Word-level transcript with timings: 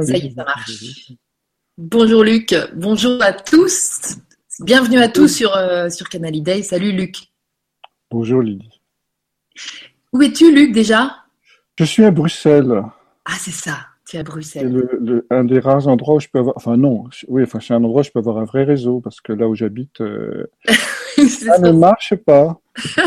Ça 0.00 0.16
y 0.16 0.26
est, 0.26 0.34
ça 0.34 0.44
marche. 0.44 1.12
Bonjour 1.78 2.24
Luc, 2.24 2.54
bonjour 2.74 3.22
à 3.22 3.32
tous. 3.32 4.16
Bienvenue 4.60 4.98
à 4.98 5.08
tous 5.08 5.28
sur, 5.28 5.56
euh, 5.56 5.88
sur 5.88 6.08
Canal 6.08 6.42
Day. 6.42 6.62
Salut 6.62 6.92
Luc. 6.92 7.16
Bonjour 8.10 8.42
Lydie. 8.42 8.80
Où 10.12 10.22
es-tu 10.22 10.54
Luc 10.54 10.72
déjà? 10.72 11.16
Je 11.78 11.84
suis 11.84 12.04
à 12.04 12.10
Bruxelles. 12.10 12.82
Ah 13.24 13.34
c'est 13.38 13.50
ça, 13.50 13.78
tu 14.06 14.16
es 14.16 14.20
à 14.20 14.22
Bruxelles. 14.22 14.86
C'est 14.90 14.98
le, 15.00 15.26
un 15.30 15.44
des 15.44 15.58
rares 15.58 15.88
endroits 15.88 16.16
où 16.16 16.20
je 16.20 16.28
peux 16.28 16.38
avoir, 16.38 16.56
enfin 16.56 16.76
non, 16.76 17.04
oui, 17.28 17.42
enfin 17.42 17.60
c'est 17.60 17.72
un 17.72 17.82
endroit 17.82 18.00
où 18.00 18.04
je 18.04 18.10
peux 18.10 18.18
avoir 18.18 18.38
un 18.38 18.44
vrai 18.44 18.64
réseau 18.64 19.00
parce 19.00 19.20
que 19.20 19.32
là 19.32 19.48
où 19.48 19.54
j'habite, 19.54 20.00
euh, 20.00 20.46
ça, 21.28 21.58
ne 21.58 21.70
marche 21.70 22.14
pas. 22.16 22.60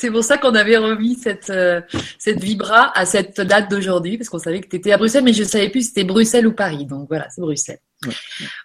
c'est 0.00 0.10
pour 0.10 0.24
ça 0.24 0.38
qu'on 0.38 0.54
avait 0.54 0.78
remis 0.78 1.14
cette, 1.14 1.50
euh, 1.50 1.82
cette 2.18 2.42
vibra 2.42 2.90
à 2.98 3.04
cette 3.04 3.40
date 3.40 3.70
d'aujourd'hui 3.70 4.16
parce 4.16 4.30
qu'on 4.30 4.38
savait 4.38 4.62
que 4.62 4.68
tu 4.68 4.76
étais 4.76 4.92
à 4.92 4.96
Bruxelles, 4.96 5.24
mais 5.24 5.34
je 5.34 5.42
ne 5.42 5.48
savais 5.48 5.68
plus 5.68 5.82
si 5.82 5.88
c'était 5.88 6.04
Bruxelles 6.04 6.46
ou 6.46 6.52
Paris. 6.52 6.86
Donc 6.86 7.08
voilà, 7.08 7.28
c'est 7.28 7.42
Bruxelles. 7.42 7.80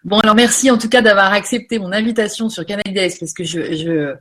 Bon, 0.05 0.19
alors 0.19 0.33
merci 0.33 0.71
en 0.71 0.77
tout 0.77 0.87
cas 0.87 1.01
d'avoir 1.01 1.33
accepté 1.33 1.77
mon 1.77 1.91
invitation 1.91 2.47
sur 2.47 2.65
Canal 2.65 2.85
parce 2.93 3.33
que 3.33 3.43
je, 3.43 3.75
je 3.75 4.13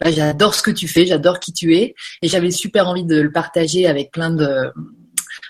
bah, 0.00 0.10
j'adore 0.10 0.56
ce 0.56 0.62
que 0.62 0.72
tu 0.72 0.88
fais, 0.88 1.06
j'adore 1.06 1.38
qui 1.38 1.52
tu 1.52 1.76
es 1.76 1.94
et 2.20 2.26
j'avais 2.28 2.50
super 2.50 2.88
envie 2.88 3.04
de 3.04 3.20
le 3.20 3.30
partager 3.30 3.86
avec 3.86 4.10
plein 4.10 4.30
de 4.30 4.72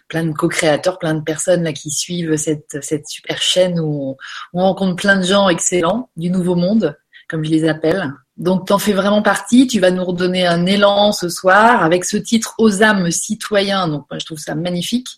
plein 0.08 0.24
de 0.24 0.32
co-créateurs, 0.32 0.98
plein 0.98 1.14
de 1.14 1.22
personnes 1.22 1.62
là 1.62 1.72
qui 1.72 1.90
suivent 1.90 2.36
cette, 2.36 2.76
cette 2.82 3.08
super 3.08 3.40
chaîne 3.40 3.80
où 3.80 4.18
on, 4.52 4.60
rencontre 4.60 4.96
plein 4.96 5.16
de 5.16 5.24
gens 5.24 5.48
excellents 5.48 6.10
du 6.16 6.28
nouveau 6.28 6.54
monde, 6.54 6.96
comme 7.28 7.42
je 7.42 7.50
les 7.50 7.66
appelle. 7.66 8.12
Donc, 8.36 8.66
tu 8.66 8.72
en 8.72 8.78
fais 8.78 8.92
vraiment 8.92 9.22
partie. 9.22 9.66
Tu 9.66 9.80
vas 9.80 9.90
nous 9.90 10.04
redonner 10.04 10.46
un 10.46 10.66
élan 10.66 11.12
ce 11.12 11.28
soir 11.28 11.82
avec 11.82 12.04
ce 12.04 12.16
titre 12.16 12.54
Aux 12.58 12.82
âmes 12.82 13.10
citoyens. 13.10 13.88
Donc, 13.88 14.06
moi, 14.10 14.18
je 14.18 14.26
trouve 14.26 14.38
ça 14.38 14.54
magnifique 14.54 15.08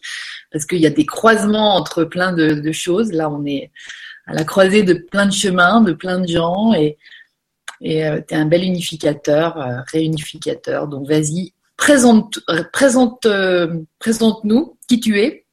parce 0.53 0.65
qu'il 0.67 0.79
y 0.79 0.87
a 0.87 0.91
des 0.91 1.07
croisements 1.07 1.75
entre 1.75 2.05
plein 2.05 2.33
de, 2.33 2.73
choses. 2.73 3.13
Là, 3.13 3.29
on 3.31 3.45
est 3.45 3.71
à 4.27 4.35
la 4.35 4.45
croisée 4.45 4.83
de 4.83 4.95
plein 4.95 5.27
de 5.27 5.33
chemins, 5.33 5.81
de 5.81 5.93
plein 5.93 6.21
de 6.21 6.29
gens 6.29 6.73
et 6.75 6.99
et 7.81 8.07
euh, 8.07 8.21
tu 8.27 8.35
es 8.35 8.37
un 8.37 8.47
bel 8.47 8.65
unificateur, 8.65 9.61
euh, 9.61 9.81
réunificateur. 9.93 10.89
Donc 10.89 11.07
vas-y, 11.07 11.53
présente, 11.77 12.41
présente, 12.73 13.27
euh, 13.27 13.83
présente-nous 13.99 14.77
qui 14.89 15.01
tu 15.01 15.21
es, 15.21 15.45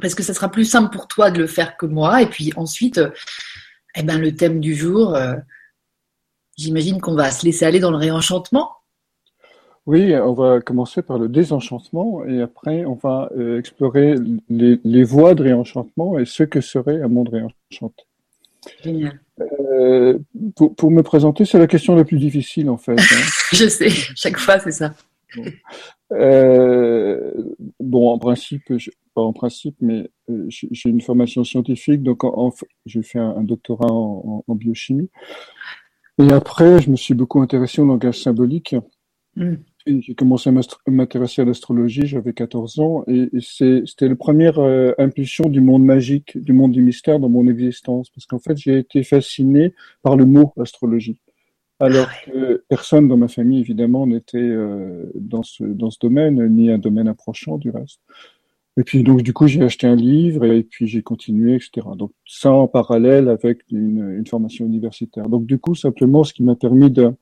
parce 0.00 0.14
que 0.14 0.22
ça 0.22 0.34
sera 0.34 0.50
plus 0.50 0.64
simple 0.64 0.94
pour 0.94 1.08
toi 1.08 1.30
de 1.30 1.38
le 1.38 1.46
faire 1.46 1.76
que 1.76 1.86
moi. 1.86 2.22
Et 2.22 2.26
puis 2.26 2.52
ensuite, 2.56 3.00
eh 3.94 4.02
ben, 4.02 4.18
le 4.18 4.34
thème 4.34 4.60
du 4.60 4.74
jour, 4.74 5.18
j'imagine 6.58 7.00
qu'on 7.00 7.14
va 7.14 7.30
se 7.30 7.46
laisser 7.46 7.64
aller 7.64 7.80
dans 7.80 7.90
le 7.90 7.96
réenchantement. 7.96 8.72
Oui, 9.86 10.14
on 10.14 10.34
va 10.34 10.60
commencer 10.60 11.00
par 11.00 11.18
le 11.18 11.28
désenchantement 11.28 12.22
et 12.26 12.42
après 12.42 12.84
on 12.84 12.94
va 12.94 13.30
explorer 13.58 14.16
les, 14.50 14.78
les 14.84 15.02
voies 15.02 15.34
de 15.34 15.44
réenchantement 15.44 16.18
et 16.18 16.26
ce 16.26 16.42
que 16.42 16.60
serait 16.60 17.00
un 17.00 17.08
monde 17.08 17.30
réenchanté. 17.30 18.04
Génial. 18.82 19.20
Euh, 19.40 20.18
pour, 20.56 20.74
pour, 20.74 20.90
me 20.90 21.02
présenter, 21.02 21.44
c'est 21.44 21.58
la 21.58 21.66
question 21.66 21.94
la 21.94 22.04
plus 22.04 22.18
difficile 22.18 22.70
en 22.70 22.76
fait. 22.76 22.98
Hein. 22.98 23.22
je 23.52 23.68
sais, 23.68 23.90
chaque 23.90 24.38
fois 24.38 24.58
c'est 24.58 24.72
ça. 24.72 24.94
Euh, 26.12 27.32
bon, 27.78 28.10
en 28.10 28.18
principe, 28.18 28.72
pas 29.14 29.22
en 29.22 29.32
principe, 29.32 29.76
mais 29.80 30.10
euh, 30.30 30.46
j'ai 30.48 30.88
une 30.88 31.02
formation 31.02 31.44
scientifique, 31.44 32.02
donc 32.02 32.24
en, 32.24 32.52
j'ai 32.86 33.02
fait 33.02 33.18
un, 33.18 33.42
doctorat 33.42 33.92
en, 33.92 34.42
en, 34.46 34.54
biochimie. 34.54 35.10
Et 36.18 36.32
après, 36.32 36.80
je 36.80 36.90
me 36.90 36.96
suis 36.96 37.14
beaucoup 37.14 37.40
intéressé 37.40 37.80
au 37.80 37.86
langage 37.86 38.20
symbolique. 38.22 38.74
Mm. 39.36 39.54
J'ai 39.86 40.14
commencé 40.14 40.50
à 40.50 40.52
m'intéresser 40.90 41.42
à 41.42 41.44
l'astrologie, 41.46 42.06
j'avais 42.06 42.34
14 42.34 42.78
ans, 42.80 43.04
et, 43.06 43.30
c'était 43.40 44.08
la 44.08 44.16
première 44.16 44.58
euh, 44.58 44.92
impulsion 44.98 45.48
du 45.48 45.62
monde 45.62 45.82
magique, 45.82 46.36
du 46.36 46.52
monde 46.52 46.72
du 46.72 46.82
mystère 46.82 47.18
dans 47.18 47.30
mon 47.30 47.48
existence, 47.48 48.10
parce 48.10 48.26
qu'en 48.26 48.38
fait, 48.38 48.56
j'ai 48.58 48.78
été 48.78 49.02
fasciné 49.02 49.72
par 50.02 50.16
le 50.16 50.26
mot 50.26 50.52
astrologie. 50.60 51.20
Alors 51.80 52.08
ah 52.10 52.30
que 52.30 52.64
personne 52.68 53.08
dans 53.08 53.16
ma 53.16 53.28
famille, 53.28 53.60
évidemment, 53.60 54.06
n'était 54.06 54.36
euh, 54.38 55.10
dans, 55.14 55.44
ce, 55.44 55.62
dans 55.62 55.90
ce 55.90 55.98
domaine, 56.00 56.46
ni 56.48 56.70
un 56.70 56.78
domaine 56.78 57.08
approchant 57.08 57.56
du 57.56 57.70
reste. 57.70 58.00
Et 58.78 58.84
puis 58.84 59.02
donc 59.02 59.22
du 59.22 59.32
coup 59.32 59.48
j'ai 59.48 59.62
acheté 59.62 59.88
un 59.88 59.96
livre 59.96 60.44
et 60.44 60.62
puis 60.62 60.86
j'ai 60.86 61.02
continué, 61.02 61.56
etc. 61.56 61.84
Donc 61.96 62.12
ça 62.26 62.52
en 62.52 62.68
parallèle 62.68 63.28
avec 63.28 63.62
une, 63.72 64.16
une 64.18 64.26
formation 64.26 64.66
universitaire. 64.66 65.28
Donc 65.28 65.46
du 65.46 65.58
coup 65.58 65.74
simplement 65.74 66.22
ce 66.22 66.32
qui 66.32 66.44
m'a 66.44 66.54
permis 66.54 66.90
de 66.90 67.12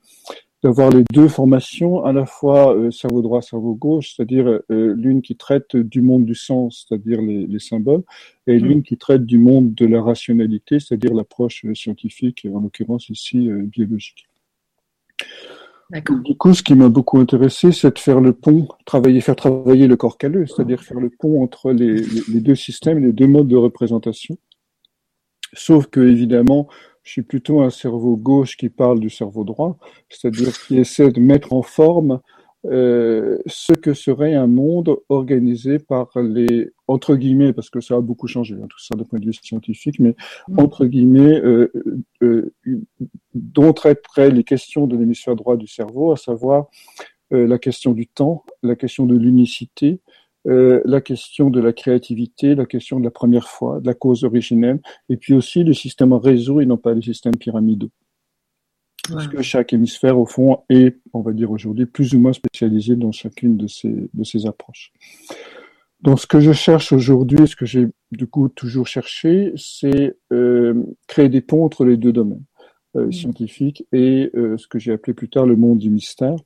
d'avoir 0.63 0.91
les 0.91 1.05
deux 1.13 1.29
formations, 1.29 2.05
à 2.05 2.13
la 2.13 2.27
fois 2.27 2.75
euh, 2.75 2.91
cerveau 2.91 3.23
droit, 3.23 3.41
cerveau 3.43 3.75
gauche, 3.75 4.15
c'est-à-dire 4.15 4.61
euh, 4.71 4.95
l'une 4.97 5.23
qui 5.23 5.37
traite 5.37 5.77
du 5.77 6.01
monde 6.01 6.25
du 6.25 6.35
sens, 6.35 6.87
c'est-à-dire 6.89 7.21
les, 7.21 7.47
les, 7.47 7.59
symboles, 7.59 8.03
et 8.47 8.59
mm. 8.59 8.65
l'une 8.65 8.83
qui 8.83 8.97
traite 8.97 9.27
du 9.27 9.39
monde 9.39 9.75
de 9.75 9.87
la 9.87 10.03
rationalité, 10.03 10.81
c'est-à-dire 10.81 11.15
l'approche 11.15 11.65
euh, 11.67 11.75
scientifique, 11.75 12.47
en 12.53 12.61
l'occurrence 12.61 13.11
ici 13.11 13.49
biologique. 13.49 14.27
Du 15.91 16.37
coup, 16.37 16.53
ce 16.53 16.65
qui 16.65 16.75
m'a 16.75 16.89
beaucoup 16.89 17.19
intéressé, 17.19 17.71
c'est 17.71 17.95
de 17.95 17.99
faire 17.99 18.21
le 18.21 18.33
pont, 18.33 18.67
travailler, 18.87 19.21
faire 19.21 19.37
travailler 19.37 19.87
le 19.87 19.97
corps 19.97 20.19
calleux, 20.19 20.45
c'est-à-dire 20.47 20.83
faire 20.83 20.99
le 20.99 21.11
pont 21.11 21.43
entre 21.43 21.71
les, 21.71 22.03
les, 22.29 22.41
deux 22.41 22.57
systèmes, 22.57 22.99
les 22.99 23.13
deux 23.13 23.29
modes 23.29 23.47
de 23.47 23.57
représentation. 23.57 24.37
Sauf 25.53 25.87
que, 25.87 26.01
évidemment, 26.01 26.67
je 27.05 27.13
suis 27.13 27.23
plutôt 27.23 27.63
un 27.63 27.71
cerveau 27.71 28.17
gauche 28.17 28.57
qui 28.57 28.69
parle 28.69 28.99
du 28.99 29.11
cerveau 29.11 29.45
droit, 29.45 29.79
c'est-à-dire 30.09 30.53
qui 30.61 30.77
essaie 30.77 31.13
de 31.13 31.21
mettre 31.21 31.53
en 31.53 31.63
forme 31.63 32.21
euh, 32.71 33.39
ce 33.47 33.73
que 33.73 33.95
serait 33.95 34.35
un 34.35 34.47
monde 34.47 34.97
organisé 35.09 35.79
par 35.79 36.11
les 36.17 36.71
entre 36.89 37.17
guillemets 37.17 37.53
parce 37.53 37.71
que 37.71 37.81
ça 37.81 37.97
a 37.97 38.01
beaucoup 38.01 38.27
changé 38.27 38.55
hein, 38.55 38.67
tout 38.69 38.79
ça 38.79 38.95
d'un 38.97 39.05
point 39.05 39.19
de 39.19 39.27
vue 39.27 39.33
scientifique 39.33 39.99
mais 39.99 40.15
mm. 40.49 40.59
entre 40.61 40.87
guillemets 40.87 41.41
euh, 41.41 41.73
euh, 42.23 42.53
dont 43.35 43.73
traiteraient 43.73 44.31
les 44.31 44.45
questions 44.45 44.87
de 44.87 44.97
l'hémisphère 44.97 45.37
droit 45.37 45.57
du 45.57 45.67
cerveau 45.67 46.13
à 46.13 46.17
savoir 46.17 46.67
euh, 47.33 47.47
la 47.47 47.59
question 47.59 47.93
du 47.93 48.07
temps 48.07 48.45
la 48.63 48.77
question 48.77 49.07
de 49.07 49.17
l'unicité 49.17 50.01
euh, 50.47 50.81
la 50.85 51.01
question 51.01 51.51
de 51.51 51.61
la 51.61 51.73
créativité, 51.73 52.55
la 52.55 52.67
question 52.67 53.01
de 53.01 53.05
la 53.05 53.11
première 53.11 53.49
fois, 53.49 53.81
de 53.81 53.87
la 53.87 53.95
cause 53.95 54.23
originelle, 54.23 54.81
et 55.09 55.17
puis 55.17 55.35
aussi 55.35 55.65
le 55.65 55.73
système 55.73 56.13
réseau 56.13 56.61
et 56.61 56.67
non 56.67 56.77
pas 56.77 56.95
le 56.95 57.03
système 57.03 57.35
pyramidaux. 57.37 57.91
Parce 59.13 59.29
que 59.29 59.43
chaque 59.43 59.73
hémisphère, 59.73 60.19
au 60.19 60.27
fond, 60.27 60.61
est, 60.69 60.99
on 61.13 61.21
va 61.21 61.33
dire 61.33 61.51
aujourd'hui, 61.51 61.87
plus 61.87 62.15
ou 62.15 62.21
moins 62.21 62.33
spécialisé 62.33 62.97
dans 62.97 63.13
chacune 63.13 63.57
de 63.57 63.67
ces, 63.67 64.09
de 64.13 64.25
ces 64.25 64.47
approches. 64.47 64.93
Donc, 66.03 66.21
ce 66.21 66.27
que 66.27 66.41
je 66.41 66.53
cherche 66.53 66.93
aujourd'hui, 66.93 67.49
ce 67.49 67.57
que 67.57 67.67
j'ai 67.67 67.89
du 68.13 68.27
coup 68.27 68.49
toujours 68.49 68.87
cherché, 68.87 69.53
c'est 69.57 70.17
euh, 70.33 70.83
créer 71.07 71.29
des 71.29 71.41
ponts 71.41 71.65
entre 71.65 71.85
les 71.85 71.97
deux 71.97 72.13
domaines 72.13 72.45
euh, 72.97 73.07
mmh. 73.07 73.13
scientifiques 73.13 73.87
et 73.93 74.31
euh, 74.35 74.57
ce 74.59 74.69
que 74.69 74.79
j'ai 74.79 74.93
appelé 74.93 75.15
plus 75.15 75.29
tard 75.29 75.47
le 75.47 75.57
monde 75.57 75.79
du 75.79 75.91
mystère 75.91 76.37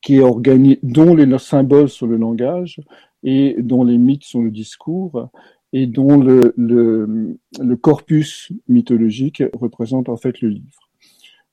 qui 0.00 0.16
est 0.16 0.20
organisé, 0.20 0.78
dont 0.82 1.14
les 1.14 1.38
symboles 1.38 1.88
sont 1.88 2.06
le 2.06 2.16
langage 2.16 2.80
et 3.22 3.56
dont 3.58 3.84
les 3.84 3.98
mythes 3.98 4.24
sont 4.24 4.42
le 4.42 4.50
discours 4.50 5.28
et 5.72 5.86
dont 5.86 6.18
le, 6.18 6.54
le, 6.56 7.38
le 7.60 7.76
corpus 7.76 8.50
mythologique 8.68 9.42
représente 9.52 10.08
en 10.08 10.16
fait 10.16 10.40
le 10.40 10.48
livre. 10.48 10.89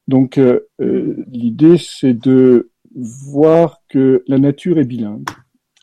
Donc 0.07 0.37
euh, 0.37 0.61
euh, 0.81 1.23
l'idée 1.27 1.77
c'est 1.77 2.13
de 2.13 2.71
voir 2.95 3.81
que 3.89 4.23
la 4.27 4.37
nature 4.37 4.79
est 4.79 4.85
bilingue. 4.85 5.27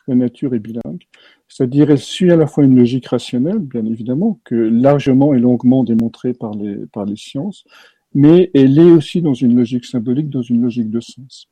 La 0.07 0.15
nature 0.15 0.53
est 0.53 0.59
bilingue, 0.59 1.03
c'est-à-dire 1.47 1.89
elle 1.89 1.99
suit 1.99 2.31
à 2.31 2.35
la 2.35 2.45
fois 2.45 2.63
une 2.63 2.75
logique 2.75 3.07
rationnelle, 3.07 3.57
bien 3.57 3.85
évidemment, 3.85 4.39
que 4.43 4.55
largement 4.55 5.33
et 5.33 5.39
longuement 5.39 5.83
démontrée 5.83 6.33
par 6.33 6.51
les, 6.51 6.85
par 6.93 7.05
les 7.05 7.15
sciences, 7.15 7.63
mais 8.13 8.51
elle 8.53 8.79
est 8.79 8.91
aussi 8.91 9.21
dans 9.21 9.33
une 9.33 9.55
logique 9.55 9.85
symbolique, 9.85 10.29
dans 10.29 10.41
une 10.41 10.61
logique 10.61 10.89
de 10.89 10.99
sens. 11.01 11.49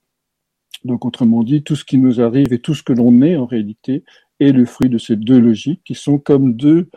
Donc, 0.86 1.06
autrement 1.06 1.44
dit, 1.44 1.64
tout 1.64 1.76
ce 1.76 1.86
qui 1.86 1.98
nous 1.98 2.22
arrive 2.22 2.52
et 2.52 2.60
tout 2.60 2.74
ce 2.74 2.84
que 2.84 2.94
l'on 2.94 3.22
est 3.22 3.36
en 3.36 3.46
réalité 3.46 4.04
est 4.40 4.52
le 4.52 4.66
fruit 4.66 4.90
de 4.90 4.98
ces 4.98 5.16
deux 5.16 5.40
logiques 5.40 5.82
qui 5.86 5.96
sont 5.96 6.18
comme 6.18 6.56
deux, 6.56 6.90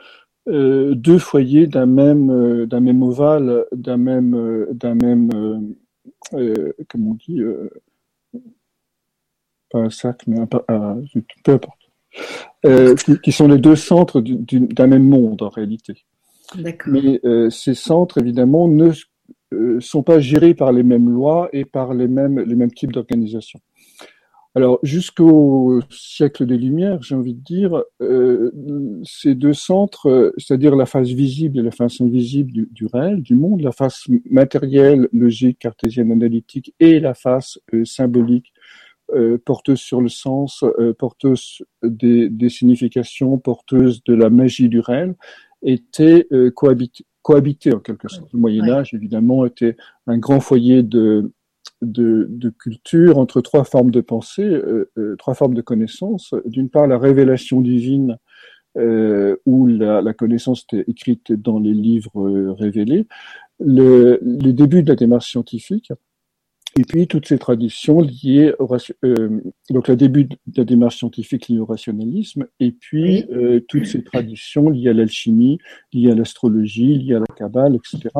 euh, 0.48 0.94
deux 0.94 1.19
foyers 1.19 1.66
d'un 1.66 1.87
même, 1.87 2.31
euh, 2.31 2.66
d'un 2.66 2.78
même 2.78 3.02
ovale, 3.02 3.66
d'un 3.72 3.96
même, 3.96 4.34
euh, 4.34 4.66
d'un 4.72 4.94
même, 4.94 5.75
comment 6.88 7.10
on 7.10 7.14
dit, 7.14 7.40
pas 9.70 9.81
un 9.81 9.90
sac, 9.90 10.22
mais 10.28 10.38
un, 10.38 10.46
peu 10.46 11.52
importe, 11.52 11.81
qui, 13.04 13.20
qui, 13.20 13.32
sont 13.32 13.48
les 13.48 13.58
deux 13.58 13.75
centres 13.75 14.20
d'un 14.20 14.87
même 14.87 15.04
monde 15.04 15.43
en 15.43 15.48
réalité. 15.48 16.04
Mais 16.87 17.20
ces 17.50 17.75
centres, 17.75 18.19
évidemment, 18.19 18.69
ne 18.69 18.92
sont 19.81 20.02
pas 20.04 20.20
gérés 20.20 20.54
par 20.54 20.72
les 20.72 20.84
mêmes 20.84 21.10
lois 21.10 21.49
et 21.52 21.64
par 21.64 21.92
les 21.92 22.06
mêmes, 22.06 22.38
les 22.38 22.54
mêmes 22.54 22.72
types 22.72 22.92
d'organisation. 22.92 23.58
Alors, 24.56 24.79
jusqu'au 24.82 25.81
siècle 25.91 26.47
des 26.47 26.56
Lumières, 26.56 27.03
j'ai 27.03 27.14
envie 27.14 27.35
de 27.35 27.43
dire, 27.43 27.85
euh, 28.00 28.50
ces 29.05 29.35
deux 29.35 29.53
centres, 29.53 30.32
c'est-à-dire 30.38 30.75
la 30.76 30.87
face 30.87 31.08
visible 31.08 31.58
et 31.58 31.62
la 31.62 31.70
face 31.70 32.00
invisible 32.00 32.53
du, 32.53 32.69
du, 32.73 32.87
réel, 32.87 33.20
du 33.20 33.35
monde, 33.35 33.61
la 33.61 33.73
face 33.73 34.05
matérielle, 34.31 35.11
logique, 35.12 35.58
cartésienne, 35.58 36.11
analytique, 36.11 36.75
et 36.81 37.00
la 37.00 37.12
face 37.12 37.58
euh, 37.75 37.85
symbolique, 37.85 38.55
euh, 39.14 39.37
porteuse 39.44 39.81
sur 39.81 40.00
le 40.00 40.08
sens, 40.08 40.64
porteuse 40.99 41.62
des, 41.82 42.31
des 42.31 42.49
significations 42.49 43.37
porteuses 43.37 44.02
de 44.05 44.14
la 44.14 44.31
magie 44.31 44.70
du 44.70 44.81
réel 44.81 45.17
étaient 45.61 46.26
cohabitées, 46.55 47.75
en 47.75 47.81
quelque 47.81 48.09
sorte. 48.09 48.32
Le 48.32 48.38
Moyen 48.38 48.67
Âge, 48.70 48.94
évidemment, 48.94 49.44
était 49.44 49.76
un 50.06 50.17
grand 50.17 50.41
foyer 50.41 50.82
de, 50.82 51.31
de, 51.87 52.27
de 52.29 52.50
culture 52.50 53.19
entre 53.19 53.41
trois 53.41 53.65
formes 53.65 53.91
de 53.91 54.00
pensée, 54.00 54.44
euh, 54.44 54.91
euh, 54.99 55.17
trois 55.17 55.35
formes 55.35 55.55
de 55.55 55.62
connaissance. 55.62 56.35
D'une 56.44 56.69
part, 56.69 56.87
la 56.87 56.99
révélation 56.99 57.61
divine, 57.61 58.19
euh, 58.77 59.37
où 59.47 59.67
la, 59.67 60.03
la, 60.03 60.12
connaissance 60.12 60.65
était 60.65 60.85
écrite 60.91 61.33
dans 61.33 61.59
les 61.59 61.73
livres 61.73 62.55
révélés, 62.59 63.06
le, 63.59 64.19
début 64.23 64.83
de 64.83 64.88
la 64.88 64.97
démarche 64.97 65.31
scientifique, 65.31 65.93
et 66.79 66.85
puis 66.85 67.06
toutes 67.06 67.27
ces 67.27 67.38
traditions 67.38 68.00
liées 68.00 68.53
au 68.59 68.69
euh, 69.05 69.41
donc 69.71 69.88
le 69.88 69.97
début 69.97 70.25
de 70.25 70.37
la 70.56 70.65
démarche 70.65 70.99
scientifique 70.99 71.49
liée 71.49 71.59
au 71.59 71.65
rationalisme, 71.65 72.47
et 72.61 72.73
puis 72.73 73.25
euh, 73.33 73.61
toutes 73.67 73.87
ces 73.87 74.05
traditions 74.05 74.69
liées 74.69 74.91
à 74.91 74.93
l'alchimie, 74.93 75.59
liées 75.93 76.12
à 76.12 76.15
l'astrologie, 76.15 76.99
liées 76.99 77.15
à 77.15 77.21
la 77.21 77.35
cabale, 77.35 77.77
etc., 77.77 78.11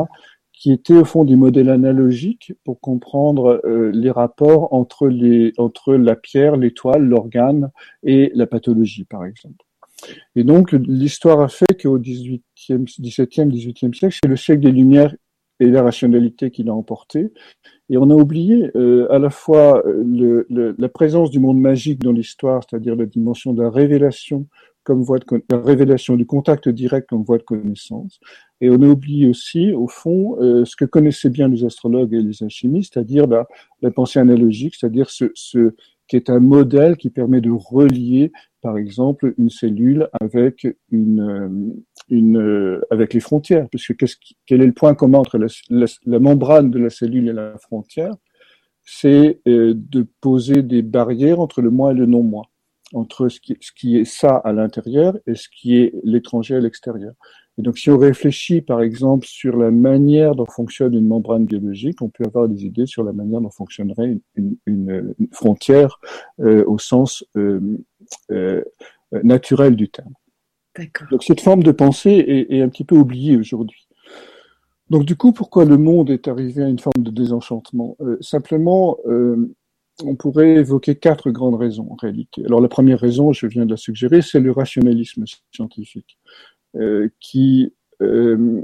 qui 0.57 0.73
étaient 0.73 0.95
au 0.95 1.05
fond 1.05 1.25
des 1.25 1.37
modèles 1.37 1.69
analogiques 1.69 2.55
pour 2.65 2.81
comprendre 2.81 3.61
euh, 3.65 3.91
les 3.93 4.11
rapports 4.11 4.73
entre 4.73 5.07
les 5.07 5.53
entre 5.59 5.95
la 5.95 6.17
pierre, 6.17 6.57
l'étoile, 6.57 7.03
l'organe 7.03 7.71
et 8.03 8.33
la 8.35 8.47
pathologie, 8.47 9.05
par 9.05 9.25
exemple. 9.25 9.65
Et 10.35 10.45
donc 10.45 10.73
l'histoire 10.73 11.41
a 11.41 11.49
fait 11.49 11.81
qu'au 11.81 11.99
18e, 11.99 12.41
17e, 12.69 13.51
18e 13.51 13.95
siècle, 13.95 14.19
c'est 14.21 14.29
le 14.29 14.37
siècle 14.37 14.63
des 14.63 14.73
Lumières 14.73 15.15
et 15.61 15.67
la 15.67 15.83
rationalité 15.83 16.51
qui 16.51 16.65
l'a 16.65 16.75
emporté. 16.75 17.33
Et 17.89 17.99
on 17.99 18.11
a 18.11 18.15
oublié 18.15 18.71
euh, 18.77 19.11
à 19.13 19.19
la 19.19 19.31
fois 19.31 19.87
euh, 19.87 20.47
la 20.51 20.89
présence 20.89 21.31
du 21.31 21.39
monde 21.39 21.61
magique 21.61 22.01
dans 22.01 22.13
l'histoire, 22.13 22.63
c'est-à-dire 22.69 22.97
la 22.97 23.07
dimension 23.07 23.53
de 23.53 23.63
la 23.63 23.71
révélation 23.71 24.47
comme 24.87 25.03
voie 25.03 25.19
de 25.19 25.25
la 25.51 25.59
révélation 25.59 26.15
du 26.15 26.27
contact 26.27 26.69
direct 26.69 27.09
comme 27.09 27.25
voie 27.25 27.39
de 27.39 27.43
connaissance. 27.43 28.21
Et 28.61 28.71
on 28.71 28.81
a 28.83 28.87
oublié 28.87 29.29
aussi, 29.29 29.73
au 29.73 29.89
fond, 29.89 30.41
euh, 30.41 30.65
ce 30.65 30.77
que 30.77 30.85
connaissaient 30.85 31.29
bien 31.29 31.49
les 31.49 31.65
astrologues 31.65 32.15
et 32.15 32.23
les 32.23 32.43
alchimistes, 32.45 32.95
c'est-à-dire 32.95 33.27
la, 33.27 33.91
pensée 33.91 34.21
analogique, 34.21 34.77
c'est-à-dire 34.77 35.11
ce, 35.11 35.27
qui 36.07 36.15
est 36.15 36.31
un 36.31 36.39
modèle 36.39 36.97
qui 36.97 37.11
permet 37.11 37.41
de 37.41 37.51
relier, 37.51 38.31
par 38.63 38.79
exemple, 38.79 39.35
une 39.39 39.51
cellule 39.51 40.09
avec 40.21 40.65
euh, 40.93 42.81
avec 42.93 43.13
les 43.13 43.21
frontières, 43.21 43.69
puisque 43.69 43.97
qu'est-ce 43.97 44.17
quel 44.47 44.63
est 44.63 44.67
le 44.67 44.73
point 44.73 44.95
commun 44.95 45.19
entre 45.19 45.39
la, 45.69 46.19
membrane 46.21 46.71
de 46.71 46.79
la 46.79 46.91
cellule 46.91 47.29
et 47.29 47.33
la 47.33 47.59
frontière? 47.59 48.15
C'est 48.85 49.41
euh, 49.49 49.75
de 49.75 50.07
poser 50.21 50.63
des 50.63 50.83
barrières 50.83 51.41
entre 51.41 51.61
le 51.61 51.71
moi 51.71 51.91
et 51.91 51.95
le 51.95 52.07
non-moi, 52.07 52.45
entre 52.93 53.29
ce 53.29 53.41
qui, 53.41 53.57
ce 53.61 53.73
qui 53.73 53.99
est 53.99 54.05
ça 54.05 54.37
à 54.37 54.53
l'intérieur 54.53 55.17
et 55.27 55.35
ce 55.35 55.49
qui 55.49 55.77
est 55.77 55.95
l'étranger 56.05 56.57
à 56.57 56.61
l'extérieur. 56.61 57.15
Et 57.59 57.63
donc, 57.63 57.79
si 57.79 57.91
on 57.91 57.97
réfléchit, 57.97 58.61
par 58.61 58.83
exemple, 58.83 59.27
sur 59.27 59.57
la 59.57 59.71
manière 59.71 60.35
dont 60.35 60.47
fonctionne 60.47 60.95
une 60.95 61.07
membrane 61.07 61.47
biologique, 61.47 62.03
on 62.03 62.11
peut 62.11 62.25
avoir 62.25 62.49
des 62.49 62.67
idées 62.67 62.87
sur 62.87 63.03
la 63.03 63.13
manière 63.13 63.41
dont 63.41 63.51
fonctionnerait 63.51 64.19
une, 64.35 64.57
une, 64.67 65.15
une 65.19 65.29
frontière 65.33 65.99
euh, 66.41 66.65
au 66.67 66.79
sens 66.79 67.25
euh, 67.37 67.61
euh, 68.31 68.63
naturel 69.23 69.75
du 69.75 69.89
terme. 69.89 70.13
Donc 71.11 71.25
cette 71.25 71.41
forme 71.41 71.63
de 71.63 71.73
pensée 71.73 72.11
est, 72.11 72.57
est 72.57 72.61
un 72.61 72.69
petit 72.69 72.85
peu 72.85 72.97
oubliée 72.97 73.39
aujourd'hui. 73.39 73.89
Donc 74.91 75.07
du 75.07 75.17
coup, 75.17 75.33
pourquoi 75.33 75.65
le 75.65 75.79
monde 75.79 76.11
est 76.11 76.29
arrivé 76.29 76.63
à 76.63 76.69
une 76.69 76.79
forme 76.79 77.03
de 77.03 77.11
désenchantement? 77.11 77.97
Simplement, 78.21 78.99
on 80.05 80.15
pourrait 80.15 80.57
évoquer 80.57 80.97
quatre 80.97 81.31
grandes 81.31 81.57
raisons 81.57 81.89
en 81.91 81.95
réalité. 81.95 82.45
Alors 82.45 82.61
la 82.61 82.69
première 82.69 83.01
raison, 83.01 83.33
je 83.33 83.47
viens 83.47 83.65
de 83.65 83.71
la 83.71 83.77
suggérer, 83.77 84.23
c'est 84.23 84.41
le 84.41 84.53
rationalisme 84.53 85.25
scientifique, 85.53 86.19
euh, 86.77 87.09
qui 87.21 87.73
euh, 88.03 88.63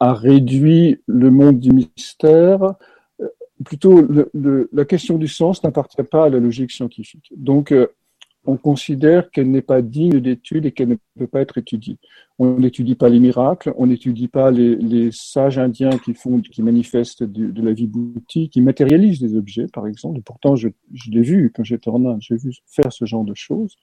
a 0.00 0.12
réduit 0.12 1.02
le 1.06 1.30
monde 1.30 1.58
du 1.58 1.70
mystère. 1.70 2.74
Euh, 3.20 3.28
plutôt, 3.64 4.06
la 4.72 4.84
question 4.84 5.16
du 5.16 5.28
sens 5.28 5.62
n'appartient 5.62 6.02
pas 6.02 6.24
à 6.24 6.28
la 6.28 6.38
logique 6.38 6.70
scientifique. 6.70 7.32
Donc 7.36 7.72
on 8.44 8.56
considère 8.56 9.30
qu'elle 9.30 9.50
n'est 9.50 9.62
pas 9.62 9.82
digne 9.82 10.20
d'étude 10.20 10.66
et 10.66 10.72
qu'elle 10.72 10.88
ne 10.88 10.96
peut 11.18 11.26
pas 11.26 11.40
être 11.40 11.58
étudiée. 11.58 11.98
On 12.38 12.58
n'étudie 12.58 12.94
pas 12.94 13.08
les 13.08 13.18
miracles, 13.18 13.74
on 13.76 13.86
n'étudie 13.86 14.28
pas 14.28 14.50
les, 14.50 15.10
sages 15.12 15.58
indiens 15.58 15.98
qui 15.98 16.14
font, 16.14 16.40
qui 16.40 16.62
manifestent 16.62 17.24
de, 17.24 17.50
de, 17.50 17.62
la 17.62 17.72
vie 17.72 17.86
boutique, 17.86 18.52
qui 18.52 18.60
matérialisent 18.60 19.20
des 19.20 19.36
objets, 19.36 19.66
par 19.72 19.86
exemple. 19.86 20.18
Et 20.18 20.22
pourtant, 20.22 20.56
je, 20.56 20.68
je 20.94 21.10
l'ai 21.10 21.22
vu 21.22 21.52
quand 21.54 21.64
j'étais 21.64 21.90
en 21.90 22.04
Inde, 22.06 22.20
j'ai 22.20 22.36
vu 22.36 22.52
faire 22.66 22.92
ce 22.92 23.04
genre 23.04 23.24
de 23.24 23.34
choses. 23.34 23.76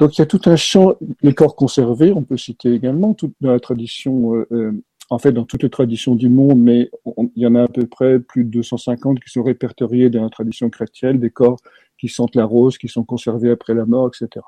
Donc, 0.00 0.16
il 0.16 0.20
y 0.20 0.22
a 0.22 0.26
tout 0.26 0.40
un 0.46 0.56
champ, 0.56 0.94
les 1.22 1.34
corps 1.34 1.54
conservés, 1.54 2.12
on 2.12 2.22
peut 2.22 2.38
citer 2.38 2.72
également 2.72 3.12
toute 3.12 3.34
la 3.42 3.60
tradition, 3.60 4.34
euh, 4.34 4.46
euh, 4.50 4.72
en 5.10 5.18
fait, 5.18 5.32
dans 5.32 5.44
toutes 5.44 5.64
les 5.64 5.70
traditions 5.70 6.14
du 6.14 6.28
monde, 6.28 6.60
mais 6.60 6.88
il 7.34 7.42
y 7.42 7.46
en 7.46 7.56
a 7.56 7.64
à 7.64 7.68
peu 7.68 7.84
près 7.86 8.20
plus 8.20 8.44
de 8.44 8.50
250 8.50 9.18
qui 9.20 9.28
sont 9.28 9.42
répertoriés 9.42 10.08
dans 10.08 10.22
la 10.22 10.30
tradition 10.30 10.70
chrétienne, 10.70 11.18
des 11.18 11.30
corps 11.30 11.58
qui 11.98 12.08
sentent 12.08 12.36
la 12.36 12.44
rose, 12.44 12.78
qui 12.78 12.88
sont 12.88 13.04
conservés 13.04 13.50
après 13.50 13.74
la 13.74 13.84
mort, 13.84 14.08
etc. 14.08 14.46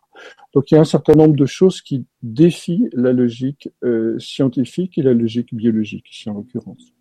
Donc 0.54 0.70
il 0.70 0.74
y 0.74 0.78
a 0.78 0.80
un 0.80 0.84
certain 0.84 1.14
nombre 1.14 1.34
de 1.34 1.46
choses 1.46 1.82
qui 1.82 2.06
défient 2.22 2.88
la 2.92 3.12
logique 3.12 3.68
euh, 3.84 4.18
scientifique 4.20 4.96
et 4.96 5.02
la 5.02 5.12
logique 5.12 5.52
biologique, 5.52 6.10
ici 6.10 6.30
en 6.30 6.34
l'occurrence. 6.34 6.94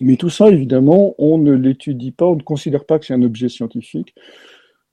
Mais 0.00 0.16
tout 0.16 0.28
ça, 0.28 0.48
évidemment, 0.48 1.14
on 1.18 1.38
ne 1.38 1.52
l'étudie 1.52 2.10
pas, 2.10 2.26
on 2.26 2.36
ne 2.36 2.42
considère 2.42 2.84
pas 2.84 2.98
que 2.98 3.06
c'est 3.06 3.14
un 3.14 3.22
objet 3.22 3.48
scientifique. 3.48 4.14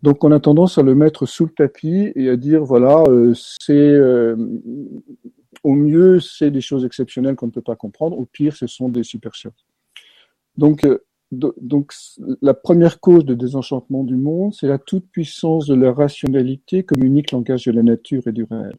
Donc 0.03 0.23
on 0.23 0.31
a 0.31 0.39
tendance 0.39 0.77
à 0.77 0.83
le 0.83 0.93
mettre 0.93 1.25
sous 1.25 1.45
le 1.45 1.51
tapis 1.51 2.11
et 2.15 2.29
à 2.29 2.37
dire, 2.37 2.63
voilà, 2.63 3.03
euh, 3.09 3.33
c'est... 3.33 3.73
Euh, 3.73 4.35
au 5.63 5.73
mieux, 5.73 6.19
c'est 6.19 6.51
des 6.51 6.61
choses 6.61 6.85
exceptionnelles 6.85 7.35
qu'on 7.35 7.47
ne 7.47 7.51
peut 7.51 7.61
pas 7.61 7.75
comprendre. 7.75 8.17
Au 8.17 8.25
pire, 8.25 8.55
ce 8.55 8.67
sont 8.67 8.89
des 8.89 9.03
supercheries. 9.03 9.53
Donc, 10.57 10.85
euh, 10.85 10.99
donc 11.31 11.93
la 12.41 12.53
première 12.53 12.99
cause 12.99 13.25
de 13.25 13.33
désenchantement 13.33 14.03
du 14.03 14.15
monde, 14.15 14.53
c'est 14.53 14.67
la 14.67 14.77
toute-puissance 14.77 15.67
de 15.67 15.75
la 15.75 15.91
rationalité 15.91 16.83
comme 16.83 17.03
unique 17.03 17.31
langage 17.31 17.65
de 17.65 17.71
la 17.71 17.83
nature 17.83 18.23
et 18.27 18.31
du 18.31 18.43
réel. 18.43 18.75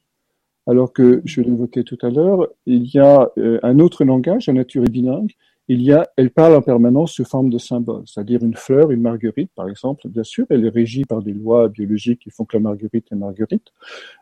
Alors 0.66 0.92
que, 0.92 1.22
je 1.24 1.40
l'évoquais 1.40 1.82
tout 1.82 1.98
à 2.02 2.10
l'heure, 2.10 2.46
il 2.66 2.86
y 2.86 2.98
a 2.98 3.30
euh, 3.38 3.58
un 3.62 3.78
autre 3.78 4.04
langage, 4.04 4.46
la 4.46 4.54
nature 4.54 4.84
est 4.84 4.90
bilingue, 4.90 5.32
il 5.68 5.82
y 5.82 5.92
a, 5.92 6.08
elle 6.16 6.30
parle 6.30 6.54
en 6.54 6.62
permanence 6.62 7.12
sous 7.12 7.24
forme 7.24 7.50
de 7.50 7.58
symboles, 7.58 8.04
c'est-à-dire 8.06 8.42
une 8.42 8.54
fleur, 8.54 8.90
une 8.90 9.02
marguerite, 9.02 9.50
par 9.54 9.68
exemple, 9.68 10.08
bien 10.08 10.24
sûr, 10.24 10.46
elle 10.48 10.64
est 10.64 10.70
régie 10.70 11.04
par 11.04 11.22
des 11.22 11.32
lois 11.32 11.68
biologiques 11.68 12.20
qui 12.20 12.30
font 12.30 12.46
que 12.46 12.56
la 12.56 12.62
marguerite 12.62 13.06
est 13.12 13.16
marguerite, 13.16 13.66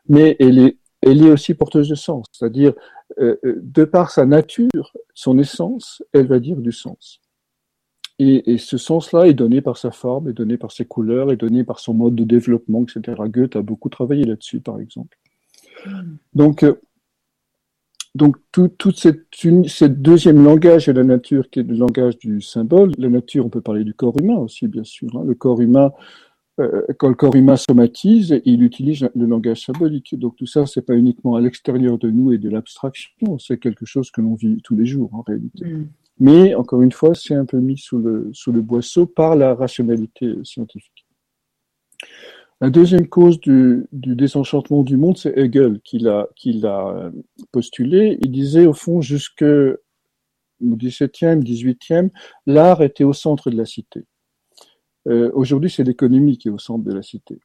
mais 0.08 0.36
elle 0.40 0.58
est, 0.58 0.76
elle 1.06 1.22
est 1.22 1.30
aussi 1.30 1.54
porteuse 1.54 1.88
de 1.88 1.94
sens, 1.94 2.26
c'est-à-dire, 2.32 2.74
euh, 3.20 3.36
euh 3.44 3.60
de 3.62 3.84
par 3.84 4.10
sa 4.10 4.26
nature, 4.26 4.92
son 5.14 5.38
essence, 5.38 6.02
elle 6.12 6.26
va 6.26 6.40
dire 6.40 6.56
du 6.56 6.72
sens. 6.72 7.20
Et, 8.18 8.52
et 8.52 8.58
ce 8.58 8.76
sens-là 8.76 9.28
est 9.28 9.34
donné 9.34 9.60
par 9.60 9.76
sa 9.76 9.90
forme, 9.90 10.28
est 10.28 10.32
donné 10.32 10.56
par 10.56 10.72
ses 10.72 10.84
couleurs, 10.84 11.30
est 11.30 11.36
donné 11.36 11.64
par 11.64 11.78
son 11.78 11.94
mode 11.94 12.14
de 12.14 12.24
développement, 12.24 12.82
etc. 12.82 13.22
Goethe 13.28 13.56
a 13.56 13.62
beaucoup 13.62 13.88
travaillé 13.88 14.24
là-dessus, 14.24 14.60
par 14.60 14.80
exemple. 14.80 15.16
Mm. 15.86 16.16
Donc, 16.34 16.62
euh, 16.64 16.80
donc 18.14 18.38
tout, 18.50 18.68
toute 18.68 18.98
cette, 18.98 19.44
une, 19.44 19.68
cette, 19.68 20.00
deuxième 20.00 20.42
langage 20.42 20.86
de 20.86 20.92
la 20.92 21.04
nature, 21.04 21.50
qui 21.50 21.60
est 21.60 21.62
le 21.62 21.74
langage 21.74 22.18
du 22.18 22.40
symbole, 22.40 22.92
la 22.96 23.10
nature, 23.10 23.44
on 23.44 23.50
peut 23.50 23.60
parler 23.60 23.84
du 23.84 23.94
corps 23.94 24.18
humain 24.18 24.38
aussi, 24.38 24.66
bien 24.66 24.84
sûr. 24.84 25.08
Hein. 25.14 25.24
Le 25.26 25.34
corps 25.34 25.60
humain, 25.60 25.92
quand 26.98 27.08
le 27.08 27.14
corps 27.14 27.36
humain 27.36 27.56
somatise, 27.56 28.40
il 28.44 28.62
utilise 28.62 29.08
le 29.14 29.26
langage 29.26 29.64
symbolique. 29.64 30.18
Donc 30.18 30.36
tout 30.36 30.46
ça, 30.46 30.66
c'est 30.66 30.82
pas 30.82 30.94
uniquement 30.94 31.36
à 31.36 31.40
l'extérieur 31.40 31.98
de 31.98 32.10
nous 32.10 32.32
et 32.32 32.38
de 32.38 32.48
l'abstraction, 32.48 33.38
c'est 33.38 33.58
quelque 33.58 33.84
chose 33.84 34.10
que 34.10 34.20
l'on 34.20 34.34
vit 34.34 34.60
tous 34.62 34.74
les 34.74 34.86
jours 34.86 35.14
en 35.14 35.22
réalité. 35.22 35.64
Mm. 35.64 35.88
Mais 36.18 36.54
encore 36.54 36.80
une 36.80 36.92
fois, 36.92 37.14
c'est 37.14 37.34
un 37.34 37.44
peu 37.44 37.58
mis 37.58 37.76
sous 37.76 37.98
le, 37.98 38.30
sous 38.32 38.52
le 38.52 38.62
boisseau 38.62 39.06
par 39.06 39.36
la 39.36 39.54
rationalité 39.54 40.34
scientifique. 40.44 41.06
La 42.62 42.70
deuxième 42.70 43.06
cause 43.06 43.38
du, 43.38 43.86
du 43.92 44.16
désenchantement 44.16 44.82
du 44.82 44.96
monde, 44.96 45.18
c'est 45.18 45.36
Hegel 45.36 45.80
qui 45.84 45.98
l'a, 45.98 46.26
qui 46.34 46.54
l'a 46.54 47.12
postulé. 47.52 48.16
Il 48.22 48.32
disait 48.32 48.64
au 48.64 48.72
fond 48.72 49.02
jusque 49.02 49.44
au 49.44 50.76
XVIIe, 50.76 51.40
XVIIIe, 51.40 52.08
l'art 52.46 52.82
était 52.82 53.04
au 53.04 53.12
centre 53.12 53.50
de 53.50 53.58
la 53.58 53.66
cité. 53.66 54.06
Euh, 55.06 55.30
aujourd'hui, 55.34 55.70
c'est 55.70 55.84
l'économie 55.84 56.38
qui 56.38 56.48
est 56.48 56.50
au 56.50 56.58
centre 56.58 56.84
de 56.84 56.92
la 56.92 57.02
cité. 57.02 57.38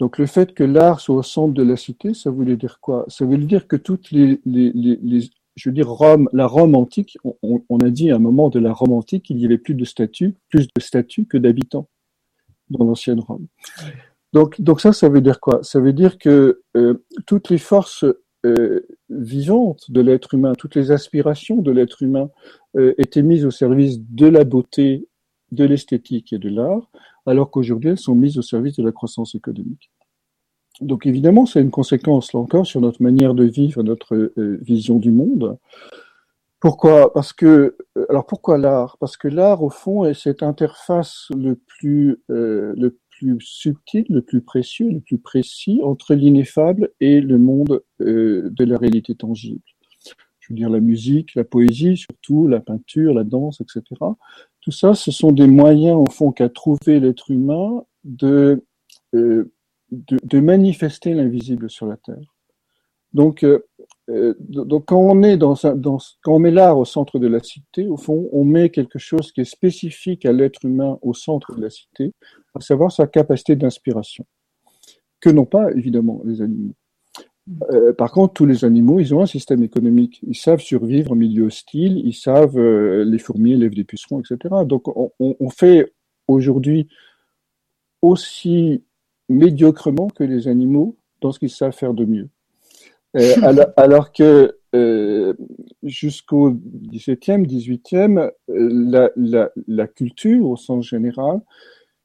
Donc 0.00 0.18
le 0.18 0.26
fait 0.26 0.54
que 0.54 0.64
l'art 0.64 1.00
soit 1.00 1.16
au 1.16 1.22
centre 1.22 1.54
de 1.54 1.62
la 1.62 1.76
cité, 1.76 2.14
ça 2.14 2.30
voulait 2.30 2.56
dire 2.56 2.78
quoi? 2.80 3.04
Ça 3.08 3.24
voulait 3.24 3.46
dire 3.46 3.68
que 3.68 3.76
toutes 3.76 4.10
les, 4.10 4.40
les, 4.44 5.30
je 5.54 5.68
veux 5.68 5.74
dire, 5.74 5.88
Rome, 5.88 6.28
la 6.32 6.46
Rome 6.46 6.74
antique, 6.74 7.18
on, 7.42 7.78
a 7.78 7.90
dit 7.90 8.10
à 8.10 8.16
un 8.16 8.18
moment 8.18 8.48
de 8.48 8.58
la 8.58 8.72
Rome 8.72 8.92
antique 8.92 9.26
qu'il 9.26 9.38
y 9.38 9.44
avait 9.44 9.58
plus 9.58 9.74
de 9.74 9.84
statues, 9.84 10.34
plus 10.48 10.66
de 10.66 10.80
statues 10.80 11.26
que 11.26 11.38
d'habitants 11.38 11.88
dans 12.70 12.84
l'ancienne 12.84 13.20
Rome. 13.20 13.46
Donc, 14.32 14.60
donc 14.60 14.80
ça, 14.80 14.92
ça 14.92 15.08
veut 15.08 15.20
dire 15.20 15.40
quoi? 15.40 15.62
Ça 15.62 15.78
veut 15.78 15.92
dire 15.92 16.18
que 16.18 16.62
euh, 16.76 17.04
toutes 17.26 17.50
les 17.50 17.58
forces 17.58 18.06
euh, 18.44 18.80
vivantes 19.10 19.90
de 19.90 20.00
l'être 20.00 20.34
humain, 20.34 20.54
toutes 20.54 20.74
les 20.74 20.90
aspirations 20.90 21.58
de 21.58 21.70
l'être 21.70 22.02
humain 22.02 22.30
étaient 22.96 23.22
mises 23.22 23.44
au 23.44 23.50
service 23.50 24.00
de 24.00 24.26
la 24.26 24.44
beauté, 24.44 25.06
de 25.52 25.64
l'esthétique 25.64 26.32
et 26.32 26.38
de 26.38 26.48
l'art, 26.48 26.90
alors 27.26 27.50
qu'aujourd'hui 27.50 27.90
elles 27.90 27.98
sont 27.98 28.14
mises 28.14 28.38
au 28.38 28.42
service 28.42 28.76
de 28.76 28.82
la 28.82 28.92
croissance 28.92 29.34
économique. 29.34 29.90
Donc 30.80 31.06
évidemment, 31.06 31.46
c'est 31.46 31.60
une 31.60 31.70
conséquence, 31.70 32.32
là 32.32 32.40
encore, 32.40 32.66
sur 32.66 32.80
notre 32.80 33.02
manière 33.02 33.34
de 33.34 33.44
vivre, 33.44 33.82
notre 33.82 34.14
euh, 34.16 34.58
vision 34.62 34.98
du 34.98 35.10
monde. 35.10 35.58
Pourquoi? 36.60 37.12
Parce 37.12 37.32
que, 37.32 37.76
euh, 37.98 38.06
alors 38.08 38.26
pourquoi 38.26 38.56
l'art? 38.56 38.96
Parce 38.98 39.16
que 39.16 39.28
l'art, 39.28 39.62
au 39.62 39.70
fond, 39.70 40.04
est 40.04 40.14
cette 40.14 40.42
interface 40.42 41.28
le 41.36 41.56
plus, 41.56 42.22
euh, 42.30 42.72
le 42.76 42.98
plus 43.10 43.38
subtil, 43.40 44.06
le 44.08 44.22
plus 44.22 44.40
précieux, 44.40 44.88
le 44.88 45.00
plus 45.00 45.18
précis 45.18 45.80
entre 45.84 46.14
l'ineffable 46.14 46.90
et 47.00 47.20
le 47.20 47.38
monde 47.38 47.82
de 48.00 48.64
la 48.64 48.78
réalité 48.78 49.14
tangible. 49.14 49.60
Je 50.40 50.52
veux 50.52 50.56
dire 50.56 50.70
la 50.70 50.80
musique, 50.80 51.36
la 51.36 51.44
poésie, 51.44 51.96
surtout 51.96 52.48
la 52.48 52.58
peinture, 52.58 53.14
la 53.14 53.22
danse, 53.22 53.60
etc. 53.60 53.82
Tout 54.62 54.72
ça, 54.72 54.94
ce 54.94 55.10
sont 55.10 55.32
des 55.32 55.46
moyens, 55.46 55.96
au 55.96 56.10
fond, 56.10 56.32
qu'a 56.32 56.48
trouvé 56.48 57.00
l'être 57.00 57.30
humain 57.30 57.84
de 58.04 58.64
de, 59.92 60.40
manifester 60.40 61.14
l'invisible 61.14 61.70
sur 61.70 61.86
la 61.86 61.96
terre. 61.96 62.34
Donc, 63.12 63.44
euh, 63.44 63.66
euh, 64.08 64.34
donc 64.38 64.86
quand 64.86 64.98
on 64.98 65.22
est 65.22 65.36
dans, 65.36 65.54
dans 65.76 65.98
quand 66.22 66.34
on 66.34 66.38
met 66.38 66.50
l'art 66.50 66.78
au 66.78 66.86
centre 66.86 67.18
de 67.18 67.26
la 67.26 67.40
cité, 67.40 67.86
au 67.86 67.98
fond, 67.98 68.28
on 68.32 68.44
met 68.44 68.70
quelque 68.70 68.98
chose 68.98 69.32
qui 69.32 69.42
est 69.42 69.44
spécifique 69.44 70.24
à 70.24 70.32
l'être 70.32 70.64
humain 70.64 70.98
au 71.02 71.12
centre 71.12 71.54
de 71.54 71.60
la 71.60 71.68
cité, 71.68 72.14
à 72.54 72.60
savoir 72.60 72.90
sa 72.90 73.06
capacité 73.06 73.54
d'inspiration, 73.54 74.24
que 75.20 75.28
n'ont 75.28 75.44
pas 75.44 75.70
évidemment 75.72 76.22
les 76.24 76.40
animaux. 76.40 76.74
Euh, 77.70 77.92
par 77.92 78.12
contre, 78.12 78.34
tous 78.34 78.46
les 78.46 78.64
animaux, 78.64 79.00
ils 79.00 79.14
ont 79.14 79.22
un 79.22 79.26
système 79.26 79.62
économique. 79.62 80.20
Ils 80.26 80.36
savent 80.36 80.60
survivre 80.60 81.12
en 81.12 81.16
milieu 81.16 81.44
hostile, 81.44 81.98
ils 81.98 82.14
savent 82.14 82.58
les 82.58 83.18
fourmis 83.18 83.52
élèvent 83.52 83.74
des 83.74 83.84
pucerons, 83.84 84.20
etc. 84.20 84.54
Donc, 84.64 84.88
on, 84.88 85.10
on 85.18 85.50
fait 85.50 85.92
aujourd'hui 86.28 86.88
aussi 88.00 88.82
médiocrement 89.28 90.08
que 90.08 90.24
les 90.24 90.48
animaux 90.48 90.96
dans 91.20 91.32
ce 91.32 91.38
qu'ils 91.38 91.50
savent 91.50 91.72
faire 91.72 91.94
de 91.94 92.04
mieux. 92.04 92.28
Euh, 93.16 93.34
alors, 93.76 94.12
que 94.12 94.58
euh, 94.74 95.34
jusqu'au 95.82 96.52
XVIIe, 96.52 97.42
XVIIIe, 97.46 98.30
la, 98.48 99.10
la, 99.16 99.50
la, 99.66 99.86
culture 99.86 100.46
au 100.46 100.56
sens 100.56 100.86
général, 100.86 101.40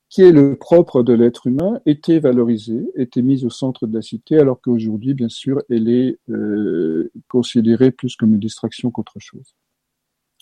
qui 0.09 0.21
est 0.21 0.31
le 0.31 0.55
propre 0.55 1.03
de 1.03 1.13
l'être 1.13 1.47
humain, 1.47 1.81
était 1.85 2.19
valorisée, 2.19 2.89
était 2.95 3.21
mise 3.21 3.43
au 3.45 3.49
centre 3.49 3.87
de 3.87 3.93
la 3.93 4.01
cité, 4.01 4.39
alors 4.39 4.61
qu'aujourd'hui, 4.61 5.13
bien 5.13 5.29
sûr, 5.29 5.61
elle 5.69 5.89
est 5.89 6.17
euh, 6.29 7.11
considérée 7.27 7.91
plus 7.91 8.15
comme 8.15 8.33
une 8.33 8.39
distraction 8.39 8.89
qu'autre 8.89 9.19
chose. 9.19 9.55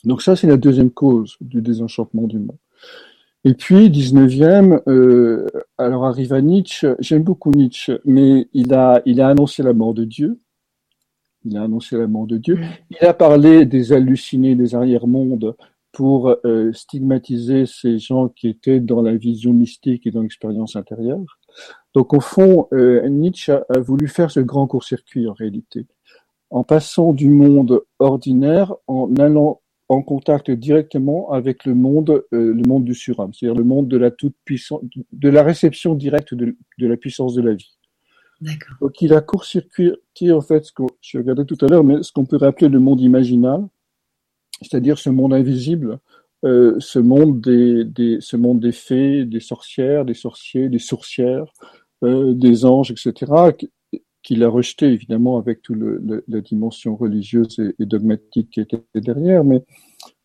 Donc 0.03 0.21
ça, 0.21 0.35
c'est 0.35 0.47
la 0.47 0.57
deuxième 0.57 0.91
cause 0.91 1.37
du 1.41 1.61
désenchantement 1.61 2.27
du 2.27 2.37
monde. 2.37 2.57
Et 3.43 3.53
puis, 3.53 3.89
19e, 3.89 4.81
euh, 4.87 5.47
alors 5.77 6.05
arrive 6.05 6.33
à 6.33 6.41
Nietzsche. 6.41 6.87
J'aime 6.99 7.23
beaucoup 7.23 7.51
Nietzsche, 7.51 7.93
mais 8.05 8.47
il 8.53 8.73
a, 8.73 9.01
il 9.05 9.21
a 9.21 9.29
annoncé 9.29 9.63
la 9.63 9.73
mort 9.73 9.93
de 9.93 10.03
Dieu. 10.03 10.39
Il 11.43 11.57
a 11.57 11.63
annoncé 11.63 11.95
la 11.97 12.07
mort 12.07 12.25
de 12.25 12.37
Dieu. 12.37 12.59
Il 12.89 13.05
a 13.05 13.13
parlé 13.13 13.65
des 13.65 13.93
hallucinés 13.93 14.55
des 14.55 14.73
arrière-mondes 14.73 15.55
pour 15.95 16.35
euh, 16.43 16.73
stigmatiser 16.73 17.65
ces 17.65 17.99
gens 17.99 18.27
qui 18.27 18.49
étaient 18.49 18.81
dans 18.81 19.01
la 19.01 19.15
vision 19.15 19.53
mystique 19.53 20.05
et 20.05 20.11
dans 20.11 20.23
l'expérience 20.23 20.75
intérieure. 20.75 21.39
Donc, 21.93 22.13
au 22.13 22.19
fond, 22.19 22.67
euh, 22.73 23.07
Nietzsche 23.07 23.53
a 23.53 23.79
voulu 23.79 24.09
faire 24.09 24.29
ce 24.29 24.41
grand 24.41 24.67
court-circuit 24.67 25.29
en 25.29 25.33
réalité, 25.33 25.87
en 26.49 26.65
passant 26.65 27.13
du 27.13 27.29
monde 27.29 27.81
ordinaire, 27.99 28.75
en 28.87 29.15
allant 29.15 29.61
en 29.87 30.01
contact 30.01 30.51
directement 30.51 31.31
avec 31.31 31.63
le 31.63 31.75
monde, 31.75 32.25
euh, 32.33 32.53
le 32.53 32.63
monde 32.67 32.83
du 32.83 32.93
surhomme, 32.93 33.33
c'est-à-dire 33.33 33.57
le 33.57 33.63
monde 33.63 33.87
de 33.87 33.97
la 33.97 34.11
toute 34.11 34.35
puissance, 34.43 34.81
de 35.13 35.29
la 35.29 35.43
réception 35.43 35.95
directe 35.95 36.33
de, 36.33 36.57
de 36.77 36.87
la 36.87 36.97
puissance 36.97 37.35
de 37.35 37.41
la 37.41 37.53
vie. 37.53 37.77
Donc 38.81 39.01
il 39.01 39.13
a 39.13 39.21
court-circuité 39.21 40.31
en 40.33 40.41
fait 40.41 40.65
ce 40.65 40.73
que 40.73 40.83
je 40.99 41.17
regardais 41.19 41.45
tout 41.45 41.57
à 41.61 41.67
l'heure, 41.67 41.85
mais 41.85 42.03
ce 42.03 42.11
qu'on 42.11 42.25
peut 42.25 42.39
appeler 42.41 42.67
le 42.67 42.79
monde 42.79 42.99
imaginal, 42.99 43.65
c'est-à-dire 44.61 44.97
ce 44.97 45.09
monde 45.09 45.33
invisible, 45.33 45.99
euh, 46.43 46.75
ce 46.79 46.99
monde 46.99 47.41
des, 47.41 47.83
des, 47.83 48.17
ce 48.21 48.37
monde 48.37 48.59
des 48.59 48.71
fées, 48.71 49.25
des 49.25 49.39
sorcières, 49.39 50.05
des 50.05 50.13
sorciers, 50.13 50.69
des 50.69 50.79
sourcières, 50.79 51.51
euh, 52.03 52.33
des 52.33 52.65
anges, 52.65 52.91
etc 52.91 53.51
qu'il 54.25 54.43
a 54.43 54.49
rejeté 54.49 54.87
évidemment 54.87 55.37
avec 55.37 55.61
toute 55.61 55.77
la 56.27 56.41
dimension 56.41 56.95
religieuse 56.95 57.61
et, 57.79 57.85
dogmatique 57.85 58.49
qui 58.49 58.59
était 58.59 58.81
derrière, 58.95 59.43
mais 59.43 59.63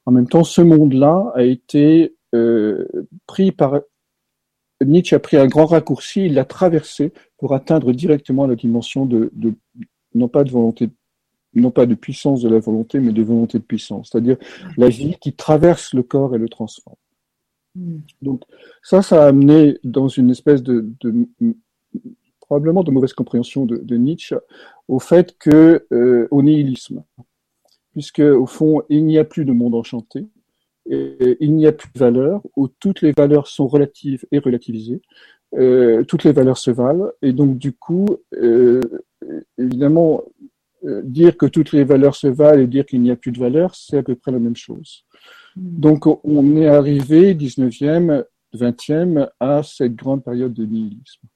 en 0.07 0.13
même 0.13 0.27
temps, 0.27 0.43
ce 0.43 0.63
monde-là 0.63 1.31
a 1.35 1.43
été 1.43 2.17
euh, 2.35 2.87
pris 3.27 3.53
par 3.53 3.81
Nietzsche 4.83 5.15
a 5.15 5.19
pris 5.19 5.37
un 5.37 5.47
grand 5.47 5.67
raccourci, 5.67 6.25
il 6.25 6.35
l'a 6.35 6.47
traversé 6.47 7.13
pour 7.37 7.53
atteindre 7.53 7.93
directement 7.93 8.47
la 8.47 8.57
dimension 8.57 9.05
de, 9.05 9.31
non 10.15 10.29
pas 10.29 10.43
de 10.43 10.51
volonté, 10.51 10.89
non 11.55 11.71
pas 11.71 11.87
de 11.87 11.95
puissance 11.95 12.43
de 12.43 12.49
la 12.49 12.59
volonté, 12.59 13.01
mais 13.01 13.13
de 13.13 13.23
volonté 13.23 13.59
de 13.59 13.65
puissance, 13.65 14.11
c'est-à-dire 14.11 14.37
la 14.77 14.89
vie 14.89 15.17
qui 15.21 15.33
traverse 15.33 15.95
le 15.95 16.03
corps 16.03 16.35
et 16.35 16.39
le 16.39 16.49
transforme. 16.49 16.97
Hmm. 17.75 17.99
Donc 18.23 18.43
ça, 18.83 19.03
ça 19.03 19.25
a 19.25 19.29
amené 19.29 19.79
dans 19.85 20.09
une 20.09 20.31
espèce 20.31 20.63
de 20.63 20.87
probablement 22.51 22.83
de 22.83 22.91
mauvaise 22.91 23.13
compréhension 23.13 23.65
de, 23.65 23.97
Nietzsche 23.97 24.35
au 24.89 24.99
fait 24.99 25.39
que 25.39 25.87
euh, 25.93 26.27
au 26.33 26.43
nihilisme, 26.43 27.05
puisque 27.93 28.19
au 28.19 28.47
fond 28.47 28.83
il 28.89 29.05
n'y 29.05 29.19
a 29.19 29.25
plus 29.25 29.45
de 29.45 29.53
monde 29.53 29.77
enchanté, 29.77 30.27
et, 30.91 31.37
il 31.39 31.55
n'y 31.55 31.69
a 31.69 31.73
plus 31.73 31.89
de 31.95 31.99
valeurs 32.01 32.43
où 32.57 32.67
toutes 32.67 33.03
les 33.03 33.13
valeurs 33.13 33.47
sont 33.47 33.69
relatives 33.69 34.27
et 34.33 34.41
relativisées, 34.41 35.01
euh, 35.55 36.03
toutes 36.03 36.25
les 36.25 36.33
valeurs 36.33 36.59
se 36.59 36.73
valent, 36.73 37.13
et 37.23 37.33
donc 37.33 37.57
du 37.57 37.73
coup, 37.73 38.07
euh, 38.35 38.81
évidemment, 39.57 40.25
dire 40.83 41.37
que 41.37 41.47
toutes 41.47 41.73
les 41.73 41.85
valeurs 41.85 42.15
se 42.15 42.27
valent 42.27 42.63
et 42.63 42.67
dire 42.67 42.87
qu'il 42.87 43.03
n'y 43.03 43.11
a 43.11 43.17
plus 43.17 43.33
de 43.33 43.39
valeurs, 43.39 43.75
c'est 43.75 43.99
à 43.99 44.03
peu 44.03 44.15
près 44.15 44.33
la 44.33 44.39
même 44.39 44.57
chose. 44.57 45.05
Hmm. 45.57 45.81
Donc 45.81 46.07
on 46.25 46.57
est 46.57 46.69
arrivé 46.69 47.35
19e, 47.35 48.25
20e 48.55 49.29
à 49.41 49.63
cette 49.63 49.95
grande 49.95 50.25
période 50.25 50.53
de 50.53 50.65
nihilisme. 50.65 51.27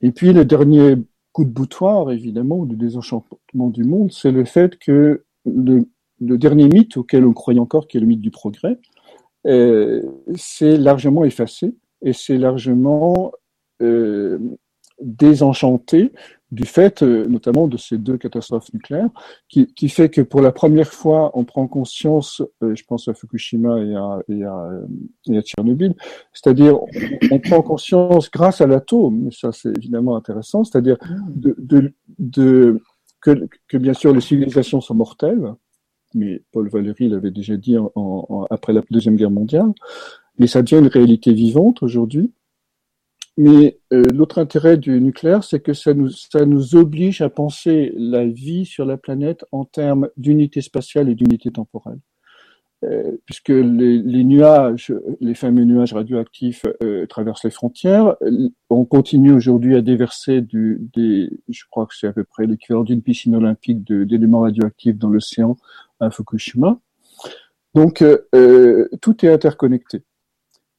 Et 0.00 0.10
puis 0.10 0.32
le 0.32 0.44
dernier 0.44 0.96
coup 1.32 1.44
de 1.44 1.50
boutoir, 1.50 2.10
évidemment, 2.10 2.64
du 2.66 2.76
désenchantement 2.76 3.68
du 3.68 3.84
monde, 3.84 4.12
c'est 4.12 4.32
le 4.32 4.44
fait 4.44 4.78
que 4.78 5.24
le, 5.46 5.86
dernier 6.20 6.68
mythe 6.68 6.96
auquel 6.96 7.24
on 7.24 7.32
croyait 7.32 7.60
encore, 7.60 7.88
qui 7.88 7.96
est 7.96 8.00
le 8.00 8.06
mythe 8.06 8.20
du 8.20 8.30
progrès, 8.30 8.78
euh, 9.46 10.02
c'est 10.36 10.76
largement 10.76 11.24
effacé 11.24 11.74
et 12.02 12.12
c'est 12.12 12.38
largement 12.38 13.32
euh, 13.80 14.38
désenchanté 15.00 16.12
du 16.52 16.64
fait 16.66 17.02
euh, 17.02 17.26
notamment 17.26 17.66
de 17.66 17.78
ces 17.78 17.96
deux 17.96 18.18
catastrophes 18.18 18.72
nucléaires, 18.74 19.08
qui, 19.48 19.88
fait 19.88 20.10
que 20.10 20.20
pour 20.20 20.42
la 20.42 20.52
première 20.52 20.92
fois, 20.92 21.30
on 21.34 21.44
prend 21.44 21.66
conscience, 21.66 22.42
euh, 22.62 22.74
je 22.76 22.84
pense 22.84 23.08
à 23.08 23.14
Fukushima 23.14 23.80
et 23.80 23.94
à, 23.94 24.18
et 24.28 24.44
à, 24.44 25.42
Tchernobyl, 25.42 25.94
c'est-à-dire 26.34 26.78
on, 27.30 27.38
prend 27.40 27.62
conscience 27.62 28.30
grâce 28.30 28.60
à 28.60 28.66
l'atome, 28.66 29.32
ça 29.32 29.50
c'est 29.50 29.74
évidemment 29.76 30.14
intéressant, 30.14 30.62
c'est-à-dire 30.62 30.98
que, 33.22 33.76
bien 33.78 33.94
sûr 33.94 34.12
les 34.12 34.20
civilisations 34.20 34.82
sont 34.82 34.94
mortelles, 34.94 35.54
mais 36.14 36.42
Paul 36.52 36.68
Valéry 36.68 37.08
l'avait 37.08 37.30
déjà 37.30 37.56
dit 37.56 37.76
après 38.50 38.74
la 38.74 38.82
Deuxième 38.90 39.16
Guerre 39.16 39.30
mondiale, 39.30 39.72
mais 40.38 40.46
ça 40.46 40.60
devient 40.60 40.80
une 40.80 40.88
réalité 40.88 41.32
vivante 41.32 41.82
aujourd'hui. 41.82 42.30
Mais 43.38 43.78
euh, 43.92 44.02
l'autre 44.12 44.38
intérêt 44.38 44.76
du 44.76 45.00
nucléaire, 45.00 45.42
c'est 45.42 45.60
que 45.60 45.72
ça 45.72 45.94
nous, 45.94 46.76
oblige 46.76 47.22
à 47.22 47.30
penser 47.30 47.92
la 47.96 48.26
vie 48.26 48.66
sur 48.66 48.84
la 48.84 48.98
planète 48.98 49.44
en 49.52 49.64
termes 49.64 50.08
d'unité 50.16 50.60
spatiale 50.60 51.08
et 51.08 51.14
d'unité 51.14 51.50
temporelle. 51.50 51.98
Euh, 52.84 53.12
puisque 53.24 53.50
les, 53.50 54.24
nuages, 54.24 54.92
les 55.20 55.34
fameux 55.34 55.64
nuages 55.64 55.94
radioactifs 55.94 56.64
euh, 56.82 57.06
traversent 57.06 57.44
les 57.44 57.50
frontières. 57.50 58.16
On 58.68 58.84
continue 58.84 59.32
aujourd'hui 59.32 59.76
à 59.76 59.82
déverser 59.82 60.42
des, 60.42 61.30
je 61.48 61.62
crois 61.70 61.86
que 61.86 61.94
c'est 61.94 62.08
à 62.08 62.12
peu 62.12 62.24
près 62.24 62.46
l'équivalent 62.46 62.82
d'une 62.82 63.02
piscine 63.02 63.36
olympique 63.36 63.84
d'éléments 63.84 64.40
radioactifs 64.40 64.98
dans 64.98 65.10
l'océan 65.10 65.56
à 66.00 66.10
Fukushima. 66.10 66.80
Donc 67.74 68.04
tout 69.00 69.24
est 69.24 69.32
interconnecté. 69.32 70.02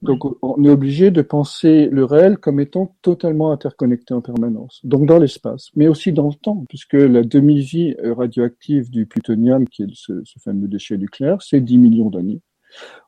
Donc 0.04 0.44
on 0.44 0.62
est 0.66 0.70
obligé 0.70 1.12
de 1.12 1.22
penser 1.22 1.88
le 1.90 2.04
réel 2.04 2.38
comme 2.38 2.60
étant 2.60 2.94
totalement 3.02 3.52
interconnecté 3.52 4.14
en 4.14 4.20
permanence, 4.20 4.82
donc 4.84 5.06
dans 5.06 5.18
l'espace, 5.18 5.70
mais 5.76 5.88
aussi 5.88 6.12
dans 6.12 6.28
le 6.28 6.34
temps, 6.34 6.66
puisque 6.68 6.94
la 6.94 7.24
demi-vie 7.24 7.96
radioactive 8.04 8.90
du 8.90 9.06
plutonium, 9.06 9.68
qui 9.68 9.84
est 9.84 9.88
ce, 9.94 10.22
fameux 10.40 10.68
déchet 10.68 10.98
nucléaire, 10.98 11.42
c'est 11.42 11.62
10 11.62 11.78
millions 11.78 12.10
d'années. 12.10 12.42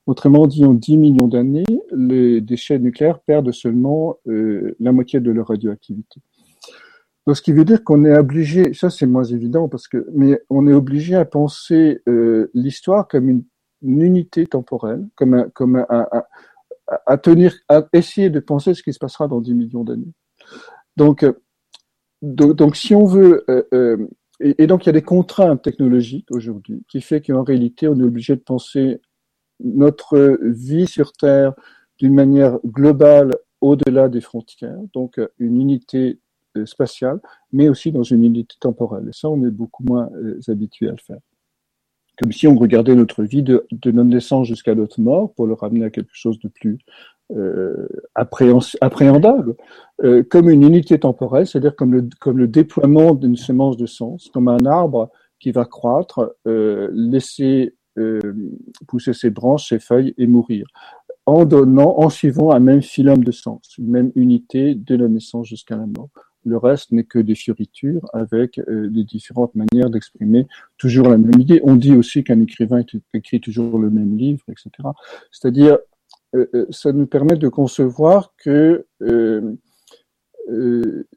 Autrement 0.05 0.47
dit, 0.47 0.63
en 0.63 0.73
10 0.73 0.97
millions 0.97 1.27
d'années, 1.27 1.65
les 1.91 2.39
déchets 2.39 2.79
nucléaires 2.79 3.19
perdent 3.19 3.51
seulement 3.51 4.17
euh, 4.27 4.75
la 4.79 4.91
moitié 4.91 5.19
de 5.19 5.31
leur 5.31 5.47
radioactivité. 5.47 6.21
Donc, 7.25 7.35
ce 7.35 7.41
qui 7.41 7.51
veut 7.51 7.65
dire 7.65 7.83
qu'on 7.83 8.05
est 8.05 8.15
obligé, 8.17 8.73
ça 8.73 8.89
c'est 8.89 9.07
moins 9.07 9.23
évident 9.23 9.67
parce 9.67 9.87
que, 9.87 10.07
mais 10.13 10.39
on 10.49 10.67
est 10.67 10.73
obligé 10.73 11.15
à 11.15 11.25
penser 11.25 12.01
euh, 12.07 12.51
l'histoire 12.53 13.07
comme 13.07 13.29
une, 13.29 13.43
unité 13.81 14.47
temporelle, 14.47 15.05
comme 15.15 15.33
un, 15.35 15.49
comme 15.49 15.75
un, 15.75 15.85
un 15.89 16.23
à 16.87 17.17
tenir, 17.17 17.55
à 17.69 17.83
essayer 17.93 18.29
de 18.29 18.39
penser 18.39 18.73
ce 18.73 18.83
qui 18.83 18.93
se 18.93 18.99
passera 18.99 19.27
dans 19.27 19.41
10 19.41 19.53
millions 19.53 19.83
d'années. 19.83 20.13
Donc, 20.97 21.25
donc, 22.21 22.75
si 22.75 22.95
on 22.95 23.05
veut, 23.05 23.45
et, 24.39 24.63
et, 24.63 24.67
donc 24.67 24.85
il 24.85 24.87
y 24.87 24.89
a 24.89 24.93
des 24.93 25.01
contraintes 25.01 25.61
technologiques 25.61 26.31
aujourd'hui 26.31 26.83
qui 26.87 27.01
fait 27.01 27.21
qu'en 27.21 27.43
réalité, 27.43 27.87
on 27.87 27.99
est 27.99 28.03
obligé 28.03 28.35
de 28.35 28.41
penser 28.41 29.01
notre 29.63 30.37
vie 30.41 30.87
sur 30.87 31.13
Terre 31.13 31.53
d'une 31.97 32.13
manière 32.13 32.59
globale 32.65 33.31
au-delà 33.61 34.09
des 34.09 34.21
frontières, 34.21 34.77
donc 34.93 35.19
une 35.39 35.59
unité 35.59 36.19
spatiale, 36.65 37.19
mais 37.51 37.69
aussi 37.69 37.91
dans 37.91 38.03
une 38.03 38.23
unité 38.23 38.55
temporelle. 38.59 39.07
Et 39.09 39.13
ça, 39.13 39.29
on 39.29 39.43
est 39.45 39.51
beaucoup 39.51 39.83
moins 39.83 40.09
habitué 40.47 40.87
à 40.87 40.91
le 40.91 40.97
faire 40.97 41.19
comme 42.17 42.31
si 42.31 42.47
on 42.47 42.55
regardait 42.55 42.95
notre 42.95 43.23
vie 43.23 43.43
de, 43.43 43.65
notre 43.85 44.09
naissance 44.09 44.47
jusqu'à 44.47 44.75
notre 44.75 45.01
mort 45.01 45.33
pour 45.33 45.47
le 45.47 45.53
ramener 45.53 45.85
à 45.85 45.89
quelque 45.89 46.13
chose 46.13 46.39
de 46.39 46.47
plus 46.47 46.77
euh, 47.35 47.87
appréhendable, 48.13 49.55
euh, 50.03 50.23
comme 50.23 50.49
une 50.49 50.63
unité 50.63 50.99
temporelle, 50.99 51.47
c'est-à-dire 51.47 51.75
comme 51.75 51.93
le, 51.93 52.47
déploiement 52.47 53.15
d'une 53.15 53.35
semence 53.35 53.77
de 53.77 53.85
sens, 53.85 54.29
comme 54.33 54.47
un 54.47 54.65
arbre 54.65 55.09
qui 55.39 55.51
va 55.51 55.65
croître, 55.65 56.35
euh, 56.47 56.89
laisser 56.93 57.75
pousser 58.89 59.13
ses 59.13 59.29
branches, 59.29 59.69
ses 59.69 59.79
feuilles 59.79 60.13
et 60.17 60.27
mourir, 60.27 60.67
en 61.25 61.45
donnant, 61.45 61.97
en 61.97 62.09
suivant 62.09 62.51
un 62.51 62.59
même 62.59 62.81
phylum 62.81 63.23
de 63.23 63.31
sens, 63.31 63.77
une 63.77 63.89
même 63.89 64.11
unité 64.15 64.75
de 64.75 64.95
la 64.95 65.07
naissance 65.07 65.47
jusqu'à 65.47 65.77
la 65.77 65.85
mort. 65.85 66.09
Le 66.45 66.57
reste 66.57 66.91
n'est 66.91 67.03
que 67.03 67.17
des 67.17 67.33
fioritures 67.33 68.07
avec 68.13 68.59
euh, 68.59 68.87
des 68.87 69.03
différentes 69.03 69.55
manières 69.55 69.89
d'exprimer 69.89 70.47
toujours 70.77 71.09
la 71.09 71.17
même 71.17 71.41
idée. 71.41 71.59
On 71.63 71.75
dit 71.75 71.95
aussi 71.95 72.23
qu'un 72.23 72.39
écrivain 72.39 72.83
écrit 73.13 73.41
toujours 73.41 73.79
le 73.79 73.89
même 73.89 74.15
livre, 74.15 74.43
etc. 74.49 74.69
C'est-à-dire, 75.31 75.79
euh, 76.35 76.45
euh, 76.53 76.65
ça 76.69 76.91
nous 76.93 77.07
permet 77.07 77.35
de 77.35 77.47
concevoir 77.47 78.33
que 78.37 78.85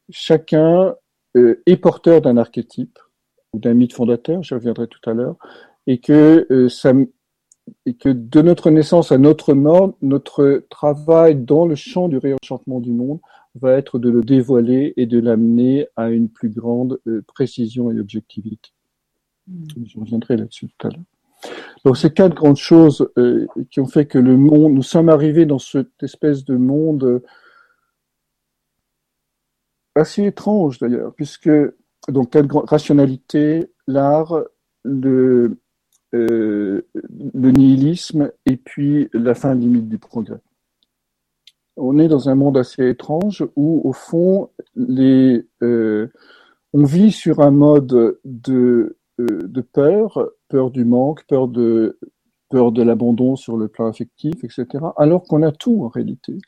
chacun 0.08 0.94
est 1.34 1.76
porteur 1.76 2.22
d'un 2.22 2.38
archétype 2.38 2.98
ou 3.52 3.58
d'un 3.58 3.74
mythe 3.74 3.92
fondateur, 3.92 4.42
je 4.42 4.54
reviendrai 4.54 4.88
tout 4.88 5.10
à 5.10 5.12
l'heure, 5.12 5.36
et 5.86 6.00
que 6.00 6.46
de 7.86 8.42
notre 8.42 8.70
naissance 8.70 9.12
à 9.12 9.18
notre 9.18 9.52
mort, 9.52 9.92
notre 10.00 10.64
travail 10.70 11.36
dans 11.36 11.66
le 11.66 11.74
champ 11.74 12.08
du 12.08 12.16
réenchantement 12.16 12.80
du 12.80 12.92
monde 12.92 13.20
va 13.58 13.74
être 13.74 13.98
de 13.98 14.10
le 14.10 14.22
dévoiler 14.22 14.94
et 14.96 15.06
de 15.06 15.18
l'amener 15.18 15.88
à 15.96 16.10
une 16.10 16.28
plus 16.28 16.48
grande 16.48 17.00
euh, 17.06 17.22
précision 17.26 17.90
et 17.90 17.98
objectivité. 17.98 18.70
Hmm. 19.46 19.64
Je 19.84 19.98
reviendrai 19.98 20.36
là-dessus 20.36 20.68
tout 20.68 20.86
à 20.86 20.90
l'heure. 20.90 21.04
Donc 21.84 21.96
ces 21.96 22.12
quatre 22.12 22.34
grandes 22.34 22.56
choses 22.56 23.08
euh, 23.18 23.46
qui 23.70 23.80
ont 23.80 23.86
fait 23.86 24.06
que 24.06 24.18
le 24.18 24.36
monde, 24.36 24.72
nous 24.72 24.82
sommes 24.82 25.08
arrivés 25.08 25.46
dans 25.46 25.58
cette 25.58 26.02
espèce 26.02 26.44
de 26.44 26.56
monde 26.56 27.04
euh, 27.04 27.22
assez 29.94 30.24
étrange 30.24 30.78
d'ailleurs, 30.78 31.14
puisque 31.14 31.50
donc 32.08 32.30
quatre 32.30 32.46
grandes 32.46 32.68
rationalité, 32.68 33.72
l'art, 33.86 34.42
le, 34.84 35.58
le 36.12 36.82
nihilisme 37.50 38.32
et 38.46 38.56
puis 38.56 39.08
la 39.12 39.34
fin 39.34 39.54
limite 39.54 39.88
du 39.88 39.98
progrès 39.98 40.40
on 41.78 41.98
est 41.98 42.08
dans 42.08 42.28
un 42.28 42.34
monde 42.34 42.56
assez 42.56 42.88
étrange 42.88 43.46
où, 43.56 43.80
au 43.84 43.92
fond, 43.92 44.50
les, 44.74 45.46
euh, 45.62 46.08
on 46.72 46.84
vit 46.84 47.12
sur 47.12 47.40
un 47.40 47.50
mode 47.50 48.18
de, 48.24 48.96
euh, 49.20 49.42
de 49.42 49.60
peur, 49.60 50.30
peur 50.48 50.70
du 50.70 50.84
manque, 50.84 51.24
peur 51.26 51.48
de, 51.48 51.98
peur 52.50 52.72
de 52.72 52.82
l'abandon 52.82 53.36
sur 53.36 53.56
le 53.56 53.68
plan 53.68 53.86
affectif, 53.86 54.34
etc., 54.42 54.66
alors 54.96 55.24
qu'on 55.24 55.42
a 55.42 55.52
tout 55.52 55.84
en 55.84 55.88
réalité. 55.88 56.38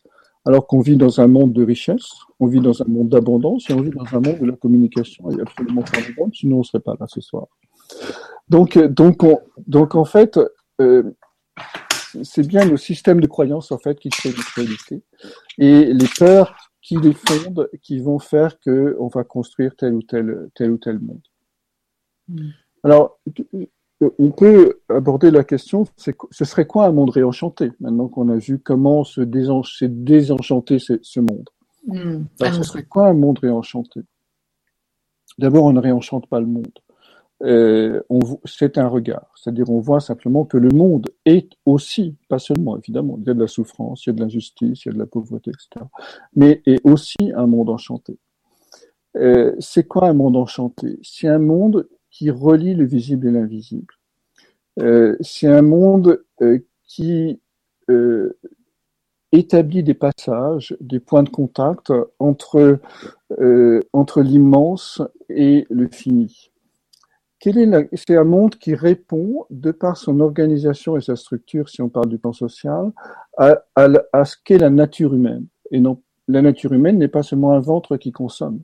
Alors 0.46 0.66
qu'on 0.66 0.80
vit 0.80 0.96
dans 0.96 1.20
un 1.20 1.26
monde 1.26 1.52
de 1.52 1.64
richesse, 1.64 2.08
on 2.38 2.46
vit 2.46 2.60
dans 2.60 2.80
un 2.80 2.86
monde 2.88 3.10
d'abondance 3.10 3.68
et 3.68 3.74
on 3.74 3.82
vit 3.82 3.90
dans 3.90 4.06
un 4.12 4.20
monde 4.20 4.38
où 4.40 4.46
la 4.46 4.56
communication 4.56 5.30
est 5.30 5.40
absolument 5.40 5.84
formidable, 5.84 6.30
sinon 6.34 6.56
on 6.56 6.60
ne 6.60 6.64
serait 6.64 6.80
pas 6.80 6.96
là 6.98 7.06
ce 7.08 7.20
soir. 7.20 7.46
Donc, 8.48 8.78
donc, 8.78 9.18
donc 9.66 9.94
en 9.94 10.06
fait, 10.06 10.40
euh, 10.80 11.02
c'est 12.22 12.46
bien 12.46 12.64
le 12.64 12.76
système 12.76 13.20
de 13.20 13.26
croyance 13.26 13.72
en 13.72 13.78
fait 13.78 13.98
qui 13.98 14.08
crée 14.08 14.30
notre 14.30 14.54
réalité 14.54 15.02
et 15.58 15.92
les 15.92 16.08
peurs 16.18 16.56
qui 16.82 16.96
les 16.96 17.12
fondent 17.12 17.68
qui 17.82 18.00
vont 18.00 18.18
faire 18.18 18.58
que 18.60 18.96
on 18.98 19.08
va 19.08 19.24
construire 19.24 19.76
tel 19.76 19.94
ou 19.94 20.02
tel 20.02 20.48
tel 20.54 20.70
ou 20.70 20.78
tel 20.78 20.98
monde. 20.98 21.22
Hmm. 22.28 22.50
Alors 22.82 23.18
on 24.18 24.30
peut 24.30 24.80
aborder 24.88 25.30
la 25.30 25.44
question, 25.44 25.84
ce 25.96 26.44
serait 26.44 26.66
quoi 26.66 26.86
un 26.86 26.92
monde 26.92 27.10
réenchanté 27.10 27.72
maintenant 27.80 28.08
qu'on 28.08 28.30
a 28.30 28.36
vu 28.36 28.58
comment 28.58 29.04
se 29.04 29.20
désenchanter 29.20 30.78
ce, 30.78 31.20
monde? 31.20 31.50
Hmm. 31.86 32.24
Ce 32.38 32.62
serait 32.62 32.84
quoi 32.84 33.08
un 33.08 33.14
monde 33.14 33.38
réenchanté? 33.40 34.00
D'abord, 35.38 35.64
on 35.64 35.72
ne 35.72 35.80
réenchante 35.80 36.26
pas 36.28 36.40
le 36.40 36.46
monde 36.46 36.72
euh, 37.42 38.02
c'est 38.44 38.76
un 38.76 38.88
regard. 38.88 39.32
C'est-à-dire 39.34 39.70
on 39.70 39.80
voit 39.80 40.00
simplement 40.00 40.44
que 40.44 40.58
le 40.58 40.68
monde 40.68 41.10
est 41.24 41.50
aussi, 41.64 42.16
pas 42.28 42.38
seulement 42.38 42.76
évidemment, 42.76 43.16
il 43.20 43.26
y 43.26 43.30
a 43.30 43.34
de 43.34 43.40
la 43.40 43.46
souffrance, 43.46 44.04
il 44.04 44.10
y 44.10 44.12
a 44.12 44.12
de 44.14 44.20
l'injustice, 44.20 44.84
il 44.84 44.88
y 44.88 44.90
a 44.90 44.94
de 44.94 44.98
la 44.98 45.06
pauvreté, 45.06 45.50
etc. 45.50 45.86
Mais 46.34 46.62
est 46.66 46.80
aussi 46.84 47.32
un 47.34 47.46
monde 47.46 47.70
enchanté. 47.70 48.18
Euh, 49.16 49.54
c'est 49.58 49.86
quoi 49.86 50.08
un 50.08 50.12
monde 50.12 50.36
enchanté? 50.36 50.98
C'est 51.02 51.28
un 51.28 51.38
monde 51.38 51.88
qui 52.10 52.30
relie 52.30 52.74
le 52.74 52.84
visible 52.84 53.28
et 53.28 53.32
l'invisible. 53.32 53.94
Euh, 54.80 55.16
c'est 55.20 55.48
un 55.48 55.62
monde 55.62 56.22
qui 56.84 57.40
établit 59.32 59.82
des 59.82 59.94
passages, 59.94 60.76
des 60.80 61.00
points 61.00 61.24
de 61.24 61.28
contact 61.28 61.92
entre 62.20 62.78
l'immense 64.22 65.02
et 65.28 65.66
le 65.70 65.88
fini 65.88 66.49
c'est 67.42 68.16
un 68.16 68.24
monde 68.24 68.56
qui 68.56 68.74
répond, 68.74 69.46
de 69.50 69.70
par 69.70 69.96
son 69.96 70.20
organisation 70.20 70.96
et 70.96 71.00
sa 71.00 71.16
structure, 71.16 71.68
si 71.68 71.80
on 71.80 71.88
parle 71.88 72.08
du 72.08 72.18
plan 72.18 72.32
social, 72.32 72.92
à, 73.38 74.24
ce 74.24 74.36
qu'est 74.44 74.58
la 74.58 74.70
nature 74.70 75.14
humaine. 75.14 75.46
Et 75.70 75.80
non, 75.80 76.02
la 76.28 76.42
nature 76.42 76.72
humaine 76.72 76.98
n'est 76.98 77.08
pas 77.08 77.22
seulement 77.22 77.52
un 77.52 77.60
ventre 77.60 77.96
qui 77.96 78.12
consomme 78.12 78.60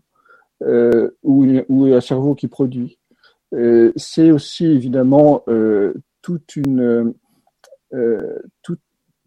euh, 0.62 1.10
ou, 1.22 1.86
un 1.86 2.00
cerveau 2.00 2.34
qui 2.34 2.48
produit. 2.48 2.98
Euh, 3.54 3.92
c'est 3.96 4.30
aussi 4.30 4.66
évidemment 4.66 5.42
euh, 5.48 5.94
toute 6.20 6.56
une, 6.56 7.14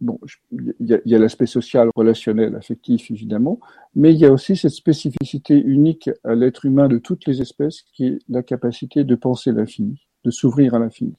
bon, 0.02 0.20
il 0.52 0.74
y 1.06 1.16
a, 1.16 1.20
l'aspect 1.20 1.46
social, 1.46 1.90
relationnel, 1.96 2.56
affectif, 2.56 3.12
évidemment, 3.12 3.60
mais 3.96 4.14
il 4.14 4.20
y 4.20 4.26
a 4.26 4.32
aussi 4.32 4.56
cette 4.56 4.72
spécificité 4.72 5.56
unique 5.56 6.10
à 6.24 6.36
l'être 6.36 6.66
humain 6.66 6.88
de 6.88 6.98
toutes 6.98 7.26
les 7.26 7.42
espèces 7.42 7.84
qui 7.94 8.08
est 8.08 8.20
la 8.30 8.44
capacité 8.44 9.04
de 9.04 9.16
penser 9.16 9.52
l'infini, 9.52 10.08
de 10.24 10.32
s'ouvrir 10.32 10.74
à 10.76 10.80
l'infini. 10.80 11.16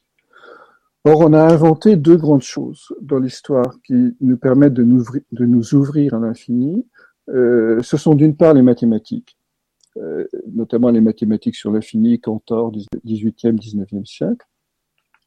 Or, 1.05 1.21
on 1.21 1.33
a 1.33 1.43
inventé 1.43 1.97
deux 1.97 2.17
grandes 2.17 2.43
choses 2.43 2.95
dans 3.01 3.19
l'histoire 3.19 3.81
qui 3.83 4.15
nous 4.21 4.37
permettent 4.37 4.75
de 4.75 4.85
nous, 4.85 5.75
ouvrir 5.75 6.15
à 6.15 6.19
l'infini. 6.19 6.87
Euh, 7.31 7.81
ce 7.83 7.97
sont 7.97 8.15
d'une 8.15 8.37
part 8.37 8.53
les 8.53 8.61
mathématiques, 8.61 9.39
euh, 9.97 10.27
notamment 10.53 10.91
les 10.91 11.01
mathématiques 11.01 11.57
sur 11.57 11.73
l'infini, 11.73 12.21
Cantor, 12.21 12.73
18e, 13.07 13.59
19e 13.59 14.05
siècle, 14.05 14.47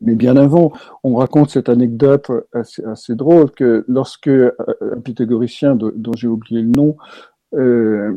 mais 0.04 0.16
bien 0.16 0.38
avant, 0.38 0.72
on 1.04 1.16
raconte 1.16 1.50
cette 1.50 1.70
anecdote 1.70 2.30
assez, 2.54 3.16
drôle 3.16 3.52
que 3.52 3.86
lorsque 3.88 4.28
euh, 4.28 4.52
un 4.82 5.00
pythagoricien 5.00 5.76
dont 5.76 6.14
j'ai 6.14 6.28
oublié 6.28 6.62
le 6.62 6.70
nom 6.70 6.98
euh, 7.54 8.14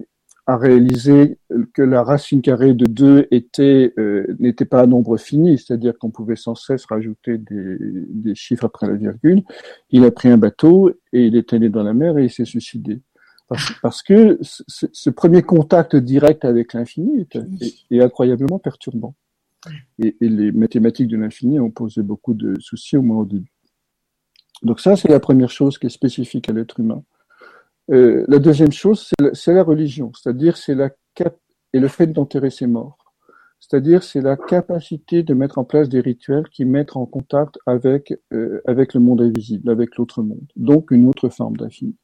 a 0.47 0.57
réalisé 0.57 1.39
que 1.75 1.83
la 1.83 2.05
racine 2.05 2.41
carrée 2.41 2.75
de 2.75 2.87
2 2.87 3.29
était 3.31 3.93
euh, 3.99 4.27
n'était 4.39 4.65
pas 4.65 4.83
un 4.83 4.87
nombre 4.87 5.17
fini, 5.17 5.59
c'est-à-dire 5.59 5.99
qu'on 5.99 6.11
pouvait 6.11 6.37
sans 6.37 6.55
cesse 6.55 6.85
rajouter 6.87 7.39
des, 7.39 7.79
des, 7.81 8.35
chiffres 8.35 8.65
après 8.65 8.87
la 8.87 8.95
virgule, 8.95 9.43
il 9.91 10.05
a 10.05 10.11
pris 10.11 10.29
un 10.29 10.39
bateau 10.39 10.91
et 11.13 11.27
il 11.27 11.37
est 11.37 11.53
allé 11.53 11.69
dans 11.69 11.83
la 11.83 11.95
mer 11.95 12.19
et 12.19 12.25
il 12.25 12.31
s'est 12.31 12.45
suicidé. 12.45 13.01
Parce, 13.49 13.73
parce 13.81 14.03
que 14.03 14.39
ce, 14.41 15.11
premier 15.11 15.43
contact 15.43 15.95
direct 15.95 16.45
avec 16.45 16.73
l'infini 16.73 17.27
est 17.91 18.01
incroyablement 18.01 18.59
perturbant. 18.59 19.15
Et, 19.99 20.17
les 20.21 20.53
mathématiques 20.53 21.09
de 21.09 21.17
l'infini 21.17 21.59
ont 21.61 21.71
posé 21.71 22.03
beaucoup 22.03 22.35
de 22.35 22.59
soucis 22.61 22.97
au 22.97 23.03
moins 23.03 23.19
au 23.19 23.25
début. 23.25 23.53
Donc 24.63 24.81
ça, 24.81 24.97
c'est 24.97 25.09
la 25.09 25.21
première 25.21 25.51
chose 25.51 25.79
qui 25.79 25.87
est 25.87 25.91
spécifique 25.91 26.49
à 26.49 26.53
l'être 26.53 26.81
humain. 26.81 27.03
Euh, 27.91 28.25
la 28.29 28.39
deuxième 28.39 28.73
chose, 28.73 29.11
c'est 29.33 29.53
la, 29.53 29.63
religion, 29.63 30.13
c'est-à-dire 30.15 30.57
c'est 30.57 30.75
la 30.75 30.91
et 31.73 31.81
le 31.81 31.89
fait 31.89 32.09
d'enterrer 32.09 32.51
ses 32.51 32.67
morts. 32.67 32.99
C'est-à-dire 33.59 34.03
c'est 34.03 34.21
la 34.21 34.37
capacité 34.37 35.23
de 35.23 35.35
mettre 35.35 35.59
en 35.59 35.65
place 35.65 35.89
des 35.89 36.01
rituels 36.01 36.49
qui 36.51 36.65
mettent 36.65 36.97
en 36.97 37.07
contact 37.07 37.59
avec 37.67 38.15
euh, 38.33 38.61
avec 38.67 38.95
le 38.95 39.01
monde 39.01 39.23
invisible, 39.23 39.71
avec 39.71 39.97
l'autre 39.97 40.23
monde. 40.23 40.47
Donc 40.57 40.91
une 40.91 41.09
autre 41.09 41.29
forme 41.29 41.57
d'infini. 41.57 41.97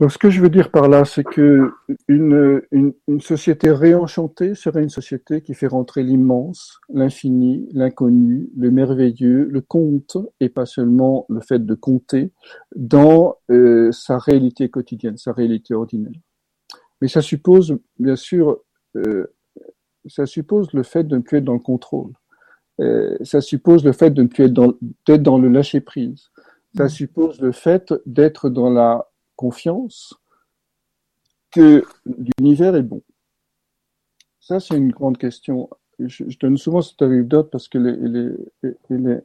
Donc, 0.00 0.10
ce 0.10 0.18
que 0.18 0.30
je 0.30 0.40
veux 0.40 0.48
dire 0.48 0.70
par 0.70 0.88
là, 0.88 1.04
c'est 1.04 1.22
que 1.22 1.70
une, 2.08 2.62
une, 2.72 2.92
une, 3.06 3.20
société 3.20 3.70
réenchantée 3.70 4.54
serait 4.54 4.82
une 4.82 4.88
société 4.88 5.42
qui 5.42 5.54
fait 5.54 5.68
rentrer 5.68 6.02
l'immense, 6.02 6.80
l'infini, 6.92 7.68
l'inconnu, 7.72 8.50
le 8.56 8.70
merveilleux, 8.70 9.44
le 9.44 9.60
conte, 9.60 10.16
et 10.40 10.48
pas 10.48 10.66
seulement 10.66 11.24
le 11.28 11.40
fait 11.40 11.64
de 11.64 11.74
compter, 11.74 12.32
dans 12.74 13.36
euh, 13.50 13.92
sa 13.92 14.18
réalité 14.18 14.68
quotidienne, 14.68 15.18
sa 15.18 15.32
réalité 15.32 15.74
ordinaire. 15.74 16.20
Mais 17.00 17.08
ça 17.08 17.22
suppose, 17.22 17.78
bien 17.98 18.16
sûr, 18.16 18.60
euh, 18.96 19.26
ça 20.06 20.26
suppose 20.26 20.72
le 20.72 20.82
fait 20.82 21.04
de 21.04 21.16
ne 21.16 21.22
plus 21.22 21.38
être 21.38 21.44
dans 21.44 21.52
le 21.52 21.58
contrôle. 21.58 22.12
Euh, 22.80 23.16
ça 23.22 23.40
suppose 23.40 23.84
le 23.84 23.92
fait 23.92 24.10
de 24.10 24.22
ne 24.22 24.28
plus 24.28 24.44
être 24.44 24.52
dans, 24.52 24.74
d'être 25.06 25.22
dans 25.22 25.38
le 25.38 25.48
lâcher 25.48 25.80
prise. 25.80 26.30
Ça 26.76 26.86
mm. 26.86 26.88
suppose 26.88 27.40
le 27.40 27.52
fait 27.52 27.94
d'être 28.06 28.48
dans 28.48 28.70
la 28.70 29.11
confiance 29.42 30.14
que 31.50 31.82
l'univers 32.38 32.76
est 32.76 32.82
bon. 32.82 33.02
Ça, 34.38 34.60
c'est 34.60 34.76
une 34.76 34.92
grande 34.92 35.18
question. 35.18 35.68
Je, 35.98 36.38
donne 36.38 36.56
souvent 36.56 36.80
cette 36.80 37.02
anecdote 37.02 37.50
parce 37.50 37.68
qu'elle 37.68 38.36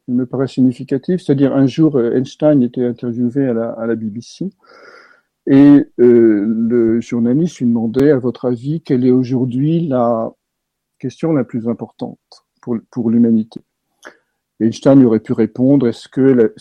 me 0.07 0.25
paraît 0.25 0.47
significative. 0.47 1.19
C'est-à-dire, 1.19 1.55
un 1.55 1.67
jour, 1.67 2.01
Einstein 2.01 2.63
était 2.63 2.85
interviewé 2.85 3.47
à 3.47 3.53
la, 3.53 3.85
la 3.85 3.95
BBC 3.95 4.49
et 5.47 5.85
euh, 5.99 6.45
le 6.45 6.99
journaliste 6.99 7.59
lui 7.59 7.67
demandait, 7.67 8.11
à 8.11 8.19
votre 8.19 8.45
avis, 8.45 8.81
quelle 8.81 9.05
est 9.05 9.11
aujourd'hui 9.11 9.87
la 9.87 10.29
question 10.99 11.31
la 11.31 11.45
plus 11.45 11.69
importante 11.69 12.19
pour, 12.61 12.77
pour 12.91 13.09
l'humanité? 13.09 13.61
Einstein 14.59 15.05
aurait 15.05 15.21
pu 15.21 15.33
répondre, 15.33 15.87
est-ce 15.87 16.09
que 16.09 16.53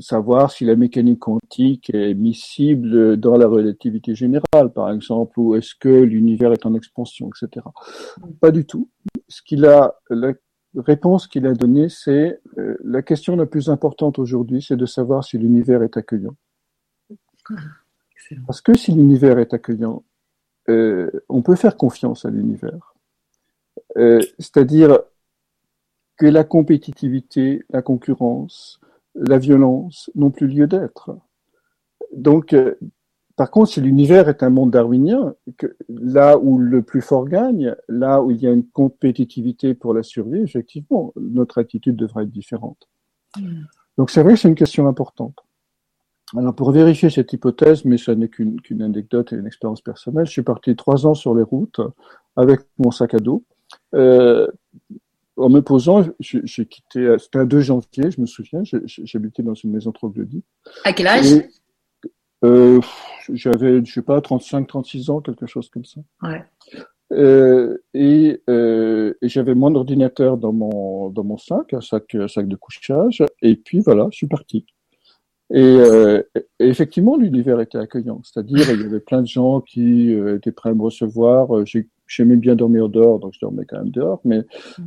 savoir 0.00 0.50
si 0.50 0.64
la 0.64 0.76
mécanique 0.76 1.20
quantique 1.20 1.90
est 1.94 2.14
miscible 2.14 3.16
dans 3.16 3.36
la 3.36 3.46
relativité 3.46 4.14
générale, 4.14 4.72
par 4.74 4.90
exemple, 4.90 5.38
ou 5.38 5.54
est-ce 5.54 5.74
que 5.74 5.88
l'univers 5.88 6.52
est 6.52 6.66
en 6.66 6.74
expansion, 6.74 7.28
etc. 7.28 7.66
Pas 8.40 8.50
du 8.50 8.64
tout. 8.64 8.88
Ce 9.28 9.42
qu'il 9.42 9.66
a, 9.66 9.96
la 10.10 10.32
réponse 10.76 11.26
qu'il 11.26 11.46
a 11.46 11.52
donnée, 11.52 11.88
c'est 11.88 12.40
euh, 12.58 12.76
la 12.84 13.02
question 13.02 13.36
la 13.36 13.46
plus 13.46 13.68
importante 13.70 14.18
aujourd'hui, 14.18 14.62
c'est 14.62 14.76
de 14.76 14.86
savoir 14.86 15.24
si 15.24 15.38
l'univers 15.38 15.82
est 15.82 15.96
accueillant. 15.96 16.36
Parce 18.46 18.60
que 18.60 18.76
si 18.76 18.92
l'univers 18.92 19.38
est 19.38 19.54
accueillant, 19.54 20.04
euh, 20.68 21.10
on 21.28 21.42
peut 21.42 21.54
faire 21.54 21.76
confiance 21.76 22.24
à 22.24 22.30
l'univers. 22.30 22.94
Euh, 23.96 24.20
c'est-à-dire 24.38 24.98
que 26.16 26.26
la 26.26 26.44
compétitivité, 26.44 27.64
la 27.70 27.82
concurrence, 27.82 28.80
la 29.16 29.38
violence 29.38 30.10
n'ont 30.14 30.30
plus 30.30 30.46
lieu 30.46 30.66
d'être. 30.66 31.16
Donc, 32.12 32.52
euh, 32.52 32.74
par 33.36 33.50
contre, 33.50 33.70
si 33.70 33.80
l'univers 33.80 34.28
est 34.28 34.42
un 34.42 34.50
monde 34.50 34.70
darwinien, 34.70 35.34
que 35.58 35.76
là 35.88 36.38
où 36.38 36.58
le 36.58 36.82
plus 36.82 37.02
fort 37.02 37.26
gagne, 37.26 37.74
là 37.88 38.22
où 38.22 38.30
il 38.30 38.38
y 38.38 38.46
a 38.46 38.52
une 38.52 38.66
compétitivité 38.66 39.74
pour 39.74 39.92
la 39.92 40.02
survie, 40.02 40.40
effectivement, 40.40 41.12
notre 41.16 41.58
attitude 41.58 41.96
devrait 41.96 42.24
être 42.24 42.30
différente. 42.30 42.88
Hmm. 43.38 43.64
Donc 43.98 44.10
c'est 44.10 44.22
vrai 44.22 44.34
que 44.34 44.40
c'est 44.40 44.48
une 44.48 44.54
question 44.54 44.86
importante. 44.88 45.36
Alors 46.36 46.54
pour 46.54 46.72
vérifier 46.72 47.08
cette 47.10 47.32
hypothèse, 47.32 47.84
mais 47.84 47.98
ce 47.98 48.10
n'est 48.10 48.28
qu'une 48.28 48.82
anecdote 48.82 49.32
et 49.32 49.36
une 49.36 49.46
expérience 49.46 49.80
personnelle, 49.80 50.26
je 50.26 50.32
suis 50.32 50.42
parti 50.42 50.74
trois 50.74 51.06
ans 51.06 51.14
sur 51.14 51.34
les 51.34 51.42
routes 51.42 51.80
avec 52.34 52.62
mon 52.78 52.90
sac 52.90 53.14
à 53.14 53.18
dos. 53.18 53.44
Euh, 53.94 54.48
en 55.36 55.48
me 55.48 55.60
posant, 55.60 56.04
j'ai 56.20 56.66
quitté, 56.66 57.16
c'était 57.18 57.38
un 57.38 57.44
2 57.44 57.60
janvier, 57.60 58.10
je 58.10 58.20
me 58.20 58.26
souviens, 58.26 58.62
j'habitais 58.64 59.42
dans 59.42 59.54
une 59.54 59.70
maison 59.70 59.92
troglodyte. 59.92 60.44
À 60.84 60.92
quel 60.92 61.06
âge? 61.06 61.26
Euh, 62.44 62.80
J'avais, 63.32 63.84
je 63.84 63.92
sais 63.92 64.02
pas, 64.02 64.20
35, 64.20 64.66
36 64.66 65.10
ans, 65.10 65.20
quelque 65.20 65.46
chose 65.46 65.68
comme 65.68 65.84
ça. 65.84 66.00
Ouais. 66.22 66.44
Euh, 67.12 67.78
et, 67.94 68.42
euh, 68.50 69.14
et 69.22 69.28
j'avais 69.28 69.54
mon 69.54 69.74
ordinateur 69.76 70.36
dans 70.36 70.52
mon 70.52 71.08
dans 71.10 71.22
mon 71.22 71.38
sac, 71.38 71.72
un 71.72 71.80
sac, 71.80 72.14
un 72.16 72.26
sac 72.26 72.48
de 72.48 72.56
couchage, 72.56 73.22
et 73.42 73.54
puis 73.56 73.80
voilà, 73.80 74.08
je 74.10 74.16
suis 74.16 74.26
parti. 74.26 74.66
Et, 75.50 75.62
euh, 75.62 76.22
effectivement, 76.58 77.16
l'univers 77.16 77.60
était 77.60 77.78
accueillant. 77.78 78.20
C'est-à-dire, 78.24 78.68
il 78.72 78.82
y 78.82 78.84
avait 78.84 79.00
plein 79.00 79.22
de 79.22 79.28
gens 79.28 79.60
qui 79.60 80.12
euh, 80.12 80.36
étaient 80.36 80.50
prêts 80.50 80.70
à 80.70 80.74
me 80.74 80.82
recevoir. 80.82 81.56
Euh, 81.56 81.64
j'aimais 82.06 82.36
bien 82.36 82.54
dormir 82.54 82.88
dehors, 82.88 83.18
donc 83.18 83.34
je 83.34 83.40
dormais 83.40 83.64
quand 83.64 83.78
même 83.78 83.90
dehors. 83.90 84.20
Mais, 84.24 84.42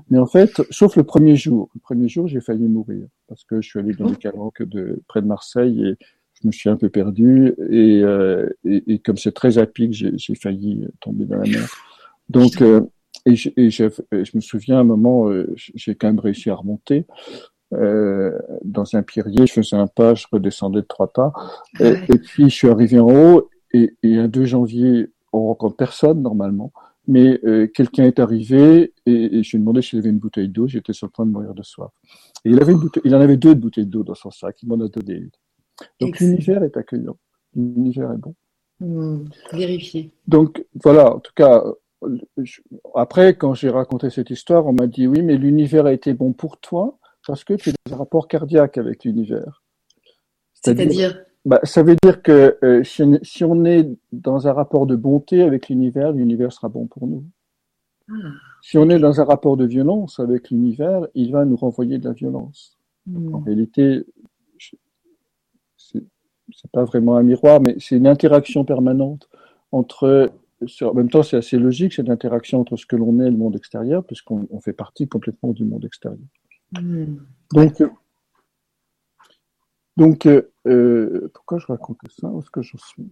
mais 0.09 0.17
en 0.17 0.25
fait, 0.25 0.61
sauf 0.69 0.95
le 0.95 1.03
premier 1.03 1.35
jour. 1.35 1.69
Le 1.75 1.79
premier 1.81 2.07
jour, 2.07 2.27
j'ai 2.27 2.41
failli 2.41 2.67
mourir 2.67 3.07
parce 3.27 3.43
que 3.43 3.61
je 3.61 3.69
suis 3.69 3.79
allé 3.79 3.93
dans 3.93 4.09
les 4.09 4.15
calanques 4.15 4.63
de 4.63 5.01
près 5.07 5.21
de 5.21 5.27
Marseille 5.27 5.87
et 5.87 5.95
je 6.41 6.47
me 6.47 6.51
suis 6.51 6.69
un 6.69 6.77
peu 6.77 6.89
perdu. 6.89 7.53
Et, 7.69 8.01
euh, 8.03 8.49
et, 8.65 8.93
et 8.93 8.99
comme 8.99 9.17
c'est 9.17 9.33
très 9.33 9.57
à 9.57 9.65
pic, 9.65 9.93
j'ai 9.93 10.35
failli 10.35 10.87
tomber 11.01 11.25
dans 11.25 11.37
la 11.37 11.49
mer. 11.49 11.67
Donc, 12.29 12.61
et, 13.25 13.35
je, 13.35 13.49
et 13.55 13.69
je 13.69 14.31
me 14.35 14.41
souviens 14.41 14.77
à 14.77 14.81
un 14.81 14.85
moment, 14.85 15.29
j'ai 15.55 15.95
quand 15.95 16.07
même 16.07 16.19
réussi 16.19 16.49
à 16.49 16.55
remonter. 16.55 17.05
Euh, 17.73 18.31
dans 18.63 18.95
un 18.95 19.03
pierrier, 19.03 19.45
je 19.45 19.53
faisais 19.53 19.75
un 19.75 19.87
pas, 19.87 20.15
je 20.15 20.25
redescendais 20.31 20.81
de 20.81 20.87
trois 20.87 21.11
pas. 21.11 21.33
Et, 21.79 21.93
puis 22.17 22.49
je 22.49 22.55
suis 22.55 22.69
arrivé 22.69 22.99
en 22.99 23.09
haut 23.09 23.49
et, 23.73 23.95
et 24.01 24.17
un 24.17 24.27
2 24.27 24.45
janvier, 24.45 25.09
on 25.31 25.47
rencontre 25.47 25.75
personne 25.75 26.21
normalement, 26.21 26.71
mais 27.09 27.39
euh, 27.43 27.65
quelqu'un 27.65 28.05
est 28.05 28.19
arrivé 28.19 28.93
et, 29.07 29.11
et 29.37 29.43
je 29.43 29.49
lui 29.49 29.57
ai 29.57 29.59
demandé 29.59 29.81
s'il 29.81 29.97
avait 29.97 30.09
une 30.09 30.19
bouteille 30.19 30.47
d'eau. 30.47 30.67
J'étais 30.67 30.93
sur 30.93 31.07
le 31.07 31.11
point 31.11 31.25
de 31.25 31.31
mourir 31.31 31.55
de 31.55 31.63
soif. 31.63 31.91
Et 32.45 32.51
il 32.51 32.61
avait 32.61 32.71
une 32.71 32.79
bouteille, 32.79 33.01
il 33.03 33.15
en 33.15 33.19
avait 33.19 33.35
deux 33.35 33.55
de 33.55 33.59
bouteilles 33.59 33.87
d'eau 33.87 34.03
dans 34.03 34.13
son 34.13 34.29
sac. 34.29 34.61
Il 34.61 34.69
m'en 34.69 34.75
a 34.75 34.87
donné 34.87 35.27
Donc 35.99 36.19
l'univers 36.19 36.63
est 36.63 36.77
accueillant. 36.77 37.17
L'univers 37.55 38.11
est 38.11 38.17
bon. 38.17 38.35
Mmh, 38.79 39.25
vérifier. 39.53 40.11
Donc 40.27 40.63
voilà, 40.75 41.15
en 41.15 41.19
tout 41.19 41.33
cas, 41.35 41.63
après, 42.93 43.35
quand 43.35 43.55
j'ai 43.55 43.69
raconté 43.69 44.11
cette 44.11 44.29
histoire, 44.29 44.67
on 44.67 44.73
m'a 44.73 44.85
dit 44.85 45.07
oui, 45.07 45.23
mais 45.23 45.35
l'univers 45.35 45.87
a 45.87 45.93
été 45.93 46.13
bon 46.13 46.31
pour 46.31 46.59
toi 46.59 46.99
parce 47.25 47.43
que 47.43 47.55
tu 47.55 47.71
as 47.71 47.73
des 47.87 47.95
rapports 47.95 48.27
cardiaques 48.27 48.77
avec 48.77 49.03
l'univers. 49.03 49.63
C'est-à-dire 50.53 51.25
bah, 51.45 51.59
Ça 51.63 51.83
veut 51.83 51.95
dire 52.03 52.21
que 52.21 52.57
euh, 52.63 52.83
si, 52.83 53.43
on 53.43 53.65
est 53.65 53.89
dans 54.11 54.47
un 54.47 54.53
rapport 54.53 54.85
de 54.85 54.95
bonté 54.95 55.41
avec 55.41 55.69
l'univers, 55.69 56.11
l'univers 56.11 56.51
sera 56.51 56.69
bon 56.69 56.87
pour 56.87 57.07
nous. 57.07 57.23
Ah, 58.09 58.13
si 58.61 58.77
on 58.77 58.89
est 58.89 58.99
dans 58.99 59.21
un 59.21 59.23
rapport 59.23 59.55
de 59.55 59.65
violence 59.65 60.19
avec 60.19 60.49
l'univers, 60.49 61.07
il 61.13 61.31
va 61.31 61.45
nous 61.45 61.55
renvoyer 61.55 61.97
de 61.99 62.07
la 62.07 62.13
violence. 62.13 62.77
Hmm. 63.05 63.35
En 63.35 63.39
réalité, 63.39 64.05
c'est 65.77 66.71
pas 66.71 66.83
vraiment 66.83 67.15
un 67.15 67.23
miroir, 67.23 67.61
mais 67.61 67.75
c'est 67.79 67.95
une 67.95 68.07
interaction 68.07 68.65
permanente 68.65 69.29
entre 69.71 70.31
en 70.81 70.93
même 70.93 71.09
temps, 71.09 71.23
c'est 71.23 71.37
assez 71.37 71.57
logique, 71.57 71.93
c'est 71.93 72.05
l'interaction 72.05 72.59
entre 72.59 72.75
ce 72.75 72.85
que 72.85 72.95
l'on 72.95 73.19
est 73.19 73.27
et 73.27 73.31
le 73.31 73.37
monde 73.37 73.55
extérieur, 73.55 74.03
puisqu'on 74.03 74.59
fait 74.59 74.73
partie 74.73 75.07
complètement 75.07 75.53
du 75.53 75.63
monde 75.63 75.85
extérieur. 75.85 76.19
Hmm. 76.73 77.17
Donc, 77.53 77.81
donc 79.99 80.25
euh, 80.25 81.29
pourquoi 81.33 81.59
je 81.59 81.67
raconte 81.67 81.97
ça? 82.19 82.27
Où 82.27 82.39
est-ce 82.39 82.49
que 82.49 82.61
j'en 82.61 82.77
suis? 82.77 83.11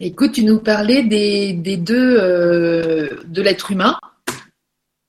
Écoute, 0.00 0.32
tu 0.32 0.44
nous 0.44 0.58
parlais 0.58 1.04
des, 1.04 1.52
des 1.52 1.76
deux 1.76 2.18
euh, 2.18 3.08
de 3.26 3.42
l'être 3.42 3.70
humain, 3.70 3.96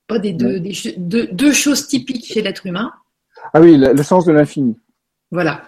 pas 0.08 0.20
des 0.20 0.34
deux, 0.34 0.60
des, 0.60 1.28
deux, 1.32 1.52
choses 1.52 1.88
typiques 1.88 2.26
chez 2.26 2.42
l'être 2.42 2.68
humain. 2.68 2.92
Ah 3.54 3.62
oui, 3.62 3.78
le, 3.78 4.04
sens 4.04 4.26
de 4.26 4.32
l'infini. 4.32 4.78
Voilà. 5.32 5.64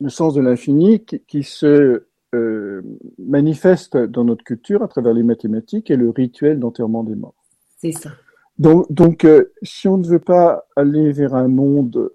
Le 0.00 0.08
sens 0.08 0.34
de 0.34 0.40
l'infini 0.40 1.04
qui, 1.04 1.20
qui, 1.20 1.42
se 1.42 2.06
euh, 2.34 2.82
manifeste 3.18 3.96
dans 3.96 4.24
notre 4.24 4.44
culture 4.44 4.82
à 4.82 4.88
travers 4.88 5.12
les 5.12 5.22
mathématiques 5.22 5.90
et 5.90 5.96
le 5.96 6.10
rituel 6.10 6.58
d'enterrement 6.58 7.04
des 7.04 7.14
morts. 7.14 7.34
C'est 7.76 7.92
ça. 7.92 8.10
Donc, 8.58 8.90
donc 8.90 9.24
euh, 9.24 9.52
si 9.62 9.88
on 9.88 9.98
ne 9.98 10.06
veut 10.06 10.20
pas 10.20 10.66
aller 10.76 11.12
vers 11.12 11.34
un 11.34 11.48
monde, 11.48 12.10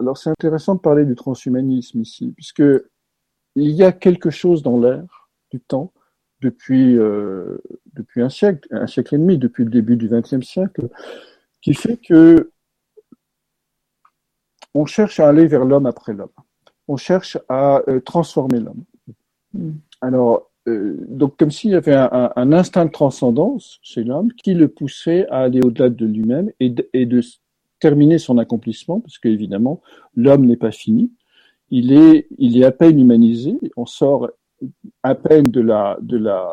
alors 0.00 0.16
c'est 0.16 0.30
intéressant 0.30 0.74
de 0.74 0.80
parler 0.80 1.04
du 1.04 1.14
transhumanisme 1.14 2.00
ici, 2.00 2.32
puisque 2.34 2.62
il 3.56 3.70
y 3.70 3.82
a 3.82 3.92
quelque 3.92 4.30
chose 4.30 4.62
dans 4.62 4.78
l'air 4.80 5.28
du 5.50 5.60
temps 5.60 5.92
depuis 6.40 6.96
euh, 6.96 7.58
depuis 7.94 8.22
un 8.22 8.28
siècle, 8.28 8.68
un 8.70 8.86
siècle 8.86 9.16
et 9.16 9.18
demi, 9.18 9.38
depuis 9.38 9.64
le 9.64 9.70
début 9.70 9.96
du 9.96 10.08
XXe 10.08 10.46
siècle, 10.46 10.88
qui 11.60 11.74
fait 11.74 11.96
que 11.96 12.52
on 14.74 14.86
cherche 14.86 15.18
à 15.18 15.28
aller 15.28 15.46
vers 15.46 15.64
l'homme 15.64 15.86
après 15.86 16.12
l'homme. 16.12 16.28
On 16.86 16.96
cherche 16.96 17.38
à 17.48 17.82
euh, 17.88 18.00
transformer 18.00 18.60
l'homme. 18.60 18.84
Hmm. 19.52 19.72
Alors, 20.00 20.50
euh, 20.68 20.96
donc 21.08 21.36
comme 21.36 21.50
s'il 21.50 21.70
y 21.70 21.74
avait 21.74 21.94
un, 21.94 22.52
instinct 22.52 22.84
de 22.84 22.90
transcendance 22.90 23.78
chez 23.82 24.04
l'homme 24.04 24.32
qui 24.32 24.54
le 24.54 24.68
poussait 24.68 25.26
à 25.28 25.38
aller 25.40 25.60
au-delà 25.64 25.88
de 25.88 26.06
lui-même 26.06 26.52
et, 26.60 26.70
de 26.70 27.20
terminer 27.80 28.18
son 28.18 28.38
accomplissement, 28.38 29.00
parce 29.00 29.18
qu'évidemment, 29.18 29.80
l'homme 30.16 30.46
n'est 30.46 30.56
pas 30.56 30.72
fini. 30.72 31.12
Il 31.70 31.92
est, 31.92 32.28
il 32.38 32.60
est 32.60 32.64
à 32.64 32.72
peine 32.72 32.98
humanisé. 32.98 33.58
On 33.76 33.86
sort 33.86 34.30
à 35.02 35.14
peine 35.14 35.44
de 35.44 35.60
la, 35.60 35.98
de 36.00 36.16
la, 36.16 36.48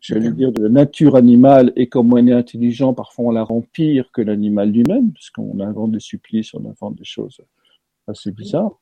j'allais 0.00 0.30
dire, 0.30 0.52
de 0.52 0.62
la 0.62 0.68
nature 0.68 1.16
animale 1.16 1.72
et 1.76 1.88
comme 1.88 2.12
on 2.12 2.26
est 2.26 2.32
intelligent, 2.32 2.94
parfois 2.94 3.26
on 3.26 3.30
la 3.30 3.42
rend 3.42 3.62
pire 3.62 4.10
que 4.12 4.22
l'animal 4.22 4.70
lui-même, 4.70 5.12
parce 5.12 5.30
qu'on 5.30 5.58
invente 5.60 5.92
des 5.92 6.00
supplices, 6.00 6.54
on 6.54 6.64
invente 6.68 6.96
des 6.96 7.04
choses 7.04 7.40
assez 8.06 8.30
bizarres. 8.30 8.80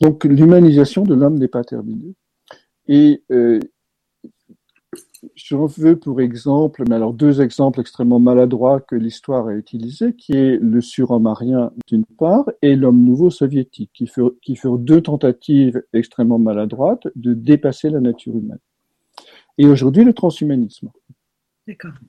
Donc 0.00 0.24
l'humanisation 0.24 1.02
de 1.02 1.14
l'homme 1.14 1.38
n'est 1.38 1.48
pas 1.48 1.64
terminée. 1.64 2.14
Et 2.88 3.22
euh, 3.30 3.60
j'en 5.34 5.66
veux 5.66 5.98
pour 5.98 6.20
exemple, 6.20 6.84
mais 6.88 6.96
alors 6.96 7.12
deux 7.12 7.40
exemples 7.40 7.80
extrêmement 7.80 8.18
maladroits 8.18 8.80
que 8.80 8.96
l'histoire 8.96 9.46
a 9.46 9.54
utilisés, 9.54 10.14
qui 10.14 10.32
est 10.32 10.58
le 10.60 10.80
surhomme 10.80 11.26
arien 11.26 11.72
d'une 11.86 12.04
part 12.04 12.50
et 12.62 12.76
l'homme 12.76 13.04
nouveau 13.04 13.30
soviétique, 13.30 13.90
qui 13.94 14.06
furent, 14.06 14.32
qui 14.42 14.56
furent 14.56 14.78
deux 14.78 15.00
tentatives 15.00 15.82
extrêmement 15.92 16.38
maladroites 16.38 17.08
de 17.16 17.34
dépasser 17.34 17.90
la 17.90 18.00
nature 18.00 18.36
humaine. 18.36 18.58
Et 19.58 19.66
aujourd'hui, 19.66 20.04
le 20.04 20.12
transhumanisme, 20.14 20.90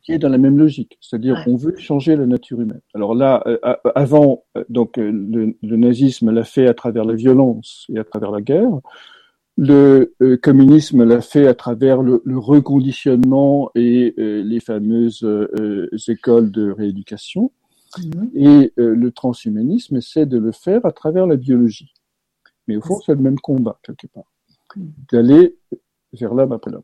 qui 0.02 0.12
est 0.12 0.18
dans 0.18 0.30
la 0.30 0.40
même 0.40 0.58
logique, 0.58 0.98
c'est-à-dire 1.00 1.44
on 1.46 1.56
veut 1.56 1.78
changer 1.78 2.16
la 2.16 2.26
nature 2.26 2.60
humaine. 2.60 2.82
Alors 2.96 3.14
là, 3.14 3.44
euh, 3.46 3.58
avant, 3.94 4.46
donc 4.70 4.98
le, 4.98 5.56
le 5.62 5.78
nazisme 5.78 6.32
l'a 6.32 6.44
fait 6.44 6.68
à 6.68 6.74
travers 6.74 7.06
la 7.06 7.14
violence 7.14 7.86
et 7.94 8.00
à 8.00 8.04
travers 8.04 8.32
la 8.32 8.42
guerre. 8.42 8.80
Le 9.56 10.16
euh, 10.22 10.38
communisme 10.38 11.04
l'a 11.04 11.22
fait 11.22 11.48
à 11.48 11.54
travers 11.54 12.02
le, 12.02 12.22
reconditionnement 12.26 13.70
et 13.76 14.16
euh, 14.18 14.42
les 14.44 14.60
fameuses 14.60 15.24
euh, 15.24 15.90
écoles 16.08 16.52
de 16.52 16.72
rééducation. 16.72 17.52
Mhm. 18.00 18.32
Et 18.34 18.74
le 18.76 19.12
transhumanisme 19.12 19.98
essaie 19.98 20.26
de 20.26 20.40
le 20.40 20.52
faire 20.52 20.84
à 20.86 20.92
travers 20.92 21.28
la 21.28 21.36
biologie. 21.36 21.94
Mais 22.68 22.76
au 22.78 22.82
fond, 22.82 23.00
c'est 23.06 23.14
le 23.14 23.22
même 23.22 23.40
combat, 23.40 23.80
quelque 23.84 24.08
part. 24.08 24.32
Mhm. 24.76 24.94
D'aller 25.12 25.58
vers 26.14 26.34
l'homme 26.34 26.54
après 26.54 26.72
l'homme. 26.72 26.84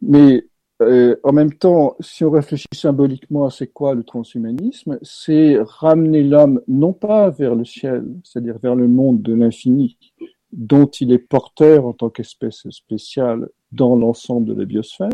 Mais 0.00 0.46
en 0.80 1.32
même 1.32 1.52
temps, 1.52 1.96
si 2.00 2.24
on 2.24 2.30
réfléchit 2.30 2.68
symboliquement 2.72 3.44
à 3.44 3.50
c'est 3.50 3.66
quoi 3.66 3.94
le 3.94 4.04
transhumanisme, 4.04 4.98
c'est 5.02 5.58
ramener 5.60 6.22
l'homme 6.22 6.62
non 6.68 6.92
pas 6.92 7.28
vers 7.30 7.56
le 7.56 7.64
ciel, 7.64 8.06
c'est-à-dire 8.22 8.58
vers 8.58 8.76
le 8.76 8.86
monde 8.86 9.20
de 9.20 9.34
l'infini, 9.34 9.98
dont 10.52 10.86
il 10.86 11.12
est 11.12 11.18
porteur 11.18 11.86
en 11.86 11.92
tant 11.92 12.10
qu'espèce 12.10 12.68
spéciale 12.70 13.48
dans 13.72 13.96
l'ensemble 13.96 14.46
de 14.46 14.54
la 14.54 14.64
biosphère, 14.64 15.10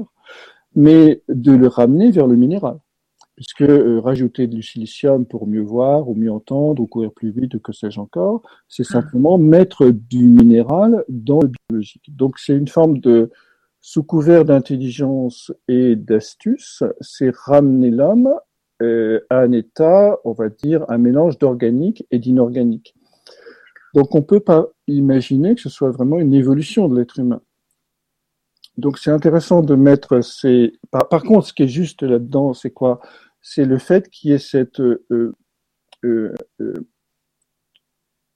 mais 0.75 1.23
de 1.29 1.53
le 1.53 1.67
ramener 1.67 2.11
vers 2.11 2.27
le 2.27 2.37
minéral. 2.37 2.79
Puisque 3.37 3.63
euh, 3.63 4.01
rajouter 4.01 4.47
du 4.47 4.63
silicium 4.63 5.27
pour 5.27 5.49
mieux 5.49 5.63
voir 5.63 6.09
ou 6.09 6.15
mieux 6.15 6.31
entendre 6.31 6.81
ou 6.81 6.87
courir 6.87 7.11
plus 7.13 7.33
vite 7.33 7.55
ou 7.55 7.59
que 7.59 7.73
sais-je 7.73 7.99
encore, 7.99 8.43
c'est 8.69 8.85
ah. 8.91 8.93
simplement 8.93 9.39
mettre 9.39 9.91
du 9.91 10.25
minéral 10.25 11.05
dans 11.09 11.41
le 11.41 11.51
biologique. 11.69 12.17
Donc 12.17 12.39
c'est 12.39 12.57
une 12.57 12.69
forme 12.69 12.99
de, 12.99 13.33
sous 13.81 14.03
couvert 14.03 14.47
d'intelligence 14.47 15.53
et 15.69 15.95
d'astuce, 15.95 16.83
c'est 17.01 17.35
ramener 17.35 17.91
l'homme 17.91 18.33
euh, 18.83 19.21
à 19.29 19.41
un 19.41 19.53
état, 19.53 20.19
on 20.25 20.33
va 20.33 20.49
dire, 20.49 20.85
un 20.89 20.97
mélange 20.97 21.39
d'organique 21.39 22.07
et 22.11 22.19
d'inorganique. 22.19 22.95
Donc 23.95 24.15
on 24.17 24.19
ne 24.19 24.25
peut 24.25 24.41
pas 24.41 24.67
imaginer 24.89 25.55
que 25.55 25.61
ce 25.61 25.71
soit 25.71 25.91
vraiment 25.91 26.19
une 26.19 26.35
évolution 26.35 26.89
de 26.89 26.99
l'être 26.99 27.21
humain. 27.21 27.41
Donc 28.77 28.99
c'est 28.99 29.13
intéressant 29.13 29.63
de 29.63 29.77
mettre 29.77 30.21
ces... 30.21 30.73
Par, 30.91 31.23
contre, 31.23 31.47
ce 31.47 31.53
qui 31.53 31.63
est 31.63 31.69
juste 31.69 32.03
là-dedans, 32.03 32.55
c'est 32.55 32.73
quoi? 32.73 33.01
C'est 33.41 33.65
le 33.65 33.79
fait 33.79 34.11
qu'il 34.11 34.31
y 34.31 34.35
ait 34.35 34.39
cette, 34.39 34.81
euh, 34.81 35.05
euh, 36.03 36.35
euh, 36.61 36.75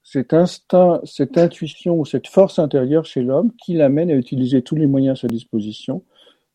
cet 0.04 0.32
instinct, 0.32 1.00
cette 1.02 1.36
intuition 1.36 1.98
ou 1.98 2.04
cette 2.04 2.28
force 2.28 2.60
intérieure 2.60 3.04
chez 3.04 3.22
l'homme 3.22 3.50
qui 3.56 3.74
l'amène 3.74 4.12
à 4.12 4.14
utiliser 4.14 4.62
tous 4.62 4.76
les 4.76 4.86
moyens 4.86 5.18
à 5.18 5.22
sa 5.22 5.28
disposition, 5.28 6.04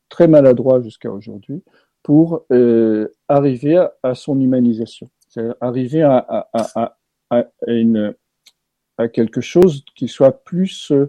très 0.08 0.30
maladroit 0.30 0.82
jusqu'à 0.82 1.12
aujourd'hui, 1.12 1.62
pour 2.04 2.46
arriver 3.28 3.86
à, 4.02 4.16
son 4.16 4.40
humanisation, 4.40 5.10
à 5.62 5.72
une 7.68 8.16
à 8.98 9.08
quelque 9.08 9.42
chose 9.42 9.84
qui 9.96 10.08
soit 10.08 10.44
plus 10.44 10.92
euh, 10.92 11.08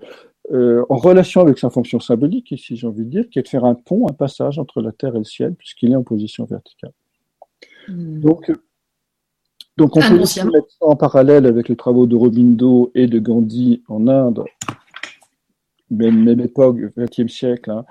euh, 0.53 0.85
en 0.91 0.97
relation 0.97 1.41
avec 1.41 1.59
sa 1.59 1.71
fonction 1.71 2.01
symbolique, 2.01 2.51
ici 2.53 2.77
j'ai 2.77 2.87
envie 2.87 3.05
de 3.05 3.11
dire, 3.11 3.29
qui 3.31 3.39
est 3.39 3.43
de 3.43 3.49
faire 3.49 3.65
un 3.65 3.75
pont, 3.75 4.07
un 4.09 4.13
passage 4.13 4.59
entre 4.59 4.83
la 4.83 4.93
terre 4.93 5.15
et 5.15 5.19
le 5.19 5.25
ciel, 5.25 5.55
puisqu'il 5.55 5.93
est 5.93 5.97
en 5.97 6.03
position 6.03 6.45
verticale. 6.45 6.93
Hmm. 7.89 8.21
Donc, 8.21 8.53
donc 9.77 9.97
on 9.97 10.01
peut 10.01 10.21
aussi 10.21 10.45
mettre 10.45 10.71
ça 10.71 10.87
en 10.87 10.97
parallèle 10.97 11.47
avec 11.47 11.69
les 11.69 11.77
travaux 11.77 12.07
de 12.07 12.15
Robindo 12.15 12.91
et 12.95 13.07
de 13.07 13.19
Gandhi 13.19 13.83
en 13.89 14.07
Inde, 14.07 14.45
même, 15.91 16.23
même 16.23 16.41
époque, 16.41 16.77
XXe 16.97 17.33
siècle, 17.33 17.71
hein, 17.71 17.85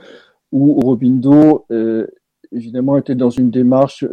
où 0.52 0.80
Robindo 0.80 1.66
euh, 1.72 2.08
évidemment 2.52 2.98
était 2.98 3.16
dans 3.16 3.32
une 3.32 3.50
démarche 3.50 4.06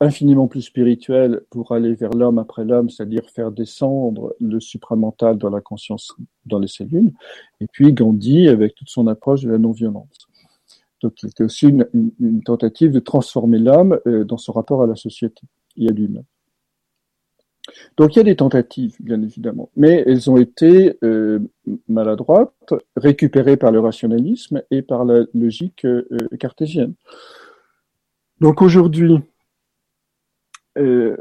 infiniment 0.00 0.46
plus 0.46 0.62
spirituel 0.62 1.42
pour 1.50 1.72
aller 1.72 1.94
vers 1.94 2.10
l'homme 2.10 2.38
après 2.38 2.64
l'homme, 2.64 2.90
c'est-à-dire 2.90 3.28
faire 3.30 3.50
descendre 3.50 4.34
le 4.40 4.60
supramental 4.60 5.38
dans 5.38 5.50
la 5.50 5.60
conscience, 5.60 6.14
dans 6.44 6.58
les 6.58 6.68
cellules, 6.68 7.12
et 7.60 7.66
puis 7.66 7.92
Gandhi 7.92 8.48
avec 8.48 8.74
toute 8.74 8.90
son 8.90 9.06
approche 9.06 9.42
de 9.42 9.50
la 9.50 9.58
non-violence. 9.58 10.28
Donc, 11.02 11.14
c'était 11.16 11.44
aussi 11.44 11.66
une, 11.66 12.42
tentative 12.42 12.90
de 12.90 13.00
transformer 13.00 13.58
l'homme 13.58 13.98
euh, 14.06 14.24
dans 14.24 14.38
son 14.38 14.52
rapport 14.52 14.82
à 14.82 14.86
la 14.86 14.96
société 14.96 15.42
et 15.76 15.88
à 15.88 15.92
lui-même. 15.92 16.24
Donc, 17.96 18.14
il 18.14 18.18
y 18.18 18.20
a 18.20 18.24
des 18.24 18.36
tentatives, 18.36 18.96
bien 19.00 19.20
évidemment, 19.22 19.70
mais 19.76 20.04
elles 20.06 20.30
ont 20.30 20.36
été 20.36 20.96
euh, 21.02 21.40
maladroites, 21.88 22.74
récupérées 22.96 23.56
par 23.56 23.72
le 23.72 23.80
rationalisme 23.80 24.62
et 24.70 24.82
par 24.82 25.04
la 25.04 25.24
logique 25.34 25.84
euh, 25.84 26.06
cartésienne. 26.38 26.94
Donc, 28.40 28.62
aujourd'hui, 28.62 29.18
euh, 30.76 31.16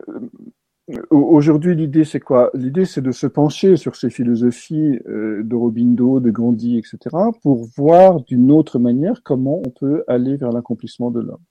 aujourd'hui, 1.09 1.75
l'idée, 1.75 2.05
c'est 2.05 2.19
quoi? 2.19 2.51
L'idée, 2.53 2.85
c'est 2.85 3.01
de 3.01 3.11
se 3.11 3.27
pencher 3.27 3.77
sur 3.77 3.95
ces 3.95 4.09
philosophies 4.09 4.99
euh, 5.07 5.43
de 5.43 5.55
Robindo, 5.55 6.19
de 6.19 6.29
Gandhi, 6.29 6.77
etc., 6.77 6.97
pour 7.41 7.65
voir 7.75 8.21
d'une 8.21 8.51
autre 8.51 8.79
manière 8.79 9.23
comment 9.23 9.61
on 9.65 9.69
peut 9.69 10.03
aller 10.07 10.37
vers 10.37 10.51
l'accomplissement 10.51 11.11
de 11.11 11.21
l'homme. 11.21 11.43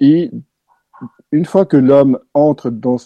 Et 0.00 0.30
une 1.32 1.44
fois 1.44 1.64
que 1.66 1.76
l'homme 1.76 2.18
entre 2.34 2.70
dans, 2.70 2.96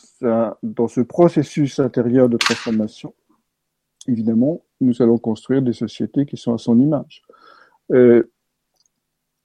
dans 0.62 0.88
ce 0.88 1.00
processus 1.00 1.78
intérieur 1.78 2.28
de 2.28 2.36
transformation, 2.36 3.14
évidemment, 4.06 4.62
nous 4.80 5.00
allons 5.02 5.18
construire 5.18 5.62
des 5.62 5.72
sociétés 5.72 6.26
qui 6.26 6.36
sont 6.36 6.54
à 6.54 6.58
son 6.58 6.78
image. 6.78 7.22
Euh, 7.92 8.30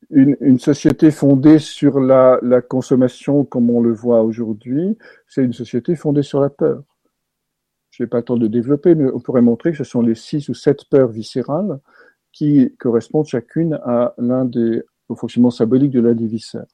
une, 0.09 0.37
une, 0.39 0.59
société 0.59 1.11
fondée 1.11 1.59
sur 1.59 1.99
la, 1.99 2.39
la, 2.41 2.61
consommation 2.61 3.43
comme 3.43 3.69
on 3.69 3.81
le 3.81 3.91
voit 3.91 4.21
aujourd'hui, 4.21 4.97
c'est 5.27 5.43
une 5.43 5.53
société 5.53 5.95
fondée 5.95 6.23
sur 6.23 6.39
la 6.39 6.49
peur. 6.49 6.83
Je 7.91 8.03
n'ai 8.03 8.07
pas 8.07 8.17
le 8.17 8.23
temps 8.23 8.37
de 8.37 8.47
développer, 8.47 8.95
mais 8.95 9.11
on 9.11 9.19
pourrait 9.19 9.41
montrer 9.41 9.71
que 9.71 9.77
ce 9.77 9.83
sont 9.83 10.01
les 10.01 10.15
six 10.15 10.49
ou 10.49 10.53
sept 10.53 10.85
peurs 10.85 11.09
viscérales 11.09 11.79
qui 12.31 12.75
correspondent 12.77 13.25
chacune 13.25 13.79
à 13.83 14.13
l'un 14.17 14.45
des 14.45 14.83
au 15.09 15.15
fonctionnement 15.15 15.51
symbolique 15.51 15.91
de 15.91 16.01
l'un 16.01 16.13
des 16.13 16.27
viscères. 16.27 16.65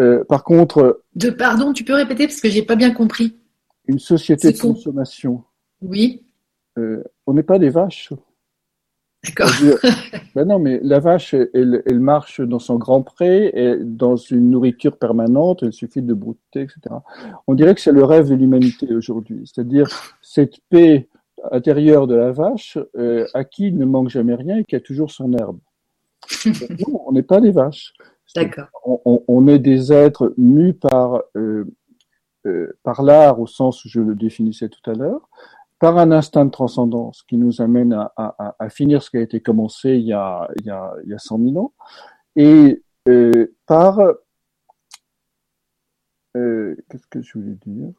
Euh, 0.00 0.24
par 0.24 0.44
contre, 0.44 1.02
de 1.14 1.30
pardon, 1.30 1.72
tu 1.72 1.84
peux 1.84 1.94
répéter 1.94 2.26
parce 2.26 2.40
que 2.40 2.48
j'ai 2.48 2.62
pas 2.62 2.76
bien 2.76 2.92
compris. 2.92 3.36
Une 3.86 3.98
société 3.98 4.52
de 4.52 4.58
consommation. 4.58 5.44
Oui. 5.82 6.24
Euh, 6.78 7.02
on 7.26 7.34
n'est 7.34 7.42
pas 7.42 7.58
des 7.58 7.70
vaches. 7.70 8.12
D'accord. 9.24 9.50
ben 10.34 10.46
non, 10.46 10.58
mais 10.58 10.80
la 10.82 10.98
vache, 10.98 11.34
elle, 11.34 11.82
elle, 11.84 12.00
marche 12.00 12.40
dans 12.40 12.58
son 12.58 12.76
grand 12.76 13.02
pré, 13.02 13.50
et 13.54 13.76
dans 13.78 14.16
une 14.16 14.50
nourriture 14.50 14.96
permanente, 14.96 15.60
il 15.62 15.72
suffit 15.72 16.00
de 16.00 16.14
brouter, 16.14 16.62
etc. 16.62 16.80
On 17.46 17.54
dirait 17.54 17.74
que 17.74 17.80
c'est 17.80 17.92
le 17.92 18.04
rêve 18.04 18.30
de 18.30 18.34
l'humanité 18.34 18.94
aujourd'hui, 18.94 19.42
c'est-à-dire 19.44 19.88
cette 20.22 20.58
paix 20.70 21.08
intérieure 21.52 22.06
de 22.06 22.14
la 22.14 22.32
vache 22.32 22.78
euh, 22.96 23.26
à 23.34 23.44
qui 23.44 23.68
il 23.68 23.78
ne 23.78 23.84
manque 23.84 24.08
jamais 24.08 24.34
rien 24.34 24.58
et 24.58 24.64
qui 24.64 24.76
a 24.76 24.80
toujours 24.80 25.10
son 25.10 25.32
herbe. 25.34 25.58
non, 26.46 27.02
on 27.06 27.12
n'est 27.12 27.22
pas 27.22 27.40
des 27.40 27.50
vaches. 27.50 27.92
D'accord. 28.34 28.68
On, 28.84 29.22
on, 29.26 29.48
est 29.48 29.58
des 29.58 29.92
êtres 29.92 30.32
mus 30.36 30.74
par 30.74 31.22
euh, 31.36 31.64
euh, 32.46 32.72
par 32.82 33.02
l'art 33.02 33.38
au 33.38 33.46
sens 33.46 33.84
où 33.84 33.88
je 33.90 34.00
le 34.00 34.14
définissais 34.14 34.70
tout 34.70 34.90
à 34.90 34.94
l'heure, 34.94 35.28
par 35.80 35.98
un 35.98 36.12
instinct 36.12 36.44
de 36.44 36.50
transcendance 36.50 37.22
qui 37.22 37.36
nous 37.38 37.60
amène 37.60 37.94
à, 37.94 38.12
à, 38.16 38.54
à 38.58 38.68
finir 38.68 39.02
ce 39.02 39.10
qui 39.10 39.16
a 39.16 39.22
été 39.22 39.40
commencé 39.40 39.94
il 39.94 40.06
y 40.06 40.12
a, 40.12 40.48
il 40.60 40.66
y 40.66 40.70
a, 40.70 40.92
il 41.04 41.10
y 41.10 41.14
a 41.14 41.18
100 41.18 41.38
000 41.38 41.56
ans, 41.56 41.72
et 42.36 42.82
euh, 43.08 43.56
par... 43.66 43.98
Euh, 46.36 46.76
Qu'est-ce 46.88 47.06
que 47.08 47.22
je 47.22 47.38
voulais 47.38 47.56
dire? 47.66 47.92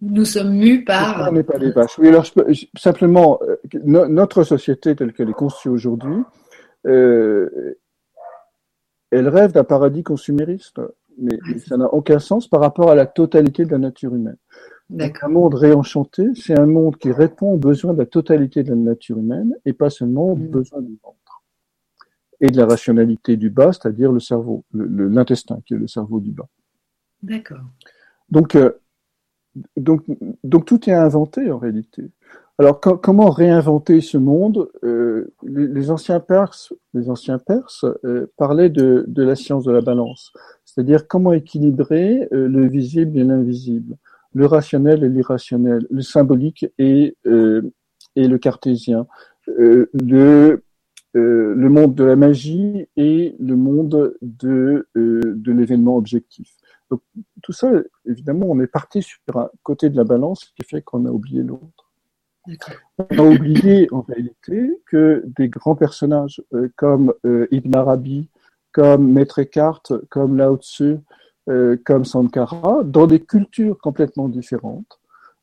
Nous 0.00 0.24
sommes 0.24 0.54
mus 0.54 0.84
par... 0.84 1.28
On 1.28 1.32
n'est 1.32 1.42
pas 1.42 1.58
des 1.58 1.72
vaches? 1.72 1.98
Oui, 1.98 2.08
alors 2.08 2.26
simplement, 2.78 3.40
euh, 3.42 3.56
notre 4.08 4.44
société 4.44 4.94
telle 4.94 5.12
qu'elle 5.12 5.30
est 5.30 5.34
conçue 5.34 5.68
aujourd'hui, 5.68 6.22
euh, 6.86 7.76
elle 9.10 9.28
rêve 9.28 9.52
d'un 9.52 9.64
paradis 9.64 10.04
consumériste, 10.04 10.80
mais 11.18 11.38
ça 11.58 11.76
n'a 11.76 11.92
aucun 11.92 12.18
sens 12.18 12.46
par 12.46 12.60
rapport 12.60 12.90
à 12.90 12.94
la 12.94 13.06
totalité 13.06 13.64
de 13.64 13.72
la 13.72 13.78
nature 13.78 14.14
humaine. 14.14 14.36
Un 14.88 15.28
monde 15.28 15.54
réenchanté, 15.54 16.28
c'est 16.36 16.58
un 16.58 16.66
monde 16.66 16.96
qui 16.96 17.10
répond 17.10 17.54
aux 17.54 17.58
besoins 17.58 17.92
de 17.92 17.98
la 17.98 18.06
totalité 18.06 18.62
de 18.62 18.70
la 18.70 18.76
nature 18.76 19.18
humaine 19.18 19.54
et 19.64 19.72
pas 19.72 19.90
seulement 19.90 20.32
aux 20.32 20.36
mm. 20.36 20.46
besoins 20.46 20.80
du 20.80 20.96
ventre. 21.02 21.42
Et 22.40 22.50
de 22.50 22.56
la 22.56 22.66
rationalité 22.66 23.36
du 23.36 23.50
bas, 23.50 23.72
c'est-à-dire 23.72 24.12
le 24.12 24.20
cerveau, 24.20 24.64
l'intestin, 24.72 25.60
qui 25.66 25.74
est 25.74 25.78
le 25.78 25.88
cerveau 25.88 26.20
du 26.20 26.30
bas. 26.30 26.46
D'accord. 27.22 27.64
Donc, 28.28 28.54
euh, 28.54 28.70
donc, 29.76 30.04
donc 30.44 30.66
tout 30.66 30.88
est 30.88 30.94
inventé 30.94 31.50
en 31.50 31.58
réalité. 31.58 32.10
Alors 32.58 32.80
comment 32.80 33.30
réinventer 33.30 34.00
ce 34.00 34.16
monde? 34.16 34.70
Euh, 34.82 35.32
les, 35.42 35.90
anciens 35.90 36.20
Perses, 36.20 36.72
les 36.94 37.10
anciens 37.10 37.38
Perses 37.38 37.84
euh, 38.04 38.32
parlaient 38.38 38.70
de, 38.70 39.04
de, 39.08 39.22
la 39.22 39.34
science 39.34 39.64
de 39.64 39.72
la 39.72 39.82
balance, 39.82 40.32
c'est-à-dire 40.64 41.06
comment 41.06 41.32
équilibrer 41.32 42.28
le 42.30 42.66
visible 42.66 43.18
et 43.18 43.24
l'invisible 43.24 43.96
le 44.36 44.46
rationnel 44.46 45.02
et 45.02 45.08
l'irrationnel, 45.08 45.86
le 45.90 46.02
symbolique 46.02 46.66
et, 46.78 47.16
euh, 47.26 47.62
et 48.16 48.28
le 48.28 48.36
cartésien, 48.36 49.06
euh, 49.48 49.88
le, 49.94 50.62
le 51.14 51.68
monde 51.70 51.94
de 51.94 52.04
la 52.04 52.16
magie 52.16 52.86
et 52.96 53.34
le 53.40 53.56
monde 53.56 54.14
de, 54.20 54.86
de 54.94 55.52
l'événement 55.52 55.96
objectif. 55.96 56.48
Donc, 56.90 57.00
tout 57.42 57.52
ça, 57.52 57.72
évidemment, 58.04 58.46
on 58.50 58.60
est 58.60 58.66
parti 58.66 59.00
sur 59.00 59.18
un 59.34 59.48
côté 59.62 59.88
de 59.88 59.96
la 59.96 60.04
balance 60.04 60.44
qui 60.54 60.64
fait 60.70 60.82
qu'on 60.82 61.06
a 61.06 61.10
oublié 61.10 61.42
l'autre. 61.42 61.90
On 62.98 63.18
a 63.18 63.22
oublié 63.22 63.88
en 63.90 64.02
réalité 64.02 64.78
que 64.84 65.24
des 65.38 65.48
grands 65.48 65.74
personnages 65.74 66.42
comme 66.76 67.14
Ibn 67.24 67.74
Arabi, 67.74 68.28
comme 68.72 69.10
Maître 69.10 69.38
Eckhart, 69.38 69.84
comme 70.10 70.36
Lao 70.36 70.58
Tzu, 70.58 70.98
euh, 71.48 71.76
comme 71.84 72.04
Sankara, 72.04 72.82
dans 72.84 73.06
des 73.06 73.20
cultures 73.20 73.78
complètement 73.78 74.28
différentes, 74.28 75.00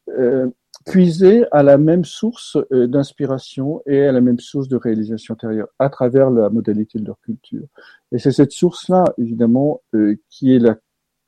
euh, 0.09 0.49
puiser 0.85 1.45
à 1.51 1.63
la 1.63 1.77
même 1.77 2.03
source 2.03 2.57
euh, 2.73 2.87
d'inspiration 2.87 3.81
et 3.85 4.03
à 4.03 4.11
la 4.11 4.19
même 4.19 4.39
source 4.39 4.67
de 4.67 4.75
réalisation 4.75 5.33
intérieure 5.33 5.69
à 5.79 5.89
travers 5.89 6.29
la 6.29 6.49
modalité 6.49 6.99
de 6.99 7.05
leur 7.05 7.19
culture. 7.21 7.65
Et 8.11 8.19
c'est 8.19 8.31
cette 8.31 8.51
source-là, 8.51 9.05
évidemment, 9.17 9.81
euh, 9.95 10.15
qui 10.29 10.53
est 10.53 10.59
la 10.59 10.75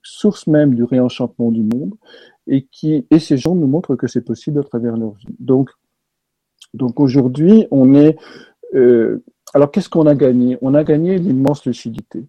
source 0.03 0.47
même 0.47 0.75
du 0.75 0.83
réenchantement 0.83 1.51
du 1.51 1.63
monde 1.63 1.93
et 2.47 2.63
qui 2.65 3.07
et 3.09 3.19
ces 3.19 3.37
gens 3.37 3.55
nous 3.55 3.65
montrent 3.65 3.95
que 3.95 4.07
c'est 4.07 4.21
possible 4.21 4.59
à 4.59 4.63
travers 4.63 4.97
leur 4.97 5.13
vie. 5.13 5.35
Donc, 5.39 5.69
donc 6.73 6.99
aujourd'hui, 6.99 7.65
on 7.71 7.95
est 7.95 8.17
alors, 9.53 9.71
qu'est-ce 9.71 9.87
qu'on 9.87 10.05
a 10.05 10.15
gagné? 10.15 10.57
On 10.61 10.73
a 10.73 10.83
gagné 10.83 11.17
l'immense 11.17 11.65
lucidité. 11.65 12.25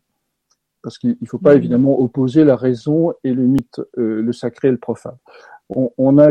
Parce 0.87 0.99
qu'il 0.99 1.17
ne 1.21 1.27
faut 1.27 1.39
pas 1.39 1.57
évidemment 1.57 1.99
opposer 1.99 2.45
la 2.45 2.55
raison 2.55 3.13
et 3.25 3.35
le 3.35 3.45
mythe, 3.45 3.81
euh, 3.99 4.23
le 4.23 4.33
sacré 4.33 4.69
et 4.69 4.71
le 4.71 4.79
profane. 4.79 5.17
On, 5.69 6.17
a 6.17 6.31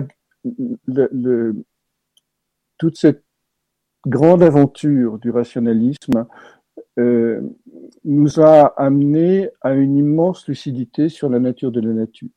toute 2.78 2.98
cette 2.98 3.26
grande 4.08 4.42
aventure 4.42 5.20
du 5.20 5.30
rationalisme 5.30 6.26
euh, 6.98 7.42
nous 8.06 8.40
a 8.40 8.68
amené 8.82 9.50
à 9.60 9.74
une 9.74 9.98
immense 9.98 10.48
lucidité 10.48 11.10
sur 11.10 11.28
la 11.28 11.40
nature 11.40 11.74
de 11.74 11.82
la 11.82 11.92
nature. 11.92 12.30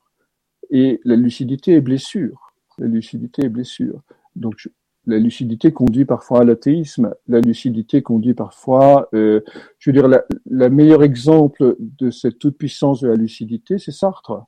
Et 0.71 1.01
la 1.05 1.15
lucidité 1.15 1.75
est 1.75 1.81
blessure. 1.81 2.53
La 2.79 2.89
lucidité 2.89 3.45
est 3.45 3.49
blessure. 3.49 4.03
Donc, 4.35 4.69
la 5.09 5.19
lucidité 5.19 5.73
conduit 5.73 6.05
parfois 6.05 6.43
à 6.43 6.45
l'athéisme. 6.45 7.15
La 7.29 7.41
lucidité 7.41 8.03
conduit 8.03 8.35
parfois, 8.35 9.09
euh, 9.15 9.41
je 9.79 9.91
veux 9.91 9.95
dire, 9.95 10.07
la, 10.07 10.25
la 10.51 10.69
meilleur 10.69 11.03
exemple 11.03 11.77
de 11.81 12.11
cette 12.11 12.39
toute-puissance 12.39 13.01
de 13.01 13.09
la 13.09 13.15
lucidité, 13.15 13.79
c'est 13.79 13.91
Sartre. 13.91 14.45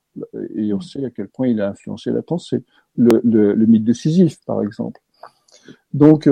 Et 0.55 0.75
on 0.75 0.81
sait 0.81 1.05
à 1.05 1.11
quel 1.11 1.29
point 1.29 1.49
il 1.49 1.63
a 1.63 1.71
influencé 1.71 2.11
la 2.13 2.21
pensée. 2.21 2.63
Le, 2.97 3.55
mythe 3.67 3.93
Sisyphe, 3.95 4.45
par 4.45 4.63
exemple. 4.63 5.01
Donc, 5.95 6.29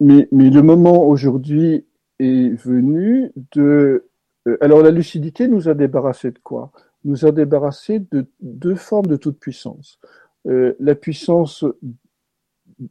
mais, 0.00 0.26
le 0.32 0.62
moment 0.62 1.06
aujourd'hui 1.06 1.84
est 2.18 2.54
venu 2.64 3.30
de... 3.52 4.08
Euh, 4.48 4.56
alors 4.60 4.82
la 4.82 4.90
lucidité 4.90 5.48
nous 5.48 5.68
a 5.68 5.74
débarrassé 5.74 6.30
de 6.30 6.38
quoi? 6.38 6.72
Nous 7.04 7.26
a 7.26 7.30
débarrassé 7.30 8.00
de 8.10 8.26
deux 8.40 8.74
formes 8.74 9.06
de 9.06 9.16
toute-puissance. 9.16 10.00
Euh, 10.48 10.74
la 10.80 10.94
puissance 10.94 11.64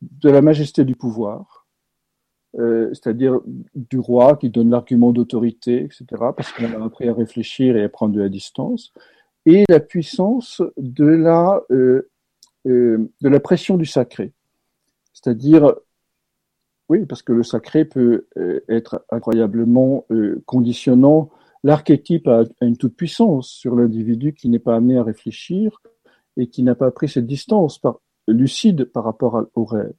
de 0.01 0.30
la 0.30 0.41
majesté 0.41 0.86
du 0.86 0.95
pouvoir, 0.95 1.62
euh, 2.60 2.89
c'est-à-dire 2.89 3.39
du 3.75 3.97
roi 3.97 4.36
qui 4.36 4.49
donne 4.49 4.71
l'argument 4.71 5.12
d'autorité, 5.12 5.84
etc., 5.84 6.06
parce 6.36 6.51
qu'on 6.51 6.82
a 6.82 6.86
appris 6.86 7.08
à 7.08 7.13
réfléchir 7.13 7.77
et 7.77 7.84
à 7.84 7.89
prendre 7.89 8.13
de 8.13 8.21
la 8.21 8.30
distance, 8.30 8.91
et 9.45 9.63
la 9.69 9.80
puissance 9.80 10.62
de 10.77 11.06
la, 11.06 11.62
euh, 11.71 12.10
euh, 12.67 13.10
de 13.21 13.30
la 13.30 13.39
pression 13.39 13.77
du 13.77 13.86
sacré, 13.86 14.34
c'est-à-dire, 15.13 15.73
oui, 16.89 17.06
parce 17.06 17.21
que 17.21 17.32
le 17.32 17.43
sacré 17.43 17.86
peut 17.86 18.27
être 18.67 19.06
incroyablement 19.10 20.06
conditionnant, 20.45 21.30
l'archétype 21.63 22.27
a, 22.27 22.43
une 22.62 22.75
toute 22.75 22.97
puissance 22.97 23.49
sur 23.49 23.75
l'individu 23.75 24.34
qui 24.34 24.49
n'est 24.49 24.60
pas 24.60 24.75
amené 24.75 24.97
à 24.97 25.04
réfléchir 25.04 25.82
et 26.36 26.47
qui 26.47 26.63
n'a 26.63 26.75
pas 26.75 26.91
pris 26.91 27.08
cette 27.08 27.27
distance 27.27 27.80
par, 27.80 28.01
lucide 28.32 28.86
par 28.86 29.04
rapport 29.04 29.46
au 29.56 29.65
rêve. 29.65 29.94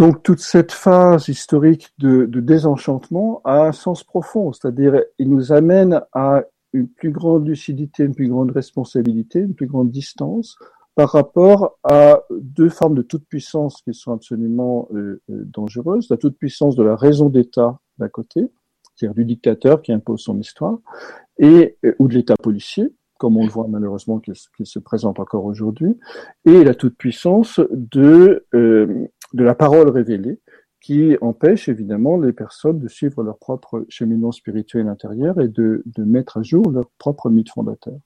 Donc 0.00 0.22
toute 0.22 0.40
cette 0.40 0.72
phase 0.72 1.28
historique 1.28 1.90
de, 1.98 2.24
désenchantement 2.24 3.42
a 3.44 3.66
un 3.66 3.72
sens 3.72 4.02
profond, 4.02 4.50
c'est-à-dire 4.50 5.02
il 5.18 5.28
nous 5.28 5.52
amène 5.52 6.00
à 6.14 6.42
une 6.72 6.88
plus 6.88 7.10
grande 7.10 7.46
lucidité, 7.46 8.04
une 8.04 8.14
plus 8.14 8.28
grande 8.28 8.50
responsabilité, 8.50 9.40
une 9.40 9.54
plus 9.54 9.66
grande 9.66 9.90
distance 9.90 10.56
par 10.94 11.10
rapport 11.10 11.78
à 11.84 12.22
deux 12.30 12.70
formes 12.70 12.94
de 12.94 13.02
toute 13.02 13.26
puissance 13.26 13.82
qui 13.82 13.92
sont 13.92 14.12
absolument 14.12 14.88
euh, 14.94 15.20
euh, 15.30 15.44
dangereuses. 15.44 16.08
La 16.08 16.16
toute 16.16 16.38
puissance 16.38 16.76
de 16.76 16.82
la 16.82 16.96
raison 16.96 17.28
d'État 17.28 17.78
d'un 17.98 18.08
côté, 18.08 18.50
c'est-à-dire 18.94 19.14
du 19.14 19.26
dictateur 19.26 19.82
qui 19.82 19.92
impose 19.92 20.20
son 20.20 20.38
histoire, 20.38 20.78
et 21.38 21.76
euh, 21.84 21.94
ou 21.98 22.08
de 22.08 22.14
l'État 22.14 22.36
policier, 22.36 22.90
comme 23.20 23.36
on 23.36 23.44
le 23.44 23.50
voit 23.50 23.68
malheureusement 23.68 24.18
qu'il 24.18 24.66
se 24.66 24.78
présente 24.78 25.20
encore 25.20 25.44
aujourd'hui, 25.44 25.98
et 26.46 26.64
la 26.64 26.74
toute-puissance 26.74 27.60
de, 27.70 28.46
euh, 28.54 29.06
de 29.34 29.44
la 29.44 29.54
parole 29.54 29.90
révélée, 29.90 30.40
qui 30.80 31.18
empêche 31.20 31.68
évidemment 31.68 32.16
les 32.16 32.32
personnes 32.32 32.78
de 32.78 32.88
suivre 32.88 33.22
leur 33.22 33.36
propre 33.36 33.84
cheminement 33.90 34.32
spirituel 34.32 34.88
intérieur 34.88 35.38
et 35.38 35.48
de, 35.48 35.82
de 35.84 36.02
mettre 36.02 36.38
à 36.38 36.42
jour 36.42 36.70
leur 36.70 36.86
propre 36.96 37.28
mythe 37.28 37.50
fondateur. 37.50 37.98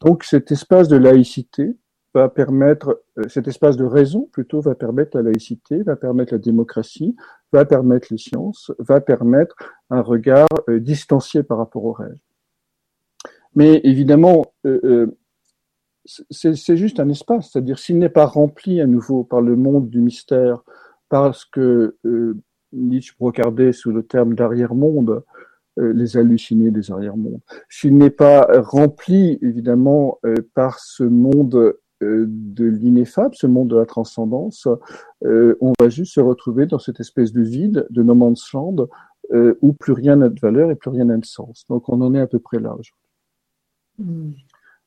Donc 0.00 0.22
cet 0.22 0.52
espace 0.52 0.86
de 0.86 0.96
laïcité 0.96 1.76
va 2.14 2.28
permettre, 2.28 3.02
euh, 3.18 3.28
cet 3.28 3.48
espace 3.48 3.76
de 3.76 3.84
raison 3.84 4.28
plutôt 4.30 4.60
va 4.60 4.76
permettre 4.76 5.16
la 5.16 5.24
laïcité, 5.24 5.82
va 5.82 5.96
permettre 5.96 6.34
la 6.34 6.38
démocratie, 6.38 7.16
va 7.52 7.64
permettre 7.64 8.06
les 8.12 8.18
sciences, 8.18 8.70
va 8.78 9.00
permettre 9.00 9.56
un 9.90 10.02
regard 10.02 10.46
euh, 10.68 10.78
distancié 10.78 11.42
par 11.42 11.58
rapport 11.58 11.84
au 11.84 11.92
rêve. 11.92 12.16
Mais 13.54 13.80
évidemment, 13.84 14.54
euh, 14.66 14.80
euh 14.84 15.06
c'est 16.30 16.76
juste 16.76 16.98
un 16.98 17.08
espace, 17.08 17.52
c'est-à-dire 17.52 17.78
s'il 17.78 17.96
n'est 17.98 18.08
pas 18.08 18.26
rempli 18.26 18.80
à 18.80 18.88
nouveau 18.88 19.22
par 19.22 19.40
le 19.40 19.54
monde 19.54 19.88
du 19.88 20.00
mystère, 20.00 20.64
parce 21.08 21.44
que 21.44 21.96
euh, 22.04 22.36
Nietzsche 22.72 23.14
brocardait 23.16 23.72
sous 23.72 23.92
le 23.92 24.02
terme 24.02 24.34
d'arrière-monde, 24.34 25.22
euh, 25.78 25.92
les 25.92 26.16
hallucinés 26.16 26.72
des 26.72 26.90
arrière-mondes, 26.90 27.38
s'il 27.68 27.96
n'est 27.96 28.10
pas 28.10 28.48
rempli 28.62 29.38
évidemment 29.42 30.18
par 30.54 30.80
ce 30.80 31.04
monde 31.04 31.74
de 32.00 32.64
l'ineffable, 32.64 33.36
ce 33.36 33.46
monde 33.46 33.68
de 33.68 33.76
la 33.76 33.86
transcendance, 33.86 34.66
on 35.24 35.72
va 35.78 35.88
juste 35.88 36.14
se 36.14 36.20
retrouver 36.20 36.66
dans 36.66 36.80
cette 36.80 36.98
espèce 36.98 37.32
de 37.32 37.42
vide, 37.42 37.86
de 37.90 38.02
no 38.02 38.16
man's 38.16 38.52
land, 38.52 38.88
où 39.30 39.72
plus 39.72 39.92
rien 39.92 40.16
n'a 40.16 40.30
de 40.30 40.40
valeur 40.40 40.72
et 40.72 40.74
plus 40.74 40.90
rien 40.90 41.04
n'a 41.04 41.16
de 41.16 41.24
sens. 41.24 41.64
Donc 41.68 41.88
on 41.88 42.00
en 42.00 42.12
est 42.12 42.20
à 42.20 42.26
peu 42.26 42.40
près 42.40 42.58
là 42.58 42.70
aujourd'hui. 42.70 43.01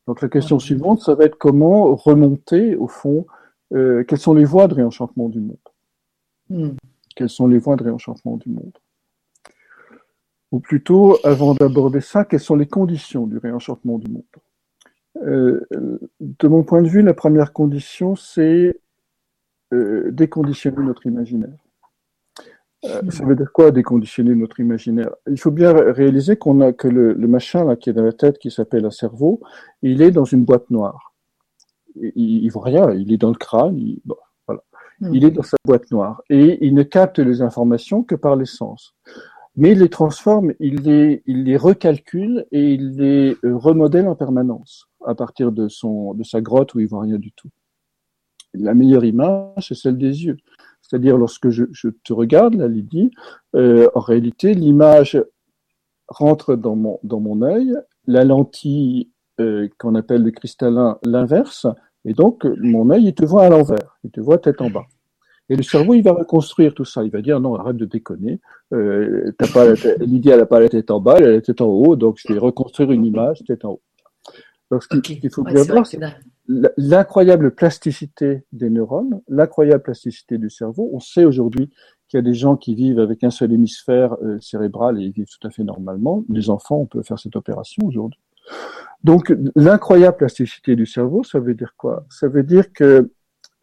Donc 0.08 0.21
la 0.21 0.30
question 0.30 0.60
suivante, 0.60 1.01
ça 1.01 1.15
va 1.15 1.25
être 1.25 1.38
comment 1.38 1.95
remonter 1.95 2.75
au 2.75 2.88
fond, 2.88 3.25
euh, 3.73 4.04
quelles 4.04 4.19
sont 4.19 4.34
les 4.34 4.45
voies 4.45 4.67
de 4.67 4.75
réenchantement 4.75 5.30
du 5.30 5.39
monde? 5.39 5.58
Hmm. 6.49 6.75
Quelles 7.15 7.30
sont 7.30 7.47
les 7.47 7.58
voies 7.58 7.75
de 7.75 7.84
réenchantement 7.84 8.38
du 8.38 8.49
monde? 8.49 8.78
Ou 10.51 10.60
plutôt, 10.60 11.17
avant 11.23 11.54
d'aborder 11.56 12.01
ça, 12.01 12.23
quelles 12.23 12.39
sont 12.39 12.56
les 12.56 12.67
conditions 12.67 13.25
du 13.25 13.38
réenchantement 13.38 13.97
du 13.97 14.12
monde? 14.12 14.23
Euh, 15.23 15.65
De 16.19 16.47
mon 16.47 16.63
point 16.63 16.82
de 16.82 16.88
vue, 16.88 17.01
la 17.01 17.13
première 17.13 17.51
condition, 17.51 18.15
c'est 18.15 18.80
euh, 19.73 20.12
déconditionner 20.12 20.84
notre 20.84 21.08
imaginaire. 21.08 21.64
Euh, 22.86 23.02
ça 23.10 23.26
veut 23.26 23.36
dire 23.36 23.52
quoi 23.52 23.71
déconditionner 23.71 24.36
notre 24.36 24.60
imaginaire? 24.60 25.12
Il 25.28 25.39
faut 25.39 25.52
bien 25.52 25.74
réaliser 25.74 26.38
qu'on 26.38 26.62
a 26.62 26.71
que 26.71 26.88
le, 26.88 27.15
machin 27.28 27.65
là 27.65 27.76
qui 27.76 27.89
est 27.89 27.93
dans 27.93 28.04
la 28.04 28.13
tête, 28.13 28.38
qui 28.38 28.52
s'appelle 28.52 28.86
un 28.86 28.91
cerveau, 28.91 29.41
il 29.82 30.02
est 30.02 30.12
dans 30.12 30.26
une 30.26 30.45
boîte 30.45 30.69
noire. 30.69 31.13
Il, 31.95 32.12
il 32.15 32.50
voit 32.50 32.63
rien, 32.63 32.92
il 32.92 33.13
est 33.13 33.17
dans 33.17 33.29
le 33.29 33.36
crâne, 33.36 33.77
il, 33.77 34.02
voilà. 34.48 34.62
Hmm. 35.00 35.13
il 35.13 35.23
est 35.23 35.31
dans 35.31 35.44
sa 35.44 35.58
boîte 35.65 35.90
noire 35.92 36.21
et 36.29 36.65
il 36.65 36.73
ne 36.73 36.83
capte 36.83 37.19
les 37.19 37.42
informations 37.42 38.04
que 38.04 38.15
par 38.15 38.36
les 38.36 38.46
sens. 38.46 38.94
Mais 39.58 39.71
il 39.71 39.79
les 39.79 39.90
transforme, 39.90 40.54
il 40.60 40.81
les, 40.81 41.23
il 41.25 41.46
les 41.46 41.56
recalcule 41.56 42.46
et 42.52 42.73
il 42.73 42.98
les 42.98 43.38
euh, 43.46 43.56
remodèle 43.56 44.08
en 44.08 44.15
permanence 44.15 44.88
à 45.06 45.15
partir 45.15 45.52
de 45.52 45.69
son, 45.69 46.13
de 46.13 46.23
sa 46.23 46.42
grotte 46.42 46.73
où 46.73 46.79
il 46.81 46.88
voit 46.88 47.02
rien 47.02 47.17
du 47.17 47.31
tout. 47.31 47.50
La 48.54 48.73
meilleure 48.73 49.06
image, 49.06 49.67
c'est 49.67 49.75
celle 49.75 49.98
des 49.98 50.25
yeux. 50.25 50.38
C'est-à-dire, 50.88 51.17
lorsque 51.17 51.50
je, 51.50 51.63
te 52.04 52.13
regarde, 52.13 52.56
là, 52.56 52.67
Lydie, 52.67 53.12
euh, 53.56 53.90
en 53.96 54.00
réalité, 54.00 54.54
l'image 54.54 55.21
rentre 56.08 56.56
dans 56.56 56.75
mon, 56.75 57.00
dans 57.04 57.19
mon 57.19 57.42
œil, 57.42 57.73
la 58.06 58.23
lentille 58.23 59.10
euh, 59.40 59.67
qu'on 59.79 59.96
appelle 59.96 60.23
le 60.23 60.31
cristallin 60.31 61.00
l'inverse, 61.04 61.65
et 62.06 62.13
donc 62.13 62.46
mon 62.46 62.92
œil, 62.92 63.06
il 63.08 63.15
te 63.15 63.25
voit 63.25 63.46
à 63.46 63.50
l'envers, 63.50 63.98
il 64.04 64.12
te 64.12 64.21
voit 64.21 64.38
tête 64.38 64.62
en 64.62 64.69
bas. 64.69 64.86
Et 65.50 65.56
le 65.56 65.63
cerveau, 65.63 65.94
il 65.94 66.04
va 66.04 66.13
reconstruire 66.13 66.73
tout 66.73 66.86
ça. 66.86 67.04
Il 67.04 67.12
va 67.12 67.21
dire 67.21 67.40
non, 67.40 67.56
arrête 67.56 67.77
de 67.77 67.86
déconner. 67.86 68.40
Euh, 68.73 69.31
pas 69.54 69.73
Lydie, 70.00 70.29
elle 70.29 70.40
n'a 70.40 70.46
pas 70.46 70.60
la 70.60 70.69
tête 70.69 70.90
en 70.90 71.00
bas, 71.00 71.15
elle 71.17 71.25
a 71.25 71.31
la 71.33 71.42
tête 71.42 71.62
en 71.62 71.67
haut, 71.67 71.96
donc 71.96 72.17
je 72.17 72.31
vais 72.31 72.40
reconstruire 72.40 72.92
une 72.92 73.06
image 73.06 73.44
tête 73.46 73.65
en 73.65 73.71
haut. 73.71 73.81
Donc, 74.71 74.83
ce 74.83 75.00
qu'il 75.00 75.31
faut 75.31 75.44
bien 75.44 75.63
voir, 75.63 75.86
c'est 75.86 76.00
l'incroyable 76.48 77.52
plasticité 77.52 78.43
des 78.52 78.69
neurones, 78.69 79.21
l'incroyable 79.27 79.83
plasticité 79.83 80.37
du 80.37 80.50
cerveau. 80.50 80.89
On 80.93 81.00
sait 81.00 81.25
aujourd'hui 81.25 81.69
qu'il 82.08 82.17
y 82.17 82.19
a 82.19 82.21
des 82.21 82.33
gens 82.33 82.56
qui 82.56 82.75
vivent 82.75 83.00
avec 83.00 83.23
un 83.23 83.31
seul 83.31 83.52
hémisphère 83.52 84.15
cérébral 84.39 85.02
et 85.02 85.06
ils 85.06 85.12
vivent 85.12 85.27
tout 85.27 85.48
à 85.48 85.50
fait 85.50 85.63
normalement. 85.63 86.23
Les 86.29 86.50
enfants, 86.50 86.77
on 86.81 86.85
peut 86.85 87.02
faire 87.02 87.19
cette 87.19 87.35
opération 87.35 87.85
aujourd'hui. 87.85 88.19
Donc, 89.04 89.35
l'incroyable 89.56 90.17
plasticité 90.17 90.75
du 90.75 90.85
cerveau, 90.85 91.23
ça 91.23 91.39
veut 91.39 91.54
dire 91.54 91.73
quoi? 91.77 92.06
Ça 92.10 92.27
veut 92.27 92.43
dire 92.43 92.71
que 92.73 93.12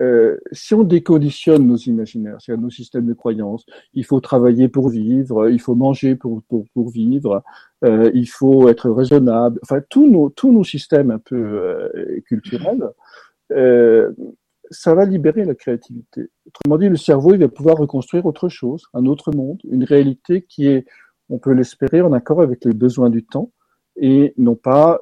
euh, 0.01 0.37
si 0.51 0.75
on 0.75 0.83
déconditionne 0.83 1.67
nos 1.67 1.77
imaginaires, 1.77 2.37
c'est-à-dire 2.41 2.63
nos 2.63 2.71
systèmes 2.71 3.07
de 3.07 3.15
croyances, 3.15 3.65
il 3.95 4.05
faut 4.05 4.21
travailler 4.21 4.69
pour 4.69 4.89
vivre, 4.89 5.49
il 5.49 5.61
faut 5.61 5.75
manger 5.77 6.17
pour, 6.17 6.43
pour, 6.49 6.65
pour 6.75 6.91
vivre, 6.91 7.43
euh, 7.85 8.11
il 8.15 8.27
faut 8.29 8.69
être 8.69 8.91
raisonnable, 8.91 9.59
enfin 9.63 9.81
tous 9.89 10.09
nos, 10.09 10.31
tous 10.31 10.53
nos 10.53 10.63
systèmes 10.63 11.11
un 11.11 11.19
peu 11.19 11.37
euh, 11.37 12.21
culturels, 12.27 12.89
euh, 13.51 14.13
ça 14.71 14.95
va 14.95 15.05
libérer 15.05 15.45
la 15.45 15.57
créativité. 15.57 16.31
Autrement 16.47 16.79
dit, 16.79 16.89
le 16.89 16.97
cerveau, 16.97 17.35
il 17.35 17.41
va 17.41 17.49
pouvoir 17.49 17.79
reconstruire 17.79 18.25
autre 18.25 18.49
chose, 18.49 18.85
un 18.95 19.07
autre 19.07 19.33
monde, 19.33 19.61
une 19.69 19.83
réalité 19.83 20.43
qui 20.43 20.69
est, 20.69 20.87
on 21.29 21.39
peut 21.39 21.53
l'espérer, 21.53 22.03
en 22.03 22.13
accord 22.13 22.41
avec 22.41 22.65
les 22.65 22.73
besoins 22.73 23.11
du 23.11 23.25
temps 23.25 23.51
et 23.97 24.33
non 24.39 24.55
pas 24.55 25.01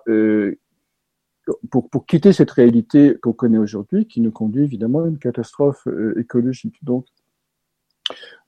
pour, 1.71 1.89
pour, 1.89 2.07
quitter 2.07 2.33
cette 2.33 2.51
réalité 2.51 3.17
qu'on 3.23 3.33
connaît 3.33 3.59
aujourd'hui, 3.59 4.07
qui 4.07 4.21
nous 4.21 4.33
conduit 4.33 4.65
évidemment 4.65 5.05
à 5.05 5.09
une 5.09 5.19
catastrophe 5.19 5.87
écologique. 6.17 6.83
Donc, 6.83 7.07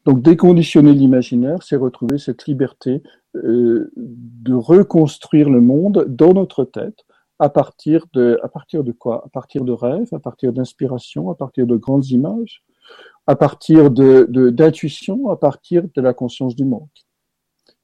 donc 0.05 0.23
déconditionner 0.23 0.93
l'imaginaire, 0.93 1.63
c'est 1.63 1.77
retrouver 1.77 2.19
cette 2.19 2.47
liberté 2.47 3.03
de 3.35 4.55
reconstruire 4.55 5.49
le 5.49 5.61
monde 5.61 6.05
dans 6.09 6.35
notre 6.35 6.65
tête, 6.65 7.05
à 7.39 7.49
partir 7.49 8.07
de, 8.13 8.39
à 8.43 8.49
partir 8.49 8.85
de 8.85 8.93
quoi? 8.93 9.25
À 9.25 9.29
partir 9.29 9.65
de 9.65 9.73
rêves, 9.73 10.09
à 10.13 10.19
partir 10.19 10.53
d'inspiration, 10.53 11.31
à 11.31 11.35
partir 11.35 11.67
de 11.67 11.77
grandes 11.77 12.07
images, 12.09 12.63
à 13.27 13.37
partir 13.37 13.91
de 13.91 14.27
d'intuition, 14.51 15.29
à 15.31 15.37
partir 15.37 15.83
de 15.95 16.01
la 16.01 16.15
conscience 16.15 16.55
du 16.55 16.65
monde. 16.65 16.89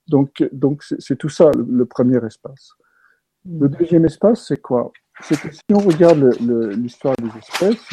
Donc, 0.09 0.49
donc 0.53 0.83
c'est 0.83 1.17
tout 1.17 1.29
ça 1.29 1.51
le, 1.53 1.85
premier 1.87 2.25
espace. 2.25 2.73
Le 3.45 3.69
deuxième 3.69 4.05
espace, 4.05 4.47
c'est 4.47 4.61
quoi? 4.61 4.91
C'est 5.21 5.39
que 5.41 5.51
si 5.53 5.63
on 5.73 5.79
regarde 5.79 6.31
l'histoire 6.77 7.15
des 7.17 7.37
espèces, 7.39 7.89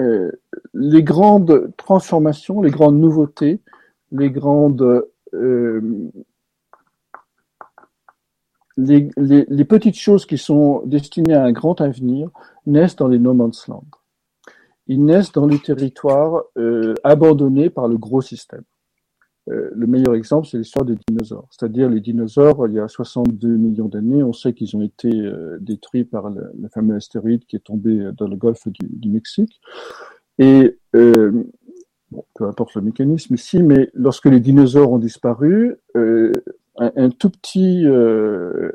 euh, 0.00 0.30
les 0.74 1.02
grandes 1.02 1.72
transformations, 1.76 2.62
les 2.62 2.70
grandes 2.70 2.98
nouveautés, 2.98 3.60
les 4.12 4.30
grandes 4.30 4.82
euh, 4.82 5.12
les, 8.78 9.10
les, 9.16 9.64
petites 9.64 9.98
choses 9.98 10.24
qui 10.24 10.38
sont 10.38 10.82
destinées 10.86 11.34
à 11.34 11.44
un 11.44 11.52
grand 11.52 11.80
avenir 11.80 12.30
naissent 12.66 12.96
dans 12.96 13.08
les 13.08 13.18
no 13.18 13.34
man's 13.34 13.66
land. 13.66 13.84
Ils 14.86 15.04
naissent 15.04 15.32
dans 15.32 15.46
les 15.46 15.58
territoires 15.58 16.44
euh, 16.56 16.94
abandonnés 17.04 17.70
par 17.70 17.88
le 17.88 17.98
gros 17.98 18.22
système. 18.22 18.62
Euh, 19.50 19.70
le 19.74 19.86
meilleur 19.86 20.14
exemple, 20.14 20.46
c'est 20.46 20.58
l'histoire 20.58 20.84
des 20.84 20.96
dinosaures. 21.08 21.48
C'est-à-dire 21.50 21.88
les 21.88 22.00
dinosaures, 22.00 22.66
il 22.68 22.74
y 22.74 22.80
a 22.80 22.88
62 22.88 23.48
millions 23.48 23.88
d'années, 23.88 24.22
on 24.22 24.32
sait 24.32 24.52
qu'ils 24.52 24.76
ont 24.76 24.82
été 24.82 25.10
euh, 25.10 25.58
détruits 25.60 26.04
par 26.04 26.30
le, 26.30 26.52
fameux 26.72 26.96
astéroïde 26.96 27.44
qui 27.46 27.56
est 27.56 27.64
tombé 27.64 28.10
dans 28.16 28.28
le 28.28 28.36
golfe 28.36 28.68
du, 28.68 29.08
Mexique. 29.08 29.60
Et 30.38 30.78
euh, 30.94 31.44
bon, 32.10 32.24
peu 32.34 32.44
importe 32.44 32.74
le 32.74 32.82
mécanisme 32.82 33.34
ici, 33.34 33.62
mais 33.62 33.90
lorsque 33.94 34.26
les 34.26 34.40
dinosaures 34.40 34.92
ont 34.92 34.98
disparu, 34.98 35.76
un, 35.94 36.32
un, 36.76 37.10
tout 37.10 37.30
petit 37.30 37.84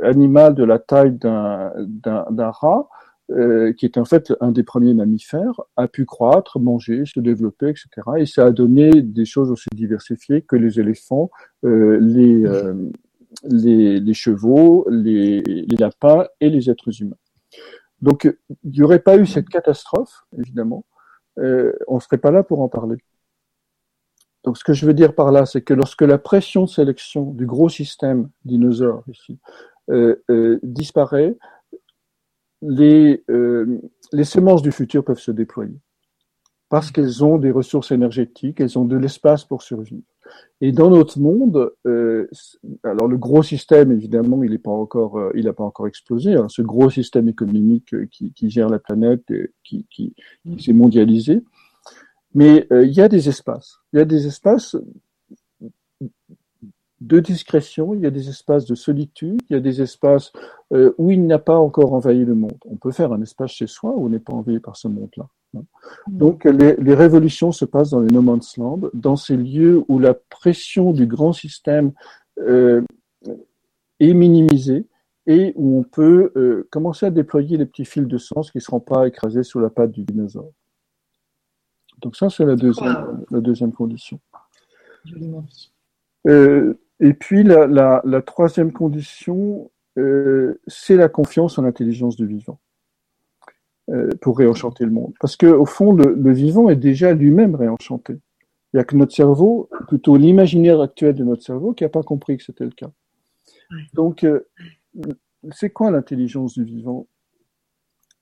animal 0.03 0.55
de 0.55 0.63
la 0.63 0.79
taille 0.79 1.17
d'un 1.17 2.51
rat 2.51 2.88
euh, 3.31 3.71
qui 3.71 3.86
est 3.86 3.97
en 3.97 4.03
fait 4.03 4.34
un 4.41 4.51
des 4.51 4.63
premiers 4.63 4.93
mammifères, 4.93 5.61
a 5.77 5.88
pu 5.88 6.05
croître, 6.05 6.59
manger, 6.59 7.03
se 7.05 7.21
développer, 7.21 7.69
etc. 7.69 7.88
Et 8.17 8.25
ça 8.25 8.45
a 8.47 8.51
donné 8.51 9.01
des 9.01 9.23
choses 9.23 9.49
aussi 9.49 9.69
diversifiées 9.73 10.41
que 10.41 10.57
les 10.57 10.79
éléphants, 10.81 11.31
euh, 11.63 11.97
les, 12.01 12.45
euh, 12.45 12.73
chevaux, 14.13 14.86
les, 14.89 15.41
lapins 15.79 16.27
et 16.41 16.49
les 16.49 16.69
êtres 16.69 17.01
humains. 17.01 17.15
Donc, 18.01 18.29
il 18.65 18.71
n'y 18.71 18.81
aurait 18.81 18.99
pas 18.99 19.17
eu 19.17 19.25
cette 19.25 19.47
catastrophe, 19.47 20.25
évidemment, 20.38 20.84
on 21.38 21.95
ne 21.95 21.99
serait 22.01 22.17
pas 22.17 22.29
là 22.29 22.43
pour 22.43 22.59
en 22.59 22.67
parler. 22.67 22.97
Donc, 24.43 24.57
ce 24.57 24.63
que 24.63 24.73
je 24.73 24.85
veux 24.85 24.93
dire 24.93 25.15
par 25.15 25.31
là, 25.31 25.45
c'est 25.45 25.61
que 25.61 25.73
lorsque 25.73 26.01
la 26.01 26.17
pression 26.17 26.63
de 26.63 26.69
sélection 26.69 27.31
du 27.31 27.45
gros 27.45 27.69
système 27.69 28.29
dinosaure 28.45 29.03
ici 29.07 29.39
disparaît, 30.63 31.35
les, 32.61 33.23
euh, 33.29 33.81
les 34.13 34.23
semences 34.23 34.61
du 34.61 34.71
futur 34.71 35.03
peuvent 35.03 35.19
se 35.19 35.31
déployer 35.31 35.77
parce 36.73 36.89
qu'elles 36.89 37.23
ont 37.23 37.37
des 37.37 37.51
ressources 37.51 37.91
énergétiques, 37.91 38.59
elles 38.59 38.79
ont 38.79 38.85
de 38.85 38.97
l'espace 38.97 39.45
pour 39.45 39.61
survivre. 39.61 40.01
Et 40.59 40.71
dans 40.71 40.89
notre 40.89 41.19
monde, 41.19 41.71
euh, 41.85 42.27
alors 42.83 43.07
le 43.07 43.15
gros 43.15 43.43
système, 43.43 43.91
évidemment, 43.91 44.41
il 44.41 44.49
n'est 44.49 44.57
pas 44.57 44.71
encore, 44.71 45.19
euh, 45.19 45.31
il 45.35 45.45
n'a 45.45 45.53
pas 45.53 45.63
encore 45.63 45.85
explosé. 45.85 46.33
Hein, 46.33 46.47
ce 46.49 46.63
gros 46.63 46.89
système 46.89 47.29
économique 47.29 47.93
euh, 47.93 48.07
qui, 48.09 48.33
qui 48.33 48.49
gère 48.49 48.69
la 48.69 48.79
planète, 48.79 49.21
qui, 49.63 49.85
qui, 49.91 50.15
qui 50.43 50.63
s'est 50.63 50.73
mondialisé. 50.73 51.43
Mais 52.33 52.67
il 52.71 52.91
y 52.91 53.01
a 53.01 53.07
des 53.07 53.29
espaces. 53.29 53.82
Il 53.93 53.99
y 53.99 54.01
a 54.01 54.05
des 54.05 54.27
espaces 54.27 54.75
de 57.03 57.19
discrétion, 57.19 57.93
il 57.93 58.01
y 58.01 58.05
a 58.05 58.11
des 58.11 58.29
espaces 58.29 58.65
de 58.65 58.75
solitude, 58.75 59.41
il 59.49 59.53
y 59.53 59.57
a 59.57 59.59
des 59.59 59.81
espaces 59.81 60.31
euh, 60.73 60.93
où 60.97 61.11
il 61.11 61.25
n'a 61.27 61.39
pas 61.39 61.57
encore 61.57 61.93
envahi 61.93 62.23
le 62.23 62.33
monde. 62.33 62.57
On 62.65 62.77
peut 62.77 62.91
faire 62.91 63.11
un 63.11 63.21
espace 63.21 63.51
chez 63.51 63.67
soi 63.67 63.91
où 63.91 64.05
on 64.05 64.09
n'est 64.09 64.19
pas 64.19 64.33
envahi 64.33 64.59
par 64.59 64.77
ce 64.77 64.87
monde-là. 64.87 65.27
Hein. 65.57 65.63
Mm. 66.07 66.17
Donc 66.17 66.45
les, 66.45 66.75
les, 66.77 66.95
révolutions 66.95 67.51
se 67.51 67.65
passent 67.65 67.89
dans 67.89 67.99
les 67.99 68.13
no 68.13 68.21
man's 68.21 68.57
land, 68.57 68.79
dans 68.93 69.17
ces 69.17 69.35
lieux 69.35 69.83
où 69.89 69.99
la 69.99 70.13
pression 70.13 70.93
du 70.93 71.05
grand 71.05 71.33
système 71.33 71.91
euh, 72.39 72.81
est 73.99 74.13
minimisée 74.13 74.87
et 75.27 75.53
où 75.55 75.77
on 75.79 75.83
peut 75.83 76.31
euh, 76.35 76.67
commencer 76.71 77.05
à 77.05 77.11
déployer 77.11 77.57
les 77.57 77.65
petits 77.65 77.85
fils 77.85 78.07
de 78.07 78.17
sens 78.17 78.51
qui 78.51 78.57
ne 78.57 78.61
seront 78.61 78.79
pas 78.79 79.07
écrasés 79.07 79.43
sous 79.43 79.59
la 79.59 79.69
patte 79.69 79.91
du 79.91 80.03
dinosaure. 80.03 80.51
Donc 82.03 82.15
ça, 82.15 82.29
c'est 82.29 82.45
la 82.45 82.55
deuxième, 82.55 83.25
la 83.31 83.39
deuxième 83.39 83.71
condition. 83.71 84.19
Euh, 86.27 86.75
et 86.99 87.13
puis 87.13 87.43
la, 87.43 87.65
la, 87.65 88.01
la 88.05 88.21
troisième 88.21 88.71
condition, 88.71 89.71
euh, 89.97 90.61
c'est 90.67 90.95
la 90.95 91.09
confiance 91.09 91.57
en 91.57 91.63
l'intelligence 91.63 92.15
du 92.15 92.27
vivant 92.27 92.59
euh, 93.89 94.09
pour 94.21 94.37
réenchanter 94.37 94.85
le 94.85 94.91
monde. 94.91 95.13
Parce 95.19 95.35
que 95.35 95.47
au 95.47 95.65
fond, 95.65 95.93
le, 95.93 96.13
le 96.13 96.31
vivant 96.31 96.69
est 96.69 96.75
déjà 96.75 97.13
lui-même 97.13 97.55
réenchanté. 97.55 98.13
Il 98.73 98.77
n'y 98.77 98.81
a 98.81 98.83
que 98.83 98.95
notre 98.95 99.13
cerveau, 99.13 99.69
plutôt 99.87 100.17
l'imaginaire 100.17 100.81
actuel 100.81 101.15
de 101.15 101.23
notre 101.23 101.43
cerveau, 101.43 101.73
qui 101.73 101.83
n'a 101.83 101.89
pas 101.89 102.03
compris 102.03 102.37
que 102.37 102.43
c'était 102.43 102.65
le 102.65 102.71
cas. 102.71 102.91
Donc, 103.93 104.23
euh, 104.23 104.47
c'est 105.51 105.69
quoi 105.69 105.91
l'intelligence 105.91 106.53
du 106.53 106.63
vivant? 106.63 107.07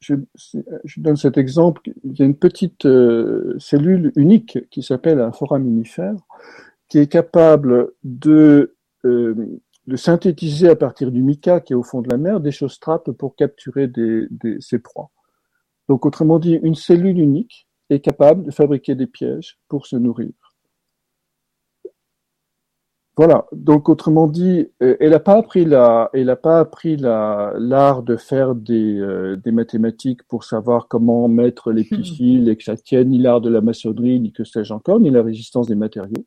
Je, 0.02 0.16
je, 0.84 0.99
donne 0.99 1.16
cet 1.16 1.38
exemple. 1.38 1.82
Il 2.04 2.18
y 2.18 2.24
a 2.24 2.26
une 2.26 2.36
petite 2.36 2.86
euh, 2.86 3.56
cellule 3.60 4.12
unique 4.16 4.58
qui 4.70 4.84
s'appelle 4.84 5.22
un 5.22 5.32
foraminifère 5.32 6.16
qui 6.89 6.97
est 6.97 7.08
capable 7.08 7.93
de, 8.04 8.76
euh, 9.06 9.36
de 9.88 9.95
synthétiser 9.95 10.70
à 10.70 10.76
partir 10.76 11.12
du 11.12 11.22
mica 11.22 11.62
qui 11.62 11.74
est 11.74 11.76
au 11.76 11.84
fond 11.84 12.02
de 12.02 12.10
la 12.10 12.18
mer 12.18 12.39
des 12.41 12.52
choses 12.52 12.80
trappes 12.80 13.12
pour 13.12 13.36
capturer 13.36 13.88
des, 13.88 14.28
ses 14.60 14.80
proies. 14.80 15.12
Donc 15.88 16.06
autrement 16.06 16.39
dit, 16.39 16.60
une 16.64 16.76
cellule 16.76 17.20
unique 17.20 17.68
est 17.89 17.99
capable 17.99 18.43
de 18.43 18.52
fabriquer 18.52 18.95
des 18.95 19.08
pièges 19.08 19.60
pour 19.68 19.86
se 19.86 19.95
nourrir. 19.95 20.32
Voilà. 23.18 23.45
Donc 23.51 23.89
autrement 23.89 24.28
dit, 24.28 24.70
euh, 24.82 24.95
elle 24.99 25.12
n'a 25.12 25.20
pas 25.20 25.38
appris 25.38 25.66
la, 25.66 26.09
elle 26.14 26.30
a 26.30 26.36
pas 26.36 26.59
appris 26.59 26.97
la 26.97 27.53
l'art 27.57 28.03
de 28.03 28.16
faire 28.16 28.55
des, 28.55 28.99
euh, 28.99 29.36
des 29.36 29.51
mathématiques 29.51 30.24
pour 30.24 30.43
savoir 30.43 30.88
comment 30.88 31.28
mettre 31.28 31.72
les 31.72 31.84
piles 31.84 32.49
et 32.49 32.55
que 32.55 32.64
ça 32.64 32.78
tienne, 32.78 33.09
ni 33.09 33.20
l'art 33.20 33.41
de 33.41 33.49
la 33.49 33.62
maçonnerie, 33.62 34.20
ni 34.20 34.32
que 34.32 34.43
sais-je 34.43 34.74
encore, 34.74 34.99
ni 34.99 35.09
la 35.09 35.24
résistance 35.24 35.68
des 35.68 35.76
matériaux 35.76 36.26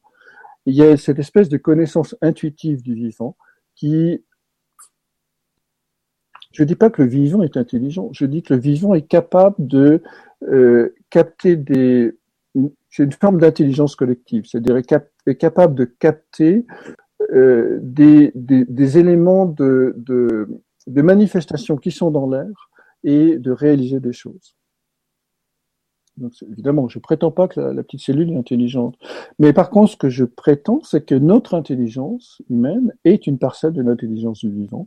il 0.67 0.75
y 0.75 0.83
a 0.83 0.97
cette 0.97 1.19
espèce 1.19 1.49
de 1.49 1.57
connaissance 1.57 2.17
intuitive 2.23 2.83
du 2.83 2.95
vivant 2.95 3.37
qui 3.75 4.23
je 6.53 6.63
ne 6.63 6.69
dis 6.69 6.77
pas 6.77 6.89
que 6.89 7.03
le 7.03 7.09
vivant 7.09 7.43
est 7.43 7.57
intelligent, 7.57 8.11
je 8.13 8.27
dis 8.27 8.43
que 8.43 8.55
le 8.55 8.61
vivant 8.61 8.95
est 8.95 9.07
capable 9.09 9.57
de 9.59 10.01
euh, 10.45 10.95
capter 11.11 11.57
des. 11.57 12.17
C'est 12.97 13.03
une 13.03 13.11
forme 13.11 13.41
d'intelligence 13.41 13.97
collective, 13.97 14.45
c'est-à-dire 14.47 14.77
est, 14.77 15.35
capable 15.35 15.75
de 15.75 15.85
capter 15.85 16.65
euh, 17.33 17.81
des, 17.83 18.31
éléments 18.97 19.47
de, 19.47 19.95
de, 19.97 20.49
de 20.87 21.03
manifestation 21.03 21.77
qui 21.77 21.91
sont 21.91 22.13
dans 22.13 22.31
l'air 22.31 22.71
et 23.03 23.37
de 23.37 23.51
réaliser 23.51 23.99
des 23.99 24.13
choses. 24.13 24.55
Évidemment, 26.49 26.87
je 26.87 27.01
prétends 27.01 27.33
pas 27.33 27.49
que 27.49 27.59
la, 27.59 27.83
petite 27.83 28.03
cellule 28.03 28.31
est 28.31 28.37
intelligente. 28.37 28.97
Mais 29.41 29.53
par 29.53 29.71
contre, 29.71 29.91
ce 29.91 29.97
que 29.97 30.09
je 30.09 30.25
prétends, 30.25 30.81
c'est 30.85 31.05
que 31.05 31.17
notre 31.17 31.55
intelligence 31.55 32.43
humaine 32.49 32.93
est 33.05 33.27
une 33.27 33.41
parcelle 33.41 33.73
de 33.73 33.83
l'intelligence 33.83 34.39
du 34.39 34.53
vivant 34.53 34.87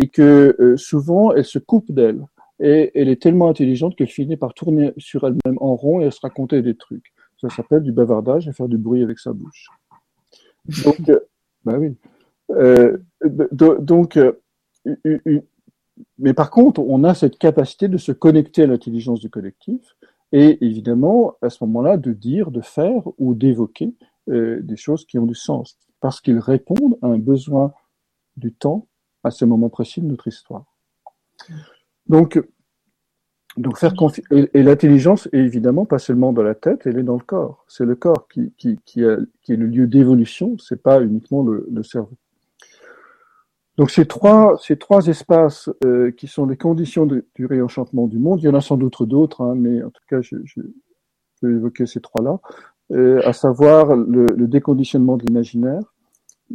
et 0.00 0.06
que 0.06 0.54
euh, 0.60 0.76
souvent, 0.76 1.32
elle 1.32 1.44
se 1.44 1.58
coupe 1.58 1.90
d'elle. 1.90 2.24
Et 2.60 2.92
elle 2.94 3.08
est 3.08 3.20
tellement 3.20 3.48
intelligente 3.48 3.96
qu'elle 3.96 4.06
finit 4.06 4.36
par 4.36 4.54
tourner 4.54 4.92
sur 4.96 5.26
elle-même 5.26 5.58
en 5.60 5.74
rond 5.74 6.00
et 6.00 6.12
se 6.12 6.20
raconter 6.20 6.62
des 6.62 6.76
trucs. 6.76 7.12
Ça 7.42 7.48
s'appelle 7.50 7.82
du 7.82 7.90
bavardage 7.90 8.46
et 8.46 8.52
faire 8.52 8.68
du 8.68 8.78
bruit 8.78 9.02
avec 9.02 9.18
sa 9.18 9.32
bouche. 9.32 9.68
Donc, 10.84 11.08
euh. 11.08 11.20
Euh, 12.50 12.98
euh, 15.06 15.40
mais 16.18 16.34
par 16.34 16.50
contre, 16.50 16.80
on 16.80 17.04
a 17.04 17.14
cette 17.14 17.38
capacité 17.38 17.86
de 17.86 17.96
se 17.96 18.10
connecter 18.10 18.64
à 18.64 18.66
l'intelligence 18.66 19.20
du 19.20 19.30
collectif 19.30 19.96
et 20.32 20.58
évidemment, 20.62 21.36
à 21.40 21.48
ce 21.48 21.64
moment-là, 21.64 21.96
de 21.96 22.12
dire, 22.12 22.50
de 22.50 22.60
faire 22.60 23.04
ou 23.16 23.34
d'évoquer 23.34 23.94
des 24.26 24.76
choses 24.76 25.06
qui 25.06 25.18
ont 25.18 25.24
du 25.24 25.36
sens 25.36 25.78
parce 26.00 26.20
qu'ils 26.20 26.40
répondent 26.40 26.98
à 27.00 27.06
un 27.06 27.18
besoin 27.18 27.72
du 28.36 28.52
temps 28.52 28.88
à 29.22 29.30
ce 29.30 29.44
moment 29.44 29.70
précis 29.70 30.02
de 30.02 30.06
notre 30.06 30.26
histoire. 30.26 30.64
Donc, 32.08 32.42
donc 33.56 33.78
faire 33.78 33.92
et, 34.30 34.62
l'intelligence 34.62 35.28
est 35.32 35.38
évidemment 35.38 35.84
pas 35.84 35.98
seulement 35.98 36.32
dans 36.32 36.42
la 36.42 36.54
tête, 36.54 36.86
elle 36.86 36.98
est 36.98 37.02
dans 37.02 37.16
le 37.16 37.22
corps. 37.22 37.64
C'est 37.68 37.84
le 37.84 37.94
corps 37.94 38.26
qui, 38.28 38.52
qui, 38.56 38.78
qui, 38.84 39.02
est 39.02 39.16
le 39.48 39.66
lieu 39.66 39.86
d'évolution, 39.86 40.56
c'est 40.58 40.82
pas 40.82 41.02
uniquement 41.02 41.42
le, 41.42 41.82
cerveau. 41.82 42.16
Donc 43.76 43.90
ces 43.90 44.06
trois, 44.06 44.58
ces 44.62 44.78
trois 44.78 45.06
espaces 45.06 45.68
euh, 45.84 46.10
qui 46.12 46.28
sont 46.28 46.46
les 46.46 46.56
conditions 46.56 47.06
du 47.06 47.46
réenchantement 47.46 48.06
du 48.06 48.18
monde, 48.18 48.40
il 48.40 48.44
y 48.44 48.48
en 48.48 48.54
a 48.54 48.60
sans 48.60 48.76
doute 48.76 49.02
d'autres, 49.02 49.42
hein, 49.42 49.54
mais 49.54 49.82
en 49.82 49.90
tout 49.90 50.02
cas 50.08 50.22
je, 50.22 50.36
je, 50.44 50.60
vais 51.42 51.52
évoquer 51.52 51.86
ces 51.86 52.00
trois-là, 52.00 52.38
euh, 52.92 53.20
à 53.24 53.32
savoir 53.32 53.96
le, 53.96 54.26
le 54.26 54.46
déconditionnement 54.46 55.16
de 55.16 55.26
l'imaginaire, 55.26 55.82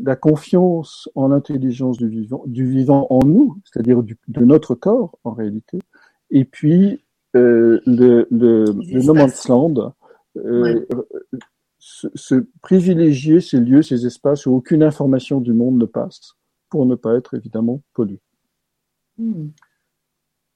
la 0.04 0.16
confiance 0.16 1.10
en 1.16 1.28
l'intelligence 1.28 1.98
du 1.98 2.08
vivant, 2.08 2.44
du 2.46 2.66
vivant 2.66 3.08
en 3.10 3.24
nous, 3.26 3.58
c'est-à-dire 3.66 4.02
de 4.04 4.46
notre 4.46 4.76
corps 4.76 5.18
en 5.24 5.32
réalité, 5.32 5.80
et 6.30 6.46
puis 6.46 7.04
euh, 7.36 7.82
le, 7.86 8.28
le, 8.32 8.66
le 8.66 9.04
no 9.04 9.14
man's 9.14 9.48
land, 9.48 9.94
euh, 10.38 10.86
se, 11.80 12.36
privilégier 12.62 13.42
ces 13.42 13.60
lieux, 13.60 13.82
ces 13.82 14.06
espaces 14.06 14.46
où 14.46 14.54
aucune 14.54 14.84
information 14.84 15.40
du 15.40 15.54
monde 15.54 15.78
ne 15.78 15.86
passe, 15.86 16.36
pour 16.70 16.86
ne 16.86 16.96
pas 16.96 17.16
être 17.16 17.34
évidemment 17.34 17.82
pollué. 17.94 18.20
Hmm. 19.18 19.50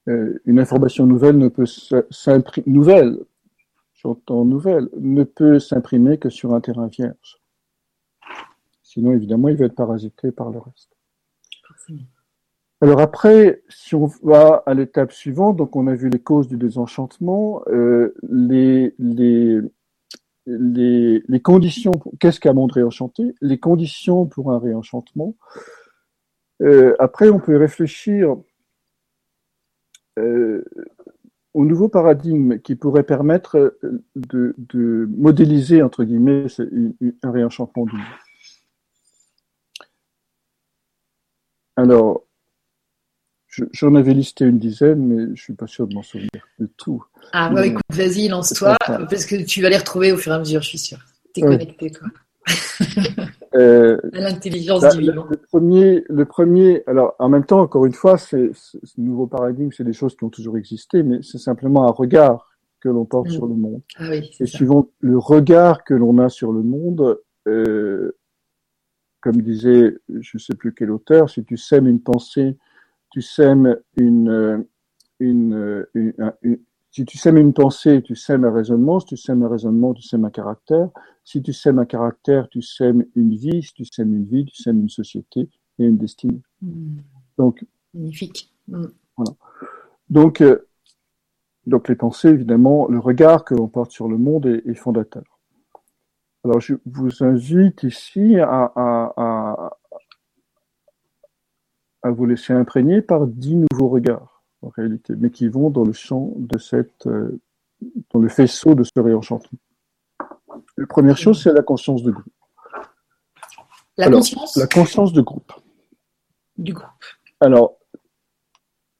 Euh, 0.08 0.40
une 0.46 0.58
information 0.58 1.06
nouvelle 1.06 1.38
ne 1.38 1.48
peut 1.48 1.66
s'imprimer, 2.10 2.64
nouvelle, 2.66 3.18
j'entends 3.94 4.44
nouvelle, 4.44 4.88
ne 4.98 5.24
peut 5.24 5.58
s'imprimer 5.58 6.18
que 6.18 6.28
sur 6.28 6.54
un 6.54 6.60
terrain 6.60 6.88
vierge. 6.88 7.40
Sinon, 8.82 9.12
évidemment, 9.12 9.48
il 9.48 9.56
va 9.56 9.66
être 9.66 9.74
parasité 9.74 10.32
par 10.32 10.50
le 10.50 10.58
reste. 10.58 10.90
Alors 12.82 13.00
après, 13.00 13.62
si 13.68 13.94
on 13.94 14.06
va 14.24 14.64
à 14.66 14.74
l'étape 14.74 15.12
suivante, 15.12 15.56
donc 15.56 15.76
on 15.76 15.86
a 15.86 15.94
vu 15.94 16.08
les 16.08 16.18
causes 16.18 16.48
du 16.48 16.56
désenchantement, 16.56 17.62
euh, 17.68 18.12
les, 18.28 18.92
les, 18.98 19.60
les, 20.46 21.40
conditions, 21.40 21.92
qu'est-ce 22.18 22.40
qu'un 22.40 22.54
monde 22.54 22.72
réenchanté? 22.72 23.36
Les 23.40 23.60
conditions 23.60 24.26
pour 24.26 24.50
un 24.50 24.58
réenchantement. 24.58 25.36
Euh, 26.60 26.96
après, 26.98 27.30
on 27.30 27.38
peut 27.38 27.56
réfléchir 27.56 28.36
euh, 30.18 30.64
au 31.54 31.64
nouveau 31.64 31.88
paradigme 31.88 32.58
qui 32.58 32.74
pourrait 32.74 33.04
permettre 33.04 33.78
de, 34.16 35.08
modéliser, 35.16 35.82
entre 35.82 36.02
guillemets, 36.02 36.46
un 37.22 37.30
réenchantement 37.30 37.84
du. 37.84 37.96
Alors, 41.76 42.24
j'en 43.72 43.94
avais 43.94 44.14
listé 44.14 44.44
une 44.44 44.58
dizaine, 44.58 45.06
mais 45.06 45.36
je 45.36 45.42
suis 45.42 45.52
pas 45.54 45.66
sûr 45.66 45.86
de 45.86 45.94
m'en 45.94 46.02
souvenir 46.02 46.30
de 46.58 46.68
tout. 46.76 47.04
Ah, 47.32 47.50
bah, 47.50 47.66
écoute, 47.66 47.82
vas-y, 47.90 48.28
lance-toi, 48.28 48.76
parce 48.86 49.26
que 49.26 49.42
tu 49.44 49.62
vas 49.62 49.68
les 49.68 49.78
retrouver 49.78 50.12
au 50.12 50.16
fur 50.16 50.32
et 50.32 50.34
à 50.34 50.38
mesure, 50.38 50.62
je 50.62 50.68
suis 50.68 50.78
sûr. 50.78 50.98
Tu 51.34 51.40
es 51.40 51.44
connecté, 51.44 51.90
toi. 51.90 52.08
euh, 53.54 53.98
à 54.12 54.20
l'intelligence 54.20 54.80
bah, 54.80 54.90
divine. 54.90 55.14
Le, 55.30 55.36
premier, 55.36 56.04
le 56.08 56.24
premier, 56.24 56.82
alors 56.86 57.14
en 57.18 57.28
même 57.28 57.44
temps, 57.44 57.60
encore 57.60 57.86
une 57.86 57.92
fois, 57.92 58.18
c'est, 58.18 58.50
ce 58.54 58.78
nouveau 58.98 59.26
paradigme, 59.26 59.70
c'est 59.70 59.84
des 59.84 59.92
choses 59.92 60.16
qui 60.16 60.24
ont 60.24 60.30
toujours 60.30 60.56
existé, 60.56 61.02
mais 61.02 61.20
c'est 61.22 61.38
simplement 61.38 61.86
un 61.86 61.92
regard 61.92 62.50
que 62.80 62.88
l'on 62.88 63.04
porte 63.04 63.28
mm. 63.28 63.32
sur 63.32 63.46
le 63.46 63.54
monde. 63.54 63.82
Ah 63.96 64.08
oui, 64.10 64.30
et 64.40 64.46
suivant 64.46 64.88
le 65.00 65.18
regard 65.18 65.84
que 65.84 65.94
l'on 65.94 66.18
a 66.18 66.28
sur 66.28 66.52
le 66.52 66.62
monde, 66.62 67.20
euh, 67.46 68.16
comme 69.20 69.40
disait, 69.40 69.96
je 70.08 70.30
ne 70.34 70.38
sais 70.40 70.54
plus 70.54 70.74
quel 70.74 70.90
auteur, 70.90 71.30
si 71.30 71.44
tu 71.44 71.56
sèmes 71.56 71.86
une 71.86 72.00
pensée, 72.00 72.56
tu 73.12 73.22
sèmes 73.22 73.76
une, 73.96 74.66
une, 75.20 75.86
si 76.92 77.06
tu 77.06 77.16
sèmes 77.16 77.38
une 77.38 77.54
pensée, 77.54 78.02
tu 78.02 78.14
sèmes 78.14 78.44
un 78.44 78.52
raisonnement. 78.52 79.00
Si 79.00 79.06
tu 79.06 79.16
sèmes 79.16 79.42
un 79.42 79.48
raisonnement, 79.48 79.94
tu 79.94 80.02
sèmes 80.02 80.26
un 80.26 80.30
caractère. 80.30 80.90
Si 81.24 81.42
tu 81.42 81.54
sèmes 81.54 81.78
un 81.78 81.86
caractère, 81.86 82.50
tu 82.50 82.60
sèmes 82.60 83.06
une 83.16 83.34
vie. 83.34 83.62
Si 83.62 83.72
tu 83.72 83.86
sèmes 83.86 84.14
une 84.14 84.26
vie, 84.26 84.44
tu 84.44 84.62
sèmes 84.62 84.78
une 84.78 84.90
société 84.90 85.48
et 85.78 85.86
une 85.86 85.96
destinée. 85.96 86.42
Hmm. 86.60 86.98
Donc, 87.38 87.64
magnifique. 87.94 88.52
Hmm. 88.68 88.88
Voilà. 89.16 89.32
Donc, 90.10 90.42
euh, 90.42 90.68
donc 91.66 91.88
les 91.88 91.96
pensées, 91.96 92.28
évidemment, 92.28 92.86
le 92.88 92.98
regard 92.98 93.46
que 93.46 93.54
l'on 93.54 93.68
porte 93.68 93.90
sur 93.90 94.06
le 94.06 94.18
monde 94.18 94.44
est, 94.44 94.66
est 94.66 94.74
fondateur. 94.74 95.24
Alors, 96.44 96.60
je 96.60 96.74
vous 96.84 97.24
invite 97.24 97.84
ici 97.84 98.36
à, 98.36 98.70
à, 98.76 99.12
à, 99.16 99.78
vous 102.10 102.26
laisser 102.26 102.52
imprégner 102.52 103.02
par 103.02 103.26
dix 103.26 103.56
nouveaux 103.56 103.88
regards, 103.88 104.42
en 104.62 104.68
réalité, 104.68 105.14
mais 105.16 105.30
qui 105.30 105.48
vont 105.48 105.70
dans 105.70 105.84
le 105.84 105.92
champ 105.92 106.32
de 106.36 106.58
cette, 106.58 107.06
euh, 107.06 107.40
dans 108.12 108.20
le 108.20 108.28
faisceau 108.28 108.74
de 108.74 108.84
ce 108.84 108.98
réenchantement. 108.98 109.58
La 110.76 110.86
première 110.86 111.16
chose, 111.16 111.42
c'est 111.42 111.52
la 111.52 111.62
conscience 111.62 112.02
de 112.02 112.10
groupe. 112.10 112.32
La 113.96 114.10
conscience 114.10 114.56
La 114.56 114.66
conscience 114.66 115.12
de 115.12 115.20
groupe. 115.20 115.52
Du 116.56 116.72
groupe. 116.72 116.88
Alors, 117.40 117.76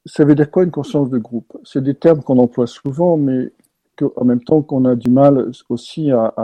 ça 0.05 0.25
veut 0.25 0.35
dire 0.35 0.51
quoi 0.51 0.65
une 0.65 0.71
conscience 0.71 1.11
de 1.11 1.19
groupe? 1.19 1.57
C'est 1.65 1.83
des 1.83 1.95
termes 1.95 2.23
qu'on 2.23 2.39
emploie 2.39 2.67
souvent, 2.67 3.17
mais 3.17 3.53
en 4.17 4.25
même 4.25 4.43
temps 4.43 4.63
qu'on 4.63 4.85
a 4.85 4.97
du 4.97 5.11
mal 5.11 5.53
aussi 5.69 6.11
à, 6.11 6.35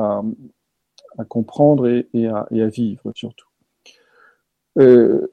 à 1.18 1.24
comprendre 1.24 1.88
et, 1.88 2.26
à, 2.26 2.68
vivre 2.68 3.12
surtout. 3.14 3.48
Euh, 4.78 5.26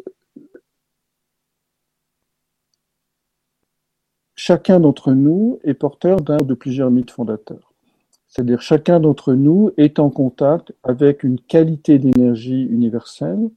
chacun 4.36 4.80
d'entre 4.80 5.14
nous 5.14 5.60
est 5.64 5.74
porteur 5.74 6.22
d'un 6.22 6.38
de 6.38 6.54
plusieurs 6.54 6.92
mythes 6.92 7.12
fondateurs. 7.12 7.74
C'est-à-dire 8.28 8.62
chacun 8.62 9.00
d'entre 9.00 9.34
nous 9.34 9.72
est 9.78 10.00
en 10.00 10.10
contact 10.10 10.74
avec 10.84 11.24
une 11.24 11.40
qualité 11.40 12.00
d'énergie 12.00 12.64
universelle 12.64 13.50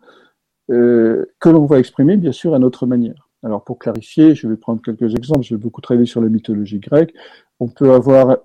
euh, 0.71 1.27
que 1.41 1.49
l'on 1.49 1.67
va 1.67 1.79
exprimer 1.79 2.17
bien 2.17 2.33
sûr 2.33 2.55
à 2.55 2.59
notre 2.59 2.87
manière. 2.87 3.29
Alors 3.43 3.65
pour 3.65 3.79
clarifier, 3.79 4.35
je 4.35 4.47
vais 4.47 4.57
prendre 4.57 4.83
quelques 4.83 5.15
exemples. 5.15 5.43
J'ai 5.43 5.57
beaucoup 5.57 5.81
travaillé 5.81 6.07
sur 6.07 6.21
la 6.21 6.29
mythologie 6.29 6.79
grecque. 6.79 7.15
On 7.61 7.69
peut 7.69 7.93
avoir 7.93 8.39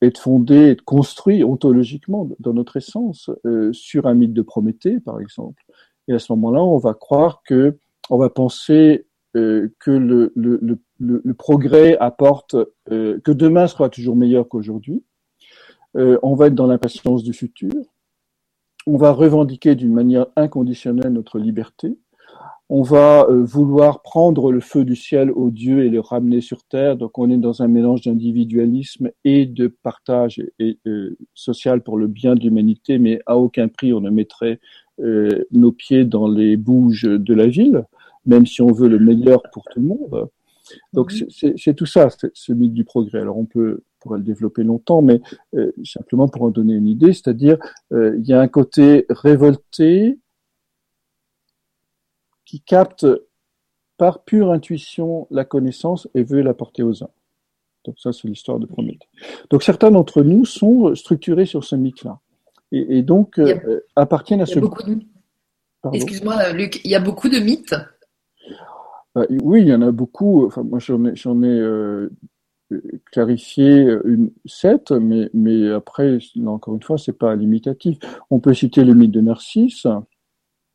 être 0.00 0.18
fondé, 0.18 0.70
être 0.70 0.84
construit 0.84 1.42
ontologiquement 1.42 2.28
dans 2.38 2.52
notre 2.52 2.76
essence 2.76 3.30
euh, 3.44 3.72
sur 3.72 4.06
un 4.06 4.14
mythe 4.14 4.32
de 4.32 4.42
Prométhée, 4.42 5.00
par 5.00 5.20
exemple. 5.20 5.62
Et 6.06 6.12
à 6.12 6.18
ce 6.18 6.32
moment-là, 6.32 6.62
on 6.62 6.78
va 6.78 6.94
croire 6.94 7.42
que, 7.44 7.76
on 8.10 8.16
va 8.16 8.30
penser 8.30 9.06
euh, 9.36 9.74
que 9.80 9.90
le, 9.90 10.32
le, 10.98 11.34
progrès 11.34 11.96
apporte, 11.98 12.56
euh, 12.90 13.20
que 13.20 13.32
demain 13.32 13.66
sera 13.66 13.88
toujours 13.88 14.16
meilleur 14.16 14.48
qu'aujourd'hui. 14.48 15.04
Euh, 15.96 16.18
on 16.22 16.34
va 16.34 16.48
être 16.48 16.54
dans 16.54 16.66
l'impatience 16.66 17.22
du 17.22 17.32
futur. 17.32 17.72
On 18.86 18.96
va 18.96 19.12
revendiquer 19.12 19.74
d'une 19.74 19.92
manière 19.92 20.26
inconditionnelle 20.36 21.12
notre 21.12 21.38
liberté 21.38 21.96
on 22.70 22.82
va 22.82 23.26
euh, 23.30 23.44
vouloir 23.44 24.02
prendre 24.02 24.52
le 24.52 24.60
feu 24.60 24.84
du 24.84 24.94
ciel 24.94 25.30
aux 25.30 25.50
dieux 25.50 25.86
et 25.86 25.88
le 25.88 26.00
ramener 26.00 26.42
sur 26.42 26.64
terre. 26.64 26.96
Donc 26.96 27.18
on 27.18 27.30
est 27.30 27.38
dans 27.38 27.62
un 27.62 27.68
mélange 27.68 28.02
d'individualisme 28.02 29.10
et 29.24 29.46
de 29.46 29.68
partage 29.68 30.42
et, 30.58 30.78
social 31.32 31.82
pour 31.82 31.96
le 31.96 32.08
bien 32.08 32.34
de 32.34 32.40
l'humanité, 32.40 32.98
mais 32.98 33.20
à 33.24 33.38
aucun 33.38 33.68
prix 33.68 33.94
on 33.94 34.00
ne 34.00 34.10
mettrait 34.10 34.60
nos 34.98 35.72
pieds 35.72 36.04
dans 36.04 36.28
les 36.28 36.56
bouges 36.56 37.04
de 37.04 37.32
la 37.32 37.46
ville, 37.46 37.86
même 38.26 38.44
si 38.44 38.60
on 38.60 38.72
veut 38.72 38.88
le 38.88 38.98
meilleur 38.98 39.42
pour 39.52 39.64
tout 39.64 39.80
le 39.80 39.86
monde. 39.86 40.28
Donc 40.92 41.12
mhm. 41.12 41.54
c'est 41.56 41.74
tout 41.74 41.86
ça, 41.86 42.08
ce 42.32 42.52
mythe 42.52 42.74
du 42.74 42.84
progrès. 42.84 43.20
Alors 43.20 43.38
on 43.38 43.46
peut 43.46 43.82
pourrait 44.00 44.18
le 44.18 44.24
développer 44.24 44.62
longtemps, 44.62 45.02
mais 45.02 45.20
simplement 45.84 46.28
pour 46.28 46.42
en 46.42 46.50
donner 46.50 46.74
une 46.74 46.86
idée, 46.86 47.12
c'est-à-dire 47.12 47.58
il 47.90 48.24
y 48.24 48.32
a 48.32 48.40
un 48.40 48.46
côté 48.46 49.06
révolté, 49.10 50.18
qui 52.48 52.62
capte 52.62 53.06
par 53.98 54.24
pure 54.24 54.52
intuition 54.52 55.26
la 55.30 55.44
connaissance 55.44 56.08
et 56.14 56.22
veut 56.22 56.40
la 56.40 56.54
porter 56.54 56.82
aux 56.82 57.04
uns. 57.04 57.10
Donc 57.84 57.96
ça, 57.98 58.10
c'est 58.10 58.26
l'histoire 58.26 58.58
de 58.58 58.64
Prométhée. 58.64 59.06
Donc 59.50 59.62
certains 59.62 59.90
d'entre 59.90 60.22
nous 60.22 60.46
sont 60.46 60.94
structurés 60.94 61.44
sur 61.44 61.62
ce 61.62 61.76
mythe-là. 61.76 62.20
Et, 62.72 63.02
donc 63.02 63.38
euh, 63.38 63.80
appartiennent 63.96 64.40
à 64.40 64.46
ce 64.46 64.60
mythe. 64.60 65.06
Excuse-moi, 65.92 66.52
Luc, 66.52 66.80
il 66.84 66.90
y 66.90 66.94
a 66.94 67.00
beaucoup 67.00 67.28
de 67.28 67.38
mythes 67.38 67.74
bah, 69.18 69.26
Oui, 69.42 69.62
il 69.62 69.68
y 69.68 69.74
en 69.74 69.82
a 69.82 69.90
beaucoup. 69.90 70.46
Enfin, 70.46 70.62
moi, 70.62 70.78
j'en 70.78 71.04
ai, 71.04 71.16
j'en 71.16 71.42
ai 71.42 71.48
euh, 71.48 72.10
une 72.70 74.30
sept, 74.46 74.92
mais, 74.92 75.30
mais 75.34 75.70
après, 75.70 76.18
encore 76.46 76.74
une 76.74 76.82
fois, 76.82 76.98
c'est 76.98 77.18
pas 77.18 77.34
limitatif. 77.34 77.98
On 78.30 78.40
peut 78.40 78.54
citer 78.54 78.84
le 78.84 78.94
mythe 78.94 79.10
de 79.10 79.20
Narcisse, 79.20 79.86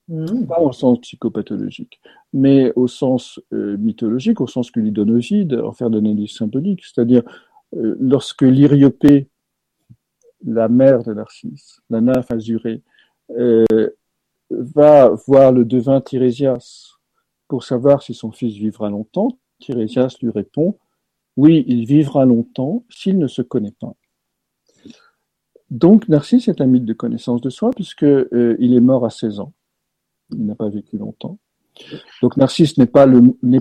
mmh. 0.08 0.46
pas 0.48 0.60
au 0.60 0.72
sens 0.72 1.00
psychopathologique, 1.02 2.02
mais 2.34 2.74
au 2.76 2.88
sens 2.88 3.39
mythologique, 3.52 4.41
au 4.41 4.48
sens 4.48 4.72
que 4.72 4.80
lui 4.80 4.91
donne 4.91 5.12
Ovide, 5.12 5.54
en 5.54 5.72
faire 5.72 5.89
d'analyse 5.89 6.34
symbolique, 6.34 6.84
c'est-à-dire 6.84 7.24
lorsque 7.72 8.41
l'Iriopée, 8.41 9.30
la 10.46 10.68
mère 10.68 11.04
de 11.04 11.14
Narcisse, 11.14 11.80
la 11.89 12.02
nymphe 12.02 12.32
azurée, 12.32 12.82
va 14.50 15.10
voir 15.28 15.52
le 15.52 15.64
devin 15.66 16.02
Tirésias 16.02 16.94
pour 17.48 17.64
savoir 17.64 18.02
si 18.02 18.14
son 18.14 18.32
fils 18.32 18.56
vivra 18.56 18.89
longtemps, 18.89 19.38
Tirésias 19.60 20.18
lui 20.22 20.32
répond 20.32 20.78
Oui, 21.38 21.64
il 21.68 21.86
vivra 21.86 22.26
longtemps 22.26 22.84
s'il 22.89 23.18
ne 23.18 23.28
se 23.28 23.41
connaît 23.41 23.76
pas. 23.80 23.96
Donc 25.70 26.08
Narcisse 26.08 26.48
est 26.48 26.62
un 26.62 26.68
mythe 26.68 26.86
de 26.86 26.94
connaissance 26.94 27.41
de 27.41 27.50
soi 27.50 27.72
puisqu'il 27.72 28.06
euh, 28.06 28.58
est 28.60 28.80
mort 28.80 29.06
à 29.06 29.10
16 29.10 29.39
ans. 29.39 29.54
Il 30.32 30.46
n'a 30.46 30.56
pas 30.56 30.70
vécu 30.70 30.98
longtemps. 30.98 31.39
Donc 32.22 32.38
Narcisse 32.38 32.78
n'est 32.78 32.86
pas, 32.86 33.08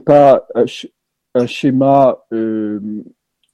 pas 0.04 0.46
un, 0.54 1.46
schéma 1.46 2.18
euh, 2.32 3.02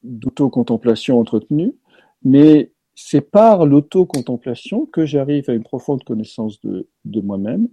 d'autocontemplation 0.02 1.20
entretenu, 1.20 1.76
mais 2.24 2.72
c'est 2.96 3.20
par 3.20 3.64
l'autocontemplation 3.64 4.86
que 4.86 5.06
j'arrive 5.06 5.48
à 5.48 5.54
une 5.54 5.62
profonde 5.62 6.02
connaissance 6.02 6.60
de, 6.60 6.88
de 7.04 7.20
moi-même, 7.20 7.68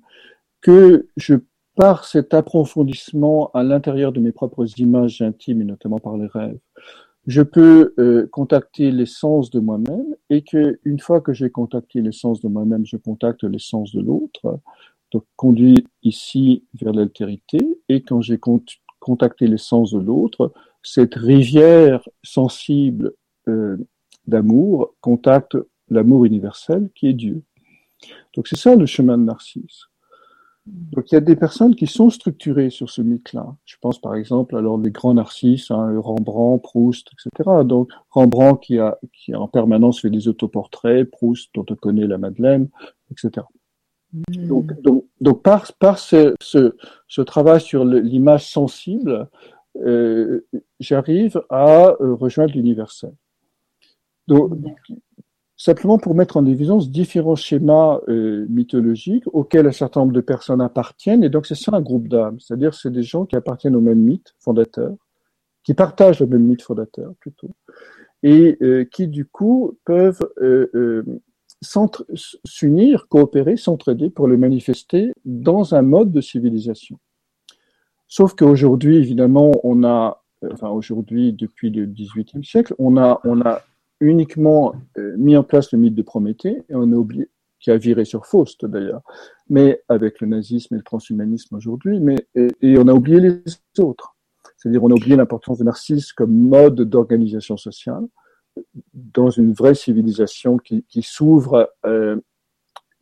que 0.61 1.07
je, 1.17 1.35
par 1.75 2.05
cet 2.05 2.33
approfondissement 2.33 3.51
à 3.53 3.63
l'intérieur 3.63 4.11
de 4.11 4.19
mes 4.19 4.31
propres 4.31 4.65
images 4.77 5.21
intimes, 5.21 5.61
et 5.61 5.65
notamment 5.65 5.99
par 5.99 6.17
les 6.17 6.27
rêves, 6.27 6.57
je 7.27 7.41
peux 7.41 7.93
euh, 7.97 8.27
contacter 8.27 8.91
l'essence 8.91 9.49
de 9.49 9.59
moi-même 9.59 10.15
et 10.29 10.43
que 10.43 10.79
une 10.83 10.99
fois 10.99 11.21
que 11.21 11.33
j'ai 11.33 11.49
contacté 11.49 12.01
l'essence 12.01 12.39
de 12.39 12.47
moi-même, 12.47 12.85
je 12.85 12.97
contacte 12.97 13.43
l'essence 13.43 13.93
de 13.93 14.01
l'autre, 14.01 14.59
donc 15.11 15.25
conduit 15.35 15.87
ici 16.03 16.63
vers 16.79 16.93
l'altérité. 16.93 17.57
Et 17.89 18.01
quand 18.01 18.21
j'ai 18.21 18.39
contacté 18.99 19.47
l'essence 19.47 19.91
de 19.91 19.99
l'autre, 19.99 20.53
cette 20.83 21.15
rivière 21.15 22.07
sensible 22.23 23.13
euh, 23.47 23.77
d'amour 24.27 24.93
contacte 25.01 25.57
l'amour 25.89 26.25
universel 26.25 26.89
qui 26.93 27.07
est 27.07 27.13
Dieu. 27.13 27.41
Donc 28.35 28.47
c'est 28.47 28.57
ça 28.57 28.75
le 28.75 28.85
chemin 28.85 29.17
de 29.17 29.23
Narcisse. 29.23 29.85
Donc 30.65 31.11
il 31.11 31.15
y 31.15 31.17
a 31.17 31.21
des 31.21 31.35
personnes 31.35 31.75
qui 31.75 31.85
sont 31.85 32.09
structurées 32.09 32.71
sur 32.71 32.89
ce 32.89 33.01
mythe-là. 33.01 33.55
Je 33.65 33.75
pense 33.79 33.99
par 33.99 34.15
exemple 34.15 34.55
alors 34.55 34.79
les 34.79 34.89
grands 34.89 35.13
narcisses, 35.13 35.69
hein, 35.69 35.99
Rembrandt, 35.99 36.63
Proust, 36.63 37.09
etc. 37.13 37.49
Donc 37.63 37.91
Rembrandt 38.09 38.59
qui 38.65 38.79
a 38.79 38.97
qui 39.13 39.35
en 39.35 39.47
permanence 39.47 40.01
fait 40.01 40.09
des 40.09 40.27
autoportraits, 40.27 41.09
Proust 41.09 41.49
dont 41.53 41.65
on 41.69 41.75
connaît 41.75 42.07
la 42.07 42.17
Madeleine, 42.17 42.69
etc. 43.11 43.45
Hmm. 44.13 44.47
Donc, 44.47 44.81
donc, 44.81 45.05
donc, 45.21 45.43
par, 45.43 45.71
par 45.73 45.99
ce, 45.99 46.35
ce, 46.41 46.75
ce 47.07 47.21
travail 47.21 47.59
sur 47.59 47.83
l'image 47.83 48.49
sensible, 48.49 49.27
euh, 49.77 50.45
j'arrive 50.79 51.41
à 51.49 51.95
euh, 51.99 52.13
rejoindre 52.15 52.53
l'universel. 52.53 53.13
Donc, 54.27 54.53
simplement 55.65 55.97
pour 55.97 56.13
mettre 56.13 56.37
en 56.37 56.45
évidence 56.45 56.91
différents 56.91 57.35
schémas 57.35 57.99
euh, 58.07 58.45
mythologiques 58.49 59.23
auxquels 59.33 59.65
un 59.65 59.71
certain 59.71 60.01
nombre 60.01 60.13
de 60.13 60.21
personnes 60.21 60.61
appartiennent. 60.61 61.23
Et 61.23 61.29
donc, 61.29 61.47
c'est 61.47 61.55
ça 61.55 61.71
un 61.75 61.81
groupe 61.81 62.07
d'âmes. 62.07 62.39
C'est-à-dire, 62.39 62.75
c'est 62.75 62.91
des 62.91 63.01
gens 63.01 63.25
qui 63.25 63.35
appartiennent 63.35 63.75
au 63.75 63.81
même 63.81 63.97
mythe 63.97 64.35
fondateur, 64.37 64.93
qui 65.63 65.73
partagent 65.73 66.19
le 66.19 66.27
même 66.27 66.43
mythe 66.43 66.61
fondateur 66.61 67.13
plutôt, 67.19 67.49
et 68.21 68.59
euh, 68.61 68.85
qui 68.85 69.07
du 69.07 69.25
coup 69.25 69.75
peuvent 69.85 70.21
euh, 70.39 71.03
s'unir, 72.45 73.07
coopérer, 73.07 73.57
s'entraider 73.57 74.11
pour 74.11 74.27
le 74.27 74.37
manifester 74.37 75.13
dans 75.25 75.73
un 75.73 75.81
mode 75.81 76.11
de 76.11 76.21
civilisation. 76.21 76.99
Sauf 78.07 78.35
qu'aujourd'hui, 78.35 78.97
évidemment, 78.97 79.51
on 79.63 79.83
a, 79.83 80.23
enfin 80.53 80.69
aujourd'hui, 80.69 81.33
depuis 81.33 81.71
le 81.71 81.87
XVIIIe 81.87 82.45
siècle, 82.45 82.75
on 82.77 82.97
a, 82.97 83.19
on 83.23 83.41
a 83.41 83.63
uniquement 83.99 84.75
euh, 84.97 85.15
mis 85.17 85.37
en 85.37 85.43
place 85.43 85.71
le 85.71 85.79
mythe 85.79 85.95
de 85.95 86.01
Prométhée, 86.01 86.63
et 86.69 86.75
on 86.75 86.91
a 86.91 86.95
oublié, 86.95 87.29
qui 87.59 87.71
a 87.71 87.77
viré 87.77 88.05
sur 88.05 88.25
Faust 88.25 88.65
d'ailleurs, 88.65 89.01
mais 89.49 89.81
avec 89.89 90.21
le 90.21 90.27
nazisme 90.27 90.75
et 90.75 90.77
le 90.77 90.83
transhumanisme 90.83 91.55
aujourd'hui, 91.55 91.99
mais 91.99 92.27
et, 92.35 92.77
on 92.77 92.87
a 92.87 92.93
oublié 92.93 93.19
les 93.19 93.43
autres. 93.79 94.15
C'est-à-dire 94.57 94.83
on 94.83 94.91
a 94.91 94.93
oublié 94.93 95.15
l'importance 95.15 95.59
de 95.59 95.63
Narcisse 95.63 96.13
comme 96.13 96.33
mode 96.33 96.81
d'organisation 96.81 97.57
sociale 97.57 98.05
dans 98.93 99.29
une 99.29 99.53
vraie 99.53 99.75
civilisation 99.75 100.57
qui, 100.57 101.01
s'ouvre 101.01 101.69
euh, 101.85 102.17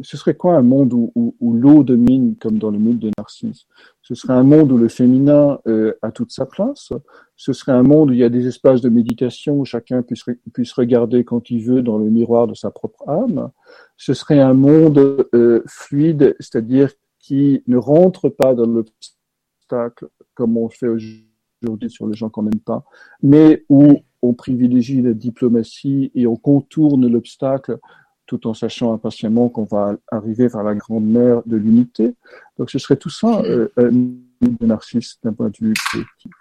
ce 0.02 0.18
serait 0.18 0.36
quoi 0.36 0.56
un 0.56 0.62
monde 0.62 0.94
où, 0.94 1.54
l'eau 1.54 1.84
domine 1.84 2.36
comme 2.38 2.58
dans 2.58 2.72
le 2.72 2.80
mythe 2.80 3.00
de 3.00 3.12
Narcisse? 3.18 3.66
Ce 4.02 4.16
serait 4.16 4.34
un 4.34 4.44
monde 4.44 4.72
où 4.72 4.78
le 4.78 4.88
féminin 4.88 5.60
euh, 5.68 5.94
a 6.02 6.12
toute 6.12 6.32
sa 6.32 6.46
place? 6.46 6.92
Ce 7.36 7.54
serait 7.54 7.72
un 7.72 7.84
monde 7.84 8.10
où 8.10 8.14
il 8.14 8.20
y 8.20 8.24
a 8.24 8.30
des 8.30 8.48
espaces 8.48 8.82
de 8.82 8.90
méditation 8.90 9.60
où 9.60 9.66
chacun 9.66 10.02
puisse, 10.02 10.24
puisse 10.54 10.74
regarder 10.74 11.24
quand 11.24 11.50
il 11.50 11.64
veut 11.64 11.82
dans 11.82 11.98
le 11.98 12.10
miroir 12.10 12.48
de 12.48 12.56
sa 12.56 12.72
propre 12.72 13.08
âme? 13.08 13.52
Ce 13.98 14.14
serait 14.14 14.40
un 14.40 14.54
monde 14.54 15.28
euh, 15.34 15.64
fluide, 15.68 16.36
c'est-à-dire 16.40 16.92
qui 17.20 17.64
ne 17.68 17.78
rentre 17.78 18.30
pas 18.30 18.54
dans 18.54 18.66
l'obstacle 18.66 20.08
comme 20.34 20.58
on 20.58 20.70
fait 20.70 20.88
aujourd'hui 20.88 21.90
sur 21.90 22.08
les 22.08 22.16
gens 22.16 22.30
qu'on 22.30 22.44
n'aime 22.44 22.60
pas, 22.60 22.84
mais 23.22 23.64
où 23.70 24.02
on 24.22 24.34
privilégie 24.34 25.02
la 25.02 25.14
diplomatie 25.14 26.12
et 26.16 26.28
on 26.28 26.36
contourne 26.36 27.08
l'obstacle 27.08 27.78
tout 28.26 28.48
en 28.48 28.54
sachant 28.54 28.94
impatiemment 28.94 29.50
qu'on 29.50 29.66
va 29.66 29.96
arriver 30.12 30.48
vers 30.48 30.64
la 30.64 30.76
grande 30.76 31.06
mer 31.06 31.42
de 31.46 31.58
l'unité. 31.58 32.14
Donc 32.58 32.70
ce 32.70 32.80
serait 32.80 32.96
tout 32.96 33.10
ça 33.10 33.42
euh, 33.42 33.70
de 33.78 34.66
Narcisse 34.66 35.20
d'un 35.24 35.34
point 35.34 35.50
de 35.50 35.58
vue 35.58 35.74
collectif. 35.92 36.32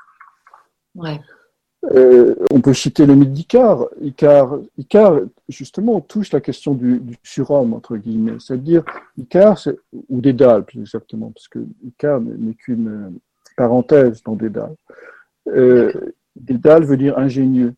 Ouais. 0.95 1.21
Euh, 1.91 2.37
on 2.53 2.61
peut 2.61 2.75
citer 2.75 3.07
le 3.07 3.15
mythe 3.15 3.33
d'Icare. 3.33 3.87
Icare, 4.01 4.61
Icare, 4.79 5.21
justement, 5.49 6.01
touche 6.01 6.33
la 6.33 6.41
question 6.41 6.75
du, 6.75 7.01
du 7.01 7.17
surhomme, 7.25 7.75
entre 7.75 7.97
guillemets. 7.97 8.37
C'est-à-dire, 8.39 8.85
Icare, 9.19 9.59
ou 10.09 10.21
Dédale, 10.21 10.65
plus 10.65 10.81
exactement, 10.81 11.33
parce 11.33 11.49
que 11.49 11.59
Icare 11.85 12.21
n'est 12.21 12.55
qu'une 12.55 13.19
parenthèse 13.57 14.23
dans 14.23 14.37
Dédale. 14.37 14.77
Euh, 15.49 15.93
Dédale 16.37 16.85
veut 16.85 16.97
dire 16.97 17.19
ingénieux. 17.19 17.75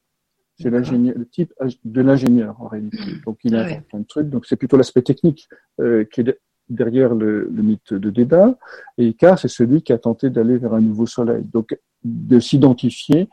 C'est 0.57 0.70
l'ingénieur, 0.70 1.14
le 1.16 1.26
type 1.26 1.52
de 1.84 2.00
l'ingénieur 2.00 2.61
en 2.61 2.68
réalité. 2.68 2.98
Donc 3.24 3.38
il 3.42 3.57
a 3.57 3.80
plein 3.80 4.00
de 4.00 4.07
trucs. 4.07 4.30
Donc 4.30 4.46
c'est 4.46 4.57
plutôt 4.57 4.76
l'aspect 4.76 5.02
technique 5.02 5.48
euh, 5.80 6.05
qui 6.05 6.20
est 6.20 6.38
derrière 6.68 7.14
le, 7.14 7.50
le, 7.52 7.62
mythe 7.62 7.92
de 7.92 8.11
Dédale. 8.11 8.55
Et 8.96 9.09
Icare, 9.09 9.38
c'est 9.38 9.48
celui 9.48 9.82
qui 9.82 9.92
a 9.92 9.98
tenté 9.98 10.30
d'aller 10.30 10.57
vers 10.57 10.74
un 10.74 10.80
nouveau 10.80 11.07
soleil. 11.07 11.44
Donc 11.52 11.76
de 12.05 12.38
s'identifier 12.38 13.28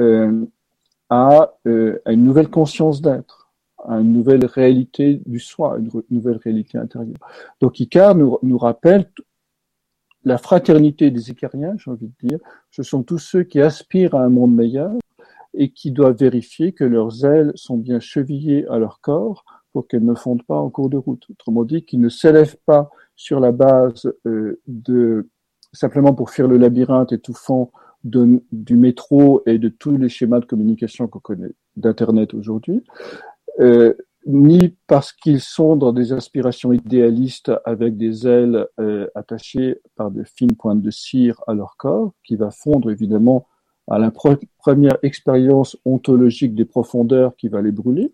euh, 0.00 0.46
à, 1.10 1.52
euh, 1.66 2.00
à, 2.06 2.12
une 2.12 2.24
nouvelle 2.24 2.48
conscience 2.48 3.02
d'être, 3.02 3.50
à 3.84 4.00
une 4.00 4.12
nouvelle 4.12 4.46
réalité 4.46 5.20
du 5.26 5.40
soi, 5.40 5.76
une 5.78 6.02
nouvelle 6.10 6.38
réalité 6.38 6.78
intérieure. 6.78 7.18
Donc 7.60 7.80
Icare 7.80 8.14
nous, 8.14 8.38
nous 8.42 8.58
rappelle 8.58 9.10
la 10.24 10.38
fraternité 10.38 11.10
des 11.10 11.30
Icariens, 11.30 11.74
j'ai 11.76 11.90
envie 11.90 12.06
de 12.06 12.28
dire. 12.28 12.38
Ce 12.70 12.82
sont 12.82 13.02
tous 13.02 13.18
ceux 13.18 13.42
qui 13.42 13.60
aspirent 13.60 14.14
à 14.14 14.22
un 14.22 14.28
monde 14.28 14.54
meilleur 14.54 14.92
et 15.54 15.70
qui 15.70 15.90
doivent 15.90 16.16
vérifier 16.16 16.72
que 16.72 16.84
leurs 16.84 17.24
ailes 17.24 17.52
sont 17.54 17.76
bien 17.76 18.00
chevillées 18.00 18.66
à 18.68 18.78
leur 18.78 19.00
corps 19.00 19.44
pour 19.72 19.88
qu'elles 19.88 20.04
ne 20.04 20.14
fondent 20.14 20.44
pas 20.44 20.56
en 20.56 20.70
cours 20.70 20.90
de 20.90 20.96
route. 20.96 21.24
Autrement 21.30 21.64
dit, 21.64 21.84
qu'ils 21.84 22.00
ne 22.00 22.08
s'élèvent 22.08 22.58
pas 22.66 22.90
sur 23.16 23.40
la 23.40 23.52
base 23.52 24.12
euh, 24.26 24.60
de 24.66 25.28
simplement 25.72 26.14
pour 26.14 26.30
fuir 26.30 26.48
le 26.48 26.58
labyrinthe 26.58 27.12
étouffant 27.12 27.70
du 28.04 28.76
métro 28.76 29.42
et 29.46 29.58
de 29.58 29.68
tous 29.68 29.96
les 29.96 30.08
schémas 30.08 30.40
de 30.40 30.44
communication 30.44 31.06
qu'on 31.06 31.20
connaît 31.20 31.52
d'Internet 31.76 32.34
aujourd'hui, 32.34 32.82
euh, 33.60 33.94
ni 34.26 34.76
parce 34.86 35.12
qu'ils 35.12 35.40
sont 35.40 35.76
dans 35.76 35.92
des 35.92 36.12
aspirations 36.12 36.72
idéalistes 36.72 37.52
avec 37.64 37.96
des 37.96 38.26
ailes 38.26 38.66
euh, 38.80 39.06
attachées 39.14 39.80
par 39.94 40.10
de 40.10 40.24
fines 40.24 40.56
pointes 40.56 40.82
de 40.82 40.90
cire 40.90 41.40
à 41.46 41.54
leur 41.54 41.76
corps, 41.76 42.12
qui 42.24 42.36
va 42.36 42.50
fondre 42.50 42.90
évidemment 42.90 43.46
à 43.92 43.98
la 43.98 44.10
première 44.10 44.96
expérience 45.02 45.76
ontologique 45.84 46.54
des 46.54 46.64
profondeurs 46.64 47.36
qui 47.36 47.48
va 47.48 47.60
les 47.60 47.72
brûler, 47.72 48.10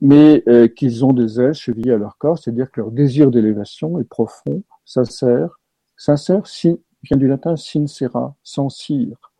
mais 0.00 0.44
euh, 0.46 0.68
qu'ils 0.68 1.04
ont 1.04 1.12
des 1.12 1.40
ailes 1.40 1.52
chevillées 1.52 1.94
à 1.94 1.98
leur 1.98 2.16
corps, 2.16 2.38
c'est-à-dire 2.38 2.70
que 2.70 2.80
leur 2.80 2.92
désir 2.92 3.32
d'élévation 3.32 3.98
est 3.98 4.08
profond, 4.08 4.62
sincère, 4.84 5.58
sincère 5.96 6.46
si, 6.46 6.80
vient 7.02 7.16
du 7.16 7.26
latin 7.26 7.56
sincera, 7.56 8.36
sans 8.44 8.68
cire. 8.68 9.32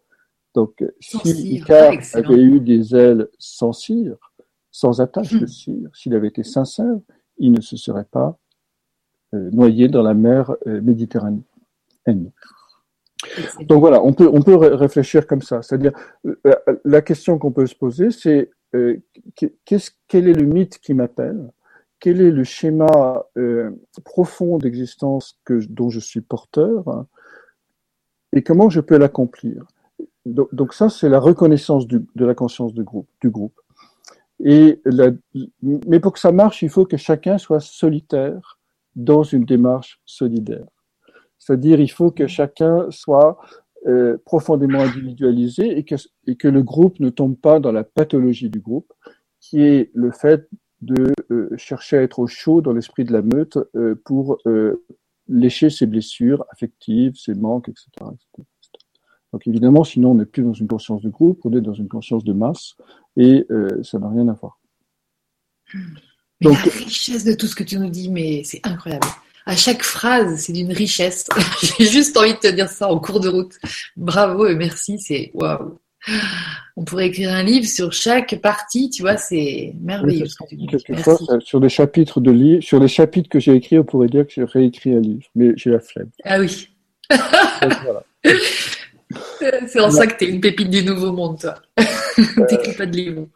Donc, 0.57 0.85
si 0.99 1.55
Icar 1.55 1.95
avait 2.15 2.43
eu 2.43 2.59
des 2.59 2.97
ailes 2.97 3.29
sans 3.39 3.73
cire, 3.73 4.17
sans 4.73 5.01
attache 5.01 5.35
de 5.35 5.47
cire, 5.47 5.89
s'il 5.95 6.17
avait 6.17 6.29
été 6.29 6.43
sincère, 6.43 6.99
il 7.39 7.53
ne 7.53 7.61
se 7.61 7.77
serait 7.77 8.09
pas 8.11 8.37
euh, 9.35 9.51
noyé 9.53 9.87
dans 9.87 10.03
la 10.03 10.15
mer 10.15 10.57
euh, 10.67 10.81
méditerranéenne. 10.81 11.45
Donc 13.61 13.81
voilà, 13.81 14.03
on 14.03 14.13
peut, 14.13 14.57
réfléchir 14.57 15.27
comme 15.27 15.43
ça. 15.43 15.63
C'est-à-dire, 15.63 15.93
la 16.85 17.03
question 17.03 17.39
qu'on 17.39 17.53
peut 17.53 17.67
se 17.67 17.75
poser, 17.75 18.11
c'est 18.11 18.51
euh, 18.75 18.97
quel 19.65 20.29
est 20.29 20.33
le 20.33 20.45
mythe 20.45 20.79
qui 20.79 20.95
m'appelle? 20.95 21.51
Quel 22.01 22.21
est 22.21 22.31
le 22.31 22.45
schéma 22.45 23.25
euh, 23.37 23.71
profond 24.05 24.59
d'existence 24.59 25.41
dont 25.49 25.91
je 25.91 26.01
suis 26.01 26.21
porteur? 26.21 27.07
Et 28.33 28.43
comment 28.43 28.69
je 28.69 28.81
peux 28.81 28.99
l'accomplir? 28.99 29.65
Donc, 30.27 30.75
ça, 30.75 30.89
c'est 30.89 31.09
la 31.09 31.21
reconnaissance 31.21 31.87
de 31.87 32.05
la 32.17 32.35
conscience 32.35 32.75
du 32.75 32.83
groupe. 32.83 33.09
Du. 33.21 33.31
Et 34.41 34.83
mais 35.63 36.01
pour 36.01 36.13
que 36.13 36.19
ça 36.19 36.33
marche, 36.33 36.63
il 36.63 36.69
faut 36.69 36.85
que 36.85 36.97
chacun 36.97 37.39
soit 37.39 37.61
solitaire 37.61 38.59
dans 38.97 39.23
une 39.23 39.45
démarche 39.45 40.01
solidaire. 40.05 40.67
C'est-à-dire, 41.45 41.79
il 41.79 41.91
faut 41.91 42.11
que 42.11 42.27
chacun 42.27 42.91
soit 42.91 43.39
euh, 43.87 44.17
profondément 44.25 44.81
individualisé 44.81 45.77
et 45.77 45.85
que, 45.85 45.97
et 46.27 46.37
que 46.37 46.49
le 46.49 46.63
groupe 46.63 47.01
ne 47.01 47.11
tombe 47.11 47.37
pas 47.37 47.61
dans 47.61 47.71
la 47.71 47.85
pathologie 47.85 48.49
du 48.49 48.61
groupe, 48.61 48.91
qui 49.41 49.61
est 49.61 49.91
le 49.93 50.11
fait 50.11 50.49
de 50.81 51.13
euh, 51.31 51.51
chercher 51.59 51.99
à 51.99 52.03
être 52.03 52.19
au 52.19 52.27
chaud 52.27 52.63
dans 52.63 52.73
l'esprit 52.73 53.05
de 53.05 53.13
la 53.13 53.21
meute 53.21 53.59
euh, 53.77 53.95
pour 54.07 54.39
lécher 55.29 55.69
ses 55.69 55.85
blessures 55.87 56.47
affectives, 56.51 57.15
ses 57.17 57.35
manques, 57.35 57.69
etc., 57.69 58.11
Donc 59.33 59.47
évidemment, 59.47 59.85
sinon 59.85 60.13
on 60.13 60.15
n'est 60.15 60.25
plus 60.25 60.45
dans 60.45 60.55
une 60.55 60.69
conscience 60.69 61.03
de 61.03 61.11
groupe, 61.11 61.41
on 61.45 61.53
est 61.53 61.61
dans 61.61 61.75
une 61.75 61.89
conscience 61.89 62.25
de 62.25 62.33
masse 62.33 62.75
et 63.19 63.47
ça 63.83 63.99
n'a 63.99 64.09
rien 64.09 64.29
à 64.29 64.33
voir. 64.33 64.61
Donc, 66.41 66.57
la 66.65 66.73
richesse 66.73 67.25
de 67.25 67.35
tout 67.35 67.47
ce 67.47 67.55
que 67.55 67.65
tu 67.65 67.79
nous 67.79 67.91
dis, 67.91 68.11
mais 68.11 68.45
c'est 68.45 68.67
incroyable 68.67 69.07
à 69.47 69.57
chaque 69.57 69.83
phrase, 69.83 70.37
c'est 70.39 70.53
d'une 70.53 70.73
richesse. 70.73 71.27
J'ai 71.79 71.87
juste 71.87 72.17
envie 72.17 72.35
de 72.35 72.39
te 72.39 72.49
dire 72.49 72.69
ça 72.69 72.89
en 72.89 72.99
cours 72.99 73.21
de 73.21 73.29
route. 73.29 73.55
Bravo 73.97 74.47
et 74.47 74.55
merci, 74.55 74.99
c'est 74.99 75.31
waouh. 75.35 75.79
On 76.77 76.85
pourrait 76.85 77.07
écrire 77.07 77.33
un 77.33 77.43
livre 77.43 77.67
sur 77.67 77.93
chaque 77.93 78.41
partie, 78.41 78.91
tu 78.91 79.03
vois, 79.03 79.17
c'est 79.17 79.75
merveilleux. 79.81 80.27
Quelquefois, 80.69 81.19
sur 81.41 81.61
des 81.61 81.69
chapitres 81.69 82.21
de 82.21 82.31
livres, 82.31 82.63
sur 82.63 82.79
les 82.79 82.89
chapitres 82.89 83.29
que 83.29 83.39
j'ai 83.39 83.55
écrits, 83.55 83.79
on 83.79 83.85
pourrait 83.85 84.09
dire 84.09 84.27
que 84.27 84.33
j'ai 84.33 84.45
réécrit 84.45 84.95
un 84.95 85.01
livre, 85.01 85.27
mais 85.35 85.53
j'ai 85.57 85.71
la 85.71 85.81
flemme. 85.81 86.11
Ah 86.25 86.41
oui. 86.41 86.69
c'est 89.69 89.81
en 89.81 89.91
ça 89.91 90.07
que 90.07 90.19
tu 90.19 90.25
es 90.25 90.29
une 90.29 90.41
pépite 90.41 90.71
du 90.71 90.83
nouveau 90.83 91.13
monde, 91.13 91.39
toi. 91.41 91.55
Euh... 91.79 92.47
T'écris 92.49 92.75
pas 92.75 92.87
de 92.87 92.97
livres. 92.97 93.27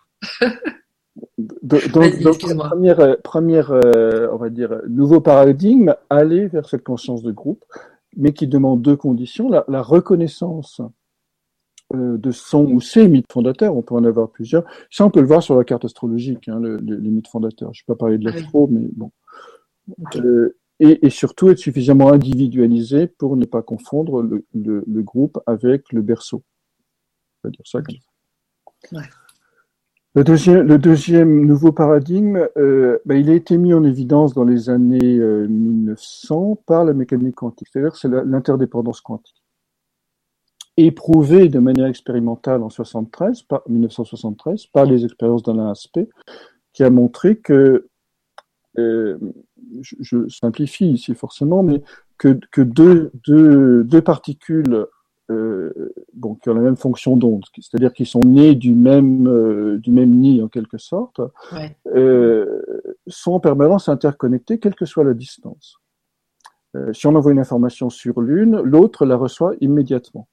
Donc, 1.38 2.38
première, 2.58 3.20
première 3.22 3.70
euh, 3.72 4.28
on 4.32 4.36
va 4.36 4.50
dire, 4.50 4.80
nouveau 4.88 5.20
paradigme, 5.20 5.94
aller 6.10 6.46
vers 6.46 6.68
cette 6.68 6.84
conscience 6.84 7.22
de 7.22 7.32
groupe, 7.32 7.64
mais 8.16 8.32
qui 8.32 8.46
demande 8.46 8.82
deux 8.82 8.96
conditions. 8.96 9.48
La, 9.48 9.82
reconnaissance 9.82 10.80
euh, 11.94 12.18
de 12.18 12.30
son 12.30 12.64
ou 12.66 12.80
ses 12.80 13.08
mythes 13.08 13.32
fondateurs, 13.32 13.76
on 13.76 13.82
peut 13.82 13.94
en 13.94 14.04
avoir 14.04 14.30
plusieurs. 14.30 14.64
Ça, 14.90 15.04
on 15.04 15.10
peut 15.10 15.20
le 15.20 15.26
voir 15.26 15.42
sur 15.42 15.56
la 15.56 15.64
carte 15.64 15.84
astrologique, 15.84 16.48
hein, 16.48 16.60
les 16.60 17.10
mythes 17.10 17.28
fondateurs. 17.28 17.72
Je 17.72 17.82
ne 17.82 17.84
vais 17.84 17.96
pas 17.96 17.98
parler 17.98 18.18
de 18.18 18.24
l'astro, 18.24 18.68
mais 18.70 18.88
bon. 18.92 19.10
Euh, 20.16 20.56
et, 20.80 21.06
et, 21.06 21.10
surtout 21.10 21.48
être 21.48 21.58
suffisamment 21.58 22.12
individualisé 22.12 23.06
pour 23.06 23.36
ne 23.36 23.46
pas 23.46 23.62
confondre 23.62 24.22
le, 24.22 24.44
le, 24.54 24.84
le 24.86 25.02
groupe 25.02 25.40
avec 25.46 25.92
le 25.92 26.02
berceau. 26.02 26.44
On 27.42 27.48
va 27.48 27.50
dire 27.50 27.66
ça 27.66 27.82
comme 27.82 27.96
ça. 27.96 28.96
Ouais. 28.96 29.04
Le 30.18 30.78
deuxième, 30.78 31.46
nouveau 31.46 31.70
paradigme, 31.70 32.48
euh, 32.56 32.98
ben, 33.06 33.14
il 33.14 33.30
a 33.30 33.34
été 33.34 33.56
mis 33.56 33.72
en 33.72 33.84
évidence 33.84 34.34
dans 34.34 34.42
les 34.42 34.68
années 34.68 35.00
1900 35.00 36.50
euh, 36.50 36.54
par 36.66 36.84
la 36.84 36.92
mécanique 36.92 37.36
quantique, 37.36 37.68
c'est-à-dire 37.70 37.94
c'est 37.94 38.08
l'interdépendance 38.08 39.00
quantique. 39.00 39.40
Éprouvé 40.76 41.48
de 41.48 41.60
manière 41.60 41.86
expérimentale 41.86 42.64
en 42.64 42.68
73, 42.68 43.42
par, 43.42 43.62
1973 43.68 44.66
par 44.66 44.86
les 44.86 45.04
expériences 45.04 45.44
d'Alain 45.44 45.70
Aspect, 45.70 46.08
qui 46.72 46.82
a 46.82 46.90
montré 46.90 47.36
que, 47.36 47.86
euh, 48.76 49.18
je, 49.80 50.28
simplifie 50.28 50.90
ici 50.90 51.14
forcément, 51.14 51.62
mais 51.62 51.80
que, 52.16 52.40
deux 52.62 54.02
particules 54.02 54.84
euh, 55.30 55.92
bon, 56.14 56.36
qui 56.36 56.48
ont 56.48 56.54
la 56.54 56.62
même 56.62 56.76
fonction 56.76 57.16
d'onde, 57.16 57.44
c'est-à-dire 57.54 57.92
qu'ils 57.92 58.06
sont 58.06 58.20
nés 58.20 58.54
du 58.54 58.74
même, 58.74 59.28
euh, 59.28 59.78
du 59.78 59.90
même 59.90 60.10
nid 60.10 60.42
en 60.42 60.48
quelque 60.48 60.78
sorte, 60.78 61.20
euh, 61.94 62.62
sont 63.06 63.32
en 63.32 63.40
permanence 63.40 63.90
interconnectés, 63.90 64.58
quelle 64.58 64.74
que 64.74 64.86
soit 64.86 65.04
la 65.04 65.14
distance. 65.14 65.76
Si 66.92 67.06
on 67.06 67.14
envoie 67.14 67.32
une 67.32 67.40
information 67.40 67.90
sur 67.90 68.20
l'une, 68.20 68.60
l'autre 68.60 69.04
la 69.04 69.16
reçoit 69.16 69.54
immédiatement. 69.60 70.28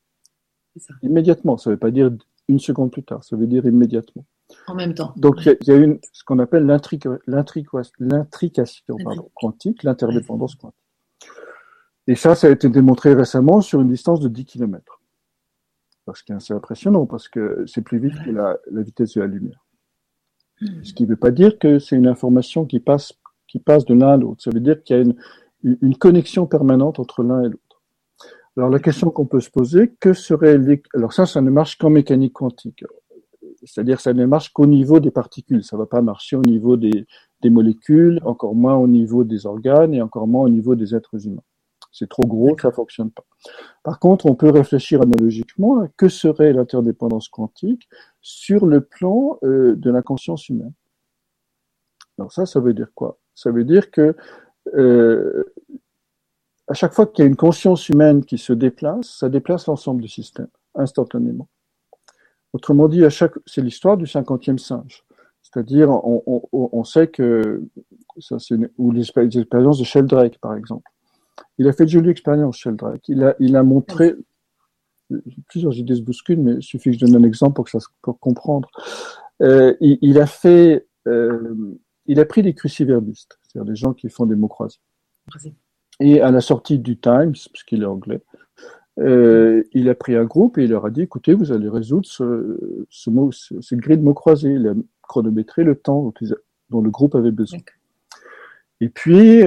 Ça. 0.77 0.93
Immédiatement, 1.01 1.57
ça 1.57 1.69
ne 1.69 1.75
veut 1.75 1.79
pas 1.79 1.91
dire 1.91 2.11
une 2.47 2.59
seconde 2.59 2.91
plus 2.91 3.03
tard, 3.03 3.23
ça 3.23 3.35
veut 3.35 3.47
dire 3.47 3.65
immédiatement. 3.65 4.25
En 4.67 4.75
même 4.75 4.93
temps. 4.93 5.13
Donc 5.17 5.45
il 5.45 5.57
y, 5.61 5.71
y, 5.71 5.71
a 5.71 5.77
une, 5.77 5.97
ce 6.11 6.23
qu'on 6.23 6.39
appelle 6.39 6.65
l'intrication 6.65 7.17
quantique, 9.33 9.83
l'interdépendance 9.83 10.55
quantique. 10.55 10.84
Et 12.07 12.15
ça, 12.15 12.35
ça 12.35 12.47
a 12.47 12.51
été 12.51 12.69
démontré 12.69 13.13
récemment 13.13 13.61
sur 13.61 13.81
une 13.81 13.89
distance 13.89 14.19
de 14.19 14.27
10 14.27 14.45
km. 14.45 15.01
Parce 16.05 16.21
que 16.21 16.37
c'est 16.39 16.53
impressionnant, 16.53 17.05
parce 17.05 17.27
que 17.27 17.63
c'est 17.67 17.81
plus 17.81 17.97
vite 17.97 18.13
que 18.23 18.29
la, 18.29 18.57
la, 18.71 18.83
vitesse 18.83 19.15
de 19.15 19.21
la 19.21 19.27
lumière. 19.27 19.65
Ce 20.83 20.93
qui 20.93 21.03
ne 21.03 21.09
veut 21.09 21.15
pas 21.15 21.31
dire 21.31 21.57
que 21.57 21.79
c'est 21.79 21.95
une 21.95 22.07
information 22.07 22.65
qui 22.65 22.79
passe, 22.79 23.13
qui 23.47 23.59
passe 23.59 23.85
de 23.85 23.95
l'un 23.95 24.09
à 24.09 24.17
l'autre. 24.17 24.43
Ça 24.43 24.51
veut 24.51 24.59
dire 24.59 24.83
qu'il 24.83 24.95
y 24.95 24.99
a 24.99 25.01
une, 25.01 25.15
une 25.63 25.97
connexion 25.97 26.45
permanente 26.45 26.99
entre 26.99 27.23
l'un 27.23 27.41
et 27.41 27.49
l'autre. 27.49 27.81
Alors 28.55 28.69
la 28.69 28.79
question 28.79 29.09
qu'on 29.09 29.25
peut 29.25 29.41
se 29.41 29.49
poser, 29.49 29.93
que 29.99 30.13
serait 30.13 30.57
alors 30.93 31.11
ça, 31.11 31.25
ça 31.25 31.41
ne 31.41 31.49
marche 31.49 31.77
qu'en 31.77 31.89
mécanique 31.89 32.33
quantique. 32.33 32.85
C'est-à-dire 33.63 33.99
ça 33.99 34.13
ne 34.13 34.25
marche 34.25 34.53
qu'au 34.53 34.67
niveau 34.67 34.99
des 34.99 35.11
particules. 35.11 35.63
Ça 35.63 35.75
ne 35.75 35.81
va 35.81 35.87
pas 35.87 36.01
marcher 36.01 36.35
au 36.35 36.41
niveau 36.41 36.77
des, 36.77 37.05
des 37.41 37.49
molécules, 37.49 38.21
encore 38.23 38.55
moins 38.55 38.75
au 38.75 38.87
niveau 38.87 39.23
des 39.23 39.45
organes 39.45 39.93
et 39.93 40.01
encore 40.01 40.27
moins 40.27 40.43
au 40.43 40.49
niveau 40.49 40.75
des 40.75 40.95
êtres 40.95 41.25
humains. 41.25 41.43
C'est 41.97 42.09
trop 42.09 42.27
gros, 42.27 42.57
ça 42.61 42.73
fonctionne 42.73 43.09
pas. 43.09 43.23
Par 43.81 43.99
contre, 43.99 44.25
on 44.25 44.35
peut 44.35 44.49
réfléchir 44.49 45.01
analogiquement 45.01 45.79
à 45.79 45.87
que 45.95 46.09
serait 46.09 46.51
l'interdépendance 46.51 47.29
quantique 47.29 47.87
sur 48.19 48.65
le 48.65 48.81
plan 48.81 49.39
euh, 49.43 49.77
de 49.77 49.89
la 49.89 50.01
conscience 50.01 50.49
humaine. 50.49 50.73
Alors 52.19 52.33
ça, 52.33 52.45
ça 52.45 52.59
veut 52.59 52.73
dire 52.73 52.89
quoi? 52.93 53.17
Ça 53.33 53.49
veut 53.49 53.63
dire 53.63 53.91
que 53.91 54.13
euh, 54.73 55.45
à 56.67 56.73
chaque 56.73 56.93
fois 56.93 57.05
qu'il 57.05 57.23
y 57.23 57.25
a 57.25 57.29
une 57.29 57.37
conscience 57.37 57.87
humaine 57.87 58.25
qui 58.25 58.37
se 58.37 58.51
déplace, 58.51 59.19
ça 59.19 59.29
déplace 59.29 59.67
l'ensemble 59.67 60.01
du 60.01 60.09
système 60.09 60.49
instantanément. 60.75 61.47
Autrement 62.51 62.89
dit, 62.89 63.05
à 63.05 63.09
chaque, 63.09 63.35
c'est 63.45 63.61
l'histoire 63.61 63.95
du 63.95 64.05
cinquantième 64.05 64.59
singe. 64.59 65.05
C'est-à-dire, 65.41 65.89
on, 65.89 66.21
on, 66.25 66.69
on, 66.73 66.83
sait 66.83 67.07
que 67.07 67.63
ça, 68.19 68.37
c'est 68.39 68.57
ou 68.77 68.91
les 68.91 69.03
expériences 69.37 69.79
de 69.79 69.85
Sheldrake, 69.85 70.37
par 70.39 70.55
exemple. 70.55 70.91
Il 71.57 71.67
a 71.67 71.73
fait 71.73 71.85
de 71.85 71.89
jolies 71.89 72.09
expériences, 72.09 72.57
Sheldrake. 72.57 73.07
Il 73.07 73.23
a, 73.23 73.35
il 73.39 73.55
a 73.55 73.63
montré, 73.63 74.15
plusieurs 75.47 75.73
idées 75.75 75.95
se 75.95 76.01
bousculent, 76.01 76.41
mais 76.41 76.53
il 76.55 76.63
suffit 76.63 76.91
que 76.91 76.97
je 76.97 77.05
donne 77.05 77.15
un 77.15 77.27
exemple 77.27 77.55
pour, 77.55 77.65
que 77.65 77.71
ça, 77.71 77.79
pour 78.01 78.19
comprendre. 78.19 78.69
Euh, 79.41 79.75
il, 79.81 79.97
il, 80.01 80.19
a 80.19 80.25
fait, 80.25 80.87
euh, 81.07 81.77
il 82.05 82.19
a 82.19 82.25
pris 82.25 82.41
des 82.41 82.53
cruciverbistes, 82.53 83.39
c'est-à-dire 83.43 83.71
des 83.71 83.75
gens 83.75 83.93
qui 83.93 84.09
font 84.09 84.25
des 84.25 84.35
mots 84.35 84.47
croisés. 84.47 84.79
Et 85.99 86.21
à 86.21 86.31
la 86.31 86.41
sortie 86.41 86.79
du 86.79 86.99
Times, 86.99 87.33
puisqu'il 87.53 87.83
est 87.83 87.87
anglais, 87.87 88.21
euh, 88.99 89.63
il 89.73 89.89
a 89.89 89.95
pris 89.95 90.15
un 90.15 90.23
groupe 90.25 90.57
et 90.57 90.63
il 90.63 90.69
leur 90.69 90.85
a 90.85 90.89
dit, 90.89 91.01
écoutez, 91.01 91.33
vous 91.33 91.51
allez 91.51 91.69
résoudre 91.69 92.05
ce, 92.05 92.85
ce 92.89 93.09
mot, 93.09 93.31
ce, 93.31 93.59
cette 93.61 93.79
grille 93.79 93.97
de 93.97 94.03
mots 94.03 94.13
croisés. 94.13 94.53
Il 94.53 94.67
a 94.67 94.73
chronométré 95.01 95.63
le 95.63 95.75
temps 95.75 96.01
dont, 96.03 96.13
dont 96.69 96.81
le 96.81 96.89
groupe 96.89 97.15
avait 97.15 97.31
besoin. 97.31 97.59
Et 98.81 98.89
puis, 98.89 99.41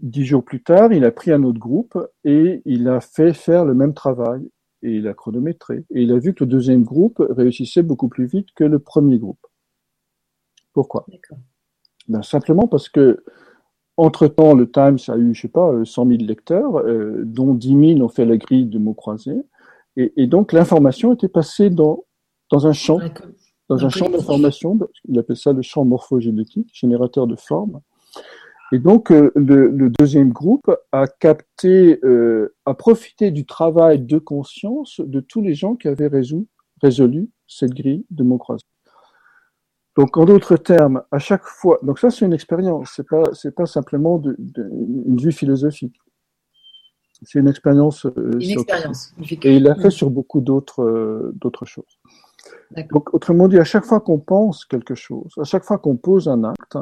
dix 0.00 0.24
jours 0.24 0.44
plus 0.44 0.62
tard, 0.62 0.92
il 0.92 1.04
a 1.04 1.10
pris 1.10 1.30
un 1.30 1.42
autre 1.42 1.58
groupe 1.58 1.98
et 2.24 2.62
il 2.64 2.88
a 2.88 3.00
fait 3.00 3.34
faire 3.34 3.64
le 3.64 3.74
même 3.74 3.94
travail 3.94 4.48
et 4.82 4.96
il 4.96 5.08
a 5.08 5.14
chronométré. 5.14 5.84
Et 5.90 6.02
il 6.02 6.12
a 6.12 6.18
vu 6.18 6.34
que 6.34 6.44
le 6.44 6.50
deuxième 6.50 6.84
groupe 6.84 7.22
réussissait 7.28 7.82
beaucoup 7.82 8.08
plus 8.08 8.26
vite 8.26 8.48
que 8.54 8.64
le 8.64 8.78
premier 8.78 9.18
groupe. 9.18 9.46
Pourquoi? 10.72 11.06
Ben, 12.08 12.22
Simplement 12.22 12.66
parce 12.66 12.88
que, 12.88 13.22
entre-temps, 13.96 14.54
le 14.54 14.70
Times 14.70 14.98
a 15.08 15.18
eu, 15.18 15.34
je 15.34 15.42
sais 15.42 15.48
pas, 15.48 15.84
100 15.84 16.06
000 16.06 16.22
lecteurs, 16.22 16.78
euh, 16.78 17.22
dont 17.24 17.52
10 17.52 17.94
000 17.96 18.00
ont 18.00 18.08
fait 18.08 18.24
la 18.24 18.38
grille 18.38 18.66
de 18.66 18.78
mots 18.78 18.94
croisés. 18.94 19.42
Et, 19.96 20.12
et 20.16 20.26
donc, 20.26 20.52
l'information 20.52 21.12
était 21.12 21.28
passée 21.28 21.68
dans, 21.68 22.04
dans 22.50 22.66
un 22.66 22.72
champ, 22.72 22.98
dans 23.68 23.84
un 23.84 23.88
champ 23.88 24.08
d'information, 24.08 24.78
il 25.08 25.18
appelle 25.18 25.36
ça 25.36 25.52
le 25.52 25.62
champ 25.62 25.84
morphogénétique, 25.84 26.70
générateur 26.72 27.26
de 27.26 27.36
formes. 27.36 27.80
Et 28.72 28.78
donc, 28.78 29.10
euh, 29.10 29.32
le, 29.34 29.68
le, 29.68 29.90
deuxième 29.90 30.32
groupe 30.32 30.70
a 30.92 31.08
capté, 31.08 31.98
euh, 32.04 32.54
a 32.66 32.74
profité 32.74 33.32
du 33.32 33.44
travail 33.44 33.98
de 33.98 34.18
conscience 34.18 35.00
de 35.00 35.20
tous 35.20 35.42
les 35.42 35.54
gens 35.54 35.74
qui 35.74 35.88
avaient 35.88 36.06
résolu, 36.06 36.46
résolu 36.80 37.30
cette 37.48 37.74
grille 37.74 38.06
de 38.10 38.22
mots 38.22 38.38
croisés. 38.38 38.64
Donc, 39.96 40.16
en 40.16 40.24
d'autres 40.24 40.56
termes, 40.56 41.02
à 41.10 41.18
chaque 41.18 41.44
fois, 41.44 41.80
donc 41.82 41.98
ça 41.98 42.10
c'est 42.10 42.24
une 42.24 42.32
expérience, 42.32 42.92
c'est 42.94 43.08
pas 43.08 43.24
c'est 43.32 43.54
pas 43.54 43.66
simplement 43.66 44.18
de, 44.18 44.36
de, 44.38 44.70
une 45.06 45.20
vue 45.20 45.32
philosophique. 45.32 45.96
C'est 47.22 47.40
une 47.40 47.48
expérience. 47.48 48.06
une 48.16 48.50
expérience. 48.50 49.12
Et 49.42 49.56
il 49.56 49.64
l'a 49.64 49.74
fait 49.74 49.90
sur 49.90 50.10
beaucoup 50.10 50.40
d'autres 50.40 51.32
d'autres 51.34 51.66
choses. 51.66 51.98
Donc, 52.90 53.12
autrement 53.14 53.48
dit, 53.48 53.58
à 53.58 53.64
chaque 53.64 53.84
fois 53.84 54.00
qu'on 54.00 54.18
pense 54.18 54.64
quelque 54.64 54.94
chose, 54.94 55.32
à 55.38 55.44
chaque 55.44 55.64
fois 55.64 55.78
qu'on 55.78 55.96
pose 55.96 56.28
un 56.28 56.44
acte, 56.44 56.78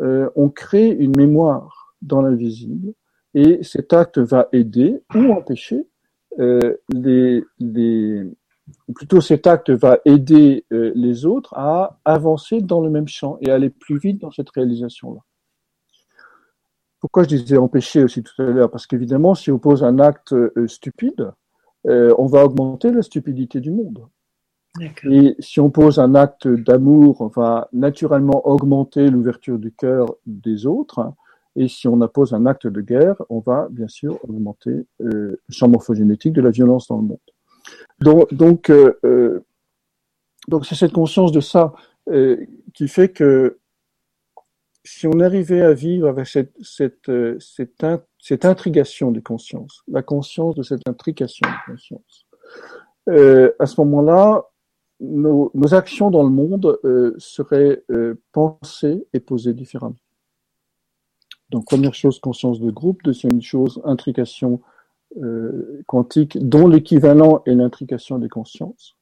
on 0.00 0.48
crée 0.48 0.88
une 0.88 1.16
mémoire 1.16 1.94
dans 2.02 2.22
l'invisible 2.22 2.92
et 3.34 3.62
cet 3.62 3.92
acte 3.92 4.18
va 4.18 4.48
aider 4.52 5.02
ou 5.14 5.32
empêcher 5.32 5.86
euh, 6.38 6.76
les, 6.92 7.44
les, 7.58 8.22
ou 8.86 8.92
plutôt 8.92 9.20
cet 9.20 9.46
acte 9.46 9.70
va 9.70 9.98
aider 10.04 10.64
euh, 10.72 10.92
les 10.94 11.26
autres 11.26 11.52
à 11.54 11.98
avancer 12.04 12.60
dans 12.60 12.80
le 12.80 12.90
même 12.90 13.08
champ 13.08 13.38
et 13.40 13.50
aller 13.50 13.70
plus 13.70 13.98
vite 13.98 14.20
dans 14.20 14.30
cette 14.30 14.50
réalisation-là. 14.50 15.20
Pourquoi 17.00 17.24
je 17.24 17.28
disais 17.28 17.56
empêcher 17.56 18.02
aussi 18.02 18.22
tout 18.22 18.42
à 18.42 18.44
l'heure? 18.44 18.70
Parce 18.70 18.86
qu'évidemment, 18.86 19.34
si 19.34 19.50
on 19.50 19.58
pose 19.58 19.84
un 19.84 19.98
acte 19.98 20.32
euh, 20.32 20.66
stupide, 20.66 21.32
on 21.84 22.26
va 22.26 22.44
augmenter 22.44 22.90
la 22.90 23.00
stupidité 23.00 23.60
du 23.60 23.70
monde. 23.70 24.06
Et 25.10 25.36
si 25.38 25.60
on 25.60 25.70
pose 25.70 25.98
un 25.98 26.14
acte 26.14 26.48
d'amour, 26.48 27.20
on 27.20 27.26
va 27.28 27.68
naturellement 27.72 28.46
augmenter 28.48 29.08
l'ouverture 29.08 29.58
du 29.58 29.72
cœur 29.72 30.06
des 30.26 30.66
autres. 30.66 31.12
Et 31.56 31.68
si 31.68 31.88
on 31.88 32.00
appose 32.00 32.34
un 32.34 32.46
acte 32.46 32.66
de 32.66 32.80
guerre, 32.80 33.16
on 33.28 33.40
va 33.40 33.68
bien 33.70 33.88
sûr 33.88 34.18
augmenter 34.24 34.70
euh, 34.70 34.86
le 35.00 35.40
champ 35.50 35.68
morphogénétique 35.68 36.32
de 36.32 36.42
la 36.42 36.50
violence 36.50 36.88
dans 36.88 36.98
le 36.98 37.02
monde. 37.02 37.18
Donc, 38.00 38.32
donc, 38.32 38.70
euh, 38.70 38.98
euh, 39.04 39.44
c'est 40.62 40.76
cette 40.76 40.92
conscience 40.92 41.32
de 41.32 41.40
ça 41.40 41.72
qui 42.72 42.88
fait 42.88 43.10
que 43.10 43.58
si 44.82 45.06
on 45.06 45.20
arrivait 45.20 45.60
à 45.60 45.74
vivre 45.74 46.08
avec 46.08 46.26
cette, 46.26 46.54
cette, 46.62 47.10
cette, 47.38 47.84
cette 48.18 48.44
intrigation 48.46 49.10
de 49.10 49.20
conscience, 49.20 49.82
la 49.88 50.00
conscience 50.00 50.54
de 50.54 50.62
cette 50.62 50.88
intrication 50.88 51.46
de 51.46 51.72
conscience, 51.72 52.26
à 53.60 53.66
ce 53.66 53.80
moment-là, 53.82 54.46
nos, 55.00 55.50
actions 55.74 56.10
dans 56.10 56.22
le 56.22 56.30
monde 56.30 56.78
seraient 57.18 57.82
pensées 58.32 59.06
et 59.12 59.20
posées 59.20 59.54
différemment. 59.54 59.96
Donc 61.50 61.64
première 61.64 61.94
chose, 61.94 62.20
conscience 62.20 62.60
de 62.60 62.70
groupe. 62.70 63.02
Deuxième 63.02 63.40
chose, 63.40 63.80
intrication 63.84 64.60
euh, 65.16 65.82
quantique, 65.86 66.38
dont 66.46 66.68
l'équivalent 66.68 67.42
est 67.46 67.54
l'intrication 67.54 68.18
des 68.18 68.28
consciences. 68.28 68.96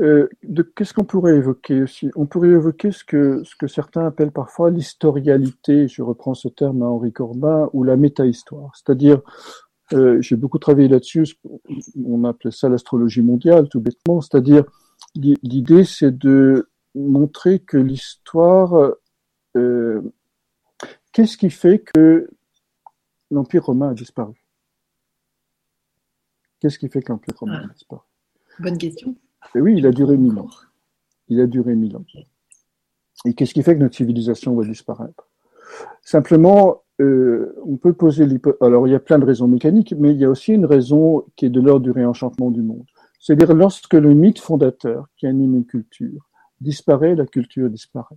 Euh, 0.00 0.28
Qu'est-ce 0.76 0.94
qu'on 0.94 1.04
pourrait 1.04 1.36
évoquer 1.36 1.82
aussi? 1.82 2.10
On 2.14 2.26
pourrait 2.26 2.50
évoquer 2.50 2.92
ce 2.92 3.04
que, 3.04 3.42
ce 3.44 3.56
que 3.56 3.66
certains 3.66 4.06
appellent 4.06 4.30
parfois 4.30 4.70
l'historialité, 4.70 5.88
je 5.88 6.02
reprends 6.02 6.34
ce 6.34 6.48
terme 6.48 6.82
à 6.82 6.86
Henri 6.86 7.12
Corbin, 7.12 7.68
ou 7.72 7.82
la 7.82 7.96
métahistoire. 7.96 8.70
C'est-à-dire, 8.76 9.20
euh, 9.92 10.20
j'ai 10.20 10.36
beaucoup 10.36 10.58
travaillé 10.58 10.88
là-dessus, 10.88 11.26
on 12.04 12.24
appelait 12.24 12.50
ça 12.50 12.68
l'astrologie 12.68 13.22
mondiale, 13.22 13.68
tout 13.68 13.80
bêtement, 13.80 14.20
c'est-à-dire 14.20 14.64
l'idée 15.14 15.84
c'est 15.84 16.16
de 16.16 16.68
montrer 16.94 17.60
que 17.60 17.76
l'histoire 17.76 18.94
euh, 19.56 20.02
Qu'est-ce 21.12 21.36
qui 21.36 21.50
fait 21.50 21.80
que 21.80 22.30
l'Empire 23.30 23.64
romain 23.64 23.90
a 23.90 23.94
disparu? 23.94 24.34
Qu'est-ce 26.60 26.78
qui 26.78 26.88
fait 26.88 27.02
que 27.02 27.10
l'Empire 27.10 27.34
romain 27.36 27.62
a 27.62 27.64
ah. 27.64 27.72
disparu? 27.72 28.02
Bonne 28.60 28.78
question. 28.78 29.16
Et 29.54 29.60
oui, 29.60 29.74
il 29.76 29.86
a 29.86 29.90
duré 29.90 30.16
mille 30.16 30.38
ans. 30.38 30.48
Il 31.28 31.40
a 31.40 31.46
duré 31.46 31.74
mille 31.74 31.96
ans. 31.96 32.04
Et 33.24 33.34
qu'est-ce 33.34 33.54
qui 33.54 33.62
fait 33.62 33.74
que 33.74 33.80
notre 33.80 33.96
civilisation 33.96 34.54
va 34.54 34.64
disparaître? 34.64 35.28
Simplement, 36.02 36.84
euh, 37.00 37.54
on 37.64 37.76
peut 37.76 37.92
poser 37.92 38.26
l'hypothèse. 38.26 38.60
Alors, 38.60 38.86
il 38.86 38.90
y 38.90 38.94
a 38.94 39.00
plein 39.00 39.18
de 39.18 39.24
raisons 39.24 39.48
mécaniques, 39.48 39.94
mais 39.98 40.12
il 40.12 40.20
y 40.20 40.24
a 40.24 40.30
aussi 40.30 40.52
une 40.52 40.66
raison 40.66 41.24
qui 41.36 41.46
est 41.46 41.50
de 41.50 41.60
l'ordre 41.60 41.84
du 41.84 41.90
réenchantement 41.90 42.50
du 42.50 42.62
monde. 42.62 42.84
C'est-à-dire, 43.18 43.54
lorsque 43.54 43.94
le 43.94 44.12
mythe 44.14 44.38
fondateur 44.38 45.06
qui 45.16 45.26
anime 45.26 45.56
une 45.56 45.66
culture 45.66 46.30
disparaît, 46.60 47.14
la 47.14 47.26
culture 47.26 47.70
disparaît. 47.70 48.16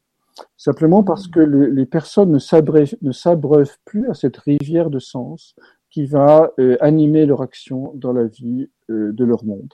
Simplement 0.57 1.03
parce 1.03 1.27
que 1.27 1.39
les 1.39 1.85
personnes 1.85 2.31
ne 2.31 3.11
s'abreuvent 3.11 3.77
plus 3.85 4.09
à 4.09 4.13
cette 4.13 4.37
rivière 4.37 4.89
de 4.89 4.99
sens 4.99 5.55
qui 5.91 6.07
va 6.07 6.51
euh, 6.59 6.75
animer 6.81 7.25
leur 7.25 7.41
action 7.41 7.91
dans 7.95 8.13
la 8.13 8.25
vie 8.25 8.69
euh, 8.89 9.13
de 9.13 9.23
leur 9.23 9.45
monde. 9.45 9.73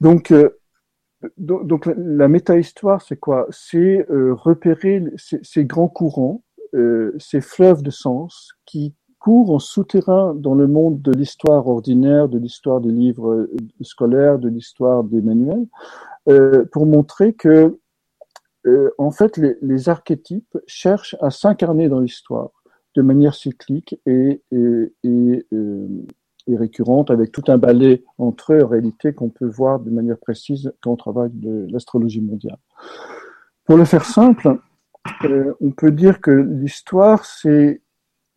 Donc, 0.00 0.32
donc, 1.38 1.66
donc, 1.66 1.86
la 1.96 2.28
méta-histoire, 2.28 3.00
c'est 3.00 3.16
quoi? 3.16 3.46
C'est 3.50 4.06
repérer 4.08 5.02
ces, 5.16 5.64
grands 5.64 5.88
courants, 5.88 6.42
ces 7.18 7.40
fleuves 7.40 7.82
de 7.82 7.90
sens 7.90 8.52
qui 8.64 8.94
courent 9.18 9.50
en 9.50 9.58
souterrain 9.58 10.34
dans 10.34 10.54
le 10.54 10.66
monde 10.66 11.00
de 11.02 11.12
l'histoire 11.12 11.66
ordinaire, 11.66 12.28
de 12.28 12.38
l'histoire 12.38 12.80
des 12.80 12.90
livres 12.90 13.48
scolaires, 13.80 14.38
de 14.38 14.48
l'histoire 14.48 15.04
des 15.04 15.22
manuels, 15.22 15.66
pour 16.70 16.86
montrer 16.86 17.32
que 17.32 17.78
euh, 18.66 18.90
en 18.98 19.10
fait, 19.10 19.40
les, 19.62 19.88
archétypes 19.88 20.58
cherchent 20.66 21.16
à 21.20 21.30
s'incarner 21.30 21.88
dans 21.88 22.00
l'histoire 22.00 22.50
de 22.96 23.02
manière 23.02 23.34
cyclique 23.34 23.98
et, 24.06 24.42
et, 24.50 24.92
et, 25.04 25.46
euh, 25.52 25.88
récurrente, 26.48 27.10
avec 27.10 27.32
tout 27.32 27.44
un 27.48 27.58
balai 27.58 28.04
entre 28.18 28.54
eux, 28.54 28.64
en 28.64 28.68
réalité, 28.68 29.12
qu'on 29.12 29.28
peut 29.28 29.46
voir 29.46 29.80
de 29.80 29.90
manière 29.90 30.18
précise 30.18 30.72
quand 30.80 30.92
on 30.92 30.96
travaille 30.96 31.30
de 31.32 31.66
l'astrologie 31.70 32.20
mondiale. 32.20 32.58
Pour 33.64 33.76
le 33.76 33.84
faire 33.84 34.04
simple, 34.04 34.58
euh, 35.24 35.54
on 35.60 35.70
peut 35.70 35.90
dire 35.90 36.20
que 36.20 36.30
l'histoire, 36.30 37.24
c'est 37.24 37.82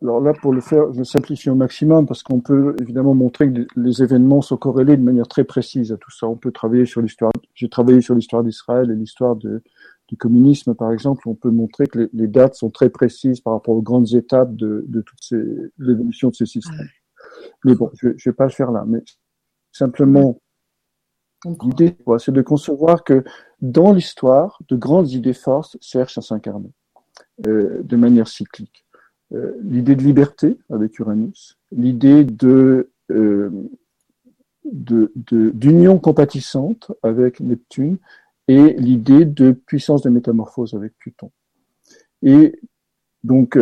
alors 0.02 0.22
là, 0.22 0.32
pour 0.32 0.54
le 0.54 0.62
faire, 0.62 0.94
je 0.94 1.04
simplifie 1.04 1.50
au 1.50 1.56
maximum 1.56 2.06
parce 2.06 2.24
qu'on 2.24 2.40
peut 2.40 2.74
évidemment 2.80 3.14
montrer 3.14 3.52
que 3.52 3.68
les 3.76 4.02
événements 4.02 4.42
sont 4.42 4.56
corrélés 4.56 4.96
de 4.96 5.04
manière 5.04 5.28
très 5.28 5.44
précise 5.44 5.92
à 5.92 5.98
tout 5.98 6.12
ça. 6.12 6.26
On 6.26 6.38
peut 6.38 6.54
travailler 6.54 6.86
sur 6.86 7.02
l'histoire. 7.02 7.34
J'ai 7.54 7.68
travaillé 7.68 8.00
sur 8.00 8.16
l'histoire 8.16 8.44
d'Israël 8.44 8.90
et 8.92 8.96
l'histoire 8.96 9.36
de, 9.36 9.62
du 10.08 10.16
communisme, 10.16 10.74
par 10.74 10.94
exemple, 10.94 11.28
on 11.28 11.36
peut 11.36 11.52
montrer 11.52 11.86
que 11.88 12.10
les, 12.14 12.28
dates 12.28 12.56
sont 12.56 12.70
très 12.70 12.90
précises 12.90 13.42
par 13.42 13.54
rapport 13.54 13.76
aux 13.76 13.82
grandes 13.82 14.14
étapes 14.14 14.56
de, 14.56 14.86
de 14.88 15.02
toutes 15.02 15.22
ces 15.22 15.44
l'évolution 15.78 16.30
de 16.30 16.36
ces 16.36 16.46
systèmes. 16.46 16.88
Mais 17.66 17.76
bon, 17.76 17.92
je 17.96 18.08
ne 18.08 18.14
vais 18.14 18.34
pas 18.34 18.46
le 18.46 18.52
faire 18.52 18.72
là. 18.72 18.86
Mais 18.88 19.04
simplement, 19.74 20.40
l'idée, 21.62 21.98
c'est 22.20 22.32
de 22.32 22.42
concevoir 22.42 23.04
que 23.04 23.24
dans 23.62 23.92
l'histoire, 23.94 24.60
de 24.70 24.76
grandes 24.76 25.12
idées 25.12 25.34
forces 25.34 25.78
cherchent 25.82 26.18
à 26.18 26.22
s'incarner 26.22 26.72
euh, 27.46 27.82
de 27.84 27.96
manière 27.96 28.28
cyclique. 28.28 28.86
Euh, 29.34 29.56
l'idée 29.62 29.96
de 29.96 30.04
liberté 30.04 30.58
avec 30.70 30.98
Uranus, 31.00 31.58
l'idée 31.72 32.26
euh, 32.42 33.52
d'union 34.64 36.00
compatissante 36.00 36.92
avec 37.04 37.40
Neptune 37.40 37.98
et 38.48 38.74
l'idée 38.74 39.26
de 39.26 39.52
puissance 39.52 40.02
de 40.02 40.10
métamorphose 40.10 40.74
avec 40.74 40.98
Pluton. 40.98 41.32
Et 42.24 42.60
donc, 43.24 43.58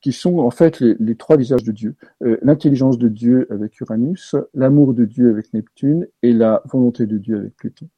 qui 0.00 0.12
sont 0.12 0.38
en 0.38 0.50
fait 0.50 0.80
les, 0.80 1.16
trois 1.16 1.36
visages 1.36 1.64
de 1.64 1.72
Dieu. 1.72 1.96
L'intelligence 2.20 2.98
de 2.98 3.08
Dieu 3.08 3.46
avec 3.50 3.80
Uranus, 3.80 4.36
l'amour 4.54 4.94
de 4.94 5.04
Dieu 5.04 5.30
avec 5.30 5.52
Neptune 5.52 6.06
et 6.22 6.32
la 6.32 6.62
volonté 6.66 7.06
de 7.06 7.18
Dieu 7.18 7.38
avec 7.38 7.56
Pluton. 7.56 7.88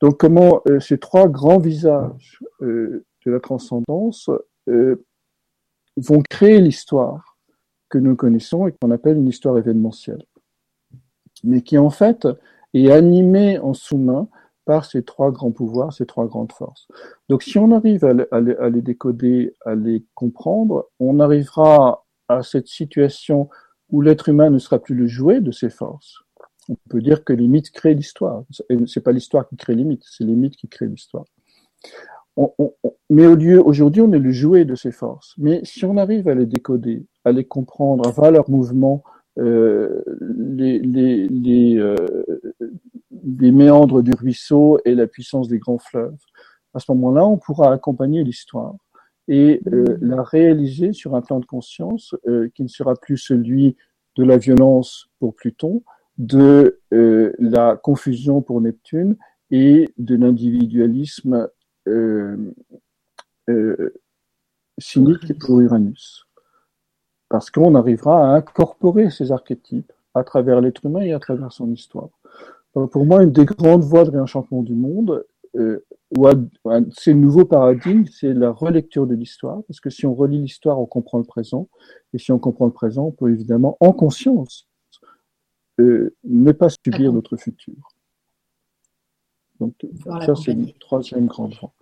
Donc 0.00 0.18
comment 0.18 0.62
euh, 0.68 0.80
ces 0.80 0.98
trois 0.98 1.28
grands 1.28 1.58
visages 1.58 2.40
de 2.60 3.04
la 3.26 3.40
transcendance 3.40 4.30
vont 5.96 6.22
créer 6.28 6.60
l'histoire 6.60 7.38
que 7.90 7.98
nous 7.98 8.16
connaissons 8.16 8.68
et 8.68 8.72
qu'on 8.72 8.90
appelle 8.90 9.18
une 9.18 9.28
histoire 9.28 9.58
événementielle, 9.58 10.24
mais 11.44 11.62
qui 11.62 11.76
en 11.76 11.90
fait 11.90 12.26
est 12.72 12.90
animée 12.90 13.58
en 13.58 13.74
sous-main 13.74 14.28
par 14.64 14.84
ces 14.84 15.02
trois 15.02 15.32
grands 15.32 15.50
pouvoirs, 15.50 15.92
ces 15.92 16.06
trois 16.06 16.26
grandes 16.26 16.52
forces. 16.52 16.86
Donc 17.28 17.42
si 17.42 17.58
on 17.58 17.72
arrive 17.72 18.04
à, 18.04 18.40
les 18.40 18.82
décoder, 18.82 19.56
à 19.66 19.74
les 19.74 20.04
comprendre, 20.14 20.88
on 21.00 21.18
arrivera 21.18 22.06
à 22.28 22.42
cette 22.42 22.68
situation 22.68 23.48
où 23.90 24.00
l'être 24.00 24.28
humain 24.28 24.50
ne 24.50 24.58
sera 24.58 24.78
plus 24.78 24.94
le 24.94 25.08
jouet 25.08 25.40
de 25.40 25.50
ces 25.50 25.70
forces. 25.70 26.20
On 26.70 26.76
peut 26.88 27.02
dire 27.02 27.24
que 27.24 27.32
les 27.32 27.48
mythes 27.48 27.70
créent 27.72 27.94
l'histoire. 27.94 28.44
C'est 28.86 29.02
pas 29.02 29.12
l'histoire 29.12 29.48
qui 29.48 29.56
crée 29.56 29.74
les 29.74 29.84
mythes, 29.84 30.04
c'est 30.08 30.24
les 30.24 30.36
mythes 30.36 30.56
qui 30.56 30.68
créent 30.68 30.86
l'histoire. 30.86 31.24
mais 33.10 33.26
au 33.26 33.34
lieu, 33.34 33.60
aujourd'hui, 33.60 34.00
on 34.02 34.12
est 34.12 34.18
le 34.20 34.30
jouet 34.30 34.64
de 34.64 34.76
ces 34.76 34.92
forces. 34.92 35.34
Mais 35.36 35.60
si 35.64 35.84
on 35.84 35.96
arrive 35.96 36.28
à 36.28 36.34
les 36.34 36.46
décoder, 36.46 37.04
à 37.24 37.32
les 37.32 37.44
comprendre, 37.44 38.06
à 38.06 38.12
voir 38.12 38.30
leurs 38.30 38.48
mouvements, 38.48 39.02
euh, 39.38 40.02
euh, 40.06 41.26
les 43.22 43.52
méandres 43.52 44.02
du 44.02 44.12
ruisseau 44.12 44.78
et 44.84 44.94
la 44.94 45.06
puissance 45.06 45.48
des 45.48 45.58
grands 45.58 45.78
fleuves. 45.78 46.16
À 46.74 46.78
ce 46.78 46.92
moment-là, 46.92 47.26
on 47.26 47.38
pourra 47.38 47.72
accompagner 47.72 48.22
l'histoire 48.24 48.74
et 49.28 49.60
euh, 49.72 49.98
la 50.00 50.22
réaliser 50.22 50.92
sur 50.92 51.14
un 51.14 51.20
plan 51.20 51.40
de 51.40 51.46
conscience 51.46 52.14
qui 52.54 52.62
ne 52.62 52.68
sera 52.68 52.94
plus 52.94 53.18
celui 53.18 53.76
de 54.16 54.24
la 54.24 54.36
violence 54.36 55.08
pour 55.18 55.34
Pluton, 55.34 55.82
de 56.20 56.80
euh, 56.92 57.32
la 57.38 57.76
confusion 57.76 58.42
pour 58.42 58.60
Neptune 58.60 59.16
et 59.50 59.88
de 59.96 60.16
l'individualisme 60.16 61.48
cynique 64.78 65.38
pour 65.38 65.60
Uranus. 65.60 66.26
parce 67.30 67.50
qu'on 67.50 67.74
arrivera 67.74 68.30
à 68.30 68.36
incorporer 68.36 69.10
ces 69.10 69.32
archétypes 69.32 69.92
à 70.14 70.22
travers 70.22 70.60
l'être 70.60 70.84
humain 70.84 71.00
et 71.00 71.12
à 71.12 71.18
travers 71.18 71.52
son 71.52 71.72
histoire. 71.72 72.10
pour 72.74 73.06
moi, 73.06 73.22
une 73.24 73.32
des 73.32 73.46
grandes 73.46 73.82
voies 73.82 74.04
de 74.04 74.10
réenchantement 74.10 74.62
du 74.62 74.74
monde, 74.74 75.24
euh, 75.56 75.84
c'est 76.92 77.12
le 77.12 77.18
nouveau 77.18 77.44
paradigme, 77.44 78.04
c'est 78.06 78.34
la 78.34 78.50
relecture 78.50 79.06
de 79.06 79.14
l'histoire, 79.14 79.62
parce 79.66 79.80
que 79.80 79.90
si 79.90 80.06
on 80.06 80.14
relit 80.14 80.38
l'histoire, 80.38 80.78
on 80.78 80.86
comprend 80.86 81.18
le 81.18 81.24
présent, 81.24 81.68
et 82.12 82.18
si 82.18 82.30
on 82.30 82.38
comprend 82.38 82.66
le 82.66 82.72
présent, 82.72 83.06
on 83.06 83.12
peut 83.12 83.30
évidemment, 83.30 83.76
en 83.80 83.92
conscience, 83.92 84.69
euh, 85.80 86.14
ne 86.24 86.52
pas 86.52 86.68
subir 86.68 87.12
notre 87.12 87.36
futur. 87.36 87.74
Donc, 89.58 89.74
ça, 90.04 90.34
c'est 90.34 90.52
une 90.52 90.72
troisième 90.74 91.26
grande 91.26 91.54
voie. 91.60 91.72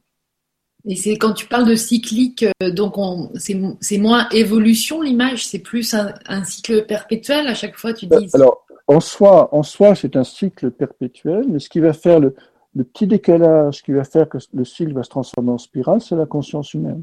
Et 0.85 0.97
c'est 0.97 1.17
quand 1.17 1.33
tu 1.33 1.47
parles 1.47 1.69
de 1.69 1.75
cyclique, 1.75 2.47
euh, 2.63 2.71
donc 2.71 2.95
c'est 3.35 3.99
moins 3.99 4.29
évolution 4.31 5.03
l'image, 5.03 5.47
c'est 5.47 5.59
plus 5.59 5.95
un, 5.95 6.45
cycle 6.45 6.87
perpétuel 6.87 7.47
à 7.47 7.55
chaque 7.55 7.77
fois, 7.77 7.93
tu 7.93 8.07
euh, 8.13 8.21
dis. 8.21 8.31
Alors, 8.35 8.67
en 8.87 9.01
soi, 9.01 9.55
en 9.55 9.63
soi, 9.63 9.95
c'est 9.95 10.17
un 10.17 10.25
cycle 10.25 10.71
perpétuel, 10.71 11.47
mais 11.49 11.59
ce 11.59 11.69
qui 11.69 11.81
va 11.81 11.93
faire 11.93 12.21
le, 12.21 12.35
le 12.75 12.85
petit 12.85 13.07
décalage, 13.07 13.83
qui 13.83 13.93
va 13.93 14.05
faire 14.05 14.29
que 14.29 14.39
le 14.55 14.65
cycle 14.65 14.93
va 14.93 15.03
se 15.03 15.11
transformer 15.11 15.51
en 15.51 15.59
spirale, 15.59 16.01
c'est 16.01 16.17
la 16.17 16.27
conscience 16.27 16.73
humaine. 16.75 17.03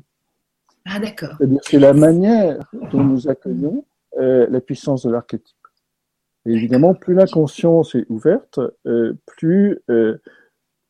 Ah 0.85 0.99
d'accord. 0.99 1.35
C'est-à-dire 1.37 1.59
c'est 1.63 1.79
la 1.79 1.93
manière 1.93 2.59
dont 2.91 3.03
nous 3.03 3.27
accueillons 3.27 3.85
euh, 4.17 4.47
la 4.49 4.61
puissance 4.61 5.05
de 5.05 5.11
l'archétype. 5.11 5.55
Et 6.45 6.51
évidemment, 6.51 6.93
plus 6.93 7.13
la 7.13 7.27
conscience 7.27 7.95
est 7.95 8.05
ouverte, 8.09 8.59
plus 9.25 9.81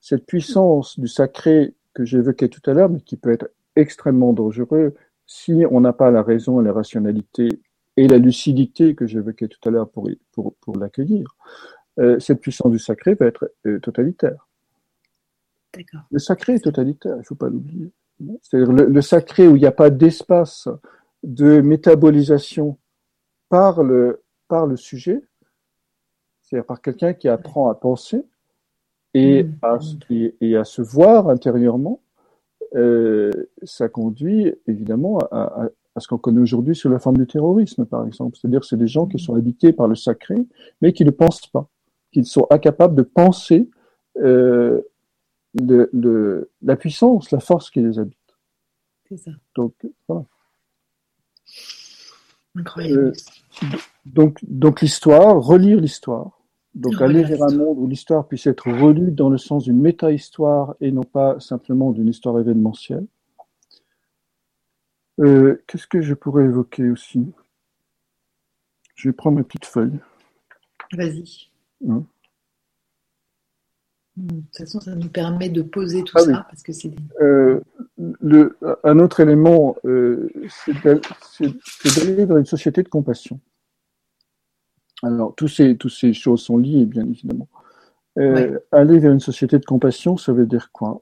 cette 0.01 0.25
puissance 0.25 0.99
du 0.99 1.07
sacré 1.07 1.73
que 1.93 2.05
j'évoquais 2.05 2.49
tout 2.49 2.61
à 2.69 2.73
l'heure, 2.73 2.89
mais 2.89 2.99
qui 2.99 3.15
peut 3.15 3.31
être 3.31 3.49
extrêmement 3.75 4.33
dangereux 4.33 4.93
si 5.25 5.63
on 5.71 5.81
n'a 5.81 5.93
pas 5.93 6.11
la 6.11 6.21
raison 6.21 6.61
et 6.61 6.63
la 6.63 6.73
rationalité 6.73 7.49
et 7.97 8.07
la 8.07 8.17
lucidité 8.17 8.95
que 8.95 9.07
j'évoquais 9.07 9.47
tout 9.47 9.67
à 9.67 9.71
l'heure 9.71 9.89
pour, 9.89 10.09
pour, 10.31 10.53
pour 10.55 10.77
l'accueillir. 10.77 11.35
Euh, 11.99 12.19
cette 12.19 12.41
puissance 12.41 12.71
du 12.71 12.79
sacré 12.79 13.15
va 13.15 13.25
être 13.25 13.51
euh, 13.65 13.79
totalitaire. 13.79 14.47
Le 16.11 16.19
sacré 16.19 16.53
est 16.53 16.63
totalitaire, 16.63 17.15
il 17.15 17.19
ne 17.19 17.23
faut 17.23 17.35
pas 17.35 17.49
l'oublier. 17.49 17.91
C'est-à-dire 18.41 18.71
le, 18.71 19.01
sacré 19.01 19.47
où 19.47 19.55
il 19.55 19.59
n'y 19.59 19.65
a 19.65 19.73
pas 19.73 19.89
d'espace 19.89 20.69
de 21.23 21.59
métabolisation 21.61 22.77
par 23.49 23.83
le, 23.83 24.21
par 24.47 24.67
le 24.67 24.77
sujet, 24.77 25.21
c'est-à-dire 26.45 26.65
par 26.65 26.81
quelqu'un 26.81 27.13
qui 27.13 27.27
apprend 27.27 27.69
à 27.69 27.75
penser, 27.75 28.23
et, 29.13 29.43
mm. 29.43 29.57
à, 29.61 29.79
et, 30.41 30.57
à 30.57 30.63
se 30.63 30.81
voir 30.81 31.29
intérieurement, 31.29 32.01
euh, 32.75 33.31
ça 33.63 33.87
conduit 33.87 34.53
évidemment 34.67 35.19
à, 35.31 35.69
ce 35.97 36.07
qu'on 36.07 36.17
connaît 36.17 36.41
aujourd'hui 36.41 36.75
sous 36.75 36.89
la 36.89 36.99
forme 36.99 37.17
du 37.17 37.25
terrorisme, 37.25 37.85
par 37.85 38.05
exemple. 38.05 38.37
C'est-à-dire 38.37 38.59
que 38.59 38.65
c'est 38.65 38.77
des 38.77 38.87
gens 38.87 39.07
qui 39.07 39.17
sont 39.17 39.35
habités 39.35 39.71
par 39.71 39.87
le 39.87 39.95
sacré, 39.95 40.35
mais 40.81 40.91
qui 40.91 41.05
ne 41.05 41.11
pensent 41.11 41.47
pas, 41.47 41.69
qui 42.11 42.25
sont 42.25 42.47
incapables 42.49 42.95
de 42.95 43.03
penser 43.03 43.69
euh, 44.17 44.81
le, 45.53 46.51
la 46.61 46.75
puissance, 46.75 47.31
la 47.31 47.39
force 47.39 47.69
qui 47.69 47.81
les 47.81 47.97
habite. 47.97 48.17
C'est 49.07 49.17
ça. 49.17 49.31
Donc, 49.55 49.73
voilà. 50.07 50.25
Incroyable. 52.55 53.13
Euh, 53.63 53.67
donc, 54.05 54.39
donc 54.43 54.81
l'histoire, 54.81 55.41
relire 55.41 55.79
l'histoire, 55.79 56.41
donc 56.73 57.01
aller 57.01 57.23
vers 57.23 57.43
un 57.43 57.55
monde 57.55 57.77
où 57.79 57.87
l'histoire 57.87 58.27
puisse 58.27 58.47
être 58.47 58.69
relue 58.69 59.11
dans 59.11 59.29
le 59.29 59.37
sens 59.37 59.63
d'une 59.63 59.79
méta-histoire 59.79 60.75
et 60.81 60.91
non 60.91 61.03
pas 61.03 61.39
simplement 61.39 61.91
d'une 61.91 62.07
histoire 62.07 62.39
événementielle. 62.39 63.05
Euh, 65.19 65.63
qu'est-ce 65.67 65.87
que 65.87 66.01
je 66.01 66.13
pourrais 66.13 66.43
évoquer 66.43 66.89
aussi? 66.89 67.25
Je 68.95 69.09
vais 69.09 69.13
prendre 69.13 69.37
mes 69.37 69.43
petites 69.43 69.65
feuilles. 69.65 69.99
Vas-y. 70.93 71.49
Hein? 71.87 72.03
De 74.17 74.41
toute 74.41 74.57
façon, 74.57 74.79
ça 74.79 74.95
nous 74.95 75.09
permet 75.09 75.49
de 75.49 75.61
poser 75.61 76.03
tout 76.03 76.17
ah 76.17 76.21
ça 76.21 76.47
parce 76.49 76.63
que 76.63 76.71
c'est. 76.71 76.91
Euh, 77.21 77.59
un 78.83 78.99
autre 78.99 79.19
élément, 79.19 79.75
euh, 79.85 80.29
c'est 80.47 80.81
d'aller 80.81 82.25
vers 82.25 82.37
une 82.37 82.45
société 82.45 82.81
de 82.81 82.89
compassion. 82.89 83.39
Alors, 85.03 85.35
tous 85.35 85.49
ces, 85.49 85.75
toutes 85.75 85.91
ces 85.91 86.13
choses 86.13 86.41
sont 86.41 86.57
liées, 86.57 86.85
bien 86.85 87.05
évidemment. 87.05 87.49
Euh, 88.17 88.59
aller 88.71 88.99
vers 88.99 89.11
une 89.11 89.19
société 89.19 89.59
de 89.59 89.65
compassion, 89.65 90.15
ça 90.15 90.31
veut 90.31 90.45
dire 90.45 90.71
quoi? 90.71 91.01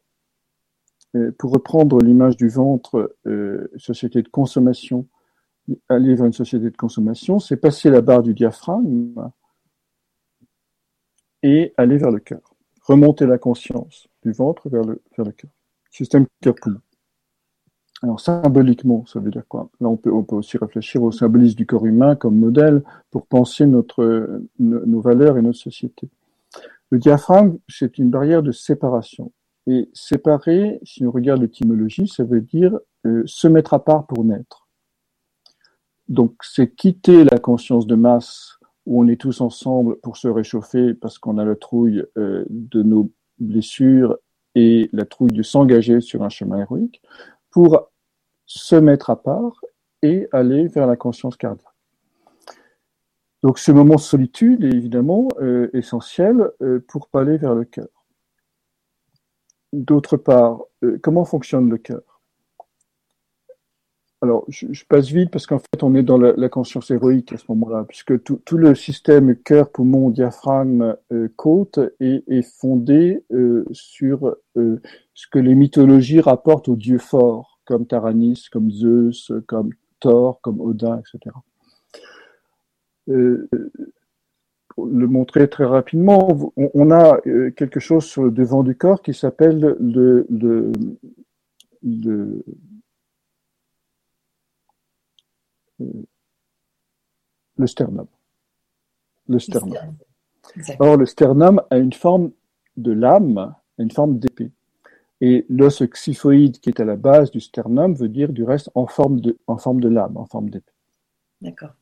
Pour 1.37 1.51
reprendre 1.51 1.99
l'image 1.99 2.35
du 2.35 2.49
ventre, 2.49 3.15
société 3.77 4.23
de 4.23 4.29
consommation, 4.29 5.07
aller 5.87 6.15
vers 6.15 6.25
une 6.25 6.33
société 6.33 6.71
de 6.71 6.75
consommation, 6.75 7.37
c'est 7.37 7.57
passer 7.57 7.91
la 7.91 8.01
barre 8.01 8.23
du 8.23 8.33
diaphragme 8.33 9.29
et 11.43 11.71
aller 11.77 11.97
vers 11.97 12.09
le 12.09 12.19
cœur. 12.19 12.52
Remonter 12.83 13.25
la 13.25 13.37
conscience 13.37 14.07
du 14.23 14.31
ventre 14.31 14.69
vers 14.69 14.83
le, 14.83 15.01
cœur. 15.15 15.51
Système 15.89 16.25
cœur-poumon. 16.41 16.79
Alors 18.01 18.19
symboliquement, 18.19 19.05
ça 19.05 19.19
veut 19.19 19.31
dire 19.31 19.47
quoi? 19.47 19.69
Là, 19.79 19.87
on 19.87 19.95
peut, 19.95 20.09
aussi 20.09 20.57
réfléchir 20.57 21.01
au 21.01 21.11
symbolisme 21.11 21.55
du 21.55 21.65
corps 21.65 21.85
humain 21.85 22.15
comme 22.15 22.37
modèle 22.37 22.83
pour 23.11 23.25
penser 23.27 23.65
nos 23.65 25.01
valeurs 25.01 25.37
et 25.37 25.41
notre 25.41 25.59
société. 25.59 26.09
Le 26.89 26.99
diaphragme, 26.99 27.57
c'est 27.69 27.97
une 27.97 28.09
barrière 28.09 28.43
de 28.43 28.51
séparation. 28.51 29.31
Et 29.65 29.89
séparer, 29.93 30.79
si 30.83 31.05
on 31.05 31.11
regarde 31.11 31.41
l'étymologie, 31.41 32.07
ça 32.07 32.23
veut 32.23 32.41
dire 32.41 32.77
euh, 33.05 33.23
se 33.25 33.47
mettre 33.47 33.73
à 33.73 33.83
part 33.83 34.05
pour 34.05 34.23
naître. 34.23 34.67
Donc 36.09 36.35
c'est 36.41 36.75
quitter 36.75 37.23
la 37.23 37.39
conscience 37.39 37.87
de 37.87 37.95
masse 37.95 38.59
où 38.85 39.01
on 39.01 39.07
est 39.07 39.19
tous 39.19 39.41
ensemble 39.41 39.97
pour 39.97 40.17
se 40.17 40.27
réchauffer 40.27 40.93
parce 40.93 41.17
qu'on 41.17 41.37
a 41.37 41.45
la 41.45 41.55
trouille 41.55 42.05
euh, 42.17 42.45
de 42.49 42.83
nos 42.83 43.11
blessures 43.39 44.17
et 44.55 44.89
la 44.93 45.05
trouille 45.05 45.31
de 45.31 45.43
s'engager 45.43 46.01
sur 46.01 46.23
un 46.23 46.29
chemin 46.29 46.59
héroïque, 46.59 47.01
pour 47.49 47.89
se 48.45 48.75
mettre 48.75 49.09
à 49.09 49.21
part 49.21 49.61
et 50.01 50.27
aller 50.31 50.67
vers 50.67 50.85
la 50.85 50.95
conscience 50.95 51.37
cardiaque. 51.37 51.67
Donc 53.41 53.57
ce 53.57 53.71
moment 53.71 53.95
de 53.95 53.99
solitude 53.99 54.63
est 54.63 54.73
évidemment 54.73 55.27
euh, 55.41 55.69
essentiel 55.73 56.51
euh, 56.61 56.83
pour 56.87 57.09
aller 57.13 57.37
vers 57.37 57.55
le 57.55 57.65
cœur. 57.65 57.87
D'autre 59.73 60.17
part, 60.17 60.61
comment 61.01 61.25
fonctionne 61.25 61.67
le 61.67 61.79
cœur? 61.79 62.12
Alors, 64.23 64.45
je, 64.47 64.83
passe 64.87 65.09
vite 65.09 65.29
parce 65.29 65.45
qu'en 65.45 65.59
fait, 65.59 65.83
on 65.83 65.93
est 65.95 66.01
dans 66.01 66.17
la, 66.17 66.49
conscience 66.49 66.89
héroïque 66.89 67.33
à 67.33 67.37
ce 67.37 67.43
moment-là, 67.49 67.85
puisque 67.87 68.23
tout, 68.23 68.57
le 68.57 68.73
système 68.73 69.35
cœur, 69.35 69.69
poumon, 69.69 70.09
diaphragme, 70.09 70.95
côte 71.35 71.79
est, 71.99 72.23
est 72.27 72.41
fondé 72.41 73.23
sur 73.71 74.35
ce 74.55 75.27
que 75.29 75.39
les 75.39 75.55
mythologies 75.55 76.21
rapportent 76.21 76.69
aux 76.69 76.75
dieux 76.75 76.99
forts 76.99 77.59
comme 77.65 77.85
Taranis, 77.85 78.45
comme 78.51 78.71
Zeus, 78.71 79.31
comme 79.47 79.71
Thor, 79.99 80.39
comme 80.41 80.59
Odin, 80.61 80.99
etc. 80.99 81.35
Euh, 83.09 83.49
pour 84.69 84.87
le 84.87 85.07
montrer 85.07 85.49
très 85.49 85.65
rapidement, 85.65 86.51
on, 86.55 86.91
a 86.91 87.19
euh, 87.27 87.51
quelque 87.51 87.79
chose 87.79 88.05
sur 88.05 88.23
le 88.23 88.31
devant 88.31 88.63
du 88.63 88.75
corps 88.75 89.01
qui 89.01 89.13
s'appelle 89.13 89.59
le, 89.79 90.25
le, 90.29 90.71
le, 91.83 92.43
le 97.57 97.67
sternum. 97.67 98.07
Le 99.27 99.39
sternum. 99.39 99.95
Or, 100.79 100.97
le 100.97 101.05
sternum 101.05 101.61
a 101.69 101.77
une 101.77 101.93
forme 101.93 102.31
de 102.77 102.91
lame, 102.91 103.55
une 103.77 103.91
forme 103.91 104.19
d'épée. 104.19 104.51
Et 105.21 105.45
l'os 105.49 105.81
xyphoïde 105.81 106.59
qui 106.59 106.69
est 106.69 106.81
à 106.81 106.85
la 106.85 106.97
base 106.97 107.31
du 107.31 107.39
sternum 107.39 107.93
veut 107.93 108.09
dire 108.09 108.33
du 108.33 108.43
reste 108.43 108.69
en 108.75 108.87
forme 108.87 109.21
de, 109.21 109.37
en 109.47 109.57
forme 109.57 109.79
de 109.79 109.87
lame, 109.87 110.17
en 110.17 110.25
forme 110.25 110.49
d'épée. 110.49 110.73
D'accord. 111.41 111.75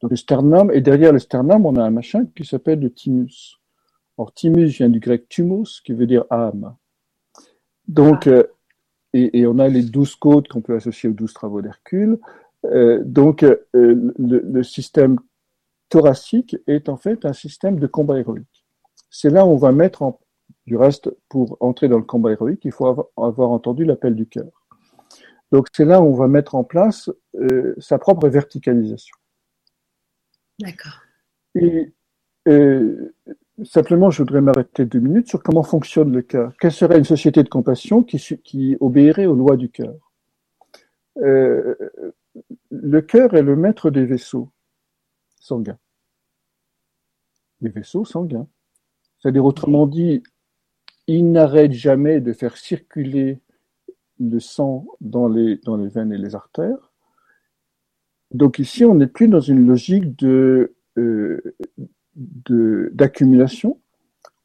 Donc 0.00 0.10
le 0.10 0.16
sternum, 0.16 0.70
et 0.72 0.80
derrière 0.80 1.12
le 1.12 1.18
sternum, 1.18 1.66
on 1.66 1.76
a 1.76 1.82
un 1.82 1.90
machin 1.90 2.26
qui 2.34 2.44
s'appelle 2.44 2.80
le 2.80 2.90
thymus. 2.90 3.58
Or, 4.16 4.32
thymus 4.32 4.68
vient 4.68 4.88
du 4.88 5.00
grec 5.00 5.28
thumos, 5.28 5.80
qui 5.84 5.92
veut 5.92 6.06
dire 6.06 6.24
âme. 6.30 6.74
Donc, 7.86 8.26
ah. 8.26 8.30
euh, 8.30 8.42
et, 9.12 9.46
on 9.46 9.58
a 9.58 9.68
les 9.68 9.82
douze 9.82 10.16
côtes 10.16 10.48
qu'on 10.48 10.60
peut 10.60 10.74
associer 10.74 11.08
aux 11.08 11.14
douze 11.14 11.32
travaux 11.32 11.62
d'Hercule. 11.62 12.18
Euh, 12.66 13.02
donc, 13.04 13.42
euh, 13.42 13.56
le, 13.72 14.12
le, 14.18 14.62
système 14.62 15.18
thoracique 15.88 16.56
est 16.66 16.88
en 16.88 16.96
fait 16.96 17.24
un 17.24 17.32
système 17.32 17.78
de 17.78 17.86
combat 17.86 18.18
héroïque. 18.18 18.66
C'est 19.10 19.30
là 19.30 19.46
où 19.46 19.50
on 19.50 19.56
va 19.56 19.72
mettre 19.72 20.02
en, 20.02 20.20
du 20.66 20.76
reste, 20.76 21.10
pour 21.28 21.56
entrer 21.60 21.88
dans 21.88 21.98
le 21.98 22.04
combat 22.04 22.32
héroïque, 22.32 22.64
il 22.64 22.72
faut 22.72 22.86
avoir, 23.16 23.50
entendu 23.50 23.84
l'appel 23.84 24.14
du 24.14 24.26
cœur. 24.26 24.50
Donc 25.50 25.68
c'est 25.72 25.84
là 25.84 26.02
où 26.02 26.06
on 26.06 26.14
va 26.14 26.28
mettre 26.28 26.56
en 26.56 26.64
place 26.64 27.10
euh, 27.36 27.74
sa 27.78 27.98
propre 27.98 28.28
verticalisation. 28.28 29.16
D'accord. 30.58 31.00
Et 31.54 31.94
simplement, 33.64 34.10
je 34.10 34.22
voudrais 34.22 34.40
m'arrêter 34.40 34.84
deux 34.84 35.00
minutes 35.00 35.28
sur 35.28 35.42
comment 35.42 35.62
fonctionne 35.62 36.12
le 36.12 36.22
cœur. 36.22 36.52
Quelle 36.60 36.72
serait 36.72 36.98
une 36.98 37.04
société 37.04 37.42
de 37.42 37.48
compassion 37.48 38.02
qui, 38.02 38.18
qui 38.42 38.76
obéirait 38.80 39.26
aux 39.26 39.34
lois 39.34 39.56
du 39.56 39.70
cœur? 39.70 39.94
Euh, 41.22 41.74
le 42.70 43.00
cœur 43.00 43.34
est 43.34 43.42
le 43.42 43.56
maître 43.56 43.90
des 43.90 44.04
vaisseaux 44.04 44.50
sanguins. 45.40 45.78
Les 47.60 47.70
vaisseaux 47.70 48.04
sanguins. 48.04 48.46
C'est-à-dire, 49.18 49.44
autrement 49.44 49.86
dit, 49.86 50.22
il 51.06 51.30
n'arrête 51.32 51.72
jamais 51.72 52.20
de 52.20 52.32
faire 52.32 52.56
circuler 52.56 53.40
le 54.20 54.40
sang 54.40 54.86
dans 55.00 55.28
les, 55.28 55.60
veines 55.66 56.12
et 56.12 56.18
les 56.18 56.34
artères. 56.34 56.92
Donc 58.30 58.58
ici, 58.58 58.84
on 58.84 58.94
n'est 58.94 59.06
plus 59.06 59.28
dans 59.28 59.40
une 59.40 59.66
logique 59.66 60.16
de, 60.18 60.74
euh, 60.98 61.40
d'accumulation. 62.14 63.80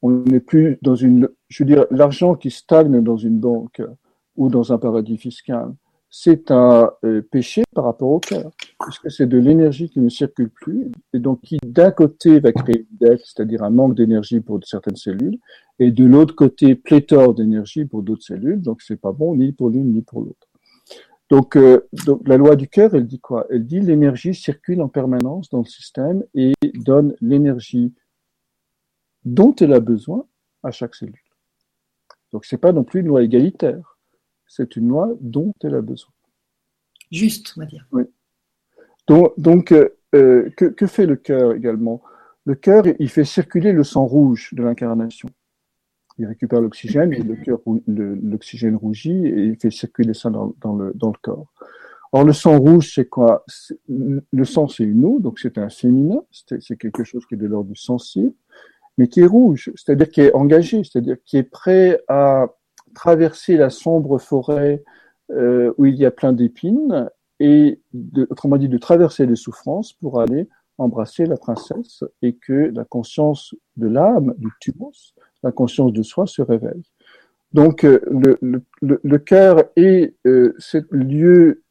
On 0.01 0.11
n'est 0.11 0.39
plus 0.39 0.79
dans 0.81 0.95
une, 0.95 1.29
je 1.49 1.63
veux 1.63 1.67
dire, 1.67 1.85
l'argent 1.91 2.35
qui 2.35 2.49
stagne 2.49 3.01
dans 3.03 3.17
une 3.17 3.39
banque 3.39 3.81
ou 4.35 4.49
dans 4.49 4.73
un 4.73 4.77
paradis 4.77 5.17
fiscal, 5.17 5.73
c'est 6.15 6.51
un 6.51 6.91
euh, 7.05 7.23
péché 7.23 7.63
par 7.73 7.85
rapport 7.85 8.11
au 8.11 8.19
cœur, 8.19 8.51
puisque 8.79 9.09
c'est 9.09 9.25
de 9.25 9.39
l'énergie 9.39 9.89
qui 9.89 9.99
ne 9.99 10.09
circule 10.09 10.51
plus, 10.51 10.91
et 11.11 11.17
donc 11.17 11.41
qui 11.41 11.57
d'un 11.65 11.89
côté 11.89 12.39
va 12.39 12.51
créer 12.51 12.85
une 12.87 12.97
dette, 12.99 13.21
c'est-à-dire 13.25 13.63
un 13.63 13.71
manque 13.71 13.95
d'énergie 13.95 14.39
pour 14.39 14.59
certaines 14.63 14.95
cellules, 14.95 15.39
et 15.79 15.89
de 15.89 16.05
l'autre 16.05 16.35
côté 16.35 16.75
pléthore 16.75 17.33
d'énergie 17.33 17.85
pour 17.85 18.03
d'autres 18.03 18.21
cellules, 18.21 18.61
donc 18.61 18.83
c'est 18.83 19.01
pas 19.01 19.11
bon 19.11 19.35
ni 19.35 19.53
pour 19.53 19.71
l'une 19.71 19.91
ni 19.91 20.03
pour 20.03 20.21
l'autre. 20.21 20.47
Donc, 21.31 21.55
euh, 21.55 21.89
donc, 22.05 22.21
la 22.27 22.37
loi 22.37 22.55
du 22.55 22.67
cœur, 22.67 22.93
elle 22.93 23.07
dit 23.07 23.19
quoi? 23.19 23.47
Elle 23.49 23.65
dit 23.65 23.79
l'énergie 23.79 24.35
circule 24.35 24.83
en 24.83 24.89
permanence 24.89 25.49
dans 25.49 25.59
le 25.61 25.65
système 25.65 26.23
et 26.35 26.53
donne 26.75 27.15
l'énergie 27.21 27.91
dont 29.25 29.55
elle 29.55 29.73
a 29.73 29.79
besoin 29.79 30.27
à 30.61 30.69
chaque 30.69 30.93
cellule. 30.93 31.17
Donc 32.31 32.45
c'est 32.45 32.57
pas 32.57 32.71
non 32.71 32.83
plus 32.83 32.99
une 32.99 33.07
loi 33.07 33.23
égalitaire 33.23 33.92
c'est 34.47 34.75
une 34.75 34.89
loi 34.89 35.09
dont 35.21 35.53
elle 35.63 35.75
a 35.75 35.81
besoin. 35.81 36.11
Juste, 37.11 37.53
on 37.57 37.61
va 37.61 37.65
dire. 37.65 37.85
Oui. 37.91 38.03
Donc, 39.07 39.71
euh, 39.71 39.89
euh, 40.15 40.49
que, 40.55 40.87
fait 40.87 41.05
le 41.05 41.15
cœur 41.15 41.53
également? 41.53 42.01
Le 42.45 42.55
cœur, 42.55 42.83
il 42.99 43.09
fait 43.09 43.23
circuler 43.23 43.71
le 43.71 43.83
sang 43.83 44.05
rouge 44.05 44.49
de 44.53 44.63
l'incarnation. 44.63 45.29
Il 46.17 46.25
récupère 46.25 46.61
l'oxygène 46.61 47.11
et 47.13 47.23
le 47.23 47.35
cœur, 47.35 47.59
l'oxygène 47.87 48.75
rougit 48.75 49.25
et 49.25 49.45
il 49.45 49.55
fait 49.57 49.71
circuler 49.71 50.13
ça 50.13 50.29
dans, 50.29 50.53
le, 50.75 50.93
dans 50.93 51.07
le 51.07 51.17
corps. 51.21 51.51
Or, 52.11 52.23
le 52.23 52.33
sang 52.33 52.59
rouge, 52.59 52.93
c'est 52.93 53.09
quoi? 53.09 53.43
Le 53.87 54.45
sang, 54.45 54.67
c'est 54.67 54.83
une 54.83 55.03
eau, 55.03 55.19
donc 55.19 55.39
c'est 55.39 55.57
un 55.57 55.69
féminin, 55.69 56.21
c'est 56.31 56.77
quelque 56.77 57.03
chose 57.03 57.25
qui 57.25 57.33
est 57.33 57.37
de 57.37 57.47
l'ordre 57.47 57.71
du 57.71 57.75
sensible, 57.75 58.33
mais 58.99 59.07
qui 59.07 59.21
est 59.21 59.25
rouge, 59.25 59.71
c'est-à-dire 59.75 60.09
qui 60.09 60.21
est 60.21 60.33
engagé, 60.33 60.83
c'est-à-dire 60.83 61.17
qui 61.25 61.37
est 61.37 61.43
prêt 61.43 62.03
à 62.07 62.53
traverser 62.93 63.57
la 63.57 63.69
sombre 63.69 64.17
forêt 64.17 64.83
euh, 65.31 65.73
où 65.77 65.85
il 65.85 65.95
y 65.95 66.05
a 66.05 66.11
plein 66.11 66.33
d'épines 66.33 67.09
et, 67.39 67.81
autrement 68.29 68.57
dit, 68.57 68.69
de 68.69 68.77
traverser 68.77 69.25
les 69.25 69.35
souffrances 69.35 69.93
pour 69.93 70.21
aller 70.21 70.47
embrasser 70.77 71.25
la 71.25 71.37
princesse 71.37 72.03
et 72.21 72.35
que 72.35 72.71
la 72.73 72.83
conscience 72.83 73.55
de 73.77 73.87
l'âme, 73.87 74.33
du 74.37 74.49
tumos, 74.59 75.13
la 75.43 75.51
conscience 75.51 75.93
de 75.93 76.03
soi 76.03 76.25
se 76.25 76.41
réveille. 76.41 76.83
Donc 77.53 77.83
euh, 77.83 77.99
le, 78.09 78.37
le, 78.41 78.99
le, 79.03 79.17
cœur 79.19 79.63
est 79.75 80.15
euh, 80.25 80.55
ce 80.57 80.79
lieu 80.91 81.63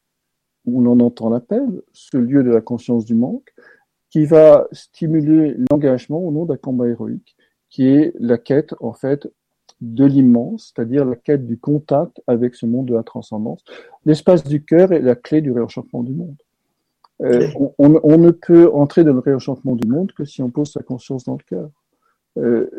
où 0.65 0.81
l'on 0.81 0.99
entend 1.01 1.29
l'appel, 1.29 1.81
ce 1.91 2.17
lieu 2.17 2.43
de 2.43 2.49
la 2.49 2.61
conscience 2.61 3.03
du 3.05 3.15
manque, 3.15 3.53
qui 4.09 4.25
va 4.25 4.67
stimuler 4.71 5.55
l'engagement 5.69 6.19
au 6.19 6.31
nom 6.31 6.45
d'un 6.45 6.55
combat 6.55 6.87
héroïque, 6.87 7.35
qui 7.69 7.87
est 7.87 8.13
la 8.19 8.37
quête 8.37 8.73
en 8.79 8.93
fait 8.93 9.27
de 9.83 10.05
l'immense, 10.05 10.71
c'est-à-dire 10.73 11.03
la 11.05 11.15
quête 11.15 11.45
du 11.45 11.59
contact 11.59 12.21
avec 12.25 12.55
ce 12.55 12.65
monde 12.65 12.87
de 12.87 12.93
la 12.93 13.03
transcendance. 13.03 13.63
L'espace 14.05 14.43
du 14.43 14.63
cœur 14.63 14.93
est 14.93 15.01
la 15.01 15.15
clé 15.15 15.41
du 15.41 15.51
réenchantement 15.51 16.03
du 16.03 16.13
monde. 16.13 16.35
Euh, 17.21 17.47
on, 17.77 18.17
ne 18.17 18.31
peut 18.31 18.71
entrer 18.73 19.03
dans 19.03 19.13
le 19.13 19.19
réenchantement 19.19 19.75
du 19.75 19.87
monde 19.87 20.11
que 20.13 20.25
si 20.25 20.41
on 20.41 20.49
pose 20.49 20.71
sa 20.71 20.81
conscience 20.81 21.25
dans 21.25 21.37
le 21.37 21.43
cœur. 21.43 21.69
Euh, 22.37 22.69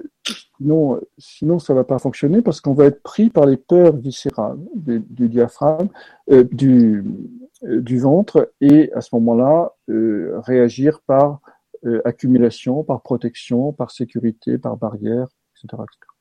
sinon, 0.58 1.00
sinon, 1.18 1.58
ça 1.58 1.72
va 1.72 1.84
pas 1.84 1.98
fonctionner 1.98 2.42
parce 2.42 2.60
qu'on 2.60 2.74
va 2.74 2.86
être 2.86 3.02
pris 3.02 3.30
par 3.30 3.46
les 3.46 3.56
peurs 3.56 3.96
viscérales 3.96 4.58
du, 4.74 5.28
diaphragme, 5.28 5.88
euh, 6.30 6.44
du, 6.50 7.04
du 7.62 7.98
ventre, 7.98 8.50
et 8.60 8.92
à 8.92 9.00
ce 9.00 9.14
moment-là, 9.14 9.72
réagir 9.88 11.00
par 11.06 11.40
accumulation, 12.04 12.82
par 12.82 13.02
protection, 13.02 13.72
par 13.72 13.90
sécurité, 13.90 14.56
par 14.56 14.76
barrière, 14.78 15.28
etc. 15.54 15.82
etc. 15.82 16.13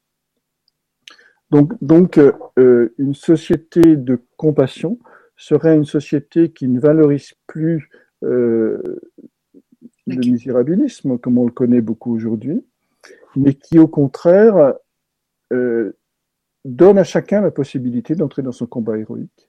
Donc, 1.53 1.71
donc 1.83 2.17
euh, 2.17 2.95
une 2.97 3.13
société 3.13 3.95
de 3.95 4.19
compassion 4.37 4.97
serait 5.37 5.75
une 5.75 5.85
société 5.85 6.51
qui 6.51 6.67
ne 6.67 6.79
valorise 6.79 7.35
plus 7.45 7.91
euh, 8.23 8.81
le 10.07 10.15
misérabilisme, 10.15 11.19
comme 11.19 11.37
on 11.37 11.45
le 11.45 11.51
connaît 11.51 11.81
beaucoup 11.81 12.11
aujourd'hui, 12.15 12.65
mais 13.35 13.53
qui 13.53 13.77
au 13.77 13.87
contraire 13.87 14.73
euh, 15.51 15.95
donne 16.65 16.97
à 16.97 17.03
chacun 17.03 17.41
la 17.41 17.51
possibilité 17.51 18.15
d'entrer 18.15 18.41
dans 18.41 18.51
son 18.51 18.65
combat 18.65 18.97
héroïque, 18.97 19.47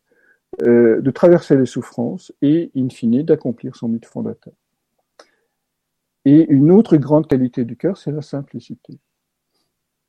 de 0.60 1.10
traverser 1.10 1.56
les 1.56 1.66
souffrances 1.66 2.32
et, 2.42 2.70
in 2.76 2.90
fine, 2.90 3.22
d'accomplir 3.22 3.76
son 3.76 3.88
mythe 3.88 4.06
fondateur. 4.06 4.52
Et 6.26 6.46
une 6.52 6.70
autre 6.70 6.98
grande 6.98 7.26
qualité 7.26 7.64
du 7.64 7.76
cœur, 7.76 7.96
c'est 7.96 8.12
la 8.12 8.22
simplicité 8.22 8.98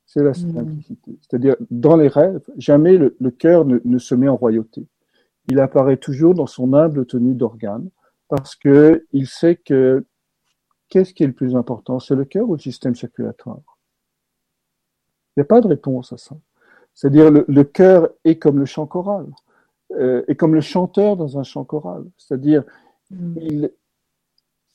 c'est 0.06 0.24
la 0.24 0.32
hmm. 0.32 0.54
simplicité. 0.54 1.18
C'est-à-dire, 1.22 1.56
dans 1.72 1.98
les 1.98 2.08
rêves, 2.08 2.44
jamais 2.58 2.98
le, 2.98 3.32
cœur 3.32 3.66
ne, 3.66 3.98
se 3.98 4.16
met 4.16 4.28
en 4.28 4.36
royauté. 4.36 4.86
Il 5.48 5.60
apparaît 5.60 5.98
toujours 5.98 6.34
dans 6.34 6.48
son 6.48 6.74
humble 6.74 7.06
tenue 7.06 7.36
d'organe, 7.36 7.90
parce 8.28 8.56
que 8.56 9.06
il 9.12 9.28
sait 9.28 9.56
que 9.56 10.06
qu'est-ce 10.90 11.14
qui 11.14 11.24
est 11.24 11.28
le 11.28 11.34
plus 11.34 11.56
important, 11.56 12.00
c'est 12.00 12.16
le 12.16 12.26
cœur 12.26 12.50
ou 12.50 12.54
le 12.54 12.60
système 12.60 12.96
circulatoire? 12.96 13.62
Il 15.36 15.40
n'y 15.40 15.42
a 15.42 15.46
pas 15.46 15.62
de 15.62 15.68
réponse 15.68 16.14
à 16.14 16.18
ça. 16.18 16.36
C'est-à-dire, 16.94 17.30
le, 17.30 17.64
cœur 17.64 18.10
est 18.24 18.38
comme 18.38 18.58
le 18.58 18.66
chant 18.66 18.88
choral, 18.88 19.28
euh, 19.92 20.24
est 20.28 20.36
comme 20.36 20.56
le 20.56 20.62
chanteur 20.62 21.18
dans 21.18 21.38
un 21.38 21.44
chant 21.44 21.66
choral. 21.66 22.06
C'est-à-dire, 22.18 22.64
hmm. 23.12 23.66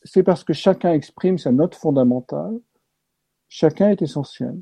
c'est 0.03 0.23
parce 0.23 0.45
que 0.45 0.53
chacun 0.53 0.93
exprime 0.93 1.39
sa 1.39 1.51
note 1.51 1.75
fondamentale, 1.75 2.59
chacun 3.49 3.89
est 3.89 4.03
essentiel. 4.03 4.61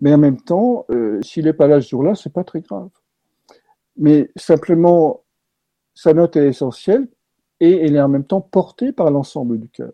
Mais 0.00 0.14
en 0.14 0.18
même 0.18 0.40
temps, 0.40 0.86
euh, 0.90 1.20
s'il 1.22 1.44
n'est 1.44 1.52
pas 1.52 1.66
là 1.66 1.80
ce 1.80 1.88
jour-là, 1.88 2.14
c'est 2.14 2.32
pas 2.32 2.44
très 2.44 2.60
grave. 2.60 2.90
Mais 3.96 4.30
simplement, 4.36 5.24
sa 5.94 6.14
note 6.14 6.36
est 6.36 6.48
essentielle 6.48 7.08
et 7.60 7.84
elle 7.84 7.96
est 7.96 8.00
en 8.00 8.08
même 8.08 8.24
temps 8.24 8.40
portée 8.40 8.92
par 8.92 9.10
l'ensemble 9.10 9.58
du 9.58 9.68
cœur. 9.68 9.92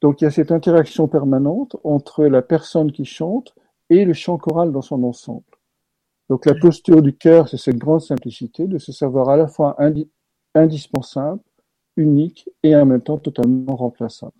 Donc 0.00 0.20
il 0.20 0.24
y 0.24 0.26
a 0.26 0.30
cette 0.30 0.52
interaction 0.52 1.08
permanente 1.08 1.76
entre 1.84 2.26
la 2.26 2.42
personne 2.42 2.92
qui 2.92 3.04
chante 3.04 3.54
et 3.90 4.04
le 4.04 4.12
chant 4.12 4.36
choral 4.36 4.70
dans 4.70 4.82
son 4.82 5.02
ensemble. 5.02 5.44
Donc 6.28 6.44
la 6.44 6.54
posture 6.54 7.00
du 7.00 7.16
cœur, 7.16 7.48
c'est 7.48 7.56
cette 7.56 7.78
grande 7.78 8.02
simplicité 8.02 8.66
de 8.66 8.78
se 8.78 8.92
savoir 8.92 9.30
à 9.30 9.36
la 9.36 9.48
fois 9.48 9.76
indispensable, 10.54 11.40
unique 11.96 12.48
et 12.62 12.76
en 12.76 12.84
même 12.84 13.00
temps 13.00 13.18
totalement 13.18 13.74
remplaçable. 13.74 14.32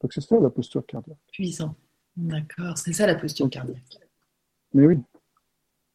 Donc 0.00 0.12
c'est 0.12 0.20
ça 0.20 0.38
la 0.38 0.50
posture 0.50 0.84
cardiaque. 0.86 1.18
Puissant. 1.32 1.74
D'accord, 2.16 2.76
c'est 2.78 2.92
ça 2.92 3.06
la 3.06 3.14
posture 3.14 3.48
cardiaque. 3.48 4.00
Mais 4.74 4.86
oui. 4.86 4.98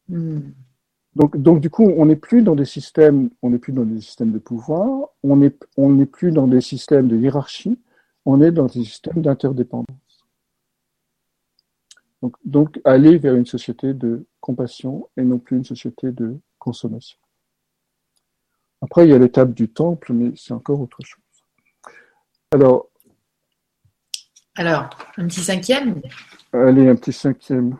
Hmm. 0.08 0.40
Donc, 1.14 1.36
donc, 1.36 1.60
du 1.60 1.70
coup, 1.70 1.84
on 1.84 2.06
n'est 2.06 2.16
plus 2.16 2.42
dans 2.42 2.54
des 2.54 2.66
systèmes, 2.66 3.30
on 3.40 3.50
n'est 3.50 3.58
plus 3.58 3.72
dans 3.72 3.84
des 3.84 4.00
systèmes 4.00 4.32
de 4.32 4.38
pouvoir, 4.38 5.08
on 5.22 5.36
n'est 5.36 5.56
on 5.76 6.04
plus 6.04 6.30
dans 6.30 6.46
des 6.46 6.60
systèmes 6.60 7.08
de 7.08 7.16
hiérarchie, 7.16 7.78
on 8.26 8.42
est 8.42 8.52
dans 8.52 8.66
des 8.66 8.84
systèmes 8.84 9.22
d'interdépendance. 9.22 9.86
Donc, 12.20 12.36
donc, 12.44 12.80
aller 12.84 13.18
vers 13.18 13.34
une 13.34 13.46
société 13.46 13.94
de 13.94 14.26
compassion 14.40 15.08
et 15.16 15.22
non 15.22 15.38
plus 15.38 15.56
une 15.56 15.64
société 15.64 16.12
de 16.12 16.38
consommation. 16.58 17.18
Après, 18.82 19.06
il 19.06 19.10
y 19.10 19.14
a 19.14 19.18
l'étape 19.18 19.54
du 19.54 19.68
temple, 19.68 20.12
mais 20.12 20.32
c'est 20.36 20.52
encore 20.52 20.80
autre 20.80 20.98
chose. 21.02 21.22
Alors, 22.52 22.90
alors, 24.56 24.88
un 25.18 25.26
petit 25.26 25.40
cinquième 25.42 26.00
Allez, 26.52 26.88
un 26.88 26.96
petit 26.96 27.12
cinquième. 27.12 27.76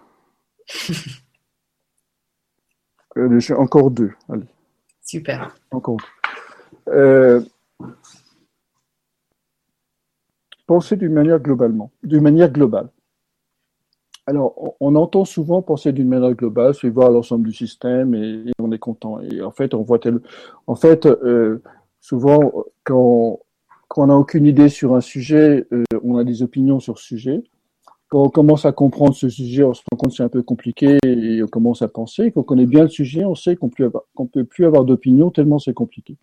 Allez, 3.17 3.41
j'ai 3.41 3.55
encore 3.55 3.91
deux. 3.91 4.13
Allez. 4.29 4.47
Super. 5.03 5.57
Encore 5.71 5.97
deux. 5.97 6.93
Euh, 6.93 7.41
penser 10.67 10.97
d'une 10.97 11.15
manière 11.15 11.41
globalement, 11.41 11.91
d'une 12.03 12.23
manière 12.23 12.51
globale. 12.51 12.91
Alors, 14.27 14.77
on, 14.81 14.97
entend 14.97 15.25
souvent 15.25 15.63
penser 15.63 15.93
d'une 15.93 16.09
manière 16.09 16.35
globale, 16.35 16.75
c'est 16.75 16.89
voir 16.89 17.11
l'ensemble 17.11 17.47
du 17.47 17.55
système 17.55 18.15
et, 18.15 18.53
on 18.59 18.73
est 18.73 18.79
content. 18.79 19.21
Et 19.21 19.41
en 19.41 19.53
fait, 19.53 19.73
on 19.73 19.83
voit 19.83 20.01
tel, 20.01 20.21
en 20.67 20.75
fait, 20.75 21.07
euh, 21.07 21.63
souvent 22.01 22.65
quand 22.85 23.39
quand 23.89 24.03
on 24.03 24.07
n'a 24.07 24.17
aucune 24.17 24.47
idée 24.47 24.69
sur 24.69 24.95
un 24.95 25.01
sujet, 25.01 25.67
euh, 25.73 25.85
on 26.03 26.17
a 26.17 26.25
des 26.25 26.43
opinions 26.43 26.81
sur 26.81 26.99
ce 26.99 27.05
sujet. 27.05 27.43
Quand 28.09 28.23
on 28.23 28.31
commence 28.31 28.65
à 28.65 28.73
comprendre 28.73 29.15
ce 29.15 29.29
sujet, 29.29 29.65
on 29.65 29.75
se 29.75 29.83
rend 29.91 29.97
compte 29.97 30.11
que 30.11 30.17
c'est 30.17 30.23
un 30.23 30.29
peu 30.29 30.43
compliqué 30.43 30.99
et 31.05 31.43
on 31.43 31.49
commence 31.49 31.83
à 31.83 31.89
penser. 31.89 32.31
Quand 32.31 32.41
on 32.41 32.45
connaît 32.45 32.67
bien 32.67 32.83
le 32.83 32.89
sujet, 32.89 33.25
on 33.25 33.35
sait 33.35 33.57
qu'on 33.57 33.71
ne 33.79 34.27
peut 34.27 34.45
plus 34.45 34.65
avoir 34.65 34.85
d'opinion 34.85 35.31
tellement 35.31 35.59
c'est 35.59 35.75
compliqué. 35.75 36.17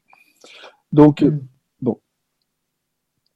Donc, 0.94 1.22
mm. 1.23 1.40
bon. 1.81 1.99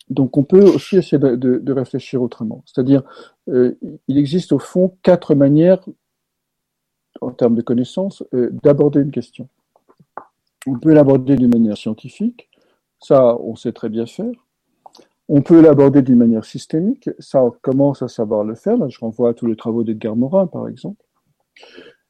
Donc, 0.10 0.38
on 0.38 0.44
peut 0.44 0.64
aussi 0.64 0.96
essayer 0.96 1.20
de, 1.20 1.72
réfléchir 1.74 2.22
autrement. 2.22 2.64
C'est-à-dire, 2.66 3.04
euh, 3.50 3.78
il 4.08 4.18
existe 4.18 4.54
au 4.54 4.60
fond 4.60 4.96
quatre 5.04 5.36
manières, 5.36 5.84
en 7.20 7.32
termes 7.32 7.56
de 7.56 7.62
connaissances, 7.62 8.24
euh, 8.34 8.50
d'aborder 8.64 9.02
une 9.02 9.12
question. 9.12 9.50
On 10.66 10.80
peut 10.80 10.94
l'aborder 10.94 11.36
d'une 11.36 11.50
manière 11.50 11.78
scientifique, 11.78 12.47
ça, 13.00 13.38
on 13.40 13.56
sait 13.56 13.74
très 13.74 13.90
bien 13.90 14.06
faire. 14.06 14.32
On 15.30 15.42
peut 15.42 15.62
l'aborder 15.62 16.02
d'une 16.02 16.18
manière 16.18 16.46
systémique, 16.46 17.10
ça, 17.20 17.44
on 17.44 17.52
commence 17.52 18.02
à 18.02 18.08
savoir 18.08 18.44
le 18.44 18.56
faire. 18.56 18.78
Là, 18.78 18.88
je 18.88 19.00
renvoie 19.00 19.30
à 19.30 19.34
tous 19.34 19.46
les 19.46 19.58
travaux 19.58 19.84
d'Edgar 19.84 20.16
Morin, 20.16 20.48
par 20.48 20.70
exemple. 20.70 21.04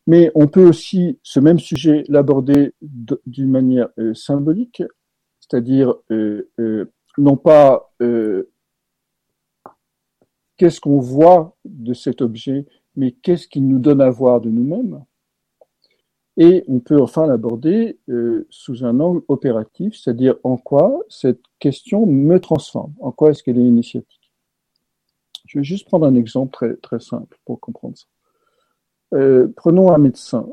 Mais 0.05 0.31
on 0.35 0.47
peut 0.47 0.65
aussi, 0.65 1.19
ce 1.22 1.39
même 1.39 1.59
sujet, 1.59 2.03
l'aborder 2.07 2.73
d'une 2.81 3.51
manière 3.51 3.89
euh, 3.99 4.14
symbolique, 4.14 4.84
c'est-à-dire 5.39 5.95
euh, 6.11 6.49
euh, 6.59 6.91
non 7.18 7.35
pas 7.35 7.91
qu'est-ce 10.57 10.80
qu'on 10.80 10.99
voit 10.99 11.57
de 11.65 11.93
cet 11.93 12.22
objet, 12.22 12.65
mais 12.95 13.11
qu'est-ce 13.11 13.47
qu'il 13.47 13.68
nous 13.68 13.80
donne 13.80 14.01
à 14.01 14.09
voir 14.09 14.41
de 14.41 14.49
nous-mêmes. 14.49 15.03
Et 16.38 16.64
on 16.68 16.80
peut 16.80 17.01
enfin 17.01 17.26
l'aborder 17.26 17.97
sous 18.49 18.85
un 18.85 18.99
angle 18.99 19.23
opératif, 19.27 19.95
c'est-à-dire 19.95 20.35
en 20.43 20.57
quoi 20.57 21.01
cette 21.09 21.41
question 21.59 22.05
me 22.05 22.39
transforme, 22.39 22.93
en 22.99 23.11
quoi 23.11 23.31
est-ce 23.31 23.41
qu'elle 23.41 23.57
est 23.57 23.65
initiatique. 23.65 24.31
Je 25.47 25.59
vais 25.59 25.64
juste 25.64 25.88
prendre 25.88 26.05
un 26.05 26.15
exemple 26.15 26.51
très, 26.51 26.76
très 26.76 26.99
simple 26.99 27.39
pour 27.45 27.59
comprendre 27.59 27.97
ça. 27.97 28.05
Euh, 29.14 29.47
prenons 29.55 29.91
un 29.91 29.97
médecin. 29.97 30.47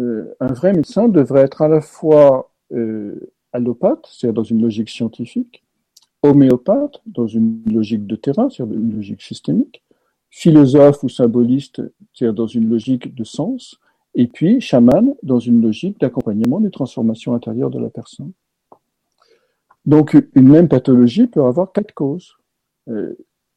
Euh, 0.00 0.34
un 0.40 0.52
vrai 0.52 0.72
médecin 0.72 1.08
devrait 1.08 1.42
être 1.42 1.62
à 1.62 1.68
la 1.68 1.80
fois 1.80 2.52
euh, 2.72 3.32
allopathe, 3.52 4.06
c'est-à-dire 4.10 4.34
dans 4.34 4.44
une 4.44 4.62
logique 4.62 4.90
scientifique, 4.90 5.64
homéopathe, 6.22 7.00
dans 7.06 7.26
une 7.26 7.62
logique 7.66 8.06
de 8.06 8.16
terrain, 8.16 8.48
c'est-à-dire 8.48 8.76
une 8.76 8.94
logique 8.94 9.22
systémique, 9.22 9.82
philosophe 10.30 11.02
ou 11.02 11.08
symboliste, 11.08 11.82
c'est-à-dire 12.12 12.34
dans 12.34 12.46
une 12.46 12.68
logique 12.68 13.14
de 13.14 13.24
sens, 13.24 13.80
et 14.16 14.26
puis 14.26 14.60
chaman, 14.60 15.14
dans 15.22 15.38
une 15.38 15.62
logique 15.62 16.00
d'accompagnement 16.00 16.58
des 16.58 16.70
transformations 16.70 17.34
intérieures 17.34 17.70
de 17.70 17.78
la 17.78 17.90
personne. 17.90 18.32
Donc, 19.84 20.16
une 20.34 20.48
même 20.48 20.68
pathologie 20.68 21.28
peut 21.28 21.44
avoir 21.44 21.70
quatre 21.70 21.92
causes. 21.92 22.36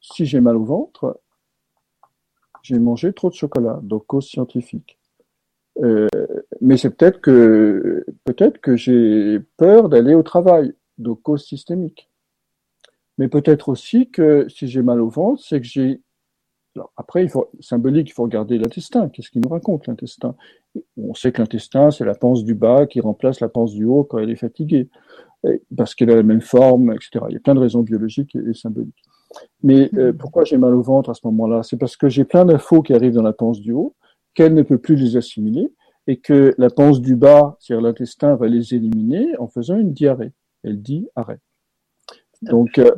si 0.01 0.25
j'ai 0.25 0.41
mal 0.41 0.55
au 0.55 0.63
ventre, 0.63 1.19
j'ai 2.61 2.77
mangé 2.77 3.13
trop 3.13 3.29
de 3.29 3.35
chocolat, 3.35 3.79
donc 3.83 4.05
cause 4.05 4.27
scientifique. 4.27 4.99
Euh, 5.81 6.07
mais 6.61 6.77
c'est 6.77 6.89
peut-être 6.89 7.21
que 7.21 8.05
peut-être 8.25 8.59
que 8.59 8.75
j'ai 8.75 9.39
peur 9.57 9.89
d'aller 9.89 10.13
au 10.13 10.23
travail, 10.23 10.73
donc 10.97 11.21
cause 11.21 11.45
systémique. 11.45 12.09
Mais 13.17 13.27
peut-être 13.27 13.69
aussi 13.69 14.09
que 14.09 14.47
si 14.49 14.67
j'ai 14.67 14.81
mal 14.81 15.01
au 15.01 15.09
ventre, 15.09 15.41
c'est 15.41 15.59
que 15.59 15.67
j'ai 15.67 16.01
après, 16.97 17.23
il 17.23 17.29
faut, 17.29 17.49
symbolique, 17.59 18.09
il 18.09 18.13
faut 18.13 18.23
regarder 18.23 18.57
l'intestin. 18.57 19.09
Qu'est-ce 19.09 19.29
qu'il 19.29 19.41
nous 19.41 19.49
raconte, 19.49 19.87
l'intestin? 19.87 20.35
On 20.97 21.13
sait 21.13 21.31
que 21.31 21.41
l'intestin, 21.41 21.91
c'est 21.91 22.05
la 22.05 22.15
panse 22.15 22.43
du 22.43 22.55
bas 22.55 22.85
qui 22.85 23.01
remplace 23.01 23.39
la 23.39 23.49
panse 23.49 23.73
du 23.73 23.85
haut 23.85 24.03
quand 24.03 24.19
elle 24.19 24.29
est 24.29 24.35
fatiguée, 24.35 24.89
parce 25.75 25.95
qu'elle 25.95 26.11
a 26.11 26.15
la 26.15 26.23
même 26.23 26.41
forme, 26.41 26.93
etc. 26.93 27.25
Il 27.29 27.33
y 27.33 27.37
a 27.37 27.39
plein 27.39 27.55
de 27.55 27.59
raisons 27.59 27.81
biologiques 27.81 28.35
et 28.35 28.53
symboliques. 28.53 29.03
Mais 29.63 29.89
euh, 29.95 30.13
pourquoi 30.13 30.43
j'ai 30.43 30.57
mal 30.57 30.73
au 30.73 30.81
ventre 30.81 31.09
à 31.09 31.13
ce 31.13 31.21
moment-là? 31.25 31.63
C'est 31.63 31.77
parce 31.77 31.97
que 31.97 32.09
j'ai 32.09 32.23
plein 32.23 32.45
d'infos 32.45 32.81
qui 32.81 32.93
arrivent 32.93 33.13
dans 33.13 33.23
la 33.23 33.33
panse 33.33 33.59
du 33.59 33.71
haut, 33.71 33.95
qu'elle 34.33 34.53
ne 34.53 34.63
peut 34.63 34.77
plus 34.77 34.95
les 34.95 35.17
assimiler, 35.17 35.71
et 36.07 36.17
que 36.17 36.55
la 36.57 36.69
panse 36.69 37.01
du 37.01 37.15
bas, 37.15 37.57
c'est-à-dire 37.59 37.83
l'intestin, 37.83 38.35
va 38.35 38.47
les 38.47 38.73
éliminer 38.73 39.37
en 39.37 39.47
faisant 39.47 39.77
une 39.77 39.93
diarrhée. 39.93 40.31
Elle 40.63 40.81
dit 40.81 41.07
arrêt. 41.15 41.39
Donc, 42.41 42.77
euh, 42.77 42.91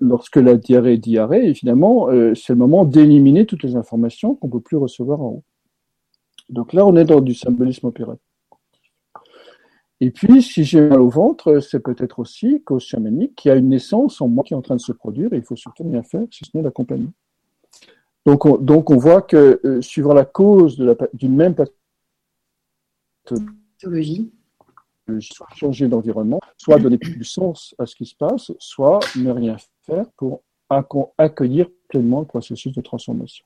lorsque 0.00 0.36
la 0.36 0.56
diarrhée 0.56 0.98
dit 0.98 1.18
arrêt, 1.18 1.46
évidemment, 1.46 2.08
euh, 2.08 2.34
c'est 2.34 2.52
le 2.52 2.58
moment 2.58 2.84
d'éliminer 2.84 3.46
toutes 3.46 3.62
les 3.62 3.76
informations 3.76 4.34
qu'on 4.34 4.48
ne 4.48 4.52
peut 4.52 4.60
plus 4.60 4.76
recevoir 4.76 5.20
en 5.20 5.26
haut. 5.26 5.44
Donc 6.48 6.72
là, 6.72 6.86
on 6.86 6.96
est 6.96 7.04
dans 7.04 7.20
du 7.20 7.34
symbolisme 7.34 7.86
opératif. 7.86 8.22
Et 10.00 10.10
puis, 10.10 10.42
si 10.42 10.62
j'ai 10.64 10.80
mal 10.80 11.00
au 11.00 11.08
ventre, 11.08 11.58
c'est 11.58 11.80
peut-être 11.80 12.20
aussi 12.20 12.62
cause 12.62 12.84
chamanique 12.84 13.34
qui 13.34 13.50
a 13.50 13.56
une 13.56 13.68
naissance 13.68 14.20
en 14.20 14.28
moi 14.28 14.44
qui 14.44 14.54
est 14.54 14.56
en 14.56 14.62
train 14.62 14.76
de 14.76 14.80
se 14.80 14.92
produire 14.92 15.32
et 15.32 15.38
il 15.38 15.42
faut 15.42 15.56
surtout 15.56 15.82
rien 15.82 16.04
faire, 16.04 16.24
si 16.30 16.44
ce 16.44 16.56
n'est 16.56 16.62
l'accompagner. 16.62 17.08
Donc 18.24 18.46
on, 18.46 18.58
donc 18.58 18.90
on 18.90 18.96
voit 18.96 19.22
que 19.22 19.60
euh, 19.64 19.82
suivant 19.82 20.14
la 20.14 20.24
cause 20.24 20.76
d'une 21.14 21.34
même 21.34 21.56
pathologie, 23.24 24.30
soit 25.20 25.48
changer 25.56 25.88
d'environnement, 25.88 26.40
soit 26.56 26.78
donner 26.78 26.98
plus 26.98 27.16
de 27.16 27.24
sens 27.24 27.74
à 27.78 27.86
ce 27.86 27.96
qui 27.96 28.06
se 28.06 28.14
passe, 28.14 28.52
soit 28.58 29.00
ne 29.16 29.30
rien 29.30 29.58
faire 29.58 29.77
pour 30.16 30.42
accueillir 31.18 31.68
pleinement 31.88 32.20
le 32.20 32.26
processus 32.26 32.72
de 32.72 32.80
transformation. 32.80 33.44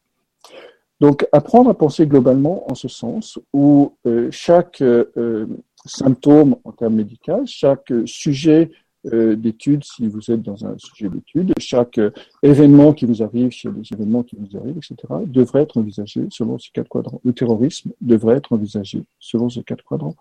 Donc 1.00 1.26
apprendre 1.32 1.70
à 1.70 1.74
penser 1.74 2.06
globalement 2.06 2.70
en 2.70 2.74
ce 2.74 2.88
sens 2.88 3.38
où 3.52 3.96
euh, 4.06 4.28
chaque 4.30 4.80
euh, 4.82 5.46
symptômes 5.84 6.56
en 6.64 6.72
termes 6.72 6.94
médicaux, 6.94 7.42
chaque 7.44 7.92
sujet 8.06 8.70
euh, 9.12 9.34
d'étude, 9.36 9.82
si 9.84 10.06
vous 10.06 10.30
êtes 10.30 10.42
dans 10.42 10.64
un 10.64 10.76
sujet 10.78 11.08
d'étude, 11.08 11.52
chaque 11.58 11.98
euh, 11.98 12.10
événement 12.42 12.92
qui 12.92 13.04
vous 13.04 13.22
arrive, 13.22 13.50
a 13.64 13.70
des 13.70 13.92
événements 13.92 14.22
qui 14.22 14.36
vous 14.36 14.56
arrivent, 14.56 14.76
etc., 14.76 14.96
devrait 15.26 15.62
être 15.62 15.78
envisagé 15.78 16.26
selon 16.30 16.58
ces 16.58 16.70
quatre 16.72 16.88
quadrants. 16.88 17.20
Le 17.24 17.32
terrorisme 17.32 17.92
devrait 18.00 18.36
être 18.36 18.52
envisagé 18.52 19.02
selon 19.18 19.48
ces 19.48 19.62
quatre 19.62 19.84
quadrants. 19.84 20.14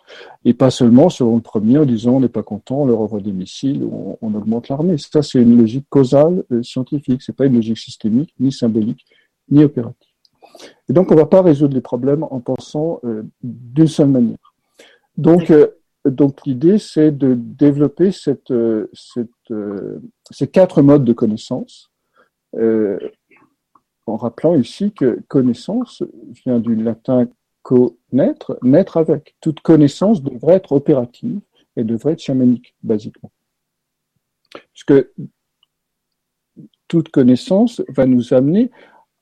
Et 0.45 0.53
pas 0.53 0.71
seulement 0.71 1.09
selon 1.09 1.35
le 1.35 1.41
premier 1.41 1.77
en 1.77 1.85
disant 1.85 2.13
on 2.13 2.19
n'est 2.21 2.27
pas 2.27 2.43
content, 2.43 2.81
on 2.81 2.85
leur 2.85 3.01
envoie 3.01 3.21
des 3.21 3.33
missiles, 3.33 3.83
on, 3.83 4.17
on 4.21 4.33
augmente 4.33 4.69
l'armée. 4.69 4.97
Ça, 4.97 5.21
c'est 5.21 5.41
une 5.41 5.59
logique 5.59 5.85
causale 5.89 6.43
euh, 6.51 6.63
scientifique. 6.63 7.21
C'est 7.21 7.35
pas 7.35 7.45
une 7.45 7.55
logique 7.55 7.77
systémique, 7.77 8.33
ni 8.39 8.51
symbolique, 8.51 9.05
ni 9.49 9.63
opérative. 9.63 10.09
Et 10.89 10.93
donc, 10.93 11.11
on 11.11 11.15
ne 11.15 11.19
va 11.19 11.25
pas 11.25 11.41
résoudre 11.41 11.75
les 11.75 11.81
problèmes 11.81 12.23
en 12.23 12.39
pensant 12.39 12.99
d'une 13.41 13.87
seule 13.87 14.09
manière. 14.09 14.37
Donc, 15.17 15.51
euh, 15.51 15.67
donc 16.05 16.45
l'idée, 16.45 16.79
c'est 16.79 17.11
de 17.11 17.35
développer 17.35 18.09
euh, 18.49 18.87
euh, 19.51 19.99
ces 20.31 20.47
quatre 20.47 20.81
modes 20.81 21.05
de 21.05 21.13
connaissance, 21.13 21.91
en 24.07 24.17
rappelant 24.17 24.55
ici 24.55 24.91
que 24.91 25.21
connaissance 25.27 26.03
vient 26.43 26.59
du 26.59 26.75
latin 26.75 27.27
connaître, 27.61 28.57
naître 28.61 28.97
avec. 28.97 29.35
Toute 29.41 29.61
connaissance 29.61 30.23
devrait 30.23 30.55
être 30.55 30.71
opérative 30.71 31.39
et 31.75 31.83
devrait 31.83 32.13
être 32.13 32.21
chamanique, 32.21 32.75
basiquement. 32.83 33.31
Puisque 34.73 35.07
toute 36.87 37.09
connaissance 37.09 37.81
va 37.89 38.05
nous 38.05 38.33
amener 38.33 38.71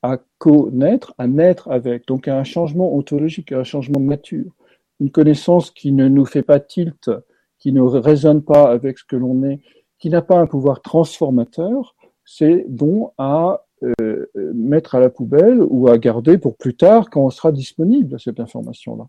à 0.01 0.17
connaître, 0.37 1.13
à 1.17 1.27
naître 1.27 1.69
avec, 1.69 2.07
donc 2.07 2.27
à 2.27 2.39
un 2.39 2.43
changement 2.43 2.95
ontologique, 2.95 3.51
à 3.51 3.59
un 3.59 3.63
changement 3.63 3.99
de 3.99 4.05
nature 4.05 4.55
une 4.99 5.11
connaissance 5.11 5.71
qui 5.71 5.91
ne 5.91 6.07
nous 6.07 6.25
fait 6.25 6.43
pas 6.43 6.59
tilt, 6.59 7.09
qui 7.57 7.71
ne 7.71 7.81
résonne 7.81 8.43
pas 8.43 8.69
avec 8.69 8.97
ce 8.99 9.05
que 9.05 9.15
l'on 9.15 9.43
est, 9.43 9.61
qui 9.97 10.09
n'a 10.09 10.21
pas 10.21 10.39
un 10.39 10.47
pouvoir 10.47 10.81
transformateur, 10.81 11.95
c'est 12.25 12.65
bon 12.69 13.11
à 13.17 13.65
euh, 14.01 14.25
mettre 14.53 14.95
à 14.95 14.99
la 14.99 15.09
poubelle 15.09 15.61
ou 15.61 15.87
à 15.87 15.97
garder 15.97 16.37
pour 16.37 16.57
plus 16.57 16.75
tard 16.75 17.09
quand 17.09 17.25
on 17.25 17.29
sera 17.29 17.51
disponible 17.51 18.15
à 18.15 18.19
cette 18.19 18.39
information-là. 18.39 19.07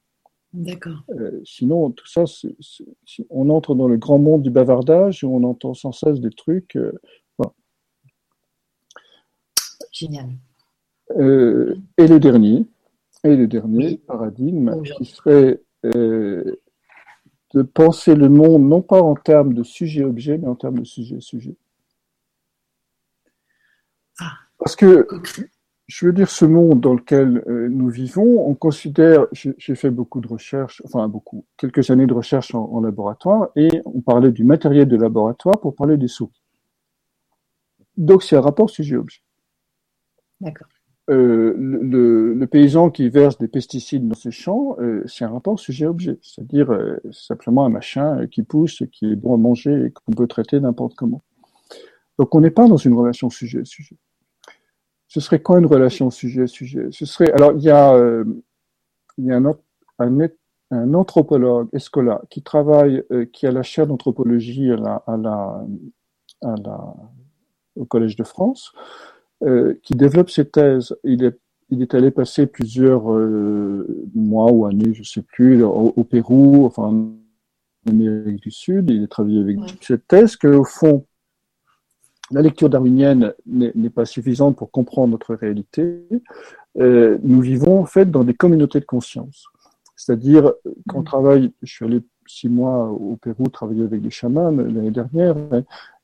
D'accord. 0.52 1.04
Euh, 1.10 1.40
sinon, 1.44 1.90
tout 1.90 2.06
ça, 2.06 2.24
on 3.30 3.50
entre 3.50 3.74
dans 3.74 3.88
le 3.88 3.96
grand 3.96 4.18
monde 4.18 4.42
du 4.42 4.50
bavardage 4.50 5.22
où 5.22 5.34
on 5.34 5.44
entend 5.44 5.74
sans 5.74 5.92
cesse 5.92 6.20
des 6.20 6.30
trucs. 6.30 6.76
Euh, 6.76 6.92
Génial. 9.92 10.30
et 11.18 12.06
le 12.06 12.18
dernier, 12.18 12.64
et 13.24 13.36
le 13.36 13.46
dernier 13.46 13.98
paradigme 13.98 14.82
qui 14.82 15.04
serait 15.04 15.60
de 15.84 17.62
penser 17.62 18.14
le 18.14 18.28
monde 18.28 18.62
non 18.62 18.82
pas 18.82 19.02
en 19.02 19.14
termes 19.14 19.54
de 19.54 19.62
sujet-objet, 19.62 20.38
mais 20.38 20.48
en 20.48 20.54
termes 20.54 20.78
de 20.78 20.84
sujet-sujet. 20.84 21.56
Parce 24.58 24.76
que, 24.76 25.08
je 25.86 26.06
veux 26.06 26.12
dire, 26.12 26.28
ce 26.28 26.44
monde 26.44 26.80
dans 26.80 26.94
lequel 26.94 27.42
euh, 27.48 27.68
nous 27.68 27.88
vivons, 27.88 28.46
on 28.46 28.54
considère, 28.54 29.26
j'ai 29.32 29.74
fait 29.74 29.90
beaucoup 29.90 30.20
de 30.20 30.28
recherches, 30.28 30.82
enfin 30.84 31.08
beaucoup, 31.08 31.46
quelques 31.56 31.90
années 31.90 32.06
de 32.06 32.12
recherche 32.12 32.54
en, 32.54 32.64
en 32.64 32.80
laboratoire, 32.80 33.48
et 33.56 33.80
on 33.86 34.02
parlait 34.02 34.32
du 34.32 34.44
matériel 34.44 34.86
de 34.86 34.96
laboratoire 34.96 35.58
pour 35.60 35.74
parler 35.74 35.96
des 35.96 36.08
souris. 36.08 36.42
Donc 37.96 38.22
c'est 38.22 38.36
un 38.36 38.42
rapport 38.42 38.68
sujet-objet. 38.70 39.22
D'accord. 40.40 40.68
Euh, 41.10 41.54
le, 41.58 42.46
paysan 42.46 42.90
qui 42.90 43.08
verse 43.08 43.36
des 43.38 43.48
pesticides 43.48 44.06
dans 44.06 44.14
ses 44.14 44.30
champs, 44.30 44.76
euh, 44.80 45.02
c'est 45.06 45.24
un 45.24 45.30
rapport 45.30 45.58
sujet-objet, 45.58 46.18
c'est-à-dire 46.22 46.72
euh, 46.72 46.98
simplement 47.10 47.64
un 47.64 47.68
machin 47.68 48.26
qui 48.28 48.42
pousse, 48.42 48.82
qui 48.92 49.12
est 49.12 49.16
bon 49.16 49.34
à 49.34 49.36
manger 49.36 49.86
et 49.86 49.90
qu'on 49.90 50.12
peut 50.12 50.26
traiter 50.26 50.60
n'importe 50.60 50.94
comment. 50.94 51.22
Donc 52.18 52.34
on 52.34 52.40
n'est 52.40 52.50
pas 52.50 52.68
dans 52.68 52.76
une 52.76 52.94
relation 52.94 53.30
sujet-sujet. 53.30 53.96
Ce 55.08 55.20
serait 55.20 55.40
quoi 55.40 55.58
une 55.58 55.66
relation 55.66 56.10
sujet-sujet? 56.10 56.88
Ce 56.90 57.06
serait 57.06 57.32
alors 57.32 57.52
il 57.56 57.62
y 57.62 57.70
a 57.70 57.94
un 60.70 60.94
anthropologue, 60.94 61.68
Escola, 61.72 62.22
qui 62.30 62.42
travaille, 62.42 63.02
euh, 63.10 63.24
qui 63.26 63.46
a 63.46 63.52
la 63.52 63.62
chaire 63.62 63.86
d'anthropologie 63.86 64.70
au 67.76 67.84
Collège 67.86 68.16
de 68.16 68.24
France, 68.24 68.72
euh, 69.42 69.74
qui 69.82 69.94
développe 69.94 70.30
ses 70.30 70.48
thèses. 70.48 70.96
Il 71.04 71.24
est, 71.24 71.38
il 71.70 71.82
est 71.82 71.94
allé 71.94 72.10
passer 72.10 72.46
plusieurs 72.46 73.10
euh, 73.12 74.06
mois 74.14 74.50
ou 74.52 74.66
années, 74.66 74.92
je 74.92 75.02
sais 75.02 75.22
plus, 75.22 75.62
au, 75.62 75.92
au, 75.96 76.04
Pérou, 76.04 76.66
enfin 76.66 76.84
en 76.84 77.12
Amérique 77.88 78.42
du 78.42 78.50
Sud. 78.50 78.90
Il 78.90 79.04
a 79.04 79.06
travaillé 79.06 79.40
avec 79.40 79.58
cette 79.80 80.06
thèse 80.06 80.36
que, 80.36 80.48
au 80.48 80.64
fond, 80.64 81.06
la 82.30 82.42
lecture 82.42 82.70
darwinienne 82.70 83.34
n'est 83.46 83.90
pas 83.90 84.04
suffisante 84.04 84.56
pour 84.56 84.70
comprendre 84.70 85.12
notre 85.12 85.34
réalité. 85.34 86.06
Euh, 86.78 87.18
nous 87.22 87.40
vivons 87.40 87.80
en 87.80 87.86
fait 87.86 88.10
dans 88.10 88.24
des 88.24 88.34
communautés 88.34 88.80
de 88.80 88.84
conscience. 88.84 89.46
C'est-à-dire, 89.96 90.52
quand 90.88 91.00
on 91.00 91.02
travaille, 91.02 91.52
je 91.62 91.72
suis 91.72 91.84
allé 91.84 92.00
six 92.26 92.48
mois 92.48 92.88
au 92.88 93.16
Pérou 93.16 93.48
travailler 93.48 93.82
avec 93.82 94.00
des 94.00 94.10
chamans 94.10 94.50
l'année 94.50 94.92
dernière, 94.92 95.34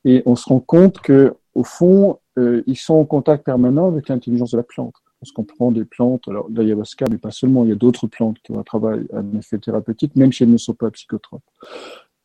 et 0.05 0.23
on 0.27 0.37
se 0.37 0.49
rend 0.49 0.61
compte 0.61 0.99
que, 0.99 1.35
au 1.55 1.65
fond, 1.65 2.19
euh, 2.39 2.63
ils 2.67 2.77
sont 2.77 2.95
en 2.95 3.05
contact 3.05 3.45
permanent 3.45 3.87
avec 3.87 4.09
l'intelligence 4.09 4.51
de 4.51 4.59
la 4.59 4.63
plante. 4.63 4.95
Parce 5.21 5.33
qu'on 5.33 5.45
prend 5.45 5.73
des 5.73 5.85
plantes, 5.85 6.29
alors 6.29 6.47
l'ayahuasca, 6.51 7.07
mais 7.11 7.17
pas 7.17 7.31
seulement, 7.31 7.65
il 7.65 7.71
y 7.71 7.73
a 7.73 7.77
d'autres 7.77 8.07
plantes 8.07 8.39
qui 8.43 8.53
ont 8.53 8.59
un 8.59 8.65
travail, 8.65 9.07
un 9.15 9.39
effet 9.39 9.59
thérapeutique, 9.59 10.15
même 10.15 10.33
si 10.33 10.43
elles 10.43 10.51
ne 10.51 10.59
sont 10.59 10.75
pas 10.75 10.91
psychotropes. 10.91 11.43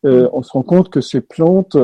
Euh, 0.06 0.30
on 0.34 0.44
se 0.44 0.52
rend 0.52 0.64
compte 0.64 0.90
que 0.90 1.00
ces 1.00 1.22
plantes, 1.22 1.78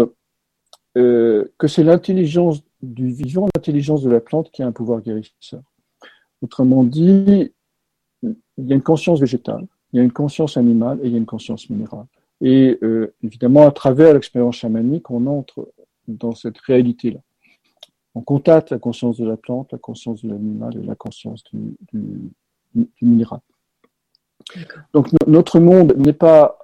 euh, 0.98 1.46
que 1.58 1.68
c'est 1.68 1.84
l'intelligence 1.84 2.62
du 2.82 3.08
vivant, 3.08 3.48
l'intelligence 3.56 4.04
de 4.04 4.10
la 4.10 4.20
plante 4.20 4.52
qui 4.52 4.64
a 4.64 4.68
un 4.68 4.74
pouvoir 4.74 5.02
guérisseur. 5.02 5.62
Autrement 6.42 6.84
dit, 6.84 7.54
il 8.24 8.68
y 8.68 8.74
a 8.74 8.76
une 8.76 8.84
conscience 8.84 9.22
végétale, 9.22 9.66
il 9.94 9.98
y 9.98 10.00
a 10.02 10.04
une 10.04 10.12
conscience 10.12 10.58
animale 10.58 11.00
et 11.02 11.08
il 11.08 11.12
y 11.14 11.16
a 11.16 11.20
une 11.20 11.26
conscience 11.26 11.70
minérale. 11.70 12.06
Et 12.42 12.80
évidemment, 13.24 13.66
à 13.66 13.72
travers 13.72 14.14
l'expérience 14.14 14.58
chamanique, 14.58 15.10
on 15.10 15.26
entre 15.26 15.72
dans 16.08 16.36
cette 16.36 16.60
réalité-là. 16.60 17.20
On 18.18 18.22
contacte 18.22 18.72
la 18.72 18.80
conscience 18.80 19.18
de 19.18 19.28
la 19.28 19.38
plante, 19.38 19.72
la 19.72 19.78
conscience 19.78 20.24
de 20.24 20.30
l'animal 20.30 20.76
et 20.76 20.84
la 20.84 20.96
conscience 20.96 21.44
du, 21.54 21.78
du, 21.94 22.32
du 22.74 23.06
minéral. 23.06 23.42
Donc 24.92 25.10
notre 25.28 25.60
monde 25.60 25.94
n'est 25.98 26.14
pas, 26.14 26.58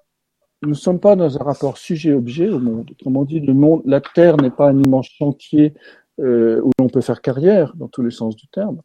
nous 0.64 0.70
ne 0.70 0.74
sommes 0.74 1.00
pas 1.00 1.16
dans 1.16 1.38
un 1.40 1.44
rapport 1.44 1.78
sujet-objet 1.78 2.50
au 2.50 2.58
monde. 2.58 2.90
Autrement 2.90 3.24
dit, 3.24 3.40
le 3.40 3.54
monde, 3.54 3.84
la 3.86 4.02
Terre 4.02 4.38
n'est 4.38 4.50
pas 4.50 4.70
un 4.70 4.82
immense 4.82 5.08
chantier 5.08 5.76
euh, 6.20 6.60
où 6.64 6.72
l'on 6.80 6.90
peut 6.90 7.02
faire 7.02 7.22
carrière 7.22 7.76
dans 7.76 7.88
tous 7.88 8.02
les 8.02 8.12
sens 8.12 8.36
du 8.36 8.48
terme, 8.48 8.82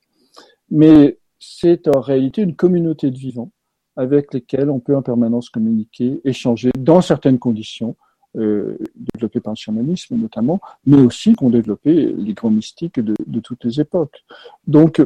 mais 0.71 1.19
c'est 1.39 1.89
en 1.89 2.01
réalité 2.01 2.43
une 2.43 2.55
communauté 2.55 3.11
de 3.11 3.17
vivants 3.17 3.51
avec 3.97 4.35
lesquels 4.35 4.69
on 4.69 4.81
peut 4.81 4.95
en 4.95 5.03
permanence 5.03 5.49
communiquer, 5.49 6.21
échanger 6.25 6.71
dans 6.79 7.01
certaines 7.01 7.39
conditions, 7.39 7.97
euh, 8.37 8.77
développées 8.95 9.41
par 9.41 9.55
le 9.55 9.57
chamanisme 9.57 10.17
notamment, 10.17 10.61
mais 10.85 11.01
aussi 11.01 11.35
qu'ont 11.35 11.51
développé 11.51 12.13
les 12.13 12.35
grands 12.35 12.51
mystiques 12.51 13.01
de, 13.01 13.41
toutes 13.41 13.65
les 13.65 13.81
époques. 13.81 14.23
Donc, 14.67 15.01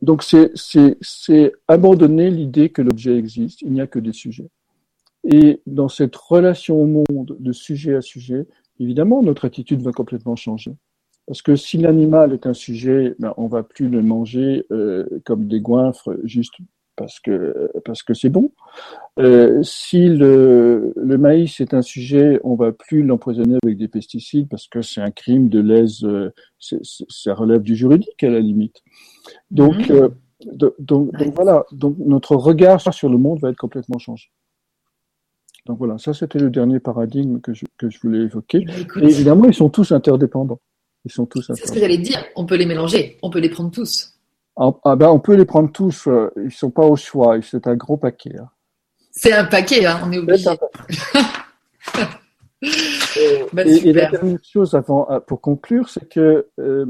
donc 0.00 0.22
c'est 0.22 1.52
abandonner 1.66 2.30
l'idée 2.30 2.68
que 2.70 2.82
l'objet 2.82 3.16
existe, 3.16 3.62
il 3.62 3.72
n'y 3.72 3.80
a 3.80 3.86
que 3.86 3.98
des 3.98 4.12
sujets. 4.12 4.48
Et 5.24 5.60
dans 5.66 5.88
cette 5.88 6.14
relation 6.14 6.80
au 6.80 6.86
monde 6.86 7.36
de 7.38 7.52
sujet 7.52 7.96
à 7.96 8.00
sujet, 8.00 8.46
évidemment, 8.78 9.22
notre 9.22 9.44
attitude 9.44 9.82
va 9.82 9.92
complètement 9.92 10.36
changer. 10.36 10.76
Parce 11.26 11.42
que 11.42 11.56
si 11.56 11.76
l'animal 11.76 12.32
est 12.32 12.46
un 12.46 12.54
sujet, 12.54 13.14
ben, 13.18 13.34
on 13.36 13.48
va 13.48 13.62
plus 13.62 13.88
le 13.88 14.02
manger 14.02 14.64
euh, 14.70 15.06
comme 15.24 15.46
des 15.46 15.60
goinfres 15.60 16.16
juste 16.24 16.54
parce 16.98 17.20
que 17.20 17.70
parce 17.84 18.02
que 18.02 18.12
c'est 18.12 18.28
bon. 18.28 18.50
Euh, 19.18 19.62
si 19.62 20.08
le, 20.08 20.92
le, 20.96 21.18
maïs 21.18 21.60
est 21.60 21.72
un 21.72 21.82
sujet, 21.82 22.40
on 22.44 22.56
va 22.56 22.72
plus 22.72 23.02
l'empoisonner 23.02 23.56
avec 23.62 23.78
des 23.78 23.88
pesticides 23.88 24.48
parce 24.48 24.66
que 24.66 24.82
c'est 24.82 25.00
un 25.00 25.10
crime 25.10 25.48
de 25.48 25.60
lèse, 25.60 26.04
euh, 26.04 26.30
ça 26.58 27.34
relève 27.34 27.62
du 27.62 27.76
juridique 27.76 28.22
à 28.22 28.30
la 28.30 28.40
limite. 28.40 28.82
Donc, 29.50 29.88
mmh. 29.88 29.92
euh, 29.92 30.08
donc, 30.52 30.74
donc, 30.78 31.34
voilà, 31.34 31.64
donc 31.72 31.96
notre 31.98 32.36
regard 32.36 32.80
sur 32.92 33.08
le 33.08 33.18
monde 33.18 33.40
va 33.40 33.50
être 33.50 33.56
complètement 33.56 33.98
changé. 33.98 34.30
Donc 35.66 35.78
voilà, 35.78 35.98
ça 35.98 36.14
c'était 36.14 36.38
le 36.38 36.50
dernier 36.50 36.80
paradigme 36.80 37.40
que 37.40 37.54
je, 37.54 37.64
que 37.76 37.90
je 37.90 37.98
voulais 38.00 38.20
évoquer. 38.20 38.66
Et 39.00 39.04
évidemment, 39.04 39.44
ils 39.46 39.54
sont 39.54 39.68
tous 39.68 39.92
interdépendants. 39.92 40.60
Ils 41.04 41.12
sont 41.12 41.26
tous. 41.26 41.42
C'est 41.54 41.66
ce 41.66 41.72
que 41.72 41.78
j'allais 41.78 41.98
dire. 41.98 42.24
On 42.36 42.46
peut 42.46 42.56
les 42.56 42.66
mélanger, 42.66 43.18
on 43.22 43.30
peut 43.30 43.38
les 43.38 43.50
prendre 43.50 43.70
tous. 43.70 44.17
Ah, 44.58 44.96
ben, 44.96 45.08
on 45.08 45.20
peut 45.20 45.34
les 45.34 45.44
prendre 45.44 45.70
tous. 45.70 46.08
Euh, 46.08 46.30
ils 46.36 46.50
sont 46.50 46.70
pas 46.70 46.84
au 46.84 46.96
choix. 46.96 47.40
C'est 47.42 47.68
un 47.68 47.76
gros 47.76 47.96
paquet. 47.96 48.36
Hein. 48.38 48.48
C'est 49.12 49.32
un 49.32 49.44
paquet, 49.44 49.86
hein, 49.86 50.00
on 50.04 50.12
est 50.12 50.18
obligé. 50.18 50.50
et, 52.62 53.44
bah, 53.52 53.64
et, 53.64 53.92
la 53.92 54.10
dernière 54.10 54.38
chose 54.42 54.74
avant, 54.74 55.08
euh, 55.10 55.20
pour 55.20 55.40
conclure, 55.40 55.88
c'est 55.88 56.08
que 56.08 56.48
euh, 56.58 56.86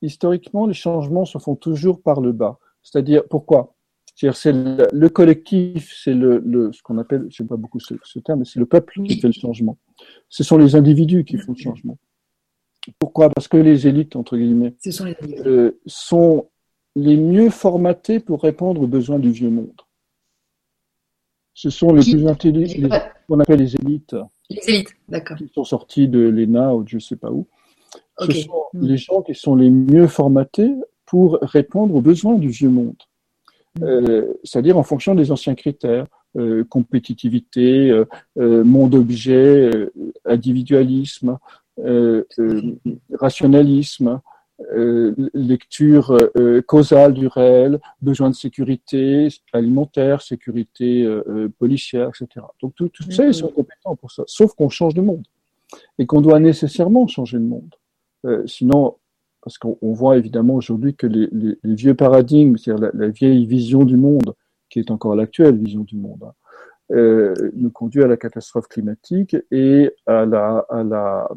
historiquement, 0.00 0.66
les 0.66 0.74
changements 0.74 1.26
se 1.26 1.38
font 1.38 1.56
toujours 1.56 2.02
par 2.02 2.22
le 2.22 2.32
bas. 2.32 2.58
C'est-à-dire, 2.82 3.22
pourquoi? 3.28 3.74
C'est 4.16 4.52
le, 4.52 4.86
le, 4.92 5.08
collectif, 5.08 5.92
c'est 6.02 6.14
le, 6.14 6.38
le, 6.38 6.72
ce 6.72 6.82
qu'on 6.82 6.98
appelle, 6.98 7.26
je 7.30 7.36
sais 7.38 7.44
pas 7.44 7.56
beaucoup 7.56 7.80
ce, 7.80 7.94
ce 8.04 8.20
terme, 8.20 8.40
mais 8.40 8.44
c'est 8.44 8.60
le 8.60 8.66
peuple 8.66 9.02
qui 9.02 9.20
fait 9.20 9.26
le 9.26 9.32
changement. 9.32 9.76
Ce 10.28 10.44
sont 10.44 10.56
les 10.56 10.76
individus 10.76 11.24
qui 11.24 11.36
font 11.36 11.52
le 11.52 11.58
changement. 11.60 11.98
Pourquoi? 12.98 13.30
Parce 13.30 13.48
que 13.48 13.56
les 13.56 13.86
élites, 13.86 14.14
entre 14.14 14.36
guillemets, 14.36 14.74
sont, 14.90 15.12
euh, 15.46 15.80
sont 15.86 16.48
les 16.96 17.16
mieux 17.16 17.50
formatés 17.50 18.20
pour 18.20 18.42
répondre 18.42 18.82
aux 18.82 18.86
besoins 18.86 19.18
du 19.18 19.30
vieux 19.30 19.50
monde. 19.50 19.80
Ce 21.54 21.70
sont 21.70 21.92
les 21.92 22.02
plus 22.02 22.26
intelligents, 22.26 22.88
qu'on 23.28 23.40
appelle 23.40 23.60
les 23.60 23.76
élites. 23.76 24.16
Les 24.50 24.60
élites, 24.68 24.94
d'accord. 25.08 25.36
Qui 25.36 25.48
sont 25.48 25.64
sortis 25.64 26.08
de 26.08 26.18
l'ENA 26.18 26.74
ou 26.74 26.82
de 26.82 26.88
je 26.88 26.98
sais 26.98 27.16
pas 27.16 27.30
où. 27.30 27.46
Ce 28.18 28.32
sont 28.32 28.64
hmm. 28.74 28.86
les 28.86 28.96
gens 28.96 29.22
qui 29.22 29.34
sont 29.34 29.54
les 29.54 29.70
mieux 29.70 30.08
formatés 30.08 30.72
pour 31.06 31.38
répondre 31.42 31.94
aux 31.94 32.00
besoins 32.00 32.36
du 32.36 32.48
vieux 32.48 32.68
monde. 32.68 32.96
Hmm. 33.78 33.84
Euh, 33.84 34.34
c'est-à-dire 34.42 34.76
en 34.76 34.82
fonction 34.82 35.14
des 35.14 35.30
anciens 35.30 35.54
critères. 35.54 36.06
Euh, 36.36 36.64
compétitivité, 36.64 37.92
euh, 37.92 38.64
monde 38.64 38.96
objet, 38.96 39.70
individualisme, 40.24 41.38
rationalisme, 43.12 44.20
euh, 44.72 45.14
lecture 45.34 46.16
euh, 46.36 46.62
causale 46.62 47.14
du 47.14 47.26
réel, 47.26 47.80
besoin 48.00 48.30
de 48.30 48.34
sécurité 48.34 49.28
alimentaire, 49.52 50.22
sécurité 50.22 51.04
euh, 51.04 51.48
policière, 51.58 52.08
etc. 52.08 52.46
Donc 52.60 52.74
tout, 52.74 52.88
tout 52.88 53.10
ça, 53.10 53.26
ils 53.26 53.34
sont 53.34 53.48
compétents 53.48 53.96
pour 53.96 54.10
ça. 54.10 54.24
Sauf 54.26 54.54
qu'on 54.54 54.68
change 54.68 54.94
de 54.94 55.02
monde 55.02 55.26
et 55.98 56.06
qu'on 56.06 56.20
doit 56.20 56.40
nécessairement 56.40 57.06
changer 57.06 57.38
de 57.38 57.44
monde. 57.44 57.74
sinon, 58.46 58.96
parce 59.42 59.58
qu'on 59.58 59.76
voit 59.82 60.16
évidemment 60.16 60.54
aujourd'hui 60.54 60.94
que 60.94 61.06
les, 61.06 61.28
les, 61.32 61.58
les, 61.62 61.74
vieux 61.74 61.94
paradigmes, 61.94 62.56
c'est-à-dire 62.56 62.90
la, 62.94 63.06
la, 63.06 63.08
vieille 63.08 63.44
vision 63.44 63.84
du 63.84 63.96
monde, 63.96 64.34
qui 64.70 64.78
est 64.78 64.90
encore 64.90 65.14
l'actuelle 65.14 65.56
vision 65.56 65.82
du 65.82 65.96
monde, 65.96 66.22
hein, 66.22 66.32
euh, 66.32 66.43
nous 66.90 67.70
conduit 67.70 68.02
à 68.02 68.06
la 68.06 68.16
catastrophe 68.16 68.68
climatique 68.68 69.36
et 69.50 69.90
à 70.06 70.26
la, 70.26 70.64
à 70.68 70.82
la, 70.82 71.28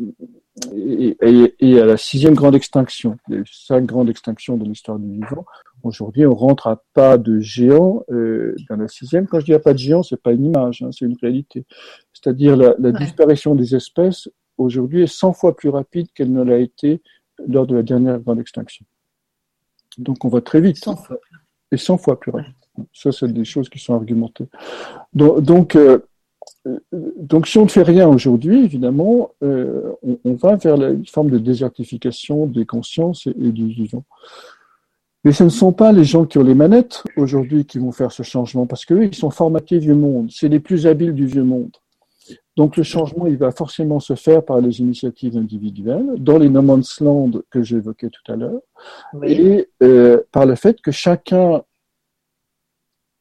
et, 0.73 1.17
et, 1.21 1.55
et 1.59 1.79
à 1.81 1.85
la 1.85 1.97
sixième 1.97 2.33
grande 2.33 2.55
extinction. 2.55 3.17
Eu 3.29 3.43
cinq 3.45 3.85
grandes 3.85 4.09
extinctions 4.09 4.57
dans 4.57 4.65
l'histoire 4.65 4.99
du 4.99 5.11
vivant. 5.11 5.45
Aujourd'hui, 5.83 6.25
on 6.25 6.33
rentre 6.33 6.67
à 6.67 6.83
pas 6.93 7.17
de 7.17 7.39
géant 7.39 8.03
euh, 8.11 8.55
dans 8.69 8.77
la 8.77 8.87
sixième. 8.87 9.27
Quand 9.27 9.39
je 9.39 9.45
dis 9.45 9.53
à 9.53 9.59
pas 9.59 9.73
de 9.73 9.77
géant, 9.77 10.03
c'est 10.03 10.21
pas 10.21 10.33
une 10.33 10.45
image, 10.45 10.81
hein, 10.81 10.89
c'est 10.91 11.05
une 11.05 11.17
réalité. 11.21 11.65
C'est-à-dire 12.13 12.57
la, 12.57 12.75
la 12.79 12.89
ouais. 12.89 12.97
disparition 12.97 13.55
des 13.55 13.75
espèces 13.75 14.29
aujourd'hui 14.57 15.03
est 15.03 15.07
100 15.07 15.33
fois 15.33 15.55
plus 15.55 15.69
rapide 15.69 16.07
qu'elle 16.13 16.31
ne 16.31 16.43
l'a 16.43 16.57
été 16.57 17.01
lors 17.47 17.67
de 17.67 17.75
la 17.75 17.83
dernière 17.83 18.19
grande 18.19 18.39
extinction. 18.39 18.85
Donc 19.97 20.25
on 20.25 20.29
va 20.29 20.41
très 20.41 20.61
vite. 20.61 20.77
100 20.77 20.95
fois. 20.97 21.17
Et 21.71 21.77
100 21.77 21.97
fois 21.97 22.19
plus 22.19 22.31
rapide. 22.31 22.53
Ça, 22.93 23.11
c'est 23.11 23.31
des 23.31 23.45
choses 23.45 23.69
qui 23.69 23.79
sont 23.79 23.93
argumentées. 23.93 24.47
Donc, 25.13 25.41
donc, 25.41 25.75
euh, 25.75 25.99
donc 26.93 27.47
si 27.47 27.57
on 27.57 27.63
ne 27.63 27.69
fait 27.69 27.83
rien 27.83 28.07
aujourd'hui, 28.07 28.63
évidemment, 28.63 29.31
euh, 29.43 29.93
on, 30.03 30.19
on, 30.23 30.33
va 30.33 30.55
vers 30.55 30.77
la, 30.77 30.89
une 30.89 31.05
forme 31.05 31.29
de 31.29 31.37
désertification 31.37 32.45
des 32.45 32.65
consciences 32.65 33.27
et, 33.27 33.31
et, 33.31 33.51
du 33.51 33.67
vivant. 33.67 34.03
Mais 35.23 35.31
ce 35.33 35.43
ne 35.43 35.49
sont 35.49 35.73
pas 35.73 35.91
les 35.91 36.05
gens 36.05 36.25
qui 36.25 36.37
ont 36.37 36.43
les 36.43 36.55
manettes 36.55 37.03
aujourd'hui 37.17 37.65
qui 37.65 37.79
vont 37.79 37.91
faire 37.91 38.11
ce 38.11 38.23
changement, 38.23 38.65
parce 38.65 38.85
qu'eux, 38.85 39.05
ils 39.05 39.15
sont 39.15 39.31
formatés 39.31 39.79
vieux 39.79 39.95
monde. 39.95 40.29
C'est 40.31 40.47
les 40.47 40.59
plus 40.59 40.87
habiles 40.87 41.13
du 41.13 41.25
vieux 41.25 41.43
monde. 41.43 41.71
Donc 42.57 42.75
le 42.75 42.83
changement, 42.83 43.27
il 43.27 43.37
va 43.37 43.51
forcément 43.51 43.99
se 43.99 44.15
faire 44.15 44.43
par 44.43 44.59
les 44.59 44.79
initiatives 44.79 45.37
individuelles, 45.37 46.15
dans 46.17 46.39
les 46.39 46.49
no 46.49 46.61
man's 46.63 46.99
land 46.99 47.31
que 47.51 47.61
j'évoquais 47.61 48.09
tout 48.09 48.31
à 48.31 48.35
l'heure, 48.35 48.61
oui. 49.13 49.31
et 49.31 49.69
euh, 49.83 50.21
par 50.31 50.45
le 50.45 50.55
fait 50.55 50.81
que 50.81 50.91
chacun 50.91 51.61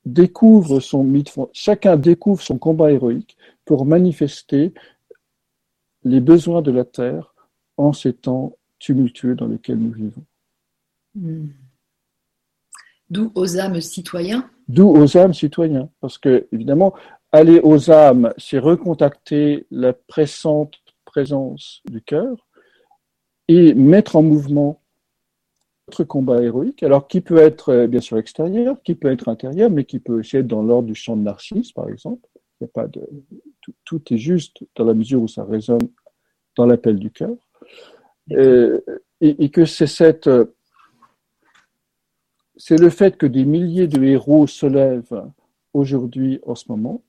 découvre 0.07 0.81
son 0.81 1.05
mythe, 1.05 1.35
chacun 1.53 1.97
découvre 1.97 2.41
son 2.41 2.59
combat 2.59 2.93
héroïque 2.93 3.37
pour 3.65 3.85
manifester 3.85 4.73
les 6.05 6.21
besoins 6.21 6.63
de 6.63 6.71
la 6.71 6.85
terre 6.85 7.35
en 7.77 7.93
ces 7.93 8.15
temps 8.15 8.57
tumultueux 8.79 9.35
dans 9.35 9.49
lesquels 9.49 9.79
nous 9.79 9.93
vivons. 9.93 10.25
Hmm. 11.17 11.49
D'où 13.11 13.33
aux 13.35 13.59
âmes 13.59 13.81
citoyens 13.81 14.49
D'où 14.69 14.89
aux 14.89 15.17
âmes 15.17 15.35
citoyens, 15.35 15.91
parce 16.01 16.19
que 16.19 16.47
évidemment, 16.53 16.95
aller 17.33 17.61
aux 17.63 17.91
âmes, 17.91 18.33
c'est 18.39 18.59
recontacter 18.59 19.67
la 19.71 19.93
pressante 19.93 20.75
présence 21.05 21.83
du 21.87 22.01
cœur 22.01 22.47
et 23.49 23.75
mettre 23.75 24.17
en 24.17 24.23
mouvement 24.23 24.81
combat 26.07 26.43
héroïque, 26.43 26.83
alors 26.83 27.07
qui 27.07 27.21
peut 27.21 27.39
être 27.39 27.71
euh, 27.71 27.87
bien 27.87 28.01
sûr 28.01 28.19
extérieur, 28.19 28.83
qui 28.83 28.95
peut 28.95 29.11
être 29.11 29.29
intérieur, 29.29 29.71
mais 29.71 29.85
qui 29.85 30.01
peut 30.01 30.19
aussi 30.19 30.37
être 30.37 30.47
dans 30.47 30.63
l'ordre 30.63 30.89
du 30.89 30.95
chant 30.95 31.17
de 31.17 31.23
Narcisse, 31.23 31.73
par 31.73 31.89
exemple. 31.89 32.29
Il 32.61 32.65
y 32.65 32.67
a 32.67 32.69
pas 32.69 32.87
de, 32.87 33.07
tout, 33.85 34.03
est 34.13 34.19
juste 34.19 34.65
dans 34.75 34.85
la 34.85 34.95
mesure 34.95 35.23
où 35.23 35.29
ça 35.29 35.45
résonne 35.45 35.89
dans 36.57 36.67
l'appel 36.67 36.99
du 36.99 37.11
cœur. 37.11 37.37
Euh, 38.33 38.81
et, 39.21 39.45
et, 39.45 39.51
que 39.51 39.65
c'est 39.65 39.87
cette, 39.87 40.29
c'est 42.57 42.79
le 42.79 42.91
fait 42.91 43.17
que 43.17 43.27
des 43.27 43.45
milliers 43.45 43.87
de 43.87 44.03
héros 44.03 44.47
se 44.47 44.67
lèvent 44.67 45.23
aujourd'hui, 45.75 46.41
en 46.47 46.55
ce 46.55 46.65
moment, 46.69 47.03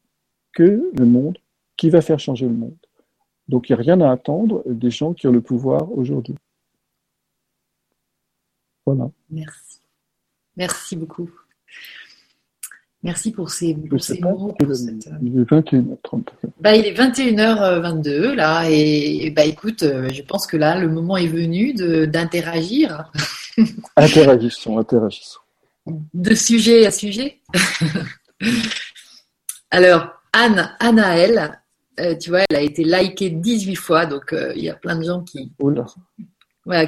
que 0.53 0.91
le 0.93 1.05
monde, 1.05 1.37
qui 1.77 1.89
va 1.89 2.01
faire 2.01 2.19
changer 2.19 2.47
le 2.47 2.53
monde. 2.53 2.77
Donc 3.47 3.69
il 3.69 3.71
n'y 3.73 3.79
a 3.79 3.81
rien 3.81 4.01
à 4.01 4.11
attendre 4.11 4.63
des 4.65 4.91
gens 4.91 5.13
qui 5.13 5.27
ont 5.27 5.31
le 5.31 5.41
pouvoir 5.41 5.91
aujourd'hui. 5.97 6.35
Voilà. 8.87 9.11
Merci. 9.29 9.81
Merci 10.55 10.95
beaucoup. 10.95 11.29
Merci 13.03 13.31
pour 13.31 13.49
ces, 13.49 13.75
pour 13.75 14.01
ces 14.01 14.21
mots. 14.21 14.55
il, 14.61 15.39
est 15.39 15.43
21h30. 15.43 16.23
Bah, 16.61 16.73
il 16.73 16.85
est 16.85 16.93
21h22 16.93 18.33
là 18.33 18.63
et, 18.69 19.29
bah 19.35 19.43
écoute, 19.43 19.83
euh, 19.83 20.07
je 20.09 20.21
pense 20.21 20.47
que 20.47 20.55
là 20.55 20.79
le 20.79 20.87
moment 20.87 21.17
est 21.17 21.27
venu 21.27 21.73
d'interagir. 21.73 23.11
interagissons, 23.97 24.77
interagissons. 24.77 25.41
De 26.13 26.33
sujet 26.33 26.85
à 26.85 26.91
sujet. 26.91 27.41
Alors, 29.69 30.11
Anne, 30.31 30.71
Annaëlle, 30.79 31.59
euh, 31.99 32.15
tu 32.15 32.29
vois, 32.29 32.43
elle 32.49 32.55
a 32.55 32.61
été 32.61 32.85
likée 32.85 33.31
18 33.31 33.75
fois, 33.75 34.05
donc 34.05 34.31
euh, 34.31 34.53
il 34.55 34.63
y 34.63 34.69
a 34.69 34.75
plein 34.75 34.95
de 34.95 35.03
gens 35.03 35.23
qui, 35.23 35.51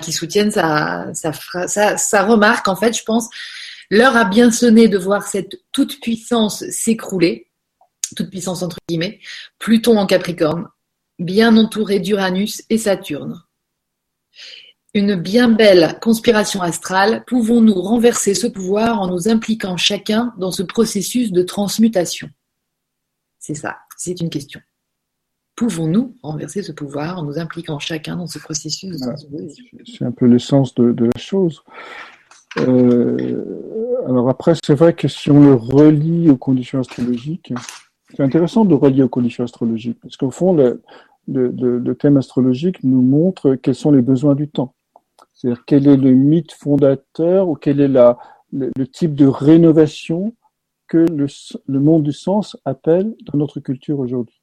qui 0.01 0.11
soutiennent 0.11 0.51
sa, 0.51 1.11
sa, 1.14 2.23
remarque. 2.23 2.68
En 2.68 2.76
fait, 2.76 2.97
je 2.97 3.03
pense, 3.03 3.30
l'heure 3.89 4.15
a 4.15 4.26
bien 4.26 4.51
sonné 4.51 4.88
de 4.88 4.97
voir 4.97 5.27
cette 5.27 5.61
toute 5.72 5.99
puissance 6.01 6.64
s'écrouler, 6.69 7.47
toute 8.15 8.30
puissance 8.30 8.64
entre 8.64 8.77
guillemets, 8.88 9.19
Pluton 9.57 9.97
en 9.97 10.06
Capricorne, 10.06 10.68
bien 11.19 11.56
entouré 11.57 11.99
d'Uranus 11.99 12.64
et 12.69 12.77
Saturne. 12.77 13.43
Une 14.95 15.15
bien 15.15 15.49
belle 15.49 15.99
conspiration 16.01 16.61
astrale, 16.61 17.23
pouvons-nous 17.27 17.80
renverser 17.80 18.34
ce 18.34 18.47
pouvoir 18.47 18.99
en 18.99 19.07
nous 19.07 19.30
impliquant 19.30 19.77
chacun 19.77 20.34
dans 20.38 20.51
ce 20.51 20.64
processus 20.64 21.31
de 21.31 21.43
transmutation? 21.43 22.30
C'est 23.38 23.53
ça, 23.53 23.77
c'est 23.97 24.19
une 24.19 24.31
question. 24.31 24.60
Pouvons-nous 25.60 26.15
renverser 26.23 26.64
ce 26.64 26.72
pouvoir 26.72 27.19
en 27.19 27.23
nous 27.23 27.38
impliquant 27.38 27.80
chacun 27.80 28.15
dans 28.15 28.27
ce 28.27 28.40
processus 28.40 28.98
de 28.98 29.44
C'est 29.86 30.06
un 30.06 30.11
peu 30.14 30.26
l'essence 30.26 30.73
de, 30.76 31.03
la 31.03 31.19
chose. 31.19 31.64
Euh, 32.60 33.44
alors 34.07 34.30
après, 34.30 34.53
c'est 34.64 34.73
vrai 34.73 34.94
que 34.94 35.10
si 35.10 35.30
on 35.30 35.41
le 35.41 35.53
relie 35.53 36.30
aux 36.30 36.38
conditions 36.38 36.80
astrologiques, 36.80 37.53
c'est 38.15 38.23
intéressant 38.23 38.64
de 38.64 38.73
relier 38.73 39.03
aux 39.03 39.10
conditions 39.10 39.44
astrologiques, 39.44 39.99
parce 40.02 40.15
qu'au 40.15 40.31
fond, 40.31 40.53
le, 41.27 41.94
thème 41.95 42.15
astrologique 42.15 42.81
nous 42.86 43.02
montre 43.02 43.56
quels 43.56 43.76
sont 43.76 43.91
les 43.91 44.02
besoins 44.02 44.36
du 44.36 44.48
temps. 44.48 44.76
C'est-à-dire 45.34 45.65
quel 45.65 45.90
est 45.90 45.98
le 45.98 46.11
mythe 46.11 46.53
fondateur 46.53 47.49
ou 47.49 47.56
quel 47.56 47.81
est 47.81 47.90
la, 47.90 48.18
le 48.53 48.88
type 48.88 49.14
de 49.14 49.27
rénovation 49.27 50.34
que 50.88 51.06
le, 51.68 51.80
monde 51.81 52.03
du 52.03 52.14
sens 52.14 52.56
appelle 52.64 53.14
dans 53.26 53.38
notre 53.38 53.60
culture 53.60 53.99
aujourd'hui. 53.99 54.38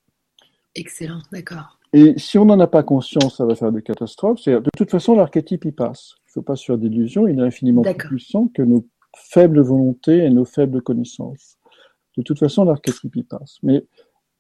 Excellent, 0.77 1.21
d'accord. 1.33 1.79
Et 1.93 2.19
si 2.19 2.37
on 2.39 2.45
n'en 2.45 2.61
a 2.61 2.67
pas 2.67 2.83
conscience, 2.83 3.39
ça 3.39 3.47
va 3.47 3.55
faire 3.55 3.73
des 3.73 3.83
catastrophes. 3.83 4.45
De 4.45 4.71
toute 4.77 4.91
façon, 4.91 5.15
l'archétype 5.15 5.65
y 5.65 5.73
passe. 5.73 6.15
Il 6.19 6.29
ne 6.29 6.33
faut 6.35 6.43
pas 6.43 6.57
se 6.57 6.65
faire 6.65 6.77
d'illusions. 6.77 7.27
Il 7.27 7.39
est 7.39 7.43
infiniment 7.43 7.83
plus 7.83 7.95
puissant 7.95 8.49
que 8.49 8.63
nos 8.63 8.87
faibles 9.17 9.61
volontés 9.61 10.19
et 10.19 10.31
nos 10.31 10.45
faibles 10.45 10.83
connaissances. 10.83 11.57
De 12.19 12.23
toute 12.23 12.39
façon, 12.39 12.65
l'archétype 12.65 13.17
y 13.17 13.23
passe. 13.23 13.59
Mais 13.63 13.87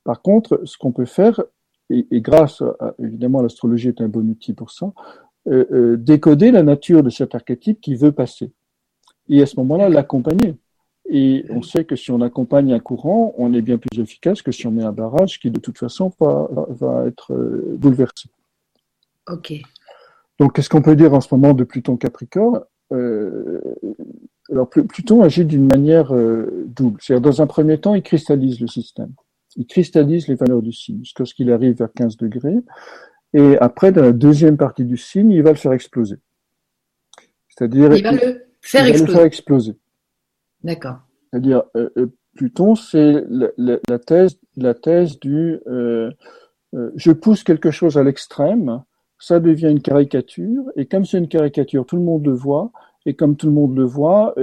par 0.05 0.21
contre, 0.21 0.61
ce 0.65 0.77
qu'on 0.77 0.93
peut 0.93 1.07
faire, 1.07 1.43
et, 1.89 2.21
grâce 2.21 2.63
à, 2.81 2.95
évidemment 2.99 3.43
l'astrologie 3.43 3.89
est 3.89 4.01
un 4.01 4.09
bon 4.09 4.29
outil 4.29 4.53
pour 4.53 4.71
ça, 4.71 4.93
euh, 5.47 5.65
euh, 5.73 5.97
décoder 5.97 6.51
la 6.51 6.63
nature 6.63 7.03
de 7.03 7.11
cet 7.11 7.35
archétype 7.35 7.81
qui 7.81 7.95
veut 7.95 8.13
passer. 8.13 8.53
Et 9.29 9.41
à 9.43 9.47
ce 9.47 9.57
moment-là, 9.61 9.89
l'accompagner. 9.89 10.57
Et 11.09 11.45
on 11.51 11.63
sait 11.63 11.85
que 11.85 11.95
si 11.95 12.11
on 12.11 12.21
accompagne 12.21 12.73
un 12.73 12.81
courant, 12.81 13.35
on 13.39 13.53
est 13.55 13.63
bien 13.63 13.79
plus 13.79 14.01
efficace 14.01 14.43
que 14.43 14.51
si 14.51 14.67
on 14.67 14.73
met 14.73 14.83
un 14.83 14.93
barrage 14.93 15.39
qui 15.39 15.51
de 15.51 15.61
toute 15.61 15.79
façon 15.79 16.13
va, 16.19 16.49
va 16.69 17.07
être 17.07 17.33
euh, 17.33 17.77
bouleversé. 17.79 18.29
Ok. 19.29 19.55
Donc 20.39 20.55
qu'est-ce 20.55 20.69
qu'on 20.69 20.83
peut 20.83 20.97
dire 20.97 21.15
en 21.15 21.21
ce 21.21 21.33
moment 21.33 21.55
de 21.55 21.65
Pluton 21.65 21.97
Capricorne? 21.97 22.61
Euh, 22.93 23.61
Alors 24.51 24.69
Pluton 24.69 25.23
agit 25.23 25.45
d'une 25.45 25.67
manière 25.67 26.15
euh, 26.15 26.65
double. 26.67 27.01
C'est-à-dire 27.01 27.31
dans 27.31 27.41
un 27.41 27.47
premier 27.47 27.79
temps, 27.79 27.95
il 27.95 28.03
cristallise 28.03 28.61
le 28.61 28.67
système. 28.67 29.13
Il 29.57 29.67
cristallise 29.67 30.29
les 30.29 30.35
valeurs 30.35 30.63
du 30.63 30.73
signe 30.73 30.99
jusqu'à 30.99 31.25
ce 31.25 31.35
qu'il 31.35 31.51
arrive 31.53 31.77
vers 31.77 31.93
15 31.93 32.17
degrés. 32.17 32.59
Et 33.33 33.57
après, 33.59 33.93
dans 33.93 34.03
la 34.03 34.13
deuxième 34.13 34.57
partie 34.57 34.85
du 34.85 34.97
signe, 34.97 35.31
il 35.31 35.43
va 35.43 35.51
le 35.51 35.57
faire 35.57 35.73
exploser. 35.73 36.17
C'est-à-dire, 37.49 37.95
il 37.95 38.03
va 38.03 38.13
le 38.13 38.19
faire, 38.61 38.87
il 38.87 38.99
Va 38.99 39.07
le 39.07 39.13
faire 39.13 39.25
exploser. 39.25 39.77
D'accord. 40.67 40.99
C'est-à-dire, 41.31 41.63
euh, 41.77 41.91
euh, 41.97 42.07
Pluton, 42.35 42.75
c'est 42.75 43.25
la, 43.29 43.99
thèse, 43.99 44.39
la 44.57 44.75
thèse 44.75 45.19
du 45.21 45.61
euh, 45.69 46.11
je 46.97 47.13
pousse 47.13 47.45
quelque 47.45 47.71
chose 47.71 47.97
à 47.97 48.03
l'extrême, 48.03 48.83
ça 49.19 49.39
devient 49.39 49.71
une 49.71 49.81
caricature, 49.81 50.65
et 50.75 50.87
comme 50.87 51.05
c'est 51.05 51.19
une 51.19 51.29
caricature, 51.29 51.87
tout 51.87 51.97
le 51.97 52.03
monde 52.03 52.27
le 52.27 52.33
voit, 52.33 52.73
et 53.07 53.15
comme 53.15 53.37
tout 53.37 53.47
le 53.47 53.53
monde 53.53 53.75
le 53.77 53.85
voit, 53.85 54.35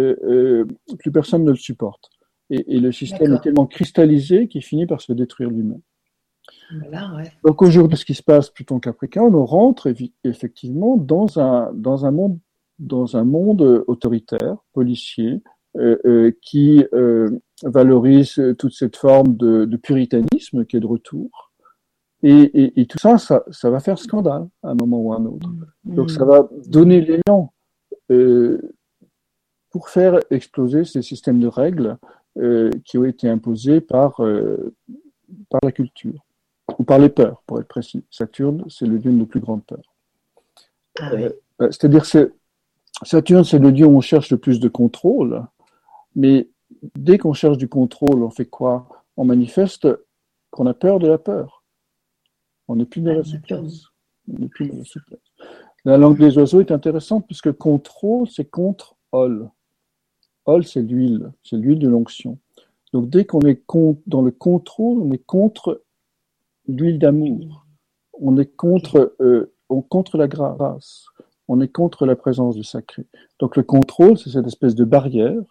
plus 0.97 1.11
personne 1.11 1.43
ne 1.43 1.51
le 1.51 1.57
supporte. 1.57 2.09
Et, 2.49 2.79
le 2.79 2.91
système 2.91 3.33
est 3.33 3.41
tellement 3.41 3.67
cristallisé 3.67 4.47
qu'il 4.47 4.63
finit 4.63 4.87
par 4.87 5.01
se 5.01 5.13
détruire 5.13 5.49
lui-même. 5.51 5.81
Donc 7.43 7.61
aujourd'hui, 7.61 7.97
ce 7.97 8.05
qui 8.05 8.15
se 8.15 8.23
passe, 8.23 8.49
Pluton 8.49 8.79
Capricorne, 8.79 9.35
on 9.35 9.45
rentre 9.45 9.93
effectivement 10.23 10.97
dans 10.97 11.39
un, 11.39 11.71
dans 11.73 12.05
un 12.05 12.11
monde 12.11 12.39
dans 12.79 13.15
un 13.15 13.23
monde 13.23 13.83
autoritaire, 13.87 14.57
policier, 14.73 15.41
qui 16.41 16.85
euh, 16.93 17.29
valorise 17.63 18.39
toute 18.59 18.73
cette 18.73 18.95
forme 18.95 19.35
de, 19.35 19.65
de, 19.65 19.77
puritanisme 19.77 20.65
qui 20.65 20.77
est 20.77 20.79
de 20.79 20.87
retour. 20.87 21.51
Et, 22.21 22.29
et, 22.31 22.81
et 22.81 22.85
tout 22.85 22.99
ça, 22.99 23.17
ça, 23.17 23.43
ça, 23.51 23.69
va 23.69 23.79
faire 23.79 23.99
scandale 23.99 24.47
à 24.63 24.69
un 24.69 24.75
moment 24.75 25.01
ou 25.01 25.13
à 25.13 25.17
un 25.17 25.25
autre. 25.25 25.49
Mm. 25.83 25.95
Donc 25.95 26.11
ça 26.11 26.23
va 26.23 26.47
donner 26.67 27.01
l'élan 27.01 27.53
euh, 28.11 28.59
pour 29.71 29.89
faire 29.89 30.19
exploser 30.29 30.85
ces 30.85 31.01
systèmes 31.01 31.39
de 31.39 31.47
règles 31.47 31.97
euh, 32.37 32.69
qui 32.85 32.99
ont 32.99 33.05
été 33.05 33.27
imposés 33.27 33.81
par, 33.81 34.23
euh, 34.23 34.75
par 35.49 35.59
la 35.63 35.71
culture, 35.71 36.23
ou 36.77 36.83
par 36.83 36.99
les 36.99 37.09
peurs, 37.09 37.41
pour 37.47 37.59
être 37.59 37.67
précis. 37.67 38.03
Saturne, 38.11 38.63
c'est 38.69 38.85
le 38.85 38.99
dieu 38.99 39.11
de 39.11 39.17
nos 39.17 39.25
plus 39.25 39.39
grandes 39.39 39.63
peurs. 39.65 39.95
Ah 40.99 41.09
c'est-à-dire, 41.71 42.05
Saturne, 43.03 43.43
c'est 43.43 43.57
le 43.57 43.71
dieu 43.71 43.87
où 43.87 43.97
on 43.97 44.01
cherche 44.01 44.29
le 44.29 44.37
plus 44.37 44.59
de 44.59 44.69
contrôle, 44.69 45.43
mais 46.15 46.49
dès 46.95 47.17
qu'on 47.17 47.33
cherche 47.33 47.57
du 47.57 47.67
contrôle, 47.67 48.23
on 48.23 48.29
fait 48.29 48.45
quoi? 48.45 48.87
On 49.17 49.25
manifeste 49.25 49.87
qu'on 50.51 50.65
a 50.67 50.73
peur 50.73 50.99
de 50.99 51.07
la 51.07 51.17
peur. 51.17 51.63
On 52.67 52.75
n'est 52.75 52.85
plus 52.85 53.01
dans 53.01 53.13
la 53.13 53.23
souplesse. 53.23 53.89
la 55.85 55.97
langue 55.97 56.17
des 56.17 56.37
oiseaux 56.37 56.61
est 56.61 56.71
intéressante 56.71 57.25
puisque 57.25 57.51
contrôle, 57.51 58.27
c'est 58.29 58.49
contre 58.49 58.95
ol. 59.11 59.49
Ol, 60.45 60.65
c'est 60.65 60.81
l'huile, 60.81 61.31
c'est 61.43 61.57
l'huile 61.57 61.79
de 61.79 61.87
l'onction. 61.87 62.37
Donc 62.91 63.09
dès 63.09 63.25
qu'on 63.25 63.41
est 63.41 63.63
dans 64.07 64.21
le 64.21 64.31
contrôle, 64.31 64.99
on 65.01 65.11
est 65.11 65.25
contre 65.25 65.83
l'huile 66.67 66.99
d'amour. 66.99 67.65
On 68.13 68.37
est 68.37 68.55
contre, 68.55 69.15
euh, 69.19 69.53
on, 69.69 69.81
contre 69.81 70.17
la 70.17 70.27
grâce. 70.27 71.05
On 71.47 71.59
est 71.59 71.67
contre 71.67 72.05
la 72.05 72.15
présence 72.15 72.55
du 72.55 72.63
sacré. 72.63 73.05
Donc 73.39 73.57
le 73.57 73.63
contrôle, 73.63 74.17
c'est 74.17 74.29
cette 74.29 74.47
espèce 74.47 74.75
de 74.75 74.85
barrière 74.85 75.41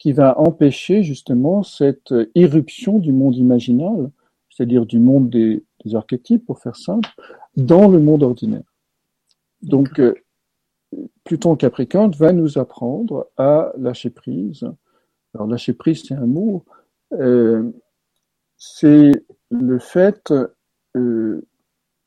qui 0.00 0.12
va 0.12 0.40
empêcher 0.40 1.02
justement 1.02 1.62
cette 1.62 2.12
irruption 2.34 2.98
du 2.98 3.12
monde 3.12 3.36
imaginal, 3.36 4.10
c'est-à-dire 4.48 4.86
du 4.86 4.98
monde 4.98 5.30
des, 5.30 5.62
archétypes, 5.94 6.44
pour 6.44 6.58
faire 6.58 6.76
simple, 6.76 7.08
dans 7.56 7.86
le 7.86 8.00
monde 8.00 8.22
ordinaire. 8.22 8.64
Donc, 9.62 10.00
euh, 10.00 10.14
Pluton 11.24 11.54
Capricorne 11.54 12.12
va 12.12 12.32
nous 12.32 12.58
apprendre 12.58 13.30
à 13.36 13.72
lâcher 13.78 14.10
prise. 14.10 14.66
Alors, 15.34 15.46
lâcher 15.46 15.74
prise, 15.74 16.02
c'est 16.06 16.14
un 16.14 16.26
mot. 16.26 16.64
Euh, 17.12 17.70
c'est 18.56 19.12
le 19.50 19.78
fait 19.78 20.32
euh, 20.96 21.46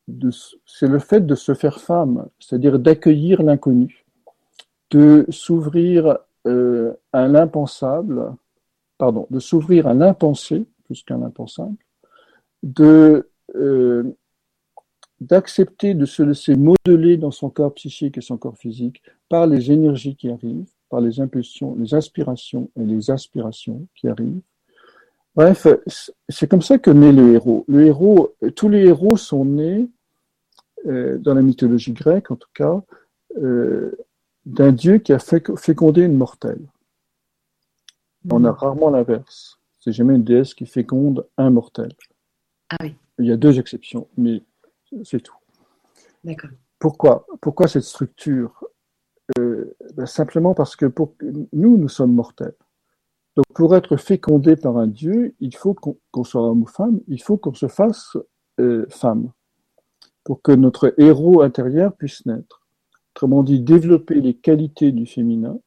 de, 0.07 0.31
c'est 0.65 0.87
le 0.87 0.99
fait 0.99 1.25
de 1.25 1.35
se 1.35 1.53
faire 1.53 1.79
femme, 1.79 2.27
c'est-à-dire 2.39 2.79
d'accueillir 2.79 3.43
l'inconnu, 3.43 4.05
de 4.91 5.25
s'ouvrir 5.29 6.17
euh, 6.47 6.93
à 7.11 7.27
l'impensable 7.27 8.35
pardon, 8.97 9.27
de 9.29 9.39
s'ouvrir 9.39 9.87
à 9.87 9.93
l'impensé, 9.93 10.65
plus 10.85 11.03
qu'un 11.03 11.21
impensable, 11.23 11.75
de 12.61 13.29
euh, 13.55 14.03
d'accepter 15.19 15.93
de 15.93 16.05
se 16.05 16.23
laisser 16.23 16.55
modeler 16.55 17.17
dans 17.17 17.31
son 17.31 17.49
corps 17.49 17.73
psychique 17.73 18.17
et 18.17 18.21
son 18.21 18.37
corps 18.37 18.57
physique 18.57 19.01
par 19.29 19.47
les 19.47 19.71
énergies 19.71 20.15
qui 20.15 20.29
arrivent, 20.29 20.71
par 20.89 21.01
les 21.01 21.19
impulsions, 21.19 21.75
les 21.77 21.93
inspirations 21.93 22.69
et 22.75 22.83
les 22.83 23.09
aspirations 23.09 23.87
qui 23.95 24.07
arrivent. 24.07 24.41
Bref, 25.35 25.67
c'est 26.29 26.47
comme 26.47 26.61
ça 26.61 26.77
que 26.77 26.91
naît 26.91 27.11
le 27.11 27.33
héros. 27.33 27.65
Le 27.67 27.87
héros, 27.87 28.35
tous 28.55 28.69
les 28.69 28.85
héros 28.85 29.17
sont 29.17 29.45
nés 29.45 29.89
euh, 30.85 31.17
dans 31.17 31.33
la 31.33 31.41
mythologie 31.41 31.93
grecque, 31.93 32.29
en 32.29 32.35
tout 32.35 32.51
cas, 32.53 32.81
euh, 33.37 33.97
d'un 34.45 34.71
dieu 34.71 34.97
qui 34.97 35.13
a 35.13 35.19
fécondé 35.19 36.01
une 36.01 36.17
mortelle. 36.17 36.67
On 38.29 38.43
a 38.45 38.51
rarement 38.51 38.89
l'inverse. 38.89 39.59
C'est 39.79 39.91
jamais 39.91 40.15
une 40.15 40.23
déesse 40.23 40.53
qui 40.53 40.65
féconde 40.65 41.27
un 41.37 41.49
mortel. 41.49 41.91
Ah 42.69 42.77
oui. 42.81 42.95
Il 43.19 43.25
y 43.25 43.31
a 43.31 43.37
deux 43.37 43.59
exceptions, 43.59 44.07
mais 44.17 44.41
c'est 45.03 45.21
tout. 45.21 45.35
D'accord. 46.23 46.51
Pourquoi? 46.79 47.25
Pourquoi 47.41 47.67
cette 47.67 47.83
structure? 47.83 48.63
Euh, 49.37 49.75
ben 49.95 50.05
Simplement 50.05 50.53
parce 50.53 50.75
que 50.75 50.85
pour, 50.85 51.15
nous, 51.51 51.77
nous 51.77 51.89
sommes 51.89 52.13
mortels. 52.13 52.55
Donc 53.35 53.45
pour 53.53 53.75
être 53.75 53.97
fécondé 53.97 54.55
par 54.55 54.77
un 54.77 54.87
Dieu, 54.87 55.35
il 55.39 55.55
faut 55.55 55.73
qu'on 55.73 56.23
soit 56.23 56.41
homme 56.41 56.63
ou 56.63 56.67
femme, 56.67 56.99
il 57.07 57.21
faut 57.21 57.37
qu'on 57.37 57.53
se 57.53 57.67
fasse 57.67 58.15
euh, 58.59 58.85
femme, 58.89 59.31
pour 60.23 60.41
que 60.41 60.51
notre 60.51 60.93
héros 60.97 61.41
intérieur 61.41 61.95
puisse 61.95 62.25
naître. 62.25 62.62
Autrement 63.23 63.43
dit, 63.43 63.61
développer 63.61 64.19
les 64.19 64.33
qualités 64.33 64.91
du 64.91 65.05
féminin 65.05 65.57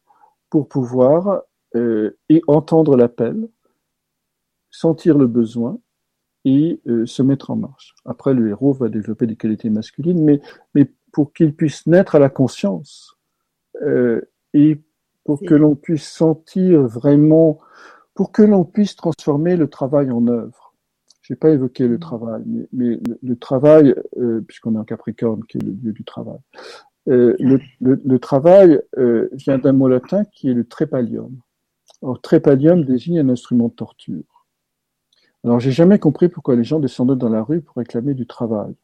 pour 0.51 0.69
pouvoir 0.69 1.41
euh, 1.74 2.11
entendre 2.49 2.99
l'appel, 2.99 3.49
sentir 4.70 5.16
le 5.16 5.27
besoin 5.27 5.78
et 6.45 6.83
euh, 6.87 7.07
se 7.07 7.23
mettre 7.23 7.49
en 7.49 7.57
marche. 7.57 7.95
Après, 8.05 8.35
le 8.35 8.51
héros 8.51 8.74
va 8.74 8.91
développer 8.91 9.27
des 9.27 9.37
qualités 9.37 9.70
masculines, 9.70 10.23
mais, 10.23 10.43
mais 10.74 10.93
pour 11.15 11.33
qu'il 11.33 11.57
puisse 11.57 11.87
naître 11.87 12.15
à 12.15 12.19
la 12.19 12.28
conscience 12.28 13.16
euh, 13.81 14.20
et 14.53 14.83
pour 15.24 15.41
que 15.41 15.55
l'on 15.55 15.77
puisse 15.77 16.07
sentir 16.07 16.83
vraiment, 16.83 17.59
pour 18.12 18.33
que 18.33 18.43
l'on 18.43 18.66
puisse 18.66 18.97
transformer 18.97 19.57
le 19.57 19.70
travail 19.70 20.11
en 20.11 20.27
œuvre. 20.27 20.74
Je 21.23 21.33
n'ai 21.33 21.39
pas 21.39 21.53
évoqué 21.53 21.89
le 21.89 21.97
mm. 21.97 22.01
travail, 22.01 22.45
mais, 22.74 23.01
le, 23.23 23.37
travail, 23.37 23.95
euh, 24.19 24.43
puisqu'on 24.43 24.74
est 24.74 24.78
en 24.78 24.85
Capricorne, 24.85 25.43
qui 25.45 25.57
est 25.57 25.62
le 25.62 25.73
lieu 25.73 25.93
du 25.95 26.05
travail, 26.05 26.39
euh, 27.09 27.37
le, 27.39 28.19
travail 28.19 28.81
euh, 28.99 29.28
vient 29.33 29.59
d'un 29.59 29.73
mot 29.73 29.89
latin 29.89 30.24
qui 30.24 30.49
est 30.51 30.55
le 30.55 30.66
trépalium. 30.66 31.41
Or, 32.03 32.20
trépalium 32.20 32.85
désigne 32.85 33.20
un 33.20 33.28
instrument 33.28 33.69
de 33.69 33.74
torture. 33.74 34.47
Alors, 35.45 35.61
j'ai 35.61 35.70
jamais 35.70 35.99
compris 35.99 36.28
pourquoi 36.28 36.57
les 36.57 36.65
gens 36.65 36.81
descendaient 36.81 37.16
dans 37.16 37.28
la 37.28 37.43
rue 37.43 37.61
pour 37.61 37.77
réclamer 37.77 38.15
du 38.15 38.27
travail. 38.27 38.74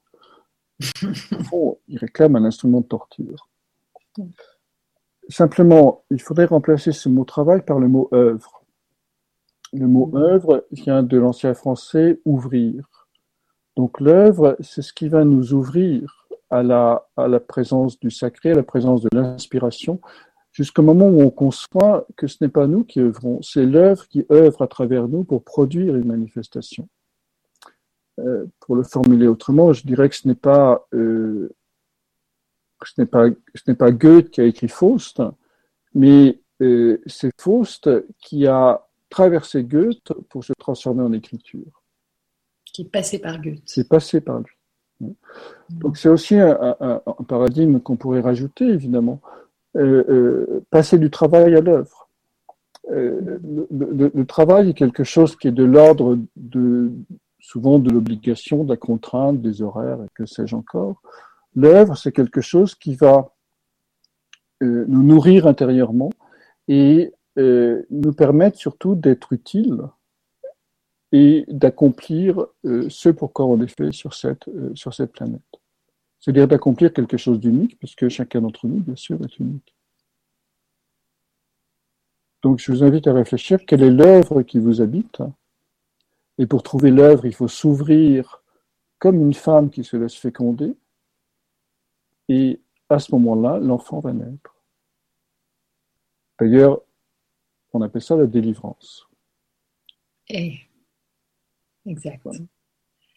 Ils 1.89 1.99
réclament 1.99 2.36
un 2.36 2.44
instrument 2.44 2.81
de 2.81 2.86
torture. 2.86 3.49
Simplement, 5.28 6.05
il 6.11 6.20
faudrait 6.20 6.44
remplacer 6.44 6.93
ce 6.93 7.09
mot 7.09 7.24
travail 7.24 7.65
par 7.65 7.78
le 7.78 7.89
mot 7.89 8.09
œuvre. 8.12 8.65
Le 9.73 9.86
mot 9.86 10.12
œuvre 10.15 10.66
vient 10.70 11.03
de 11.03 11.16
l'ancien 11.19 11.55
français 11.55 12.20
ouvrir. 12.24 13.07
Donc 13.77 14.01
l'œuvre, 14.01 14.57
c'est 14.61 14.82
ce 14.82 14.93
qui 14.93 15.09
va 15.09 15.24
nous 15.24 15.55
ouvrir 15.55 16.22
à 16.52 16.62
la, 16.62 17.08
à 17.16 17.28
la 17.28 17.40
présence 17.40 17.98
du 17.98 18.10
sacré, 18.10 18.50
à 18.50 18.54
la 18.54 18.62
présence 18.62 19.00
de 19.00 19.08
l'inspiration, 19.12 20.00
jusqu'au 20.52 20.82
moment 20.82 21.08
où 21.08 21.22
on 21.22 21.30
conçoit 21.30 22.06
que 22.14 22.26
ce 22.26 22.36
n'est 22.42 22.50
pas 22.50 22.66
nous 22.66 22.84
qui 22.84 23.00
œuvrons, 23.00 23.40
c'est 23.40 23.64
l'œuvre 23.64 24.06
qui 24.06 24.26
œuvre 24.30 24.60
à 24.60 24.68
travers 24.68 25.08
nous 25.08 25.24
pour 25.24 25.42
produire 25.42 25.96
une 25.96 26.06
manifestation. 26.06 26.88
Euh, 28.20 28.44
pour 28.60 28.76
le 28.76 28.82
formuler 28.82 29.26
autrement, 29.26 29.72
je 29.72 29.86
dirais 29.86 30.10
que 30.10 30.14
ce 30.14 30.28
n'est 30.28 30.34
pas 30.34 30.86
euh, 30.92 31.48
ce 32.84 33.00
n'est 33.00 33.06
pas 33.06 33.28
ce 33.54 33.62
n'est 33.66 33.76
pas 33.76 33.90
Goethe 33.90 34.30
qui 34.30 34.42
a 34.42 34.44
écrit 34.44 34.68
Faust, 34.68 35.22
mais 35.94 36.38
euh, 36.60 37.00
c'est 37.06 37.30
Faust 37.40 37.88
qui 38.18 38.46
a 38.46 38.86
traversé 39.08 39.64
Goethe 39.64 40.12
pour 40.28 40.44
se 40.44 40.52
transformer 40.58 41.02
en 41.02 41.14
écriture. 41.14 41.82
Qui 42.66 42.82
est 42.82 42.90
passé 42.90 43.18
par 43.18 43.40
Goethe. 43.40 43.62
C'est 43.64 43.88
passé 43.88 44.20
par 44.20 44.40
lui. 44.40 44.52
Donc 45.70 45.96
c'est 45.96 46.08
aussi 46.08 46.36
un, 46.38 47.00
paradigme 47.28 47.80
qu'on 47.80 47.96
pourrait 47.96 48.20
rajouter 48.20 48.66
évidemment. 48.66 49.20
Euh, 49.74 50.04
euh, 50.10 50.60
passer 50.68 50.98
du 50.98 51.08
travail 51.10 51.54
à 51.56 51.62
l'œuvre. 51.62 52.10
Euh, 52.90 53.38
le, 53.70 54.10
le, 54.14 54.26
travail 54.26 54.68
est 54.68 54.74
quelque 54.74 55.02
chose 55.02 55.34
qui 55.34 55.48
est 55.48 55.52
de 55.52 55.64
l'ordre 55.64 56.18
de 56.36 56.92
souvent 57.40 57.78
de 57.78 57.90
l'obligation, 57.90 58.64
de 58.64 58.68
la 58.68 58.76
contrainte, 58.76 59.40
des 59.40 59.62
horaires, 59.62 59.98
et 60.02 60.08
que 60.14 60.26
sais-je 60.26 60.54
encore. 60.54 61.00
L'œuvre, 61.56 61.96
c'est 61.96 62.12
quelque 62.12 62.42
chose 62.42 62.74
qui 62.74 62.94
va 62.96 63.32
nous 64.60 65.02
nourrir 65.02 65.46
intérieurement 65.48 66.10
et 66.68 67.12
nous 67.36 68.12
permettre 68.12 68.58
surtout 68.58 68.94
d'être 68.94 69.32
utile 69.32 69.78
et 71.12 71.44
d'accomplir 71.48 72.47
ce 72.64 73.10
pourquoi 73.10 73.44
on 73.47 73.60
est 73.60 73.68
fait 73.68 73.93
sur 73.93 74.14
cette, 74.14 74.48
sur 74.74 74.94
cette 74.94 75.12
planète. 75.12 75.40
C'est-à-dire 76.20 76.48
d'accomplir 76.48 76.93
quelque 76.93 77.16
chose 77.16 77.39
d'unique, 77.39 77.78
puisque 77.78 78.09
chacun 78.09 78.40
d'entre 78.40 78.66
nous, 78.66 78.80
bien 78.80 78.97
sûr, 78.97 79.22
est 79.22 79.39
unique. 79.39 79.74
Donc 82.43 82.59
je 82.59 82.72
vous 82.72 82.82
invite 82.82 83.06
à 83.06 83.12
réfléchir 83.12 83.64
quelle 83.66 83.82
est 83.82 83.90
l'œuvre 83.90 84.43
qui 84.43 84.59
vous 84.59 84.80
habite. 84.80 85.22
Et 86.39 86.47
pour 86.47 86.62
trouver 86.62 86.90
l'œuvre, 86.90 87.26
il 87.26 87.34
faut 87.34 87.48
s'ouvrir 87.48 88.43
comme 88.98 89.20
une 89.20 89.34
femme 89.34 89.70
qui 89.70 89.84
se 89.84 89.97
laisse 89.97 90.14
féconder. 90.14 90.74
Et 92.28 92.60
à 92.89 92.98
ce 92.98 93.12
moment-là, 93.14 93.59
l'enfant 93.59 94.01
va 94.01 94.12
naître. 94.12 94.56
D'ailleurs, 96.40 96.80
on 97.72 97.82
appelle 97.82 98.02
ça 98.02 98.16
la 98.16 98.26
délivrance. 98.26 99.09
Exact. 101.86 102.26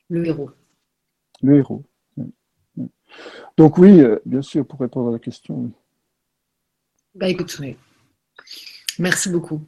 Le 0.09 0.25
héros. 0.25 0.51
Le 1.41 1.57
héros. 1.57 1.83
Donc 3.57 3.77
oui, 3.77 4.01
euh, 4.01 4.19
bien 4.25 4.41
sûr, 4.41 4.65
pour 4.65 4.79
répondre 4.79 5.09
à 5.09 5.13
la 5.13 5.19
question. 5.19 5.71
Bah 7.13 7.29
écoute, 7.29 7.61
merci 8.99 9.29
beaucoup 9.29 9.61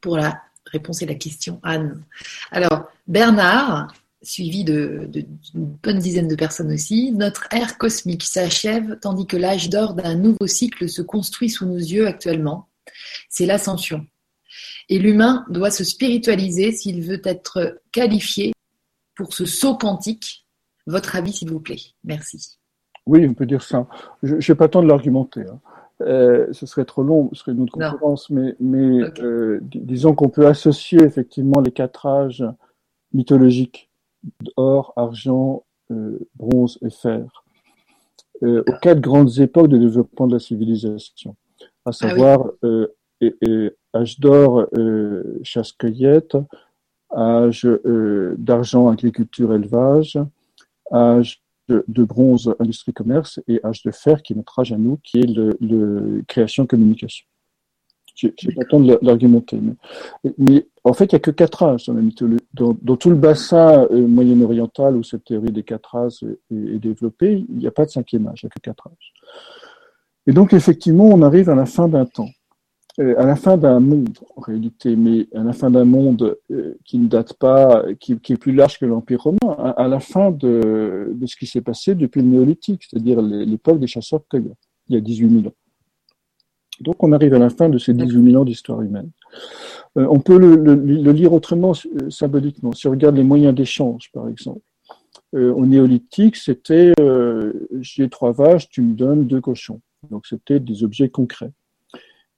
pour 0.00 0.16
la 0.16 0.42
réponse 0.66 1.02
et 1.02 1.06
la 1.06 1.14
question, 1.14 1.60
Anne. 1.62 2.02
Alors, 2.50 2.90
Bernard, 3.06 3.94
suivi 4.22 4.64
d'une 4.64 5.06
de, 5.06 5.26
bonne 5.54 5.98
dizaine 5.98 6.28
de 6.28 6.34
personnes 6.34 6.72
aussi, 6.72 7.12
notre 7.12 7.46
ère 7.52 7.78
cosmique 7.78 8.24
s'achève 8.24 8.98
tandis 9.00 9.26
que 9.26 9.36
l'âge 9.36 9.70
d'or 9.70 9.94
d'un 9.94 10.14
nouveau 10.16 10.46
cycle 10.46 10.88
se 10.88 11.02
construit 11.02 11.48
sous 11.48 11.66
nos 11.66 11.76
yeux 11.76 12.06
actuellement. 12.06 12.68
C'est 13.28 13.46
l'ascension. 13.46 14.06
Et 14.88 14.98
l'humain 14.98 15.44
doit 15.50 15.70
se 15.70 15.84
spiritualiser 15.84 16.72
s'il 16.72 17.02
veut 17.02 17.20
être 17.24 17.80
qualifié 17.92 18.52
pour 19.14 19.34
ce 19.34 19.44
saut 19.44 19.76
quantique 19.76 20.46
votre 20.86 21.16
avis, 21.16 21.32
s'il 21.32 21.50
vous 21.50 21.60
plaît. 21.60 21.80
Merci. 22.04 22.58
Oui, 23.06 23.26
on 23.28 23.34
peut 23.34 23.46
dire 23.46 23.62
ça. 23.62 23.86
Je 24.22 24.34
n'ai 24.34 24.56
pas 24.56 24.64
le 24.64 24.70
temps 24.70 24.82
de 24.82 24.88
l'argumenter. 24.88 25.42
Hein. 25.42 25.60
Euh, 26.00 26.46
ce 26.52 26.66
serait 26.66 26.84
trop 26.84 27.02
long, 27.02 27.28
ce 27.32 27.40
serait 27.40 27.52
une 27.52 27.62
autre 27.62 27.72
conférence, 27.72 28.30
mais, 28.30 28.54
mais 28.60 29.00
euh, 29.20 29.58
disons 29.62 30.14
qu'on 30.14 30.28
peut 30.28 30.46
associer 30.46 31.02
effectivement 31.02 31.60
les 31.60 31.72
quatre 31.72 32.06
âges 32.06 32.44
mythologiques 33.12 33.90
or, 34.56 34.92
argent, 34.96 35.64
euh, 35.90 36.18
bronze 36.36 36.78
et 36.82 36.90
fer 36.90 37.44
aux 38.40 38.62
quatre 38.80 39.00
grandes 39.00 39.40
époques 39.40 39.66
de 39.66 39.78
développement 39.78 40.28
de 40.28 40.34
la 40.34 40.38
civilisation, 40.38 41.34
à 41.84 41.88
ah 41.88 41.92
savoir 41.92 42.52
âge 43.12 43.74
d'or, 44.18 44.66
chasse-cueillette, 45.42 46.36
âge 47.14 47.66
d'argent, 48.38 48.88
agriculture, 48.88 49.54
élevage, 49.54 50.18
âge 50.92 51.42
de 51.68 52.04
bronze, 52.04 52.54
industrie 52.58 52.92
commerce, 52.92 53.40
et 53.48 53.60
âge 53.64 53.82
de 53.82 53.90
fer, 53.90 54.22
qui 54.22 54.32
est 54.32 54.36
notre 54.36 54.58
âge 54.58 54.72
à 54.72 54.78
nous, 54.78 54.98
qui 55.02 55.18
est 55.18 55.26
le, 55.26 56.22
création 56.26 56.66
communication. 56.66 57.26
Je 58.16 58.28
le 58.48 58.66
temps 58.66 58.80
de 58.80 58.98
l'argumenter. 59.00 59.60
Mais, 60.38 60.66
en 60.82 60.92
fait, 60.92 61.04
il 61.04 61.14
n'y 61.14 61.18
a 61.18 61.20
que 61.20 61.30
quatre 61.30 61.62
âges 61.62 61.88
dans, 62.52 62.96
tout 62.96 63.10
le 63.10 63.16
bassin 63.16 63.86
euh, 63.92 64.08
moyen-oriental 64.08 64.96
où 64.96 65.04
cette 65.04 65.24
théorie 65.24 65.52
des 65.52 65.62
quatre 65.62 65.94
âges 65.94 66.24
est, 66.50 66.78
développée, 66.80 67.44
il 67.48 67.58
n'y 67.58 67.68
a 67.68 67.70
pas 67.70 67.84
de 67.84 67.90
cinquième 67.90 68.26
âge, 68.26 68.40
il 68.42 68.46
n'y 68.46 68.48
a 68.48 68.54
que 68.56 68.60
quatre 68.60 68.88
âges. 68.88 69.12
Et 70.26 70.32
donc, 70.32 70.52
effectivement, 70.52 71.06
on 71.06 71.22
arrive 71.22 71.48
à 71.48 71.54
la 71.54 71.66
fin 71.66 71.86
d'un 71.86 72.06
temps. 72.06 72.30
Euh, 73.00 73.14
à 73.16 73.24
la 73.24 73.36
fin 73.36 73.56
d'un 73.56 73.78
monde, 73.78 74.18
en 74.36 74.40
réalité, 74.40 74.96
mais 74.96 75.28
à 75.34 75.44
la 75.44 75.52
fin 75.52 75.70
d'un 75.70 75.84
monde 75.84 76.36
euh, 76.50 76.74
qui 76.84 76.98
ne 76.98 77.06
date 77.06 77.34
pas, 77.34 77.84
qui, 78.00 78.12
est 78.12 78.36
plus 78.36 78.52
large 78.52 78.78
que 78.78 78.86
l'Empire 78.86 79.22
romain, 79.22 79.54
à, 79.76 79.86
la 79.86 80.00
fin 80.00 80.32
de, 80.32 81.16
ce 81.24 81.36
qui 81.36 81.46
s'est 81.46 81.60
passé 81.60 81.94
depuis 81.94 82.22
le 82.22 82.28
néolithique, 82.28 82.82
c'est-à-dire 82.88 83.22
l'époque 83.22 83.78
des 83.78 83.86
chasseurs-cueilleurs, 83.86 84.56
il 84.88 84.96
y 84.96 84.98
a 84.98 85.00
18 85.00 85.30
000 85.30 85.46
ans. 85.46 85.54
Donc 86.80 87.02
on 87.02 87.12
arrive 87.12 87.34
à 87.34 87.38
la 87.38 87.50
fin 87.50 87.68
de 87.68 87.78
ces 87.78 87.92
18 87.92 88.30
000 88.30 88.42
ans 88.42 88.44
d'histoire 88.44 88.82
humaine. 88.82 89.10
Euh, 89.96 90.06
on 90.10 90.18
peut 90.18 90.38
le, 90.38 91.12
lire 91.12 91.32
autrement, 91.32 91.74
symboliquement. 92.08 92.72
Si 92.72 92.88
on 92.88 92.90
regarde 92.90 93.16
les 93.16 93.24
moyens 93.24 93.54
d'échange, 93.54 94.10
par 94.12 94.28
exemple. 94.28 94.60
Au 95.34 95.66
néolithique, 95.66 96.36
c'était 96.36 96.94
j'ai 97.80 98.08
trois 98.08 98.32
vaches, 98.32 98.70
tu 98.70 98.80
me 98.80 98.94
donnes 98.94 99.26
deux 99.26 99.42
cochons. 99.42 99.82
Donc 100.10 100.26
c'était 100.26 100.58
des 100.58 100.84
objets 100.84 101.10
concrets. 101.10 101.52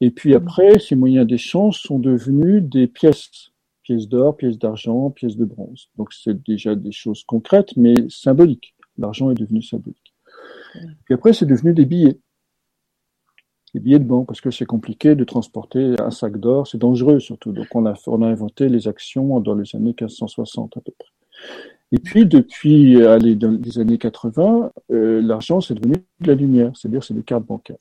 Et 0.00 0.10
puis 0.10 0.34
après, 0.34 0.78
ces 0.78 0.96
moyens 0.96 1.26
d'échange 1.26 1.80
sont 1.80 1.98
devenus 1.98 2.62
des 2.62 2.86
pièces, 2.86 3.50
pièces 3.82 4.08
d'or, 4.08 4.36
pièces 4.36 4.58
d'argent, 4.58 5.10
pièces 5.10 5.36
de 5.36 5.44
bronze. 5.44 5.88
Donc 5.96 6.12
c'est 6.12 6.42
déjà 6.42 6.74
des 6.74 6.92
choses 6.92 7.24
concrètes, 7.24 7.76
mais 7.76 7.94
symboliques. 8.08 8.74
L'argent 8.98 9.30
est 9.30 9.34
devenu 9.34 9.62
symbolique. 9.62 10.14
Puis 11.04 11.14
après, 11.14 11.32
c'est 11.32 11.46
devenu 11.46 11.74
des 11.74 11.84
billets 11.84 12.18
les 13.74 13.80
billets 13.80 13.98
de 13.98 14.04
banque, 14.04 14.26
parce 14.26 14.40
que 14.40 14.50
c'est 14.50 14.66
compliqué 14.66 15.14
de 15.14 15.24
transporter 15.24 15.94
un 16.00 16.10
sac 16.10 16.38
d'or, 16.38 16.66
c'est 16.66 16.78
dangereux 16.78 17.20
surtout. 17.20 17.52
Donc 17.52 17.66
on 17.74 17.86
a, 17.86 17.94
on 18.06 18.22
a 18.22 18.26
inventé 18.26 18.68
les 18.68 18.88
actions 18.88 19.40
dans 19.40 19.54
les 19.54 19.74
années 19.74 19.94
1560 19.98 20.76
à 20.76 20.80
peu 20.80 20.92
près. 20.98 21.08
Et 21.92 21.98
puis 21.98 22.26
depuis 22.26 23.04
allez, 23.04 23.34
dans 23.34 23.50
les 23.50 23.78
années 23.78 23.98
80, 23.98 24.72
euh, 24.90 25.20
l'argent 25.22 25.60
c'est 25.60 25.74
devenu 25.74 25.94
de 26.20 26.26
la 26.26 26.34
lumière, 26.34 26.72
c'est-à-dire 26.76 27.02
c'est 27.02 27.14
des 27.14 27.22
cartes 27.22 27.46
bancaires. 27.46 27.76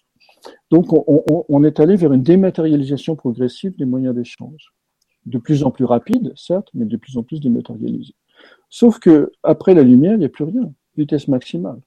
Donc 0.72 0.88
on, 0.92 1.64
est 1.64 1.80
allé 1.80 1.96
vers 1.96 2.14
une 2.14 2.24
dématérialisation 2.24 3.16
progressive 3.16 3.76
des 3.78 3.86
moyens 3.86 4.16
d'échange, 4.16 4.74
de 5.26 5.38
plus 5.38 5.64
en 5.64 5.72
plus 5.72 5.86
rapide, 5.86 6.32
certes, 6.36 6.70
mais 6.74 6.86
de 6.86 6.98
plus 6.98 7.18
en 7.18 7.24
plus 7.24 7.40
dématérialisée. 7.40 8.16
Sauf 8.70 9.00
que 9.00 9.32
après 9.44 9.74
la 9.74 9.84
lumière, 9.84 10.14
il 10.14 10.20
n'y 10.20 10.26
a 10.26 10.30
plus 10.30 10.46
rien, 10.46 10.72
vitesse 10.96 11.28
maximale. 11.28 11.80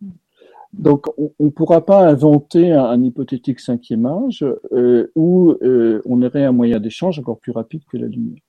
Donc, 0.72 1.06
on 1.18 1.32
ne 1.38 1.50
pourra 1.50 1.84
pas 1.84 2.08
inventer 2.08 2.72
un, 2.72 3.02
hypothétique 3.02 3.60
cinquième 3.60 4.06
âge 4.06 4.44
euh, 4.72 5.12
où 5.14 5.54
euh, 5.62 6.00
on 6.06 6.22
aurait 6.22 6.44
un 6.44 6.52
moyen 6.52 6.80
d'échange 6.80 7.18
encore 7.18 7.38
plus 7.38 7.52
rapide 7.52 7.82
que 7.90 7.98
la 7.98 8.06
lumière. 8.06 8.40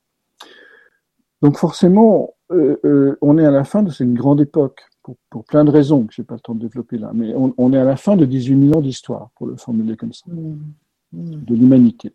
Donc, 1.41 1.57
forcément, 1.57 2.33
euh, 2.51 3.17
on 3.21 3.37
est 3.37 3.45
à 3.45 3.51
la 3.51 3.65
fin 3.65 3.83
de 3.83 3.91
cette 3.91 4.13
grande 4.13 4.39
époque, 4.39 4.83
pour, 5.03 5.17
pour 5.29 5.43
plein 5.45 5.65
de 5.65 5.69
raisons 5.69 6.05
que 6.05 6.13
je 6.13 6.21
n'ai 6.21 6.25
pas 6.25 6.35
le 6.35 6.39
temps 6.39 6.55
de 6.55 6.61
développer 6.61 6.97
là, 6.97 7.11
mais 7.13 7.33
on, 7.35 7.73
est 7.73 7.77
à 7.77 7.83
la 7.83 7.97
fin 7.97 8.15
de 8.15 8.25
18 8.25 8.67
000 8.67 8.77
ans 8.77 8.81
d'histoire, 8.81 9.29
pour 9.35 9.47
le 9.47 9.55
formuler 9.55 9.97
comme 9.97 10.13
ça, 10.13 10.25
mmh. 10.27 10.57
Mmh. 11.11 11.43
de 11.45 11.55
l'humanité. 11.55 12.13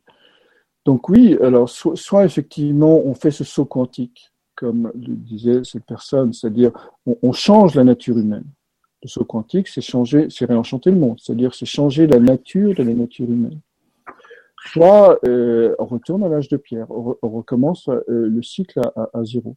Donc 0.85 1.09
oui, 1.09 1.37
alors 1.43 1.69
soit, 1.69 2.25
effectivement 2.25 3.01
on 3.05 3.15
fait 3.15 3.31
ce 3.31 3.45
saut 3.45 3.67
quantique, 3.67 4.33
comme 4.55 4.91
le 4.95 5.15
disait 5.15 5.63
cette 5.65 5.85
personne, 5.85 6.33
c'est-à-dire 6.33 6.73
on 7.07 7.33
change 7.33 7.75
la 7.75 7.85
nature 7.85 8.19
humaine 8.19 8.45
le 9.03 9.09
saut 9.09 9.25
quantique, 9.25 9.69
c'est 9.69 9.81
changer, 9.81 10.29
c'est 10.31 10.45
réenchanter 10.45 10.91
le 10.91 10.99
monde, 10.99 11.19
c'est-à-dire 11.21 11.55
c'est 11.55 11.67
changer 11.67 12.07
la 12.07 12.19
nature 12.19 12.75
de 12.75 12.83
la 12.83 12.95
nature 12.95 13.27
humaine. 13.31 13.61
Soit 14.67 15.19
euh, 15.25 15.75
on 15.79 15.87
retourne 15.87 16.25
à 16.25 16.29
l'âge 16.29 16.49
de 16.49 16.57
pierre, 16.57 16.91
on, 16.91 17.17
recommence 17.23 17.89
euh, 17.89 18.03
le 18.09 18.43
cycle 18.43 18.81
à, 18.81 19.09
à, 19.15 19.25
zéro. 19.25 19.57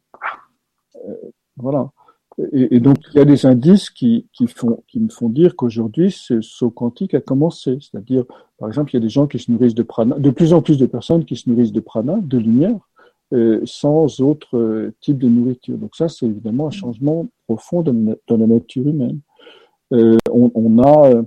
Euh, 0.96 1.14
voilà. 1.56 1.90
Et, 2.52 2.80
donc 2.80 2.98
il 3.12 3.18
y 3.18 3.20
a 3.20 3.24
des 3.24 3.44
indices 3.46 3.90
qui, 3.90 4.26
qui, 4.32 4.44
me 4.44 5.08
font 5.08 5.28
dire 5.28 5.54
qu'aujourd'hui 5.54 6.10
ce 6.10 6.40
saut 6.40 6.70
quantique 6.70 7.14
a 7.14 7.20
commencé. 7.20 7.78
C'est-à-dire, 7.80 8.24
par 8.58 8.68
exemple, 8.68 8.90
il 8.92 8.94
y 8.94 8.96
a 8.96 9.00
des 9.00 9.08
gens 9.08 9.26
qui 9.26 9.38
se 9.38 9.50
nourrissent 9.50 9.74
de 9.74 9.82
prana, 9.82 10.18
de 10.18 10.30
plus 10.30 10.52
en 10.52 10.62
plus 10.62 10.78
de 10.78 10.86
personnes 10.86 11.24
qui 11.24 11.36
se 11.36 11.50
nourrissent 11.50 11.72
de 11.72 11.80
prana, 11.80 12.18
de 12.22 12.38
lumière, 12.38 12.78
euh, 13.32 13.60
sans 13.64 14.20
autre 14.20 14.56
euh, 14.56 14.94
type 15.00 15.18
de 15.18 15.28
nourriture. 15.28 15.76
Donc 15.76 15.94
ça, 15.96 16.08
c'est 16.08 16.26
évidemment 16.26 16.68
un 16.68 16.70
changement 16.70 17.28
profond 17.46 17.82
dans 17.82 18.36
la 18.36 18.46
nature 18.46 18.86
humaine. 18.86 19.20
Euh, 19.92 20.16
on, 20.30 20.82
a 20.82 21.10
euh, 21.10 21.22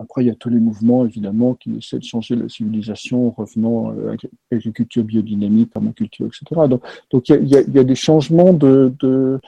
après, 0.00 0.24
il 0.24 0.26
y 0.26 0.30
a 0.30 0.34
tous 0.34 0.48
les 0.48 0.58
mouvements, 0.58 1.04
évidemment, 1.04 1.54
qui 1.54 1.76
essaient 1.76 1.98
de 1.98 2.04
changer 2.04 2.34
la 2.34 2.48
civilisation, 2.48 3.30
revenant 3.30 3.90
à 3.90 4.16
l'agriculture 4.50 5.04
biodynamique, 5.04 5.72
permaculture, 5.72 6.26
etc. 6.26 6.62
Donc, 7.10 7.28
il, 7.28 7.48
y 7.48 7.78
a, 7.78 7.84
des 7.84 7.94
changements 7.94 8.52
de 8.52 9.40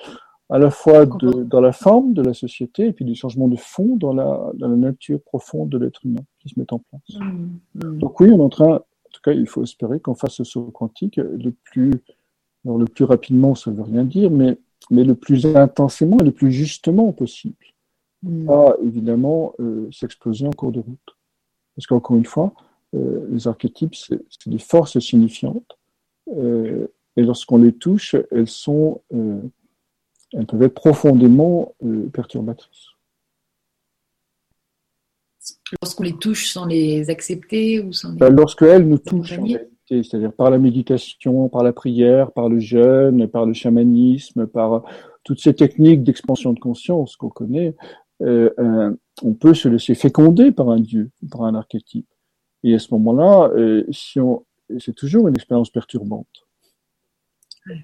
à 0.53 0.59
la 0.59 0.71
fois 0.71 1.07
de, 1.07 1.45
dans 1.45 1.61
la 1.61 1.73
forme 1.73 2.15
de 2.15 2.23
la 2.23 2.35
société 2.35 2.87
et 2.87 2.93
puis 2.93 3.05
des 3.05 3.15
changements 3.15 3.49
de 3.49 3.57
fond 3.57 3.97
dans 3.97 4.13
la, 4.13 4.51
dans 4.55 4.69
la 4.69 4.77
nature 4.77 5.21
profonde 5.23 5.71
de 5.71 5.79
l'être 5.79 6.05
humain 6.05 6.23
qui 6.41 6.49
se 6.51 6.59
mettent 6.59 6.73
en 6.73 6.79
place. 6.79 7.21
Mmh, 7.21 7.49
mmh. 7.75 7.99
Donc 7.99 8.21
oui, 8.21 8.31
on 8.31 8.39
est 8.39 8.43
en 8.43 8.49
train, 8.49 8.75
en 8.75 9.11
tout 9.13 9.23
cas, 9.25 9.33
il 9.33 9.49
faut 9.49 9.63
espérer 9.63 9.99
qu'on 10.01 10.15
fasse 10.15 10.35
ce 10.35 10.45
saut 10.45 10.65
quantique 10.65 11.17
le 11.17 11.53
plus, 11.65 11.93
alors 12.65 12.79
le 12.79 12.85
plus 12.85 13.05
rapidement, 13.05 13.55
ça 13.55 13.71
veut 13.71 13.83
rien 13.83 14.05
dire, 14.05 14.31
mais, 14.31 14.59
mais 14.91 15.05
le 15.05 15.15
plus 15.15 15.47
intensément 15.47 16.19
et 16.19 16.25
le 16.25 16.33
plus 16.33 16.53
justement 16.53 17.13
possible 17.13 17.57
pas 18.47 18.77
mm. 18.81 18.87
évidemment 18.87 19.55
euh, 19.61 19.89
s'exploser 19.91 20.47
en 20.47 20.51
cours 20.51 20.73
de 20.73 20.81
route. 20.81 21.17
Parce 21.75 21.87
qu'encore 21.87 22.17
une 22.17 22.27
fois, 22.27 22.53
euh, 22.95 23.27
les 23.31 23.49
archétypes, 23.49 23.95
c'est 23.95 24.21
des 24.47 24.59
forces 24.59 24.99
signifiantes, 24.99 25.79
euh, 26.37 26.87
et 27.17 27.23
lorsqu'on 27.23 27.59
les 27.59 27.73
touche, 27.73 28.17
elles 28.31 28.49
sont, 28.49 29.01
elles 30.33 30.47
peuvent 30.47 30.63
être 30.63 30.75
profondément 30.75 31.75
perturbatrices. 32.13 32.89
Lorsqu'on 35.81 36.05
les 36.05 36.17
touche 36.17 36.51
sans 36.51 36.67
les 36.67 37.11
accepter 37.11 37.81
ou 37.81 37.93
sans 37.93 38.13
les... 38.13 38.19
Ben, 38.19 38.35
lorsque 38.35 38.63
elles 38.63 38.87
nous 38.87 38.99
touchent 38.99 39.39
en 39.39 39.45
réalité, 39.45 39.69
c'est-à-dire 39.89 40.33
par 40.33 40.51
la 40.51 40.59
méditation, 40.59 41.49
par 41.49 41.63
la 41.63 41.73
prière, 41.73 42.31
par 42.33 42.49
le 42.49 42.61
jeûne, 42.61 43.27
par 43.29 43.47
le 43.47 43.53
chamanisme, 43.53 44.47
par 44.47 44.85
toutes 45.25 45.41
ces 45.41 45.55
techniques 45.55 46.03
d'expansion 46.03 46.53
de 46.53 46.61
conscience 46.61 47.17
qu'on 47.17 47.29
connaît, 47.29 47.75
euh, 48.23 48.95
on 49.23 49.35
peut 49.35 49.55
se 49.55 49.69
laisser 49.69 49.95
féconder 49.95 50.53
par 50.53 50.71
un 50.71 50.81
dieu, 50.81 51.11
par 51.31 51.43
un 51.43 51.55
archétype. 51.55 52.07
Et 52.63 52.75
à 52.75 52.79
ce 52.79 52.95
moment-là, 52.95 53.51
euh, 53.57 53.85
si 53.91 54.21
on, 54.21 54.45
c'est 54.79 54.95
toujours 54.95 55.29
une 55.29 55.35
expérience 55.35 55.71
perturbante. 55.71 56.47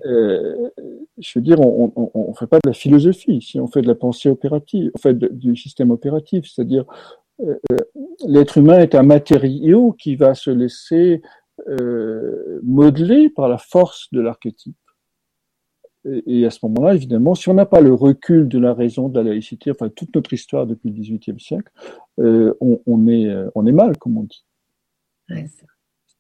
Euh, 0.07 0.71
je 1.19 1.39
veux 1.39 1.43
dire, 1.43 1.61
on 1.61 2.29
ne 2.29 2.35
fait 2.35 2.47
pas 2.47 2.59
de 2.59 2.69
la 2.69 2.73
philosophie, 2.73 3.41
si 3.41 3.61
on 3.61 3.67
fait 3.67 3.83
de 3.83 3.87
la 3.87 3.95
pensée 3.95 4.29
opérative, 4.29 4.91
on 4.95 4.99
fait 4.99 5.15
du 5.15 5.57
système 5.57 5.91
opératif, 5.91 6.47
c'est-à-dire 6.47 6.85
l'être 8.27 8.59
humain 8.59 8.81
est 8.81 8.97
un 8.97 9.05
matériau 9.05 9.93
qui 9.93 10.17
va 10.17 10.35
se 10.35 10.51
laisser 10.51 11.23
modeler 12.63 13.31
par 13.31 13.49
la 13.49 13.59
force 13.59 14.09
de 14.13 14.21
l'archétype. 14.21 14.77
Et 16.27 16.47
à 16.47 16.51
ce 16.51 16.61
moment-là, 16.63 16.95
évidemment, 16.95 17.35
si 17.35 17.49
on 17.49 17.55
n'a 17.55 17.67
pas 17.67 17.81
le 17.81 17.93
recul 17.93 18.49
de 18.49 18.59
la 18.59 18.73
raison 18.73 19.09
de 19.09 19.19
la 19.19 19.31
laïcité, 19.31 19.71
enfin 19.71 19.89
toute 19.89 20.15
notre 20.15 20.33
histoire 20.33 20.67
depuis 20.67 20.91
le 20.91 20.95
XVIIIe 20.95 21.41
siècle, 21.41 21.71
euh, 22.19 22.55
on, 22.61 23.07
est, 23.09 23.27
euh, 23.27 23.51
on 23.55 23.67
est 23.67 23.73
mal, 23.73 23.97
comme 23.99 24.17
on 24.17 24.23
dit. 24.23 24.45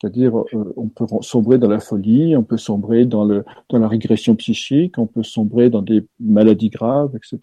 C'est-à-dire, 0.01 0.39
euh, 0.39 0.73
on 0.77 0.89
peut 0.89 1.07
sombrer 1.23 1.59
dans 1.59 1.69
la 1.69 1.81
folie, 1.81 2.37
on 2.37 2.45
peut 2.45 2.57
sombrer 2.57 3.05
dans, 3.05 3.25
le, 3.25 3.45
dans 3.69 3.79
la 3.79 3.89
régression 3.89 4.37
psychique, 4.37 4.99
on 4.99 5.07
peut 5.07 5.25
sombrer 5.25 5.70
dans 5.70 5.83
des 5.83 6.07
maladies 6.20 6.70
graves, 6.70 7.16
etc. 7.16 7.41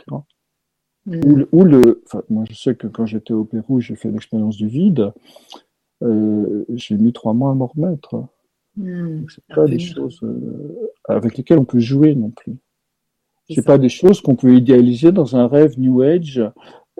Mm. 1.05 1.43
Ou, 1.51 1.63
le, 1.63 2.03
enfin, 2.05 2.23
moi, 2.29 2.45
je 2.49 2.55
sais 2.55 2.75
que 2.75 2.87
quand 2.87 3.05
j'étais 3.05 3.33
au 3.33 3.43
Pérou, 3.43 3.81
j'ai 3.81 3.95
fait 3.95 4.09
l'expérience 4.09 4.57
du 4.57 4.67
vide. 4.67 5.11
j'ai 6.01 6.97
mis 6.97 7.13
trois 7.13 7.33
mois 7.33 7.51
à 7.51 7.53
m'en 7.53 7.67
remettre. 7.67 8.27
Hmm. 8.77 9.25
C'est 9.29 9.55
pas 9.55 9.65
des 9.65 9.79
choses 9.79 10.19
euh, 10.23 10.91
avec 11.07 11.37
lesquelles 11.37 11.59
on 11.59 11.65
peut 11.65 11.79
jouer 11.79 12.13
non 12.13 12.29
plus. 12.29 12.55
C'est 13.49 13.65
pas 13.65 13.77
des 13.77 13.89
choses 13.89 14.21
qu'on 14.21 14.35
peut 14.35 14.55
idéaliser 14.55 15.11
dans 15.11 15.35
un 15.35 15.47
rêve 15.47 15.79
New 15.79 16.01
Age 16.01 16.41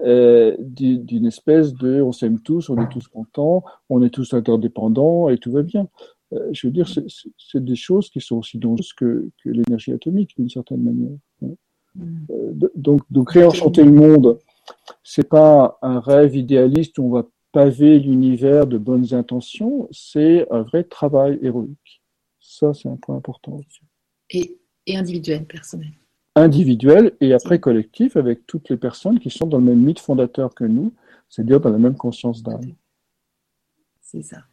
euh, 0.04 0.56
d'une 0.60 1.26
espèce 1.26 1.74
de 1.74 2.02
on 2.02 2.12
s'aime 2.12 2.40
tous, 2.40 2.70
on 2.70 2.82
est 2.82 2.90
tous 2.90 3.08
contents, 3.08 3.64
on 3.90 4.04
est 4.04 4.10
tous 4.10 4.34
interdépendants 4.34 5.30
et 5.30 5.38
tout 5.38 5.52
va 5.52 5.64
bien. 5.64 5.88
Euh, 6.34 6.50
je 6.52 6.68
veux 6.68 6.74
dire, 6.74 6.88
c'est 6.90 7.64
des 7.64 7.76
choses 7.76 8.10
qui 8.10 8.20
sont 8.20 8.38
aussi 8.38 8.58
dangereuses 8.58 8.94
que, 8.94 9.30
que 9.44 9.50
l'énergie 9.50 9.94
atomique 9.94 10.36
d'une 10.38 10.50
certaine 10.50 10.82
manière. 10.82 11.18
Hein. 11.44 11.56
Hmm. 11.96 12.26
Euh, 12.30 12.70
donc, 12.76 13.02
donc 13.10 13.32
réenchanter 13.32 13.84
le 13.84 13.92
monde, 13.92 14.40
c'est 15.04 15.30
pas 15.30 15.78
un 15.82 16.00
rêve 16.00 16.36
idéaliste 16.36 16.98
où 16.98 17.06
on 17.06 17.10
va 17.10 17.26
paver 17.54 18.00
l'univers 18.00 18.68
de 18.68 18.78
bonnes 18.78 19.14
intentions, 19.14 19.88
c'est 19.92 20.46
un 20.52 20.64
vrai 20.64 20.84
travail 20.84 21.40
héroïque. 21.42 22.02
Ça, 22.42 22.74
c'est 22.74 22.90
un 22.90 22.98
point 22.98 23.16
important. 23.16 23.62
Et, 24.30 24.58
et 24.86 24.98
individuel, 24.98 25.46
personnel. 25.46 25.94
Individuel 26.36 27.16
et 27.22 27.34
après 27.34 27.60
collectif 27.60 28.18
avec 28.18 28.46
toutes 28.46 28.70
les 28.70 28.78
personnes 28.78 29.20
qui 29.20 29.30
sont 29.30 29.48
dans 29.48 29.58
le 29.58 29.64
même 29.64 29.80
mythe 29.80 30.00
fondateur 30.00 30.54
que 30.54 30.66
nous, 30.66 30.94
c'est-à-dire 31.30 31.60
dans 31.60 31.70
la 31.70 31.78
même 31.78 31.96
conscience 31.96 32.44
d'âme. 32.44 32.74
C'est 34.02 34.22
ça. 34.22 34.44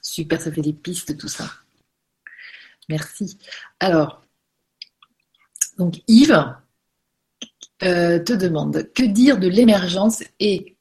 Super, 0.00 0.40
ça 0.40 0.52
fait 0.52 0.62
des 0.62 0.72
pistes 0.72 1.16
tout 1.18 1.28
ça. 1.28 1.44
Merci. 2.88 3.38
Alors, 3.80 4.24
donc 5.78 6.02
Yves 6.06 6.54
euh, 7.82 8.18
te 8.20 8.32
demande 8.32 8.90
que 8.94 9.02
dire 9.02 9.38
de 9.38 9.48
l'émergence 9.48 10.22
et 10.38 10.74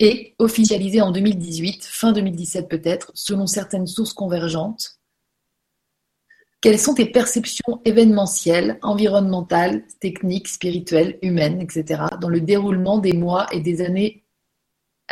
et 0.00 0.34
officialisé 0.38 1.00
en 1.00 1.12
2018, 1.12 1.84
fin 1.84 2.12
2017 2.12 2.68
peut-être, 2.68 3.10
selon 3.14 3.46
certaines 3.46 3.86
sources 3.86 4.12
convergentes. 4.12 4.98
Quelles 6.64 6.78
sont 6.78 6.94
tes 6.94 7.04
perceptions 7.04 7.82
événementielles, 7.84 8.78
environnementales, 8.80 9.82
techniques, 10.00 10.48
spirituelles, 10.48 11.18
humaines, 11.20 11.60
etc., 11.60 12.04
dans 12.22 12.30
le 12.30 12.40
déroulement 12.40 12.96
des 12.96 13.12
mois 13.12 13.46
et 13.52 13.60
des 13.60 13.82
années 13.82 14.24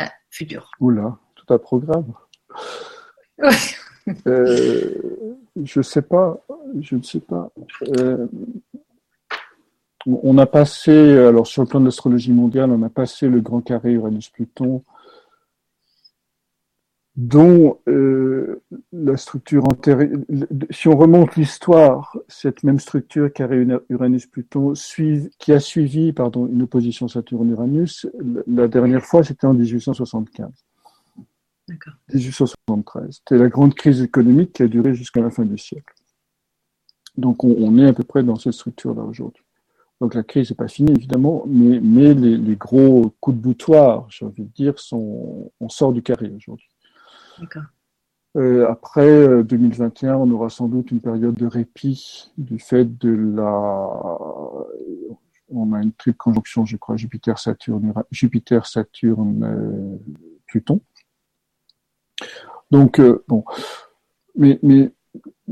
euh, 0.01 0.05
futures? 0.31 0.71
Oula, 0.79 1.15
tout 1.35 1.53
un 1.53 1.59
programme. 1.59 2.11
Euh, 4.27 4.95
je 5.63 5.81
sais 5.81 6.01
pas, 6.01 6.43
je 6.81 6.95
ne 6.95 7.03
sais 7.03 7.21
pas. 7.21 7.51
Euh, 7.99 8.27
on 10.07 10.37
a 10.39 10.45
passé, 10.45 10.91
alors 10.91 11.47
sur 11.47 11.61
le 11.61 11.69
plan 11.69 11.79
de 11.79 11.85
l'astrologie 11.85 12.33
mondiale, 12.33 12.71
on 12.71 12.81
a 12.81 12.89
passé 12.89 13.29
le 13.29 13.39
grand 13.39 13.61
carré 13.61 13.91
Uranus-Pluton, 13.91 14.83
dont 17.15 17.79
euh, 17.87 18.61
la 18.91 19.17
structure 19.17 19.63
antérieure, 19.65 20.17
si 20.71 20.87
on 20.87 20.97
remonte 20.97 21.35
l'histoire, 21.35 22.17
cette 22.27 22.63
même 22.63 22.79
structure 22.79 23.31
carré 23.31 23.65
Uranus-Pluton, 23.89 24.73
qui 25.37 25.51
a 25.51 25.59
suivi 25.59 26.11
pardon, 26.11 26.47
une 26.47 26.63
opposition 26.63 27.07
Saturne-Uranus, 27.07 28.07
la 28.47 28.67
dernière 28.67 29.05
fois 29.05 29.23
c'était 29.23 29.45
en 29.45 29.53
1875. 29.53 30.49
1873. 32.13 33.17
C'était 33.17 33.37
la 33.37 33.47
grande 33.47 33.75
crise 33.75 34.01
économique 34.01 34.53
qui 34.53 34.63
a 34.63 34.67
duré 34.67 34.95
jusqu'à 34.95 35.21
la 35.21 35.29
fin 35.29 35.45
du 35.45 35.57
siècle. 35.57 35.93
Donc 37.15 37.43
on, 37.43 37.77
est 37.77 37.87
à 37.87 37.93
peu 37.93 38.03
près 38.03 38.23
dans 38.23 38.37
cette 38.37 38.53
structure-là 38.53 39.03
aujourd'hui. 39.03 39.43
Donc 40.01 40.15
la 40.15 40.23
crise 40.23 40.49
n'est 40.49 40.55
pas 40.55 40.67
finie 40.67 40.91
évidemment, 40.91 41.43
mais, 41.47 41.79
mais 41.79 42.13
les, 42.15 42.55
gros 42.55 43.13
coups 43.19 43.37
de 43.37 43.41
boutoir, 43.41 44.07
j'ai 44.09 44.25
envie 44.25 44.43
de 44.43 44.51
dire, 44.51 44.79
sont, 44.79 45.51
on 45.59 45.69
sort 45.69 45.93
du 45.93 46.01
carré 46.01 46.31
aujourd'hui. 46.35 46.67
Euh, 48.35 48.67
après 48.67 49.43
2021, 49.43 50.13
euh, 50.13 50.15
on 50.15 50.31
aura 50.31 50.49
sans 50.49 50.67
doute 50.67 50.89
une 50.91 51.01
période 51.01 51.35
de 51.35 51.45
répit 51.45 52.31
du 52.37 52.57
fait 52.57 52.97
de 52.97 53.11
la. 53.35 53.45
On 55.49 55.73
a 55.73 55.83
une 55.83 55.91
triple 55.91 56.17
conjonction, 56.17 56.65
je 56.65 56.77
crois, 56.77 56.95
Jupiter-Saturne, 56.97 57.93
Jupiter-Saturne-Pluton. 58.11 60.81
Donc, 62.71 62.99
euh, 62.99 63.23
bon, 63.27 63.43
mais, 64.35 64.57
mais, 64.63 64.91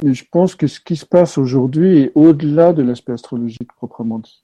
je 0.03 0.23
pense 0.31 0.55
que 0.55 0.65
ce 0.65 0.79
qui 0.79 0.95
se 0.95 1.05
passe 1.05 1.37
aujourd'hui 1.37 1.99
est 1.99 2.11
au-delà 2.15 2.73
de 2.73 2.81
l'aspect 2.81 3.13
astrologique 3.13 3.71
proprement 3.73 4.17
dit. 4.17 4.43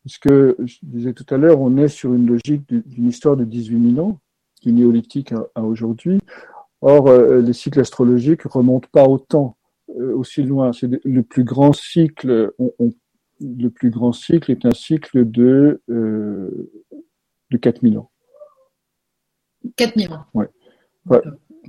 Puisque, 0.00 0.30
je 0.30 0.78
disais 0.82 1.12
tout 1.12 1.26
à 1.28 1.36
l'heure, 1.36 1.60
on 1.60 1.76
est 1.76 1.88
sur 1.88 2.14
une 2.14 2.26
logique 2.26 2.66
d'une 2.68 3.08
histoire 3.08 3.36
de 3.36 3.44
18 3.44 3.96
000 3.96 4.06
ans, 4.06 4.18
du 4.62 4.72
néolithique 4.72 5.34
à, 5.54 5.62
aujourd'hui. 5.62 6.20
Or, 6.82 7.08
euh, 7.08 7.40
les 7.40 7.52
cycles 7.52 7.80
astrologiques 7.80 8.42
remontent 8.42 8.88
pas 8.92 9.06
autant, 9.06 9.56
euh, 9.98 10.14
aussi 10.14 10.42
loin. 10.42 10.72
C'est 10.72 10.90
le 11.04 11.22
plus 11.22 11.44
grand 11.44 11.72
cycle. 11.72 12.52
le 13.40 13.68
plus 13.68 13.90
grand 13.90 14.12
cycle 14.12 14.50
est 14.50 14.64
un 14.64 14.72
cycle 14.72 15.30
de 15.30 15.82
de 15.88 17.56
4000 17.58 17.98
ans. 17.98 18.10
4000 19.76 20.12
ans. 20.12 20.24
Ouais. 20.34 20.48
ouais 21.06 21.22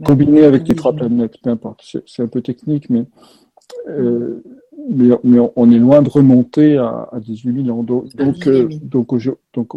combiné 0.03 0.43
avec 0.43 0.67
les 0.67 0.75
trois 0.75 0.93
planètes, 0.93 1.38
peu 1.41 1.49
importe. 1.49 1.84
C'est 2.05 2.21
un 2.21 2.27
peu 2.27 2.41
technique, 2.41 2.89
mais, 2.89 3.05
euh, 3.88 4.41
mais, 4.89 5.09
on 5.55 5.71
est 5.71 5.79
loin 5.79 6.01
de 6.01 6.09
remonter 6.09 6.77
à, 6.77 7.09
à 7.11 7.19
18 7.19 7.65
000 7.65 7.77
ans. 7.77 7.84
Donc, 7.84 8.15
donc, 8.15 8.47
euh, 8.47 8.67
donc, 8.81 9.13
donc, 9.53 9.73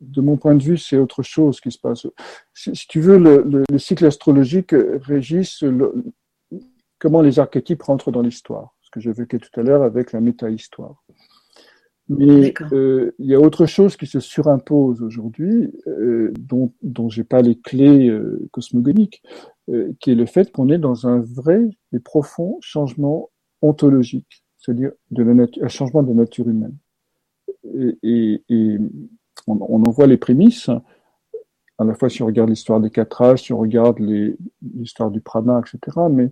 de 0.00 0.20
mon 0.20 0.36
point 0.36 0.54
de 0.54 0.62
vue, 0.62 0.78
c'est 0.78 0.96
autre 0.96 1.22
chose 1.22 1.60
qui 1.60 1.70
se 1.70 1.78
passe. 1.78 2.06
Si, 2.54 2.72
tu 2.88 3.00
veux, 3.00 3.18
le, 3.18 3.64
le, 3.68 3.78
cycle 3.78 4.06
astrologique 4.06 4.74
régisse 5.02 5.64
comment 6.98 7.20
les 7.20 7.38
archétypes 7.38 7.82
rentrent 7.82 8.10
dans 8.10 8.22
l'histoire, 8.22 8.74
ce 8.82 8.90
que 8.90 9.00
j'évoquais 9.00 9.38
tout 9.38 9.60
à 9.60 9.62
l'heure 9.62 9.82
avec 9.82 10.12
la 10.12 10.20
méta-histoire. 10.20 11.02
Mais 12.08 12.54
euh, 12.72 13.12
il 13.18 13.26
y 13.26 13.34
a 13.34 13.40
autre 13.40 13.66
chose 13.66 13.96
qui 13.96 14.06
se 14.06 14.18
surimpose 14.18 15.02
aujourd'hui, 15.02 15.70
euh, 15.86 16.32
dont, 16.38 16.72
dont 16.82 17.10
j'ai 17.10 17.24
pas 17.24 17.42
les 17.42 17.58
clés 17.58 18.08
euh, 18.08 18.48
cosmogoniques, 18.50 19.22
qui 20.00 20.12
est 20.12 20.14
le 20.14 20.24
fait 20.24 20.50
qu'on 20.50 20.70
est 20.70 20.78
dans 20.78 21.06
un 21.06 21.20
vrai 21.20 21.68
et 21.92 21.98
profond 21.98 22.56
changement 22.62 23.28
ontologique, 23.60 24.42
c'est-à-dire 24.56 24.92
un 25.14 25.68
changement 25.68 26.02
de 26.02 26.08
la 26.08 26.14
nature 26.14 26.48
humaine. 26.48 26.74
Et, 27.74 27.98
et, 28.02 28.42
et 28.48 28.78
on, 29.48 29.58
on, 29.60 29.82
en 29.82 29.90
voit 29.90 30.06
les 30.06 30.16
prémices, 30.16 30.70
à 31.78 31.84
la 31.84 31.94
fois 31.94 32.08
si 32.08 32.22
on 32.22 32.26
regarde 32.26 32.50
l'histoire 32.50 32.80
des 32.80 32.90
quatre 32.90 33.22
âges, 33.22 33.44
si 33.44 33.52
on 33.52 33.58
regarde 33.58 33.98
l'histoire 34.62 35.10
du 35.10 35.20
prana, 35.20 35.60
etc. 35.60 35.96
Mais, 36.10 36.30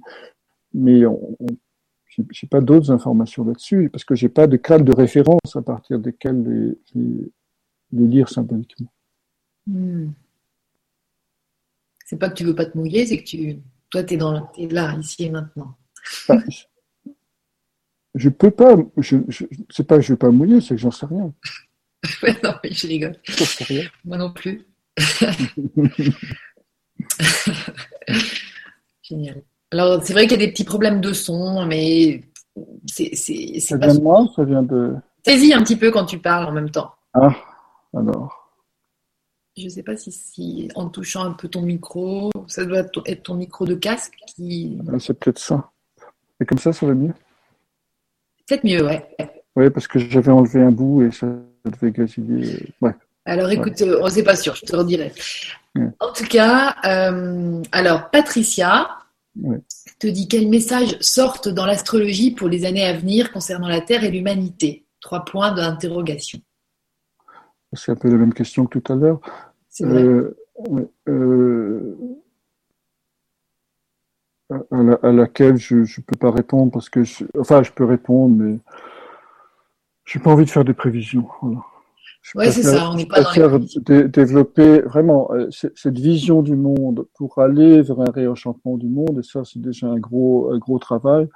mais 0.75 1.07
on, 1.07 1.37
on 1.41 1.47
j'ai 2.31 2.47
pas 2.47 2.61
d'autres 2.61 2.91
informations 2.91 3.45
là-dessus 3.45 3.91
parce 3.91 4.05
que 4.05 4.15
j'ai 4.15 4.29
pas 4.29 4.47
de 4.47 4.57
cadre 4.57 4.85
de 4.85 4.95
référence 4.95 5.55
à 5.55 5.63
partir 5.63 5.99
desquels 5.99 6.79
les, 6.93 7.31
lire 7.93 8.29
symboliquement. 8.29 8.93
Hmm. 9.67 10.11
C'est 12.05 12.19
pas 12.19 12.31
que 12.31 12.35
tu 12.35 12.45
veux 12.45 12.55
pas 12.55 12.67
te 12.67 12.79
mouiller, 12.79 13.07
c'est 13.07 13.19
que 13.19 13.25
tu, 13.25 13.59
toi, 13.91 14.05
tu 14.05 14.15
es, 14.15 14.17
dans, 14.17 14.51
es 14.57 14.69
là, 14.69 14.97
ici 14.97 15.25
et 15.25 15.31
maintenant. 15.31 15.77
je, 18.15 18.29
peux 18.29 18.53
pas, 18.53 18.77
je, 18.97 19.19
je 19.29 19.45
c'est 19.71 19.87
pas 19.87 19.97
que 19.97 20.03
je 20.03 20.13
veux 20.13 20.19
pas 20.19 20.31
mouiller, 20.31 20.61
c'est 20.61 20.77
que 20.77 20.81
j'en 20.81 20.93
sais 20.93 21.07
rien. 21.07 21.33
non, 22.45 22.55
mais 22.63 22.73
je 22.73 22.87
rigole. 22.87 23.17
Moi 24.05 24.17
non 24.17 24.33
plus. 24.33 24.67
Génial. 29.03 29.43
Alors, 29.73 30.03
c'est 30.05 30.13
vrai 30.13 30.27
qu'il 30.27 30.41
y 30.41 30.43
a 30.43 30.47
des 30.47 30.53
petits 30.53 30.65
problèmes 30.65 31.01
de 31.01 31.13
son, 31.13 31.65
mais 31.67 32.23
c'est. 32.87 33.15
Ça 33.61 33.77
vient 33.77 33.95
de 33.95 34.01
moi 34.01 34.27
ça 34.35 34.45
vient 34.45 34.63
de. 34.63 34.95
Saisis 35.25 35.53
un 35.53 35.63
petit 35.63 35.77
peu 35.77 35.91
quand 35.91 36.05
tu 36.07 36.19
parles 36.19 36.47
en 36.47 36.53
même 36.53 36.71
temps. 36.71 36.93
Ah, 37.15 37.35
alors. 37.95 38.43
Je 39.57 39.65
ne 39.65 39.69
sais 39.71 39.83
pas 39.83 39.97
si, 39.97 40.13
si, 40.13 40.69
en 40.75 40.91
touchant 40.91 41.25
un 41.25 41.33
peu 41.33 41.49
ton 41.49 41.63
micro, 41.63 42.31
ça 42.47 42.67
doit 42.67 42.85
être 43.07 43.23
ton 43.23 43.35
micro 43.35 43.65
de 43.65 43.75
casque 43.75 44.15
qui. 44.27 44.79
Ah, 44.93 44.99
c'est 44.99 45.19
peut-être 45.19 45.39
ça. 45.39 45.71
Et 46.41 46.45
comme 46.45 46.59
ça, 46.59 46.73
ça 46.73 46.87
va 46.87 46.95
mieux? 46.95 47.15
Peut-être 48.47 48.65
mieux, 48.65 48.85
ouais. 48.85 49.17
Oui, 49.57 49.71
parce 49.71 49.89
que 49.89 49.99
j'avais 49.99 50.31
enlevé 50.31 50.61
un 50.63 50.71
bout 50.71 51.03
et 51.03 51.11
ça 51.11 51.27
Ouais. 52.81 52.95
Alors 53.25 53.51
écoute, 53.51 53.83
on 53.83 54.05
ne 54.05 54.11
sait 54.11 54.23
pas 54.23 54.37
sûr, 54.37 54.55
je 54.55 54.65
te 54.65 54.77
redirai. 54.77 55.13
En 56.01 56.13
tout 56.13 56.25
cas, 56.25 56.77
euh, 56.85 57.63
alors 57.73 58.11
Patricia, 58.11 58.89
te 59.99 60.07
dit 60.07 60.29
quels 60.29 60.49
messages 60.49 60.97
sortent 61.01 61.49
dans 61.49 61.67
l'astrologie 61.67 62.31
pour 62.31 62.49
les 62.49 62.65
années 62.65 62.85
à 62.85 62.97
venir 62.97 63.33
concernant 63.33 63.69
la 63.69 63.81
Terre 63.81 64.05
et 64.05 64.11
l'humanité? 64.11 64.85
Trois 65.01 65.25
points 65.25 65.53
d'interrogation. 65.53 66.41
C'est 67.73 67.93
un 67.93 67.97
peu 67.97 68.09
la 68.09 68.17
même 68.17 68.33
question 68.33 68.67
que 68.67 68.79
tout 68.79 68.93
à 68.93 68.97
l'heure. 68.97 69.21
Euh, 69.83 70.37
euh, 71.09 71.97
à, 74.51 75.13
laquelle 75.13 75.57
je 75.57 75.77
ne 75.77 76.03
peux 76.07 76.17
pas 76.17 76.31
répondre 76.31 76.73
parce 76.73 76.89
que, 76.89 77.03
enfin, 77.39 77.63
je 77.63 77.73
peux 77.73 77.85
répondre, 77.85 78.35
mais 78.37 78.59
je 80.07 80.19
n'ai 80.19 80.23
pas 80.23 80.31
envie 80.31 80.45
de 80.45 80.51
faire 80.51 80.65
des 80.65 80.75
prévisions. 80.75 81.29
Voilà. 81.43 81.59
Oui, 82.35 82.51
c'est 82.51 82.63
ça, 82.63 82.91
on 82.91 82.95
n'est 82.95 83.07
pas 83.07 83.23
dans 83.23 83.59
les 83.89 84.09
développer 84.09 84.81
vraiment 84.81 85.31
euh, 85.33 85.49
cette 85.51 85.99
vision 85.99 86.43
du 86.43 86.57
monde 86.57 87.07
pour 87.15 87.39
aller 87.39 87.83
vers 87.83 88.01
un 88.01 88.11
réenchantement 88.11 88.77
du 88.77 88.89
monde, 88.89 89.21
et 89.21 89.23
ça, 89.23 89.43
c'est 89.45 89.61
déjà 89.61 89.87
un 89.87 89.99
gros, 89.99 90.53
un 90.53 90.59
gros 90.59 90.79
travail. 90.79 91.29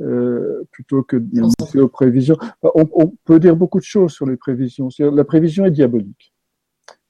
Euh, 0.00 0.64
plutôt 0.72 1.02
que 1.02 1.16
de 1.16 1.42
penser 1.58 1.78
aux 1.78 1.88
prévisions. 1.88 2.36
Bah, 2.62 2.70
on, 2.74 2.88
on, 2.94 3.12
peut 3.24 3.38
dire 3.38 3.54
beaucoup 3.54 3.78
de 3.78 3.84
choses 3.84 4.12
sur 4.12 4.26
les 4.26 4.36
prévisions. 4.36 4.88
La 4.98 5.22
prévision 5.22 5.66
est 5.66 5.70
diabolique. 5.70 6.32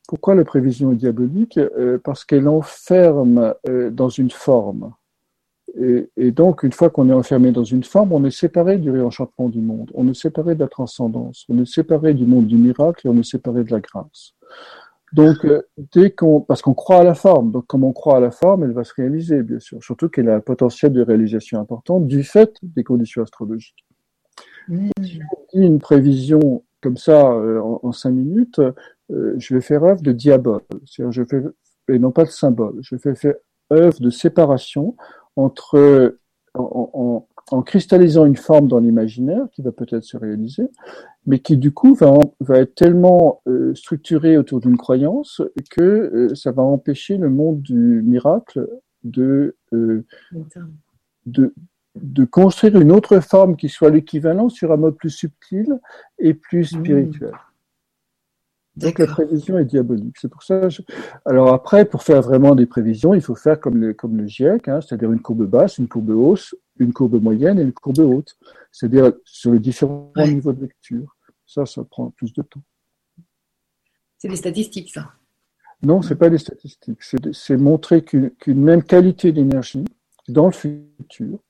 Pourquoi 0.09 0.35
la 0.35 0.45
prévision 0.45 0.93
est 0.93 0.97
diabolique? 0.97 1.59
Euh, 1.59 1.99
Parce 2.03 2.25
qu'elle 2.25 2.49
enferme 2.49 3.55
dans 3.93 4.09
une 4.09 4.31
forme. 4.31 4.93
Et, 5.75 6.31
donc, 6.33 6.65
une 6.65 6.73
fois 6.73 6.91
qu'on 6.91 7.09
est 7.09 7.15
enfermé 7.15 7.51
dans 7.51 7.65
une 7.65 7.83
forme, 7.83 8.13
on 8.13 8.25
est 8.25 8.31
séparé 8.31 8.77
du 8.77 8.91
réenchantement 8.91 9.49
du 9.49 9.61
monde, 9.61 9.91
on 9.95 10.07
est 10.09 10.15
séparé 10.15 10.55
de 10.55 10.61
la 10.61 10.69
transcendance, 10.69 11.47
on 11.49 11.59
est 11.59 11.67
séparé 11.67 12.13
du 12.13 12.27
monde 12.27 12.47
du 12.47 12.57
miracle 12.57 13.07
et 13.07 13.11
on 13.11 13.19
est 13.19 13.29
séparé 13.29 13.65
de 13.65 13.71
la 13.71 13.81
grâce. 13.81 14.35
Donc, 15.13 15.45
euh, 15.45 15.63
dès 15.95 16.11
qu'on, 16.11 16.41
parce 16.41 16.63
qu'on 16.63 16.75
croit 16.75 17.01
à 17.01 17.05
la 17.05 17.15
forme, 17.15 17.53
donc 17.53 17.67
comme 17.67 17.85
on 17.85 17.93
croit 17.93 18.17
à 18.17 18.21
la 18.21 18.31
forme, 18.31 18.65
elle 18.65 18.73
va 18.73 18.85
se 18.85 18.95
réaliser, 18.95 19.43
bien 19.43 19.61
sûr, 19.61 19.83
surtout 19.83 20.09
qu'elle 20.09 20.29
a 20.29 20.37
un 20.37 20.41
potentiel 20.41 20.93
de 20.93 21.03
réalisation 21.03 21.61
important 21.61 22.01
du 22.01 22.23
fait 22.23 22.55
des 22.63 22.85
conditions 22.85 23.23
astrologiques. 23.23 23.85
Mmh. 24.69 24.89
Si 25.03 25.21
on 25.21 25.59
dit 25.59 25.67
une 25.67 25.81
prévision 25.81 26.65
comme 26.83 26.97
ça 26.97 27.33
euh, 27.33 27.61
en, 27.61 27.93
cinq 27.93 28.11
minutes, 28.11 28.61
euh, 29.11 29.35
je 29.39 29.55
vais 29.55 29.61
faire 29.61 29.85
œuvre 29.85 30.03
de 30.03 30.13
diabole, 30.13 30.63
c'est-à-dire 30.87 31.13
je 31.13 31.25
fais, 31.25 31.43
et 31.89 31.99
non 31.99 32.11
pas 32.11 32.25
de 32.25 32.31
symbole, 32.31 32.79
je 32.81 32.97
vais 32.97 33.15
faire 33.15 33.35
œuvre 33.73 34.01
de 34.01 34.11
séparation 34.11 34.97
entre 35.37 36.17
en, 36.55 37.27
en, 37.51 37.63
cristallisant 37.63 38.27
une 38.27 38.37
forme 38.37 38.69
dans 38.69 38.79
l'imaginaire 38.79 39.47
qui 39.53 39.63
va 39.63 39.73
peut-être 39.73 40.05
se 40.05 40.17
réaliser, 40.17 40.69
mais 41.27 41.39
qui 41.39 41.57
du 41.57 41.73
coup 41.73 41.95
va, 41.95 42.15
va 42.41 42.59
être 42.59 42.75
tellement 42.75 43.41
euh, 43.47 43.75
structuré 43.75 44.37
autour 44.37 44.61
d'une 44.61 44.77
croyance 44.77 45.43
que 45.71 45.83
euh, 45.83 46.35
ça 46.35 46.53
va 46.53 46.63
empêcher 46.63 47.17
le 47.17 47.31
monde 47.31 47.61
du 47.63 48.03
miracle 48.03 48.69
de, 49.05 49.57
euh, 49.73 50.05
de, 51.27 51.55
de 51.97 52.25
construire 52.25 52.81
une 52.81 52.93
autre 52.93 53.21
forme 53.21 53.57
qui 53.57 53.69
soit 53.69 53.91
l'équivalent 53.91 54.49
sur 54.49 54.73
un 54.73 54.77
mode 54.77 54.97
plus 54.97 55.11
subtil 55.11 55.79
et 56.19 56.35
plus 56.35 56.75
mmh. 56.75 56.83
Donc 58.77 58.99
la 58.99 59.07
prévision 59.07 59.59
est 59.59 59.65
diabolique. 59.67 60.17
C'est 60.19 60.29
pour 60.29 60.43
ça. 60.43 60.69
Alors 61.27 61.53
après, 61.53 61.85
pour 61.85 62.03
faire 62.03 62.23
vraiment 62.23 62.55
des 62.55 62.67
prévisions, 62.67 63.13
il 63.13 63.21
faut 63.21 63.35
faire 63.35 63.61
comme 63.61 63.77
le, 63.77 63.93
comme 63.93 64.17
le 64.17 64.27
GIEC, 64.27 64.69
hein, 64.69 64.81
c'est-à-dire 64.81 65.13
une 65.13 65.21
courbe 65.21 65.45
basse, 65.45 65.79
une 65.79 65.89
courbe 65.89 66.11
hausse, 66.11 66.55
une 66.79 66.93
courbe 66.93 67.23
moyenne 67.23 67.59
et 67.59 67.63
une 67.63 67.73
courbe 67.73 67.99
haute. 67.99 68.37
C'est-à-dire 68.71 69.13
sur 69.25 69.53
les 69.53 69.59
différents 69.59 70.13
niveaux 70.17 70.53
de 70.53 70.63
lecture. 70.63 71.17
Ça, 71.47 71.67
ça 71.67 71.85
prend 71.85 72.11
plus 72.11 72.33
de 72.33 72.43
temps. 72.43 72.63
C'est 74.17 74.29
des 74.29 74.37
statistiques, 74.37 74.91
ça. 74.91 75.11
Non, 75.83 76.01
c'est 76.01 76.15
pas 76.15 76.31
des 76.31 76.39
statistiques. 76.39 77.03
C'est 77.33 77.57
montrer 77.57 78.03
qu'une 78.03 78.33
même 78.47 78.83
qualité 78.83 79.33
d'énergie 79.33 79.85
dans 80.29 80.47
le 80.47 80.53
futur 80.53 81.41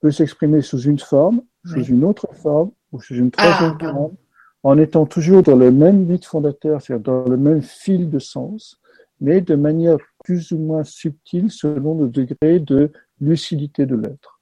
peut 0.00 0.12
s'exprimer 0.12 0.62
sous 0.62 0.80
une 0.80 0.98
forme, 0.98 1.42
sous 1.64 1.82
une 1.82 2.04
autre 2.04 2.28
forme 2.34 2.70
ou 2.92 3.00
sous 3.00 3.16
une 3.16 3.30
troisième 3.30 3.76
ah, 3.80 3.92
forme 3.92 4.16
en 4.62 4.78
étant 4.78 5.06
toujours 5.06 5.42
dans 5.42 5.56
le 5.56 5.70
même 5.70 6.04
vide 6.04 6.24
fondateur, 6.24 6.82
c'est-à-dire 6.82 7.04
dans 7.04 7.24
le 7.24 7.36
même 7.36 7.62
fil 7.62 8.10
de 8.10 8.18
sens, 8.18 8.80
mais 9.20 9.40
de 9.40 9.54
manière 9.54 9.96
plus 10.24 10.52
ou 10.52 10.58
moins 10.58 10.84
subtile 10.84 11.50
selon 11.50 11.98
le 12.00 12.08
degré 12.08 12.60
de 12.60 12.92
lucidité 13.20 13.86
de 13.86 13.96
l'être. 13.96 14.40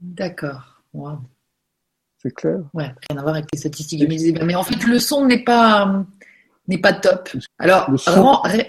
D'accord. 0.00 0.82
C'est 2.18 2.34
clair? 2.34 2.60
Ouais, 2.74 2.92
rien 3.08 3.18
à 3.18 3.22
voir 3.22 3.34
avec 3.34 3.46
les 3.52 3.58
statistiques 3.58 4.08
Mais 4.08 4.54
en 4.54 4.62
fait, 4.62 4.84
le 4.84 4.98
son 4.98 5.26
n'est 5.26 5.44
pas, 5.44 6.04
n'est 6.68 6.78
pas 6.78 6.92
top. 6.92 7.30
Alors, 7.58 7.90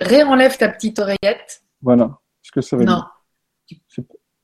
réenlève 0.01 0.57
ta 0.57 0.69
petite 0.69 0.99
oreillette. 0.99 1.63
Voilà. 1.81 2.19
Ce 2.41 2.51
que 2.51 2.61
ça 2.61 2.77
veut 2.77 2.85
non. 2.85 3.03
dire 3.67 3.79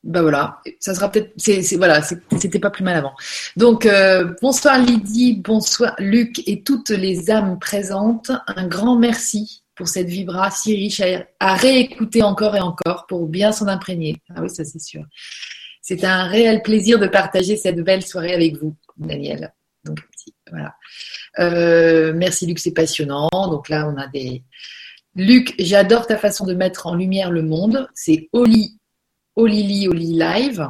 bah 0.02 0.22
voilà, 0.22 0.60
ça 0.78 0.94
sera 0.94 1.10
peut-être, 1.10 1.32
c'est, 1.36 1.76
voilà, 1.76 2.00
c'était 2.02 2.58
pas 2.58 2.70
plus 2.70 2.84
mal 2.84 2.96
avant. 2.96 3.14
Donc 3.56 3.84
euh, 3.84 4.32
bonsoir 4.40 4.78
Lydie, 4.78 5.34
bonsoir 5.34 5.94
Luc 5.98 6.40
et 6.48 6.62
toutes 6.62 6.88
les 6.88 7.30
âmes 7.30 7.58
présentes. 7.58 8.30
Un 8.46 8.66
grand 8.66 8.96
merci 8.96 9.62
pour 9.74 9.88
cette 9.88 10.08
vibra 10.08 10.50
si 10.50 10.74
riche 10.74 11.02
à, 11.38 11.54
réécouter 11.54 12.22
encore 12.22 12.56
et 12.56 12.60
encore 12.60 13.06
pour 13.06 13.26
bien 13.26 13.52
s'en 13.52 13.66
imprégner. 13.66 14.16
Ah 14.34 14.40
oui, 14.40 14.48
ça 14.48 14.64
c'est 14.64 14.80
sûr. 14.80 15.04
C'est 15.82 16.04
un 16.04 16.24
réel 16.24 16.62
plaisir 16.62 16.98
de 16.98 17.06
partager 17.06 17.56
cette 17.56 17.80
belle 17.80 18.02
soirée 18.02 18.32
avec 18.32 18.56
vous, 18.56 18.74
Daniel. 18.96 19.52
Donc 19.84 19.98
voilà. 20.50 20.76
Euh, 21.40 22.14
merci 22.14 22.46
Luc, 22.46 22.58
c'est 22.58 22.72
passionnant. 22.72 23.28
Donc 23.32 23.68
là, 23.68 23.86
on 23.86 23.98
a 23.98 24.06
des. 24.06 24.44
Luc, 25.14 25.54
j'adore 25.58 26.06
ta 26.06 26.16
façon 26.16 26.46
de 26.46 26.54
mettre 26.54 26.86
en 26.86 26.94
lumière 26.94 27.30
le 27.30 27.42
monde. 27.42 27.86
C'est 27.94 28.30
Oli 28.32 28.79
Olili 29.40 29.88
Oli 29.88 30.18
Live. 30.18 30.68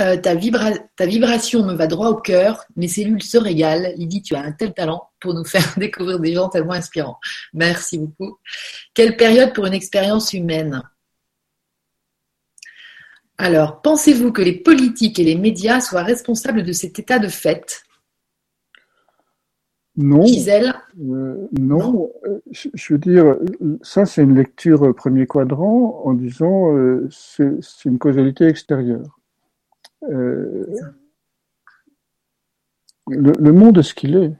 Euh, 0.00 0.16
ta, 0.16 0.34
ta, 0.96 1.06
vibration 1.06 1.64
me 1.64 1.74
va 1.74 1.86
droit 1.86 2.08
au 2.08 2.16
cœur, 2.16 2.64
mes 2.74 2.88
cellules 2.88 3.22
se 3.22 3.38
régalent. 3.38 3.92
Lydie, 3.96 4.22
tu 4.22 4.34
as 4.34 4.40
un 4.40 4.50
tel 4.50 4.74
talent 4.74 5.08
pour 5.20 5.34
nous 5.34 5.44
faire 5.54 5.74
découvrir 5.76 6.18
des 6.18 6.34
gens 6.34 6.48
tellement 6.48 6.72
inspirants. 6.72 7.18
Merci 7.52 7.98
beaucoup. 7.98 8.38
Quelle 8.92 9.16
période 9.16 9.52
pour 9.52 9.66
une 9.66 9.74
expérience 9.74 10.32
humaine? 10.32 10.82
Alors, 13.38 13.82
pensez-vous 13.82 14.32
que 14.32 14.42
les 14.42 14.60
politiques 14.60 15.18
et 15.18 15.24
les 15.24 15.36
médias 15.36 15.80
soient 15.80 16.02
responsables 16.02 16.62
de 16.62 16.72
cet 16.72 16.98
état 16.98 17.18
de 17.18 17.28
fait? 17.28 17.82
Non. 19.96 20.24
Gisèle 20.26 20.74
euh, 21.00 21.48
non, 21.58 22.10
euh, 22.26 22.40
Je, 22.50 22.92
veux 22.92 22.98
dire, 22.98 23.36
ça 23.82 24.06
c'est 24.06 24.22
une 24.22 24.34
lecture 24.34 24.94
premier 24.94 25.26
quadrant 25.26 26.02
en 26.04 26.14
disant 26.14 26.74
euh, 26.74 27.08
c'est 27.10 27.84
une 27.84 27.98
causalité 27.98 28.46
extérieure. 28.46 29.20
Euh, 30.10 30.66
le, 33.06 33.32
le, 33.38 33.52
monde 33.52 33.78
est 33.78 33.82
ce 33.82 33.94
qu'il 33.94 34.16
est. 34.16 34.32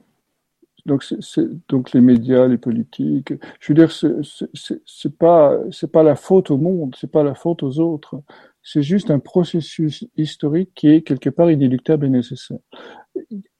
Donc, 0.86 1.02
c'est 1.02 1.48
donc 1.68 1.92
les 1.92 2.00
médias, 2.00 2.46
les 2.46 2.58
politiques. 2.58 3.32
Je 3.60 3.72
veux 3.72 3.74
dire, 3.74 3.90
c'est 3.92 5.18
pas 5.18 5.58
c'est 5.70 5.90
pas 5.90 6.02
la 6.02 6.16
faute 6.16 6.50
au 6.50 6.58
monde, 6.58 6.94
c'est 6.98 7.10
pas 7.10 7.22
la 7.22 7.34
faute 7.34 7.62
aux 7.62 7.78
autres. 7.78 8.20
C'est 8.62 8.82
juste 8.82 9.10
un 9.10 9.18
processus 9.18 10.04
historique 10.16 10.72
qui 10.74 10.88
est 10.88 11.02
quelque 11.02 11.30
part 11.30 11.50
inéluctable 11.50 12.06
et 12.06 12.10
nécessaire 12.10 12.58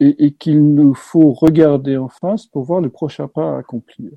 et, 0.01 0.32
qu'il 0.32 0.74
nous 0.74 0.94
faut 0.94 1.32
regarder 1.32 1.97
en 1.97 2.09
face 2.09 2.47
pour 2.47 2.64
voir 2.64 2.81
le 2.81 2.90
prochain 2.90 3.28
pas 3.28 3.55
à 3.55 3.59
accomplir. 3.59 4.10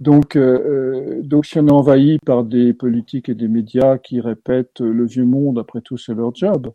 Donc, 0.00 0.36
euh, 0.36 1.18
euh, 1.18 1.22
donc 1.22 1.46
si 1.46 1.58
on 1.58 1.66
est 1.66 1.72
envahi 1.72 2.18
par 2.24 2.44
des 2.44 2.72
politiques 2.72 3.28
et 3.28 3.34
des 3.34 3.48
médias 3.48 3.98
qui 3.98 4.20
répètent 4.20 4.80
le 4.80 5.04
vieux 5.04 5.24
monde, 5.24 5.58
après 5.58 5.80
tout, 5.80 5.98
c'est 5.98 6.14
leur 6.14 6.34
job. 6.34 6.70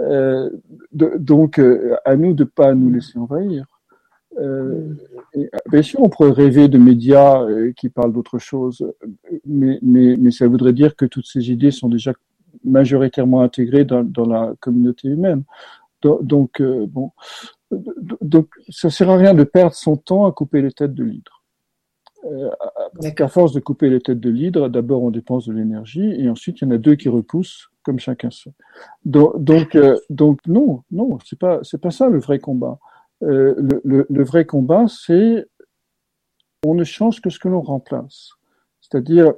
Euh, 0.00 0.50
donc, 0.92 1.60
à 2.04 2.16
nous 2.16 2.34
de 2.34 2.44
pas 2.44 2.74
nous 2.74 2.90
laisser 2.90 3.18
envahir. 3.18 3.66
Bien 5.70 5.82
sûr, 5.82 6.00
on 6.02 6.10
pourrait 6.10 6.32
rêver 6.32 6.68
de 6.68 6.76
médias 6.76 7.46
qui 7.76 7.88
parlent 7.88 8.12
d'autre 8.12 8.38
chose, 8.38 8.86
mais 9.46 10.30
ça 10.30 10.46
voudrait 10.46 10.74
dire 10.74 10.94
que 10.94 11.06
toutes 11.06 11.26
ces 11.26 11.50
idées 11.50 11.70
sont 11.70 11.88
déjà 11.88 12.12
majoritairement 12.64 13.40
intégrées 13.42 13.84
dans, 13.84 14.02
dans 14.02 14.26
la 14.26 14.54
communauté 14.60 15.08
humaine. 15.08 15.44
Donc, 16.02 16.60
euh, 16.60 16.86
bon, 16.86 17.10
donc 18.20 18.48
ça 18.68 18.90
sert 18.90 19.10
à 19.10 19.16
rien 19.16 19.34
de 19.34 19.44
perdre 19.44 19.74
son 19.74 19.96
temps 19.96 20.26
à 20.26 20.32
couper 20.32 20.62
les 20.62 20.72
têtes 20.72 20.94
de 20.94 21.04
l'hydre. 21.04 21.42
Euh, 22.24 22.50
qu'à 23.14 23.28
force 23.28 23.52
de 23.52 23.60
couper 23.60 23.88
les 23.88 24.00
têtes 24.00 24.20
de 24.20 24.30
l'hydre, 24.30 24.68
d'abord 24.68 25.02
on 25.02 25.10
dépense 25.10 25.46
de 25.46 25.52
l'énergie 25.52 26.12
et 26.18 26.28
ensuite 26.28 26.60
il 26.60 26.64
y 26.64 26.68
en 26.68 26.70
a 26.72 26.78
deux 26.78 26.96
qui 26.96 27.08
repoussent 27.08 27.68
comme 27.82 27.98
chacun 28.00 28.30
sait. 28.30 28.52
Donc, 29.04 29.38
donc, 29.42 29.76
euh, 29.76 29.98
donc 30.10 30.40
non, 30.46 30.82
non, 30.90 31.18
c'est 31.24 31.38
pas, 31.38 31.60
c'est 31.62 31.80
pas 31.80 31.92
ça 31.92 32.08
le 32.08 32.18
vrai 32.18 32.40
combat. 32.40 32.78
Euh, 33.22 33.54
le, 33.58 33.80
le, 33.84 34.06
le, 34.10 34.24
vrai 34.24 34.44
combat, 34.44 34.86
c'est 34.88 35.46
on 36.64 36.74
ne 36.74 36.84
change 36.84 37.20
que 37.20 37.30
ce 37.30 37.38
que 37.38 37.48
l'on 37.48 37.60
remplace. 37.60 38.30
C'est-à-dire, 38.80 39.34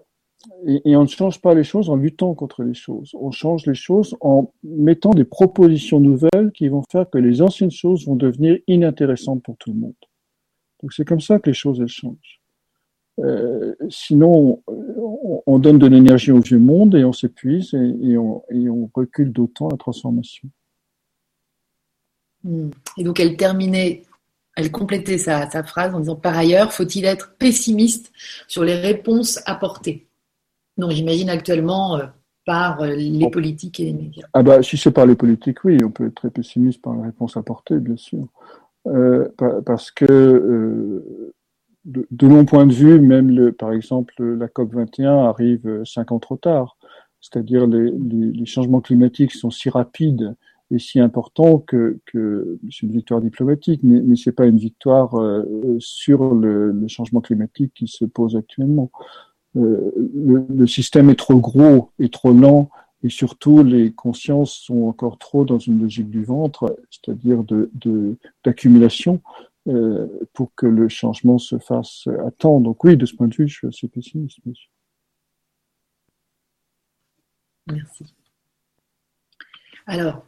et, 0.67 0.97
on 0.97 1.03
ne 1.03 1.09
change 1.09 1.41
pas 1.41 1.55
les 1.55 1.65
choses 1.65 1.91
en 1.91 1.97
luttant 1.97 2.35
contre 2.35 2.63
les 2.63 2.75
choses. 2.75 3.11
On 3.15 3.31
change 3.31 3.67
les 3.67 3.75
choses 3.75 4.17
en 4.21 4.53
mettant 4.63 5.11
des 5.11 5.25
propositions 5.25 6.01
nouvelles 6.01 6.53
qui 6.55 6.69
vont 6.69 6.83
faire 6.91 7.11
que 7.11 7.19
les 7.19 7.43
anciennes 7.43 7.71
choses 7.71 8.07
vont 8.07 8.17
devenir 8.17 8.59
inintéressantes 8.67 9.43
pour 9.43 9.57
tout 9.57 9.73
le 9.73 9.81
monde. 9.81 9.95
Donc 10.81 10.93
c'est 10.93 11.05
comme 11.05 11.21
ça 11.21 11.41
que 11.41 11.51
les 11.51 11.55
choses 11.55 11.81
elles 11.81 11.89
changent. 11.89 12.41
Euh, 13.19 13.75
sinon, 13.91 14.63
on, 15.47 15.59
donne 15.59 15.79
de 15.79 15.89
l'énergie 15.89 16.31
au 16.31 16.39
vieux 16.39 16.61
monde 16.61 16.95
et 16.95 17.05
on 17.05 17.13
s'épuise 17.13 17.75
et, 17.75 18.17
on, 18.17 18.91
recule 18.95 19.33
d'autant 19.33 19.69
la 19.69 19.77
transformation. 19.77 20.49
Hmm. 22.45 22.71
Et 22.97 23.03
donc 23.03 23.19
elle 23.19 23.37
terminait, 23.37 24.05
elle 24.55 24.71
complétait 24.71 25.19
sa 25.19 25.49
phrase 25.65 25.97
en 25.97 25.99
disant 25.99 26.15
par 26.15 26.39
ailleurs, 26.39 26.73
faut-il 26.73 27.07
être 27.07 27.35
pessimiste 27.39 28.13
sur 28.47 28.63
les 28.63 28.77
réponses 28.77 29.41
apportées? 29.47 30.08
Non, 30.79 30.91
j'imagine 30.91 31.29
actuellement 31.29 31.97
euh, 31.97 32.07
par 32.47 32.81
euh, 32.81 32.95
les 32.95 33.29
politiques 33.31 33.81
et 33.81 33.85
les 33.85 33.93
médias. 33.93 34.27
Ah 34.33 34.43
bah, 34.43 34.63
si 34.63 34.77
c'est 34.77 34.93
par 34.93 35.07
les 35.07 35.17
politiques, 35.17 35.65
oui, 35.65 35.79
on 35.85 35.91
peut 35.91 36.07
être 36.07 36.15
très 36.15 36.31
pessimiste 36.31 36.81
par 36.81 36.95
la 36.95 37.03
réponse 37.03 37.37
apportée, 37.37 37.79
bien 37.79 37.97
sûr. 37.97 38.29
Euh, 38.87 39.29
parce 39.67 39.91
que 39.91 41.05
de, 41.85 42.27
mon 42.27 42.45
point 42.45 42.65
de 42.65 42.73
vue, 42.73 43.01
même 43.01 43.31
le, 43.31 43.53
par 43.53 43.73
exemple 43.73 44.23
la 44.23 44.49
COP 44.49 44.73
21 44.73 45.25
arrive 45.25 45.83
cinq 45.85 46.13
ans 46.13 46.21
trop 46.21 46.37
tard. 46.37 46.77
C'est-à-dire 47.21 47.67
les, 47.67 47.91
les, 47.91 48.47
changements 48.47 48.81
climatiques 48.81 49.33
sont 49.33 49.51
si 49.51 49.69
rapides 49.69 50.37
et 50.71 50.79
si 50.79 51.01
importants 51.01 51.59
que, 51.59 51.99
que 52.07 52.59
c'est 52.71 52.87
une 52.87 52.93
victoire 52.93 53.21
diplomatique, 53.21 53.81
mais, 53.83 54.01
mais 54.01 54.15
c'est 54.15 54.33
pas 54.33 54.47
une 54.47 54.59
victoire 54.59 55.17
sur 55.81 56.33
le, 56.35 56.71
le, 56.71 56.89
changement 56.89 57.21
climatique 57.21 57.73
qui 57.75 57.89
se 57.89 58.05
pose 58.05 58.37
actuellement. 58.37 58.91
Euh, 59.59 59.93
le, 60.15 60.67
système 60.67 61.11
est 61.11 61.19
trop 61.19 61.41
gros 61.41 61.91
et 61.99 62.09
trop 62.09 62.33
lent, 62.33 62.71
et 63.03 63.09
surtout 63.09 63.63
les 63.63 63.93
consciences 63.93 64.53
sont 64.53 64.85
encore 64.85 65.19
trop 65.19 65.45
dans 65.45 65.59
une 65.59 65.81
logique 65.81 66.11
du 66.11 66.25
ventre, 66.25 66.77
c'est-à-dire 66.91 67.45
d'accumulation, 68.45 69.21
euh, 69.69 70.07
pour 70.33 70.55
que 70.55 70.67
le 70.67 70.89
changement 70.89 71.39
se 71.39 71.59
fasse 71.59 72.09
à 72.27 72.31
temps. 72.31 72.61
Donc 72.61 72.85
oui, 72.85 72.97
de 72.97 73.07
ce 73.07 73.15
point 73.15 73.29
de 73.29 73.35
vue, 73.35 73.49
je 73.49 73.55
suis 73.55 73.67
assez 73.67 73.89
pessimiste. 73.89 74.39
Merci. 77.67 78.15
Alors, 79.87 80.25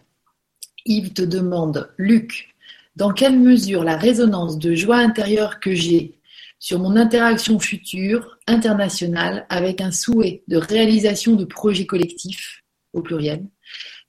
Yves 0.87 1.13
te 1.13 1.23
demande, 1.23 1.93
Luc, 1.99 2.55
dans 2.97 3.13
quelle 3.13 3.39
mesure 3.39 3.85
la 3.85 3.97
résonance 3.97 4.59
de 4.59 4.75
joie 4.75 4.97
intérieure 4.97 5.61
que 5.61 5.75
j'ai 5.75 6.20
sur 6.61 6.79
mon 6.79 6.95
interaction 6.95 7.59
future 7.59 8.39
internationale 8.47 9.47
avec 9.49 9.81
un 9.81 9.91
souhait 9.91 10.45
de 10.47 10.59
réalisation 10.59 11.35
de 11.35 11.45
projets 11.45 11.87
collectifs, 11.87 12.63
au 12.93 13.03
pluriel, 13.03 13.47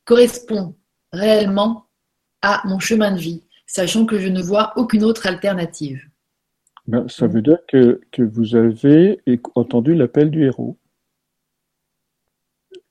correspond 0.06 0.76
réellement 1.14 1.86
à 2.42 2.62
mon 2.66 2.80
chemin 2.80 3.12
de 3.14 3.20
vie, 3.20 3.44
sachant 3.66 4.06
que 4.06 4.20
je 4.20 4.28
ne 4.28 4.42
vois 4.42 4.74
aucune 4.76 5.04
autre 5.04 5.28
alternative. 5.28 6.02
Ben, 6.88 7.08
ça 7.08 7.28
veut 7.28 7.42
dire 7.42 7.60
que, 7.68 8.02
que 8.12 8.22
vous 8.22 8.56
avez 8.56 9.22
entendu 9.56 9.96
l'appel 9.96 10.30
du 10.30 10.44
héros. 10.46 10.78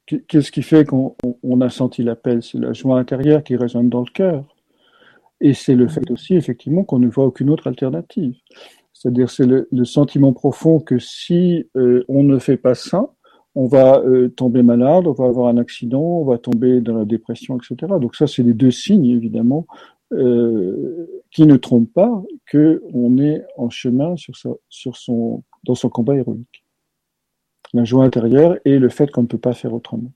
Qu'est-ce 0.07 0.51
qui 0.51 0.63
fait 0.63 0.87
qu'on 0.87 1.61
a 1.61 1.69
senti 1.69 2.03
l'appel? 2.03 2.43
C'est 2.43 2.59
la 2.59 2.73
joie 2.73 2.99
intérieure 2.99 3.45
qui 3.45 3.57
résonne 3.57 3.91
dans 3.91 4.01
le 4.01 4.11
cœur. 4.11 4.57
Et 5.41 5.55
c'est 5.55 5.75
le 5.75 5.87
fait 5.87 6.11
aussi, 6.11 6.35
effectivement, 6.35 6.83
qu'on 6.83 6.99
ne 6.99 7.09
voit 7.09 7.25
aucune 7.25 7.51
autre 7.51 7.67
alternative. 7.67 8.35
C'est-à-dire, 9.01 9.31
c'est 9.31 9.47
le, 9.47 9.85
sentiment 9.87 10.35
profond 10.35 10.79
que 10.79 10.99
si 10.99 11.67
euh, 11.75 12.05
on 12.09 12.23
ne 12.23 12.39
fait 12.39 12.59
pas 12.59 12.75
ça, 12.75 13.15
on 13.55 13.67
va 13.67 13.99
euh, 14.01 14.29
tomber 14.29 14.63
malade, 14.63 15.07
on 15.07 15.13
va 15.13 15.25
avoir 15.25 15.49
un 15.49 15.57
accident, 15.57 16.03
on 16.03 16.25
va 16.27 16.37
tomber 16.37 16.83
dans 16.83 16.95
la 16.95 17.07
dépression, 17.07 17.57
etc. 17.57 17.95
Donc 17.99 18.15
ça, 18.15 18.27
c'est 18.27 18.43
les 18.43 18.53
deux 18.53 18.71
signes, 18.71 19.07
évidemment, 19.07 19.67
euh, 20.13 21.23
qui 21.31 21.47
ne 21.47 21.57
trompent 21.57 21.91
pas 21.95 22.23
que 22.45 22.83
on 22.93 23.17
est 23.17 23.43
en 23.57 23.71
chemin 23.71 24.17
dans 25.65 25.75
son 25.75 25.89
combat 25.89 26.17
héroïque. 26.17 26.67
La 27.73 27.85
joie 27.85 28.05
intérieure 28.05 28.59
et 28.67 28.79
le 28.79 28.91
fait 28.91 29.11
qu'on 29.11 29.23
ne 29.23 29.29
peut 29.29 29.39
pas 29.39 29.55
faire 29.55 29.73
autrement. 29.73 30.13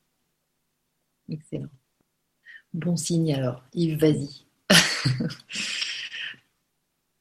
Excellent. 1.30 1.70
Bon 2.74 2.96
signe 2.96 3.32
alors. 3.32 3.62
Yves, 3.72 3.98
vas-y. 3.98 4.44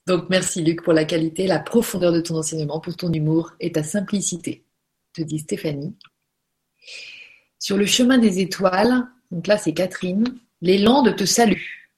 Donc 0.06 0.30
merci 0.30 0.62
Luc 0.64 0.84
pour 0.84 0.94
la 0.94 1.06
qualité, 1.06 1.48
la 1.48 1.60
profondeur 1.60 2.12
de 2.12 2.20
ton 2.20 2.38
enseignement, 2.38 2.80
pour 2.80 2.96
ton 2.96 3.12
humour 3.12 3.54
et 3.60 3.72
ta 3.72 3.84
simplicité, 3.84 4.66
te 5.14 5.22
dit 5.22 5.40
Stéphanie. 5.40 5.96
Sur 7.58 7.78
le 7.78 7.86
chemin 7.86 8.18
des 8.18 8.40
étoiles, 8.40 9.08
donc 9.32 9.48
là 9.48 9.58
c'est 9.58 9.74
Catherine, 9.74 10.26
les 10.62 10.78
landes 10.78 11.16
te 11.16 11.24
saluent. 11.24 11.90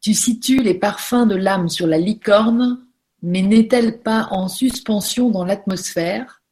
Tu 0.00 0.14
situes 0.14 0.62
les 0.62 0.74
parfums 0.74 1.26
de 1.26 1.36
l'âme 1.36 1.68
sur 1.68 1.86
la 1.86 1.98
licorne, 1.98 2.84
mais 3.22 3.42
n'est-elle 3.42 4.00
pas 4.00 4.28
en 4.30 4.48
suspension 4.48 5.30
dans 5.30 5.44
l'atmosphère, 5.44 6.42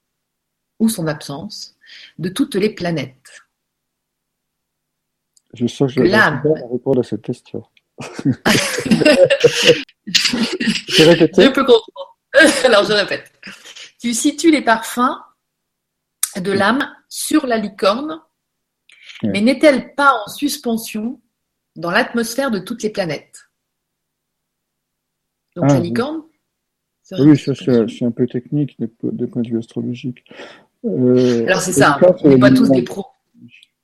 ou 0.79 0.89
son 0.89 1.07
absence, 1.07 1.77
de 2.19 2.29
toutes 2.29 2.55
les 2.55 2.71
planètes? 2.71 3.43
Je 5.55 5.67
sens 5.67 5.93
que 5.93 6.05
je 6.05 6.11
vais 6.11 6.67
répondre 6.71 7.01
à 7.01 7.03
cette 7.03 7.23
question. 7.23 7.65
Je 10.07 11.49
peux 11.51 11.65
comprendre. 11.65 12.19
Alors 12.65 12.85
je 12.85 12.93
répète. 12.93 13.33
Tu 14.01 14.15
situes 14.15 14.51
les 14.51 14.63
parfums 14.63 15.19
de 16.37 16.53
l'âme 16.53 16.89
sur 17.09 17.47
la 17.47 17.59
licorne, 17.59 18.21
mais 19.23 19.41
n'est-elle 19.41 19.95
pas 19.95 20.13
en 20.25 20.29
suspension 20.31 21.21
dans 21.77 21.91
l'atmosphère 21.91 22.51
de 22.51 22.59
toutes 22.59 22.83
les 22.83 22.91
planètes? 22.91 23.51
Donc 25.57 25.69
la 25.69 25.77
ah, 25.77 25.81
licorne 25.81 26.23
Oui, 27.19 27.37
ça 27.37 27.55
c'est 27.55 28.05
un 28.05 28.11
peu 28.11 28.27
technique 28.27 28.77
de 28.79 29.27
point 29.27 29.43
de 29.43 29.49
vue 29.49 29.59
astrologique. 29.59 30.25
Euh, 30.85 31.45
Alors 31.47 31.61
c'est 31.61 31.73
ça, 31.73 31.99
on 32.23 32.29
n'est 32.29 32.39
pas 32.39 32.51
tous 32.51 32.71
des 32.71 32.83
pros. 32.83 33.07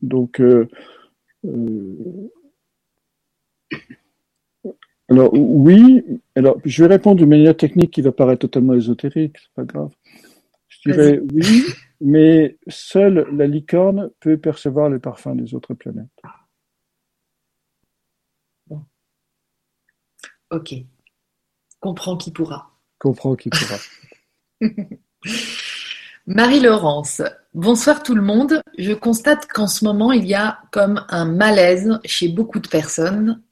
Donc, 0.03 0.41
euh, 0.41 0.69
euh, 1.45 2.31
alors 5.09 5.33
oui, 5.33 6.05
alors 6.35 6.59
je 6.65 6.83
vais 6.83 6.89
répondre 6.89 7.17
d'une 7.17 7.29
manière 7.29 7.57
technique 7.57 7.93
qui 7.93 8.03
va 8.03 8.13
paraître 8.13 8.41
totalement 8.41 8.75
ésotérique, 8.75 9.37
c'est 9.39 9.55
pas 9.55 9.65
grave. 9.65 9.91
Je 10.69 10.91
dirais 10.91 11.21
oui, 11.33 11.63
mais 12.01 12.57
seule 12.67 13.27
la 13.33 13.47
licorne 13.47 14.11
peut 14.21 14.37
percevoir 14.37 14.91
les 14.91 14.99
parfums 14.99 15.37
des 15.37 15.55
autres 15.55 15.75
planètes. 15.75 16.09
Ok. 20.51 20.75
Comprends 21.81 22.17
qui 22.17 22.31
pourra. 22.31 22.71
Comprends 22.99 23.35
qui 23.35 23.51
pourra. 23.51 23.77
Marie-Laurence, 26.27 27.23
bonsoir 27.55 28.03
tout 28.03 28.15
le 28.15 28.23
monde. 28.23 28.61
Je 28.79 28.93
constate 28.93 29.47
qu'en 29.47 29.67
ce 29.67 29.85
moment, 29.85 30.13
il 30.13 30.25
y 30.25 30.35
a 30.35 30.61
comme 30.73 31.05
un 31.09 31.25
malaise 31.25 32.01
chez 32.05 32.29
beaucoup 32.29 32.59
de 32.59 32.69
personnes 32.69 33.43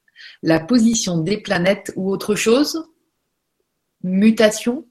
la 0.45 0.61
position 0.61 1.19
des 1.19 1.39
planètes 1.39 1.93
ou 1.97 2.11
autre 2.11 2.35
chose? 2.35 2.87
Mutation? 4.03 4.85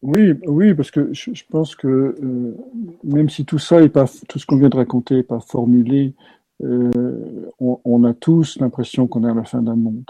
Oui, 0.00 0.32
oui, 0.46 0.74
parce 0.74 0.92
que 0.92 1.12
je, 1.12 1.42
pense 1.50 1.74
que 1.74 1.88
euh, 1.88 2.56
même 3.02 3.28
si 3.28 3.44
tout 3.44 3.58
ça 3.58 3.82
est 3.82 3.88
pas, 3.88 4.04
tout 4.28 4.38
ce 4.38 4.46
qu'on 4.46 4.56
vient 4.56 4.68
de 4.68 4.76
raconter 4.76 5.16
n'est 5.16 5.22
pas 5.24 5.40
formulé, 5.40 6.14
euh, 6.62 7.50
on, 7.58 8.04
a 8.04 8.14
tous 8.14 8.58
l'impression 8.60 9.08
qu'on 9.08 9.24
est 9.24 9.30
à 9.30 9.34
la 9.34 9.42
fin 9.42 9.60
d'un 9.60 9.74
monde. 9.74 10.04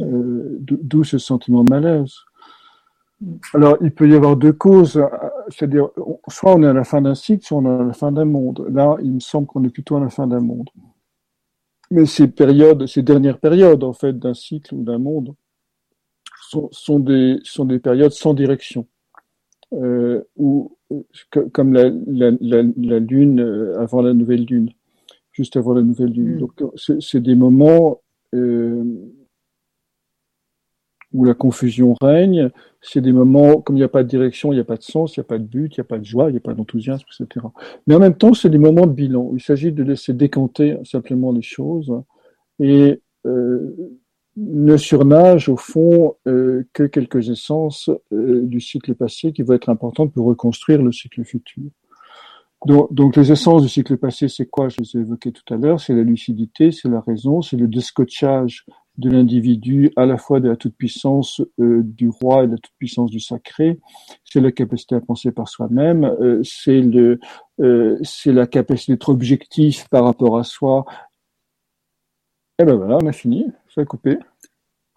Euh, 0.00 0.56
d'où 0.60 1.04
ce 1.04 1.18
sentiment 1.18 1.62
de 1.62 1.70
malaise. 1.70 2.14
Alors, 3.52 3.76
il 3.82 3.90
peut 3.90 4.08
y 4.08 4.14
avoir 4.14 4.36
deux 4.36 4.54
causes, 4.54 5.02
c'est-à-dire, 5.48 5.90
soit 6.28 6.54
on 6.54 6.62
est 6.62 6.68
à 6.68 6.72
la 6.72 6.84
fin 6.84 7.02
d'un 7.02 7.14
cycle, 7.14 7.44
soit 7.44 7.58
on 7.58 7.66
est 7.66 7.82
à 7.82 7.84
la 7.84 7.92
fin 7.92 8.12
d'un 8.12 8.24
monde. 8.24 8.66
Là, 8.70 8.96
il 9.02 9.12
me 9.12 9.20
semble 9.20 9.46
qu'on 9.46 9.62
est 9.64 9.70
plutôt 9.70 9.96
à 9.96 10.00
la 10.00 10.08
fin 10.08 10.26
d'un 10.26 10.40
monde. 10.40 10.70
Mais 11.90 12.06
ces 12.06 12.28
périodes, 12.28 12.86
ces 12.86 13.02
dernières 13.02 13.38
périodes, 13.38 13.82
en 13.82 13.92
fait, 13.92 14.18
d'un 14.18 14.34
cycle 14.34 14.74
ou 14.74 14.82
d'un 14.82 14.98
monde, 14.98 15.34
sont, 16.50 16.68
sont, 16.72 17.00
des, 17.00 17.38
sont 17.42 17.64
des 17.64 17.78
périodes 17.78 18.12
sans 18.12 18.34
direction. 18.34 18.86
Euh, 19.72 20.22
ou 20.36 20.76
comme 21.52 21.72
la, 21.72 21.90
la, 22.06 22.32
la, 22.40 22.98
lune 22.98 23.40
euh, 23.40 23.78
avant 23.78 24.02
la 24.02 24.12
nouvelle 24.12 24.44
lune, 24.44 24.70
juste 25.30 25.56
avant 25.56 25.74
la 25.74 25.82
nouvelle 25.82 26.10
lune. 26.10 26.34
Mm. 26.34 26.38
Donc 26.38 26.52
c'est 26.98 27.20
des 27.20 27.36
moments 27.36 28.00
euh, 28.34 28.82
où 31.12 31.24
la 31.24 31.34
confusion 31.34 31.94
règne, 32.00 32.50
c'est 32.80 33.00
des 33.00 33.12
moments, 33.12 33.60
comme 33.60 33.76
il 33.76 33.80
n'y 33.80 33.84
a 33.84 33.88
pas 33.88 34.02
de 34.02 34.08
direction, 34.08 34.52
il 34.52 34.56
n'y 34.56 34.60
a 34.60 34.64
pas 34.64 34.76
de 34.76 34.82
sens, 34.82 35.16
il 35.16 35.20
n'y 35.20 35.24
a 35.24 35.28
pas 35.28 35.38
de 35.38 35.44
but, 35.44 35.76
il 35.76 35.80
n'y 35.80 35.82
a 35.82 35.84
pas 35.84 35.98
de 35.98 36.04
joie, 36.04 36.28
il 36.28 36.32
n'y 36.32 36.38
a 36.38 36.40
pas 36.40 36.54
d'enthousiasme, 36.54 37.04
etc. 37.20 37.46
Mais 37.86 37.94
en 37.94 37.98
même 37.98 38.14
temps, 38.14 38.32
c'est 38.32 38.50
des 38.50 38.58
moments 38.58 38.86
de 38.86 38.92
bilan. 38.92 39.32
Il 39.34 39.40
s'agit 39.40 39.72
de 39.72 39.82
laisser 39.82 40.12
décanter 40.12 40.78
simplement 40.84 41.32
les 41.32 41.42
choses 41.42 41.92
et 42.60 43.00
euh, 43.26 43.74
ne 44.36 44.76
surnage 44.76 45.48
au 45.48 45.56
fond 45.56 46.14
euh, 46.26 46.66
que 46.72 46.84
quelques 46.84 47.28
essences 47.28 47.90
euh, 48.12 48.42
du 48.46 48.60
cycle 48.60 48.94
passé 48.94 49.32
qui 49.32 49.42
vont 49.42 49.54
être 49.54 49.68
importantes 49.68 50.12
pour 50.12 50.26
reconstruire 50.26 50.82
le 50.82 50.92
cycle 50.92 51.24
futur. 51.24 51.64
Donc, 52.66 52.92
donc, 52.92 53.16
les 53.16 53.32
essences 53.32 53.62
du 53.62 53.68
cycle 53.68 53.96
passé, 53.96 54.28
c'est 54.28 54.46
quoi? 54.46 54.68
Je 54.68 54.76
les 54.80 54.96
ai 54.96 55.00
évoquées 55.00 55.32
tout 55.32 55.54
à 55.54 55.56
l'heure. 55.56 55.80
C'est 55.80 55.94
la 55.94 56.02
lucidité, 56.02 56.72
c'est 56.72 56.88
la 56.88 57.00
raison, 57.00 57.40
c'est 57.40 57.56
le 57.56 57.66
descotchage 57.66 58.66
de 58.98 59.10
l'individu, 59.10 59.92
à 59.96 60.04
la 60.04 60.18
fois 60.18 60.40
de 60.40 60.48
la 60.48 60.56
toute-puissance 60.56 61.40
euh, 61.60 61.82
du 61.82 62.08
roi 62.08 62.44
et 62.44 62.46
de 62.46 62.52
la 62.52 62.58
toute-puissance 62.58 63.10
du 63.10 63.20
sacré. 63.20 63.80
C'est 64.24 64.40
la 64.40 64.52
capacité 64.52 64.94
à 64.94 65.00
penser 65.00 65.32
par 65.32 65.48
soi-même, 65.48 66.04
euh, 66.04 66.40
c'est 66.44 66.80
le, 66.80 67.18
euh, 67.60 67.98
c'est 68.02 68.32
la 68.32 68.46
capacité 68.46 68.92
d'être 68.92 69.08
objectif 69.08 69.88
par 69.88 70.04
rapport 70.04 70.38
à 70.38 70.44
soi. 70.44 70.84
Et 72.58 72.62
eh 72.62 72.64
ben 72.66 72.74
voilà, 72.74 72.98
on 73.02 73.06
a 73.06 73.12
fini, 73.12 73.46
ça 73.74 73.80
a 73.80 73.84
coupé. 73.84 74.18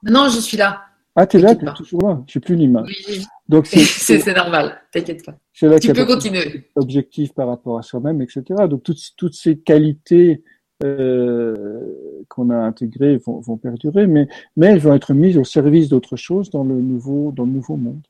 Non, 0.04 0.28
je 0.28 0.40
suis 0.40 0.58
là. 0.58 0.82
Ah, 1.16 1.28
t'es 1.28 1.40
là, 1.40 1.56
t'es 1.56 1.66
toujours 1.78 2.02
là. 2.02 2.24
J'ai 2.28 2.40
plus 2.40 2.56
l'image. 2.56 3.06
Oui. 3.08 3.26
Donc 3.48 3.68
c'est 3.68 4.34
normal, 4.36 4.82
t'inquiète 4.92 5.24
pas. 5.24 5.36
tu 5.54 5.94
peux 5.94 6.06
continuer. 6.06 6.70
Objectif 6.76 7.34
par 7.34 7.48
rapport 7.48 7.78
à 7.78 7.84
soi-même, 7.84 8.22
etc. 8.22 8.44
Donc 8.68 8.84
toutes, 8.84 9.14
toutes 9.16 9.36
ces 9.36 9.60
qualités 9.60 10.44
euh, 10.84 12.24
qu'on 12.28 12.50
a 12.50 12.56
intégrées 12.56 13.18
vont, 13.18 13.40
vont, 13.40 13.58
perdurer, 13.58 14.08
mais, 14.08 14.28
mais 14.58 14.68
elles 14.68 14.80
vont 14.80 14.94
être 14.94 15.14
mises 15.14 15.38
au 15.38 15.44
service 15.44 15.90
d'autre 15.90 16.16
chose 16.16 16.50
dans 16.50 16.64
le 16.64 16.76
nouveau, 16.76 17.32
dans 17.32 17.46
le 17.46 17.52
nouveau 17.52 17.78
monde. 17.78 18.02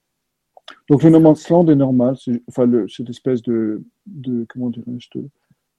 Donc 0.90 1.04
le 1.04 1.10
No 1.10 1.20
Man's 1.20 1.48
Land 1.50 1.68
est 1.68 1.76
normal, 1.76 2.16
enfin 2.48 2.66
le, 2.66 2.88
cette 2.88 3.10
espèce 3.10 3.42
de, 3.42 3.84
de 4.06 4.46
comment 4.50 4.70
dirais-je, 4.70 5.10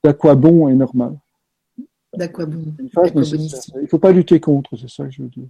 d'aquabon 0.02 0.68
est 0.68 0.74
normal. 0.74 1.18
D'aquabon. 2.14 2.74
Il 2.78 2.90
ne 3.82 3.86
faut 3.86 3.98
pas 3.98 4.12
lutter 4.12 4.40
contre, 4.40 4.76
c'est 4.76 4.88
ça 4.88 5.04
que 5.04 5.10
je 5.10 5.22
veux 5.22 5.28
dire. 5.28 5.48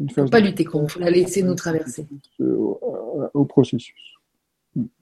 Il 0.00 0.06
ne 0.06 0.12
faut 0.12 0.26
pas 0.26 0.40
lutter 0.40 0.64
contre, 0.64 0.84
il 0.84 0.90
faut 0.90 1.00
la 1.00 1.10
laisser 1.10 1.42
nous 1.42 1.54
traverser. 1.54 2.06
Au, 2.40 2.80
au 3.34 3.44
processus. 3.44 4.14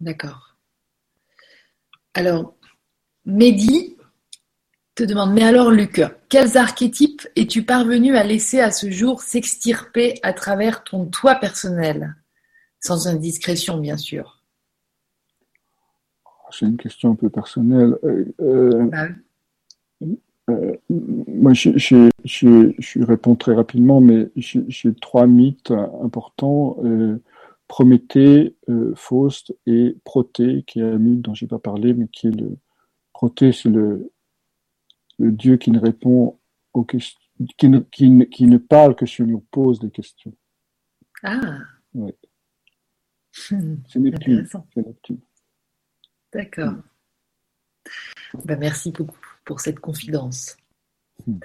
D'accord. 0.00 0.56
Alors, 2.14 2.54
Mehdi, 3.24 3.95
te 4.96 5.04
demande, 5.04 5.34
mais 5.34 5.44
alors 5.44 5.70
Luc, 5.70 6.02
quels 6.30 6.56
archétypes 6.56 7.28
es-tu 7.36 7.62
parvenu 7.62 8.16
à 8.16 8.24
laisser 8.24 8.60
à 8.60 8.70
ce 8.70 8.90
jour 8.90 9.20
s'extirper 9.20 10.14
à 10.22 10.32
travers 10.32 10.84
ton 10.84 11.04
toi 11.04 11.34
personnel? 11.34 12.16
Sans 12.80 13.06
indiscrétion, 13.06 13.78
bien 13.78 13.98
sûr. 13.98 14.42
C'est 16.50 16.64
une 16.64 16.78
question 16.78 17.10
un 17.10 17.14
peu 17.14 17.28
personnelle. 17.28 17.96
Euh, 18.04 18.24
euh, 18.40 18.84
bah 18.86 19.08
euh, 20.48 20.76
moi, 20.88 21.52
je, 21.52 21.70
je, 21.76 23.02
réponds 23.04 23.34
très 23.34 23.54
rapidement, 23.54 24.00
mais 24.00 24.30
j'ai 24.36 24.94
trois 24.94 25.26
mythes 25.26 25.72
importants. 26.02 26.78
Prométhée, 27.68 28.54
Faust 28.94 29.54
et 29.66 29.96
Proté, 30.04 30.62
qui 30.66 30.80
est 30.80 30.84
un 30.84 30.98
mythe 30.98 31.20
dont 31.20 31.34
j'ai 31.34 31.48
pas 31.48 31.58
parlé, 31.58 31.92
mais 31.92 32.06
qui 32.06 32.28
est 32.28 32.40
le 32.40 32.56
Proté, 33.12 33.50
c'est 33.50 33.68
le 33.68 34.10
le 35.18 35.32
Dieu 35.32 35.56
qui 35.56 35.70
ne 35.70 35.78
répond 35.78 36.38
aux 36.72 36.84
questions, 36.84 37.20
qui 37.56 37.68
ne, 37.68 37.80
qui 37.80 38.10
ne, 38.10 38.24
qui 38.24 38.46
ne 38.46 38.58
parle 38.58 38.94
que 38.96 39.06
si 39.06 39.22
on 39.22 39.26
lui 39.26 39.36
pose 39.50 39.78
des 39.80 39.90
questions. 39.90 40.34
Ah. 41.22 41.58
Oui. 41.94 42.12
C'est 43.32 43.96
Neptune. 43.96 44.48
Neptune. 44.76 45.20
D'accord. 46.32 46.74
Ben, 48.44 48.58
merci 48.58 48.90
beaucoup 48.90 49.18
pour 49.44 49.60
cette 49.60 49.78
confidence. 49.78 50.56
Hmm. 51.26 51.38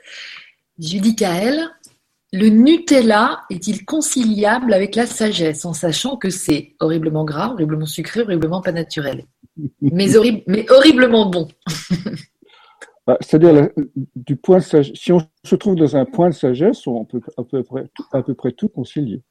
Judicaël, 0.80 1.70
le 2.34 2.48
Nutella 2.48 3.44
est-il 3.50 3.86
conciliable 3.86 4.74
avec 4.74 4.96
la 4.96 5.06
sagesse 5.06 5.66
en 5.66 5.74
sachant 5.74 6.18
que 6.18 6.30
c'est 6.30 6.76
horriblement 6.80 7.26
gras, 7.26 7.50
horriblement 7.52 7.86
sucré, 7.86 8.22
horriblement 8.22 8.62
pas 8.62 8.72
naturel? 8.72 9.26
Mais, 9.82 10.08
mais 10.48 10.72
horriblement 10.72 11.30
bon 11.30 11.50
C'est-à-dire, 13.20 13.70
du 14.16 14.36
point 14.36 14.58
de 14.58 14.64
sagesse, 14.64 14.98
si 14.98 15.12
on 15.12 15.20
se 15.44 15.56
trouve 15.56 15.76
dans 15.76 15.96
un 15.96 16.06
point 16.06 16.30
de 16.30 16.34
sagesse, 16.34 16.86
on 16.88 17.06
peut 17.06 17.22
à 17.38 17.44
peu 17.44 17.64
près, 17.64 17.90
à 18.12 18.22
peu 18.22 18.34
près 18.34 18.52
tout 18.52 18.70
concilier. 18.70 19.22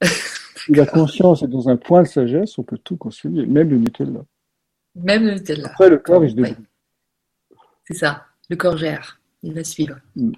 si 0.04 0.72
la 0.72 0.86
conscience 0.86 1.42
est 1.42 1.48
dans 1.48 1.68
un 1.68 1.76
point 1.76 2.02
de 2.02 2.08
sagesse, 2.08 2.58
on 2.58 2.62
peut 2.62 2.78
tout 2.78 2.96
concilier, 2.96 3.46
même 3.46 3.70
le 3.70 3.78
Nutella. 3.78 4.24
Même 4.94 5.24
le 5.24 5.34
Nutella. 5.34 5.68
Après, 5.68 5.90
le 5.90 5.98
corps, 5.98 6.24
il 6.24 6.30
se 6.30 6.34
débrouille. 6.34 6.66
C'est 7.84 7.94
ça, 7.94 8.26
le 8.48 8.56
corps 8.56 8.76
gère, 8.76 9.20
il 9.42 9.54
va 9.54 9.64
suivre. 9.64 9.96
Mm. 10.14 10.32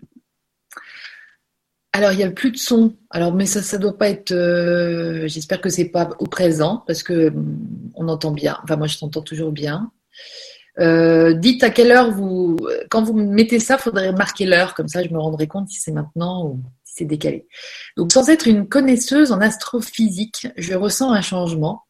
Alors, 1.92 2.12
il 2.12 2.18
n'y 2.18 2.24
a 2.24 2.30
plus 2.30 2.52
de 2.52 2.56
son. 2.56 2.94
Alors, 3.10 3.34
mais 3.34 3.46
ça, 3.46 3.62
ça 3.62 3.76
doit 3.76 3.98
pas 3.98 4.08
être. 4.08 4.30
Euh, 4.30 5.26
j'espère 5.26 5.60
que 5.60 5.68
c'est 5.68 5.88
pas 5.88 6.08
au 6.20 6.26
présent 6.26 6.84
parce 6.86 7.02
que 7.02 7.30
mm, 7.30 7.92
on 7.96 8.08
entend 8.08 8.30
bien. 8.30 8.58
Enfin, 8.62 8.76
moi, 8.76 8.86
je 8.86 8.98
t'entends 8.98 9.22
toujours 9.22 9.52
bien. 9.52 9.90
Euh, 10.78 11.32
dites 11.32 11.62
à 11.62 11.70
quelle 11.70 11.90
heure 11.90 12.10
vous, 12.10 12.56
quand 12.90 13.02
vous 13.02 13.14
mettez 13.14 13.58
ça, 13.58 13.76
il 13.78 13.82
faudrait 13.82 14.12
marquer 14.12 14.46
l'heure, 14.46 14.74
comme 14.74 14.88
ça 14.88 15.02
je 15.02 15.08
me 15.10 15.18
rendrai 15.18 15.46
compte 15.46 15.68
si 15.68 15.80
c'est 15.80 15.92
maintenant 15.92 16.46
ou 16.46 16.62
si 16.84 16.94
c'est 16.98 17.04
décalé. 17.04 17.46
Donc 17.96 18.12
sans 18.12 18.28
être 18.28 18.46
une 18.46 18.68
connaisseuse 18.68 19.32
en 19.32 19.40
astrophysique, 19.40 20.48
je 20.56 20.74
ressens 20.74 21.12
un 21.12 21.22
changement. 21.22 21.84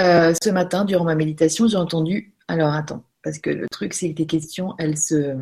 Euh, 0.00 0.34
ce 0.42 0.50
matin, 0.50 0.84
durant 0.84 1.04
ma 1.04 1.14
méditation, 1.14 1.68
j'ai 1.68 1.76
entendu. 1.76 2.34
Alors 2.48 2.72
attends, 2.72 3.04
parce 3.22 3.38
que 3.38 3.50
le 3.50 3.68
truc 3.68 3.94
c'est 3.94 4.12
que 4.12 4.18
les 4.18 4.26
questions, 4.26 4.74
elles 4.78 4.98
se, 4.98 5.36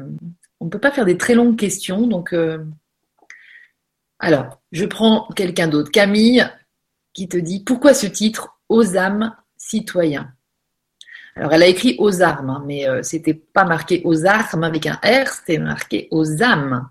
on 0.60 0.66
ne 0.66 0.70
peut 0.70 0.78
pas 0.78 0.92
faire 0.92 1.04
des 1.04 1.18
très 1.18 1.34
longues 1.34 1.56
questions, 1.56 2.06
donc. 2.06 2.32
Euh, 2.32 2.64
alors, 4.20 4.62
je 4.70 4.84
prends 4.84 5.26
quelqu'un 5.34 5.66
d'autre. 5.66 5.90
Camille, 5.90 6.48
qui 7.12 7.28
te 7.28 7.36
dit 7.36 7.64
pourquoi 7.64 7.92
ce 7.92 8.06
titre 8.06 8.60
Aux 8.68 8.96
âmes 8.96 9.34
citoyens? 9.56 10.32
Alors, 11.34 11.52
elle 11.54 11.62
a 11.62 11.66
écrit 11.66 11.96
aux 11.98 12.22
armes, 12.22 12.50
hein, 12.50 12.62
mais 12.66 12.86
euh, 12.86 13.02
c'était 13.02 13.34
pas 13.34 13.64
marqué 13.64 14.02
aux 14.04 14.26
armes 14.26 14.64
avec 14.64 14.86
un 14.86 14.98
R, 15.02 15.28
c'était 15.28 15.58
marqué 15.58 16.08
aux 16.10 16.42
âmes, 16.42 16.90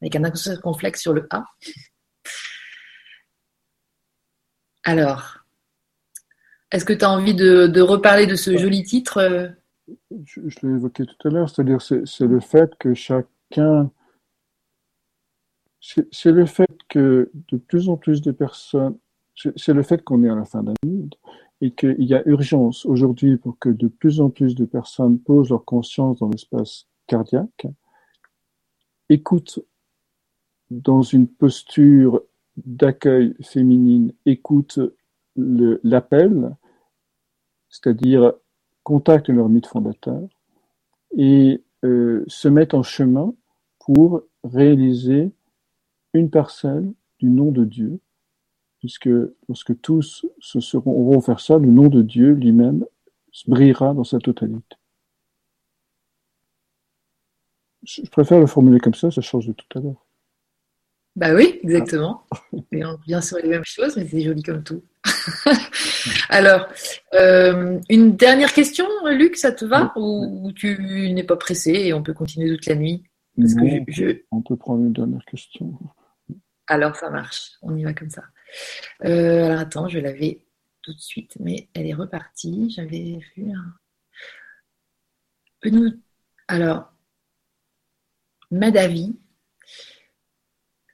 avec 0.00 0.16
un 0.16 0.24
accent 0.24 0.56
complexe 0.62 1.02
sur 1.02 1.12
le 1.12 1.26
A. 1.30 1.44
Alors, 4.84 5.44
est-ce 6.72 6.84
que 6.84 6.94
tu 6.94 7.04
as 7.04 7.10
envie 7.10 7.34
de, 7.34 7.80
reparler 7.80 8.26
de 8.26 8.34
ce 8.34 8.56
joli 8.56 8.82
titre 8.82 9.18
euh? 9.18 9.48
Je, 10.24 10.40
l'ai 10.62 10.74
évoqué 10.74 11.04
tout 11.04 11.28
à 11.28 11.30
l'heure, 11.30 11.50
c'est-à-dire 11.50 11.82
c'est 11.82 12.20
le 12.20 12.40
fait 12.40 12.74
que 12.78 12.94
chacun. 12.94 13.90
C'est 15.80 16.32
le 16.32 16.46
fait 16.46 16.70
que 16.88 17.30
de 17.34 17.56
plus 17.58 17.88
en 17.88 17.96
plus 17.96 18.20
de 18.22 18.32
personnes. 18.32 18.98
C'est 19.34 19.74
le 19.74 19.82
fait 19.82 20.02
qu'on 20.02 20.24
est 20.24 20.30
à 20.30 20.34
la 20.34 20.44
fin 20.44 20.62
d'un 20.62 20.74
monde 20.84 21.14
et 21.60 21.72
qu'il 21.72 22.04
y 22.04 22.14
a 22.14 22.22
urgence 22.26 22.84
aujourd'hui 22.84 23.36
pour 23.36 23.58
que 23.58 23.68
de 23.68 23.88
plus 23.88 24.20
en 24.20 24.30
plus 24.30 24.54
de 24.54 24.64
personnes 24.64 25.18
posent 25.18 25.50
leur 25.50 25.64
conscience 25.64 26.18
dans 26.18 26.28
l'espace 26.28 26.86
cardiaque, 27.06 27.66
écoutent 29.08 29.60
dans 30.70 31.02
une 31.02 31.28
posture 31.28 32.22
d'accueil 32.56 33.34
féminine, 33.42 34.12
écoutent 34.26 34.80
l'appel, 35.36 36.56
c'est-à-dire 37.68 38.32
contactent 38.82 39.28
leur 39.28 39.48
mythe 39.48 39.66
fondateur 39.66 40.28
et 41.16 41.62
euh, 41.84 42.24
se 42.26 42.48
mettent 42.48 42.74
en 42.74 42.82
chemin 42.82 43.34
pour 43.80 44.22
réaliser 44.44 45.30
une 46.14 46.30
parcelle 46.30 46.92
du 47.18 47.28
nom 47.28 47.50
de 47.52 47.64
Dieu 47.64 48.00
puisque 48.86 49.10
lorsque 49.48 49.80
tous 49.80 50.24
se 50.38 50.60
seront, 50.60 51.20
faire 51.20 51.40
ça, 51.40 51.58
le 51.58 51.66
nom 51.66 51.88
de 51.88 52.02
Dieu 52.02 52.30
lui-même 52.30 52.84
brillera 53.48 53.92
dans 53.94 54.04
sa 54.04 54.18
totalité. 54.18 54.76
Je 57.82 58.02
préfère 58.02 58.38
le 58.38 58.46
formuler 58.46 58.78
comme 58.78 58.94
ça, 58.94 59.10
ça 59.10 59.20
change 59.20 59.48
de 59.48 59.52
tout 59.54 59.78
à 59.78 59.82
l'heure. 59.82 60.06
Bah 61.16 61.34
oui, 61.34 61.58
exactement. 61.64 62.26
Et 62.72 62.84
on 62.84 62.92
revient 62.92 63.20
sur 63.22 63.38
les 63.38 63.48
mêmes 63.48 63.64
choses, 63.64 63.96
mais 63.96 64.06
c'est 64.06 64.20
joli 64.20 64.44
comme 64.44 64.62
tout. 64.62 64.84
Alors, 66.28 66.68
euh, 67.14 67.80
une 67.90 68.14
dernière 68.14 68.52
question, 68.52 68.86
Luc, 69.10 69.36
ça 69.36 69.50
te 69.50 69.64
va? 69.64 69.92
Ou, 69.96 70.52
tu 70.54 71.12
n'es 71.12 71.24
pas 71.24 71.36
pressé 71.36 71.72
et 71.72 71.92
on 71.92 72.04
peut 72.04 72.14
continuer 72.14 72.54
toute 72.54 72.66
la 72.66 72.76
nuit? 72.76 73.02
On 74.30 74.42
peut 74.42 74.56
prendre 74.56 74.84
une 74.84 74.92
dernière 74.92 75.24
question. 75.24 75.76
Alors, 76.68 76.94
ça 76.94 77.10
marche. 77.10 77.52
On 77.62 77.76
y 77.76 77.82
va 77.82 77.92
comme 77.92 78.10
ça. 78.10 78.22
Euh, 79.04 79.46
alors 79.46 79.58
attends, 79.58 79.88
je 79.88 79.98
l'avais 79.98 80.44
tout 80.82 80.94
de 80.94 81.00
suite, 81.00 81.36
mais 81.40 81.68
elle 81.74 81.86
est 81.86 81.94
repartie. 81.94 82.70
J'avais 82.70 83.18
vu 83.34 83.52
un. 83.52 83.74
Alors, 86.48 86.92
Madavi. 88.50 89.18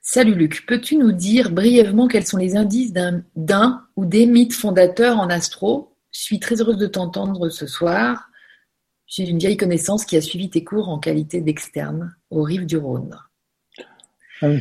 Salut 0.01 0.35
Luc, 0.35 0.65
peux-tu 0.65 0.97
nous 0.97 1.11
dire 1.11 1.51
brièvement 1.51 2.07
quels 2.07 2.25
sont 2.25 2.37
les 2.37 2.55
indices 2.55 2.91
d'un 2.91 3.87
ou 3.95 4.05
des 4.05 4.25
mythes 4.25 4.53
fondateurs 4.53 5.19
en 5.19 5.29
astro? 5.29 5.95
Je 6.11 6.21
suis 6.21 6.39
très 6.39 6.59
heureuse 6.59 6.77
de 6.77 6.87
t'entendre 6.87 7.49
ce 7.49 7.67
soir. 7.67 8.29
J'ai 9.07 9.29
une 9.29 9.39
vieille 9.39 9.57
connaissance 9.57 10.05
qui 10.05 10.17
a 10.17 10.21
suivi 10.21 10.49
tes 10.49 10.63
cours 10.63 10.89
en 10.89 10.99
qualité 10.99 11.41
d'externe 11.41 12.15
aux 12.29 12.43
rives 12.43 12.65
du 12.65 12.77
Rhône. 12.77 13.17
Ah. 14.41 14.55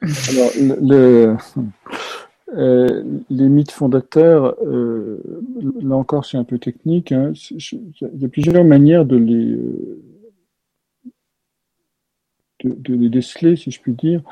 Alors, 0.00 0.50
le, 0.80 1.36
euh, 2.56 3.02
les 3.28 3.48
mythes 3.48 3.72
fondateurs, 3.72 4.56
euh, 4.62 5.18
là 5.82 5.96
encore, 5.96 6.24
c'est 6.24 6.38
un 6.38 6.44
peu 6.44 6.58
technique. 6.58 7.12
Hein. 7.12 7.32
Il 7.34 8.20
y 8.20 8.24
a 8.24 8.28
plusieurs 8.28 8.64
manières 8.64 9.04
de 9.04 9.16
les, 9.16 9.52
euh, 9.52 10.02
de, 12.64 12.94
les 12.94 13.10
déceler, 13.10 13.56
si 13.56 13.70
je 13.70 13.80
puis 13.80 13.92
dire. 13.92 14.22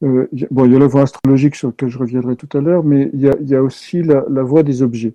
bon, 0.00 0.26
il 0.32 0.72
y 0.72 0.76
a 0.76 0.78
la 0.78 0.86
voie 0.86 1.02
astrologique 1.02 1.54
sur 1.54 1.68
laquelle 1.68 1.88
je 1.88 1.98
reviendrai 1.98 2.36
tout 2.36 2.48
à 2.56 2.60
l'heure, 2.60 2.84
mais 2.84 3.10
il 3.14 3.20
y 3.20 3.28
a, 3.28 3.36
il 3.40 3.48
y 3.48 3.54
a 3.54 3.62
aussi 3.62 4.02
la, 4.02 4.24
la 4.28 4.42
voie 4.42 4.62
des 4.62 4.82
objets. 4.82 5.14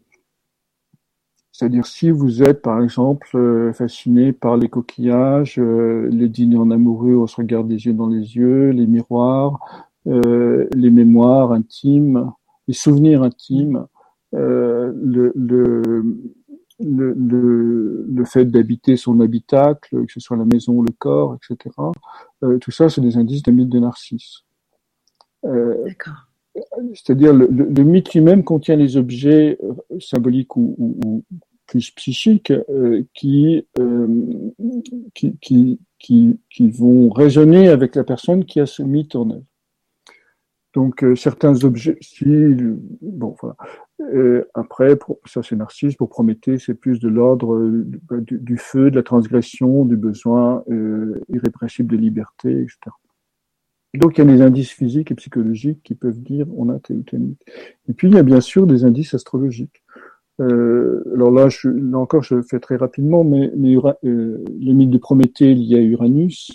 C'est-à-dire 1.58 1.86
si 1.86 2.12
vous 2.12 2.44
êtes 2.44 2.62
par 2.62 2.84
exemple 2.84 3.30
euh, 3.36 3.72
fasciné 3.72 4.34
par 4.34 4.58
les 4.58 4.68
coquillages, 4.68 5.58
euh, 5.58 6.10
les 6.12 6.28
dîners 6.28 6.58
en 6.58 6.70
amoureux, 6.70 7.16
on 7.16 7.28
se 7.28 7.38
regarde 7.38 7.70
des 7.70 7.86
yeux 7.86 7.94
dans 7.94 8.10
les 8.10 8.36
yeux, 8.36 8.72
les 8.72 8.86
miroirs, 8.86 9.88
euh, 10.08 10.68
les 10.74 10.90
mémoires 10.90 11.54
intimes, 11.54 12.30
les 12.68 12.74
souvenirs 12.74 13.24
intimes, 13.24 13.88
le, 14.34 16.04
fait 18.26 18.44
d'habiter 18.44 18.98
son 18.98 19.22
habitacle, 19.22 20.06
que 20.06 20.12
ce 20.12 20.20
soit 20.20 20.36
la 20.36 20.44
maison, 20.44 20.82
le 20.82 20.92
corps, 20.92 21.38
etc. 21.38 21.70
tout 22.60 22.72
ça, 22.72 22.90
c'est 22.90 23.00
des 23.00 23.16
indices 23.16 23.44
de 23.44 23.52
mythe 23.52 23.70
de 23.70 23.80
Narcisse. 23.80 24.42
D'accord. 25.42 26.25
C'est-à-dire 26.94 27.34
le, 27.34 27.48
le, 27.48 27.84
mythe 27.84 28.14
lui-même 28.14 28.44
contient 28.44 28.76
les 28.76 28.98
objets 28.98 29.58
euh, 29.64 30.00
symboliques 30.00 30.56
ou, 30.56 31.24
plus 31.68 31.92
psychiques 31.92 32.52
euh, 32.70 33.04
qui, 33.14 33.66
euh, 33.80 34.08
qui, 35.14 35.36
qui, 35.42 35.80
qui, 36.00 36.40
qui, 36.50 36.70
vont 36.70 37.10
résonner 37.10 37.70
avec 37.70 37.96
la 37.96 38.04
personne 38.04 38.46
qui 38.46 38.60
a 38.60 38.66
ce 38.66 38.84
mythe 38.84 39.16
en 39.16 39.32
œuvre. 39.32 39.44
Donc 40.74 41.06
certains 41.16 41.64
objets, 41.64 41.98
si 42.02 42.26
bon 43.02 43.34
voilà. 43.42 43.56
après, 44.54 45.00
ça 45.26 45.42
c'est 45.42 45.56
Narcisse. 45.56 45.96
Pour 45.96 46.10
Prométhée, 46.10 46.58
c'est 46.58 46.74
plus 46.74 47.00
de 47.00 47.08
l'ordre 47.08 47.58
du, 48.20 48.58
feu, 48.58 48.92
de 48.92 48.98
la 48.98 49.04
transgression, 49.04 49.86
du 49.86 49.96
besoin 49.96 50.66
irrépressible 51.30 51.90
de 51.90 51.96
liberté, 51.96 52.52
etc. 52.52 52.92
Donc 54.00 54.18
il 54.18 54.26
y 54.26 54.28
a 54.28 54.32
des 54.32 54.42
indices 54.42 54.72
physiques 54.72 55.12
et 55.12 55.16
psychologiques 55.16 55.82
qui 55.84 55.96
peuvent 55.96 56.22
dire 56.22 56.48
on 56.56 56.70
a 56.70 56.80
tel. 56.80 57.04
Et 57.88 57.94
puis 57.94 58.08
il 58.08 58.16
y 58.16 58.18
a 58.18 58.24
bien 58.24 58.42
sûr 58.42 58.68
des 58.68 58.84
indices 58.86 59.14
astrologiques. 59.14 59.84
Euh, 60.42 61.04
alors 61.14 61.32
là, 61.32 61.48
encore, 61.94 62.24
je 62.24 62.42
fais 62.42 62.60
très 62.60 62.76
rapidement, 62.76 63.24
mais, 63.24 63.52
euh, 63.56 63.94
le 64.04 64.74
mythe 64.74 64.90
de 64.90 64.98
Prométhée 64.98 65.52
il 65.52 65.64
y 65.64 65.76
a 65.76 65.80
Uranus, 65.80 66.52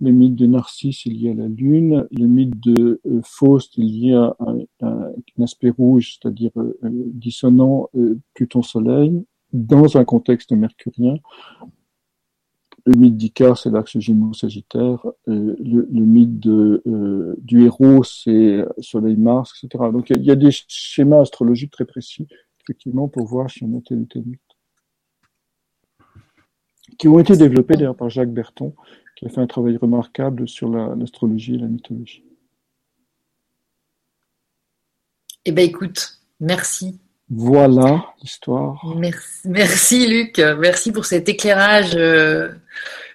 le 0.00 0.10
mythe 0.10 0.34
de 0.34 0.46
Narcisse 0.46 1.06
il 1.06 1.16
y 1.16 1.30
a 1.30 1.34
la 1.34 1.48
Lune, 1.48 2.06
le 2.10 2.26
mythe 2.26 2.60
de 2.60 3.00
euh, 3.06 3.20
Faust 3.24 3.78
il 3.78 3.96
y 3.96 4.12
a 4.12 4.36
un, 4.40 4.58
un, 4.82 5.12
aspect 5.42 5.70
rouge, 5.70 6.18
c'est-à-dire 6.20 6.50
dissonant 6.82 7.88
Pluton-Soleil, 8.34 9.24
dans 9.52 9.96
un 9.96 10.04
contexte 10.04 10.52
mercurien. 10.52 11.16
Le 12.86 12.98
mythe 12.98 13.16
d'Icare, 13.16 13.56
c'est 13.56 13.70
l'axe 13.70 13.98
Gémeaux-Sagittaire. 13.98 15.06
Euh, 15.28 15.56
le, 15.58 16.00
mythe 16.00 16.46
euh, 16.46 17.34
du 17.38 17.64
héros, 17.64 18.04
c'est 18.04 18.62
Soleil-Mars, 18.78 19.54
etc. 19.62 19.84
Donc 19.90 20.10
il 20.10 20.22
y, 20.22 20.30
a 20.30 20.34
des 20.34 20.50
schémas 20.50 21.20
astrologiques 21.22 21.70
très 21.70 21.86
précis, 21.86 22.28
effectivement, 22.62 23.08
pour 23.08 23.26
voir 23.26 23.50
si 23.50 23.64
on 23.64 23.78
a 23.78 23.80
tel 23.80 24.00
ou 24.00 24.04
tel 24.04 24.24
mythe. 24.24 24.40
qui 26.98 27.08
ont 27.08 27.18
été 27.18 27.36
développés 27.36 27.74
d'ailleurs 27.74 27.96
par 27.96 28.10
Jacques 28.10 28.32
Berton, 28.32 28.74
qui 29.16 29.24
a 29.24 29.28
fait 29.30 29.40
un 29.40 29.46
travail 29.46 29.76
remarquable 29.78 30.46
sur 30.46 30.68
l'astrologie 30.68 31.54
et 31.54 31.58
la 31.58 31.68
mythologie. 31.68 32.22
Eh 35.46 35.52
bien, 35.52 35.64
écoute, 35.64 36.20
merci. 36.40 36.98
Voilà 37.30 38.04
l'histoire. 38.20 38.84
Merci, 38.96 39.48
merci, 39.48 40.06
Luc. 40.06 40.38
Merci 40.38 40.92
pour 40.92 41.06
cet 41.06 41.28
éclairage, 41.28 41.94
euh, 41.96 42.52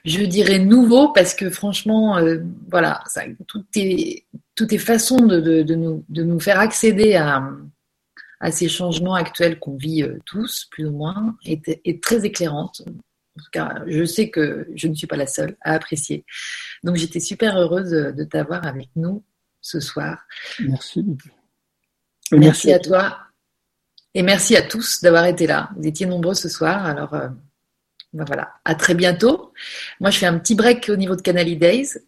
je 0.03 0.23
dirais 0.23 0.59
nouveau, 0.59 1.09
parce 1.09 1.35
que 1.35 1.49
franchement, 1.49 2.17
euh, 2.17 2.39
voilà, 2.69 3.03
ça, 3.07 3.21
toutes, 3.47 3.69
tes, 3.71 4.25
toutes 4.55 4.75
façons 4.77 5.17
de, 5.17 5.63
nous, 5.75 6.03
de 6.09 6.23
nous 6.23 6.39
faire 6.39 6.59
accéder 6.59 7.15
à, 7.15 7.43
à 8.39 8.51
ces 8.51 8.67
changements 8.67 9.13
actuels 9.13 9.59
qu'on 9.59 9.77
vit 9.77 10.01
euh, 10.01 10.17
tous, 10.25 10.67
plus 10.71 10.87
ou 10.87 10.91
moins, 10.91 11.37
est, 11.45 12.01
très 12.01 12.25
éclairante. 12.25 12.81
En 12.87 13.41
tout 13.41 13.51
cas, 13.51 13.83
je 13.85 14.03
sais 14.05 14.29
que 14.31 14.67
je 14.75 14.87
ne 14.87 14.95
suis 14.95 15.07
pas 15.07 15.17
la 15.17 15.27
seule 15.27 15.55
à 15.61 15.73
apprécier. 15.73 16.25
Donc, 16.83 16.95
j'étais 16.95 17.19
super 17.19 17.57
heureuse 17.57 17.91
de 17.91 18.23
t'avoir 18.23 18.65
avec 18.65 18.89
nous 18.95 19.23
ce 19.61 19.79
soir. 19.79 20.25
Merci. 20.59 21.05
Merci, 22.31 22.73
à 22.73 22.79
toi. 22.79 23.28
Et 24.15 24.23
merci 24.23 24.55
à 24.55 24.61
tous 24.61 25.01
d'avoir 25.01 25.25
été 25.25 25.45
là. 25.47 25.69
Vous 25.77 25.87
étiez 25.87 26.05
nombreux 26.05 26.33
ce 26.33 26.49
soir. 26.49 26.85
Alors, 26.85 27.13
euh, 27.13 27.27
ben 28.13 28.25
voilà. 28.25 28.53
À 28.65 28.75
très 28.75 28.95
bientôt. 28.95 29.53
Moi, 29.99 30.09
je 30.09 30.17
fais 30.17 30.25
un 30.25 30.39
petit 30.39 30.55
break 30.55 30.89
au 30.89 30.95
niveau 30.95 31.15
de 31.15 31.21
Canary 31.21 31.55
Days. 31.55 31.99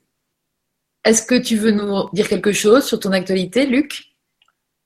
Est-ce 1.03 1.26
que 1.26 1.36
tu 1.36 1.57
veux 1.57 1.72
nous 1.72 2.10
dire 2.14 2.28
quelque 2.28 2.52
chose 2.52 2.86
sur 2.86 2.99
ton 2.99 3.11
actualité, 3.11 3.65
Luc? 3.65 4.11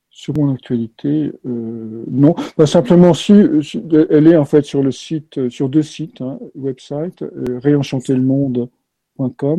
Sur 0.09 0.33
mon 0.37 0.53
actualité, 0.53 1.33
euh, 1.45 2.05
non. 2.09 2.35
Bah, 2.57 2.65
simplement, 2.65 3.13
si 3.13 3.33
elle 3.33 4.27
est 4.27 4.37
en 4.37 4.45
fait 4.45 4.63
sur 4.63 4.81
le 4.81 4.91
site, 4.91 5.37
euh, 5.37 5.49
sur 5.49 5.67
deux 5.67 5.81
sites, 5.81 6.21
hein, 6.21 6.39
website, 6.55 7.21
euh, 7.21 7.59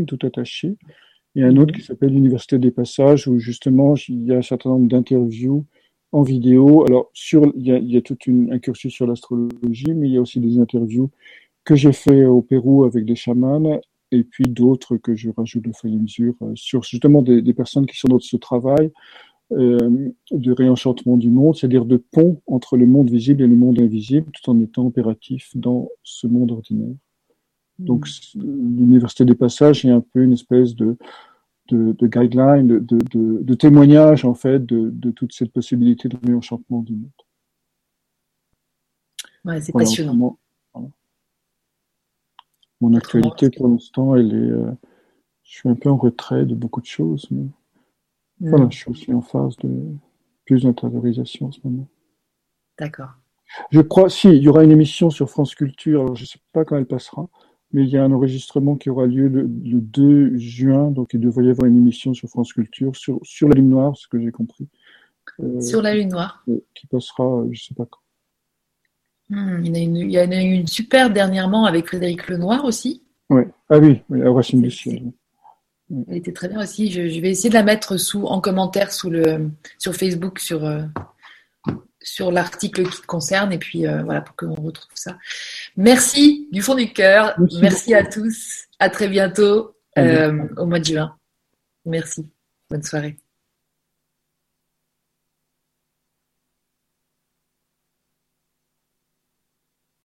tout 0.07 0.19
attaché, 0.23 0.77
et 1.35 1.43
un 1.43 1.57
autre 1.59 1.75
qui 1.75 1.83
s'appelle 1.83 2.09
l'Université 2.09 2.59
des 2.59 2.71
Passages, 2.71 3.29
où 3.29 3.39
justement 3.39 3.95
il 4.09 4.25
y 4.25 4.33
a 4.33 4.39
un 4.39 4.43
certain 4.43 4.71
nombre 4.71 4.89
d'interviews 4.89 5.67
en 6.17 6.23
vidéo. 6.23 6.85
Alors, 6.87 7.11
sur, 7.13 7.53
il 7.57 7.67
y 7.67 7.73
a, 7.73 7.79
y 7.79 8.03
une, 8.27 8.53
un 8.53 8.59
cursus 8.59 8.93
sur 8.93 9.07
l'astrologie, 9.07 9.93
mais 9.95 10.09
il 10.09 10.15
y 10.15 10.17
a 10.17 10.21
aussi 10.21 10.41
des 10.41 10.59
interviews 10.59 11.11
que 11.65 11.75
j'ai 11.75 11.93
fait 11.93 12.25
au 12.25 12.41
Pérou 12.41 12.85
avec 12.85 13.05
des 13.05 13.17
chamans, 13.17 13.81
et 14.13 14.23
puis 14.23 14.45
d'autres 14.45 14.97
que 14.97 15.15
je 15.15 15.31
rajoute 15.37 15.65
de 15.65 15.73
fur 15.73 15.91
et 15.91 15.97
mesure 15.97 16.35
sur 16.55 16.83
justement 16.85 17.23
des, 17.23 17.43
des 17.43 17.53
personnes 17.53 17.87
qui 17.87 17.99
sont 17.99 18.09
dans 18.09 18.21
ce 18.21 18.37
travail 18.37 18.93
euh, 19.53 20.11
de 20.31 20.53
réenchantement 20.53 21.17
du 21.17 21.29
monde, 21.29 21.55
c'est-à-dire 21.55 21.85
de 21.85 21.99
pont 21.99 22.41
entre 22.47 22.77
le 22.77 22.87
monde 22.87 23.11
visible 23.11 23.43
et 23.43 23.47
le 23.47 23.57
monde 23.57 23.79
invisible, 23.81 24.31
tout 24.33 24.51
en 24.51 24.59
étant 24.61 24.87
opératif 24.87 25.51
dans 25.55 25.89
ce 26.03 26.27
monde 26.27 26.53
ordinaire. 26.53 26.95
Donc, 27.79 28.07
mm. 28.35 28.41
l'université 28.43 29.25
des 29.25 29.35
passages 29.35 29.85
est 29.85 29.91
un 29.91 30.01
peu 30.01 30.23
une 30.23 30.33
espèce 30.33 30.75
de, 30.75 30.97
de, 31.69 31.93
de 31.93 32.07
guideline, 32.07 32.67
de, 32.67 32.79
de, 32.79 33.43
de, 33.43 33.55
témoignage 33.55 34.25
en 34.25 34.35
fait 34.35 34.65
de, 34.65 34.91
de 34.91 35.11
toute 35.11 35.33
cette 35.33 35.53
possibilité 35.53 36.09
de 36.09 36.17
réenchantement 36.25 36.83
du 36.83 36.95
monde. 36.95 37.11
Ouais, 39.45 39.61
c'est 39.61 39.73
passionnant. 39.73 40.39
Mon 42.81 42.95
actualité 42.95 43.51
pour 43.51 43.69
l'instant, 43.69 44.17
elle 44.17 44.35
est, 44.35 44.51
euh, 44.51 44.71
je 45.45 45.59
suis 45.59 45.69
un 45.69 45.75
peu 45.75 45.89
en 45.89 45.97
retrait 45.97 46.45
de 46.45 46.55
beaucoup 46.55 46.81
de 46.81 46.87
choses, 46.87 47.27
mais 47.31 47.47
voilà, 48.41 48.67
mm. 48.67 48.73
je 48.73 48.77
suis 48.77 48.91
aussi 48.91 49.15
en 49.15 49.23
phase 49.23 49.57
de 49.59 49.95
plus 50.45 50.65
d'intériorisation 50.65 51.47
en 51.47 51.53
ce 51.53 51.61
moment. 51.65 51.89
D'accord. 52.79 53.11
Je 53.71 53.81
crois, 53.81 54.11
si, 54.11 54.29
il 54.29 54.43
y 54.43 54.49
aura 54.49 54.65
une 54.65 54.73
émission 54.73 55.09
sur 55.09 55.31
France 55.31 55.55
Culture, 55.55 56.03
alors 56.03 56.17
je 56.17 56.25
ne 56.25 56.27
sais 56.27 56.39
pas 56.53 56.65
quand 56.65 56.77
elle 56.77 56.87
passera, 56.87 57.29
mais 57.73 57.83
il 57.83 57.89
y 57.89 57.97
a 57.97 58.05
un 58.05 58.13
enregistrement 58.13 58.77
qui 58.77 58.91
aura 58.91 59.07
lieu 59.07 59.29
le, 59.29 59.45
2 59.47 60.37
juin, 60.37 60.91
donc 60.91 61.15
il 61.15 61.21
devrait 61.21 61.45
y 61.45 61.51
avoir 61.51 61.69
une 61.69 61.77
émission 61.77 62.15
sur 62.15 62.29
France 62.29 62.53
Culture, 62.53 62.95
sur, 62.97 63.19
sur 63.23 63.49
la 63.49 63.57
Lune 63.57 63.71
Noire, 63.71 63.97
ce 63.97 64.09
que 64.09 64.21
j'ai 64.21 64.31
compris. 64.31 64.69
Euh, 65.41 65.61
sur 65.61 65.83
la 65.83 65.95
Lune 65.95 66.11
Noire. 66.11 66.45
Euh, 66.49 66.65
qui 66.75 66.87
passera, 66.87 67.25
euh, 67.25 67.45
je 67.53 67.61
ne 67.61 67.65
sais 67.65 67.75
pas 67.75 67.87
quand. 67.87 68.01
Hmm, 69.29 69.65
il, 69.65 70.11
y 70.13 70.19
en 70.21 70.31
a 70.31 70.37
une, 70.37 70.53
une 70.53 70.67
super 70.69 71.11
dernièrement 71.11 71.65
avec 71.65 71.89
Frédéric 71.89 72.29
Lenoir 72.29 72.65
aussi. 72.65 73.03
Oui, 73.29 73.43
ah 73.69 73.79
oui, 73.79 74.01
oui 74.09 74.23
à 74.23 74.31
Racine 74.31 74.63
du 74.63 74.71
Ciel. 74.71 75.13
Elle 76.09 76.17
était 76.17 76.33
très 76.33 76.49
bien 76.49 76.63
aussi. 76.63 76.91
Je, 76.93 77.21
vais 77.21 77.31
essayer 77.31 77.49
de 77.49 77.55
la 77.55 77.65
mettre 77.65 77.97
sous, 77.97 78.25
en 78.25 78.41
commentaire 78.41 78.93
sous 78.93 79.11
le, 79.11 79.51
sur 79.79 79.95
Facebook, 79.95 80.39
sur, 80.39 80.65
sur 82.07 82.31
l'article 82.31 82.89
qui 82.89 83.01
te 83.03 83.07
concerne, 83.07 83.53
et 83.53 83.59
puis 83.59 83.87
euh, 83.87 84.03
voilà, 84.05 84.21
pour 84.21 84.37
qu'on 84.37 84.55
retrouve 84.55 84.89
ça. 84.95 85.19
Merci 85.77 86.49
du 86.53 86.63
fond 86.63 86.77
du 86.77 86.93
cœur. 86.93 87.35
Merci, 87.61 87.95
à 87.95 88.05
tous. 88.05 88.67
À 88.79 88.89
très 88.89 89.09
bientôt 89.09 89.77
euh, 89.99 90.47
au 90.57 90.67
mois 90.67 90.79
de 90.79 90.85
juin. 90.85 91.17
Merci. 91.85 92.31
Bonne 92.71 92.83
soirée. 92.83 93.17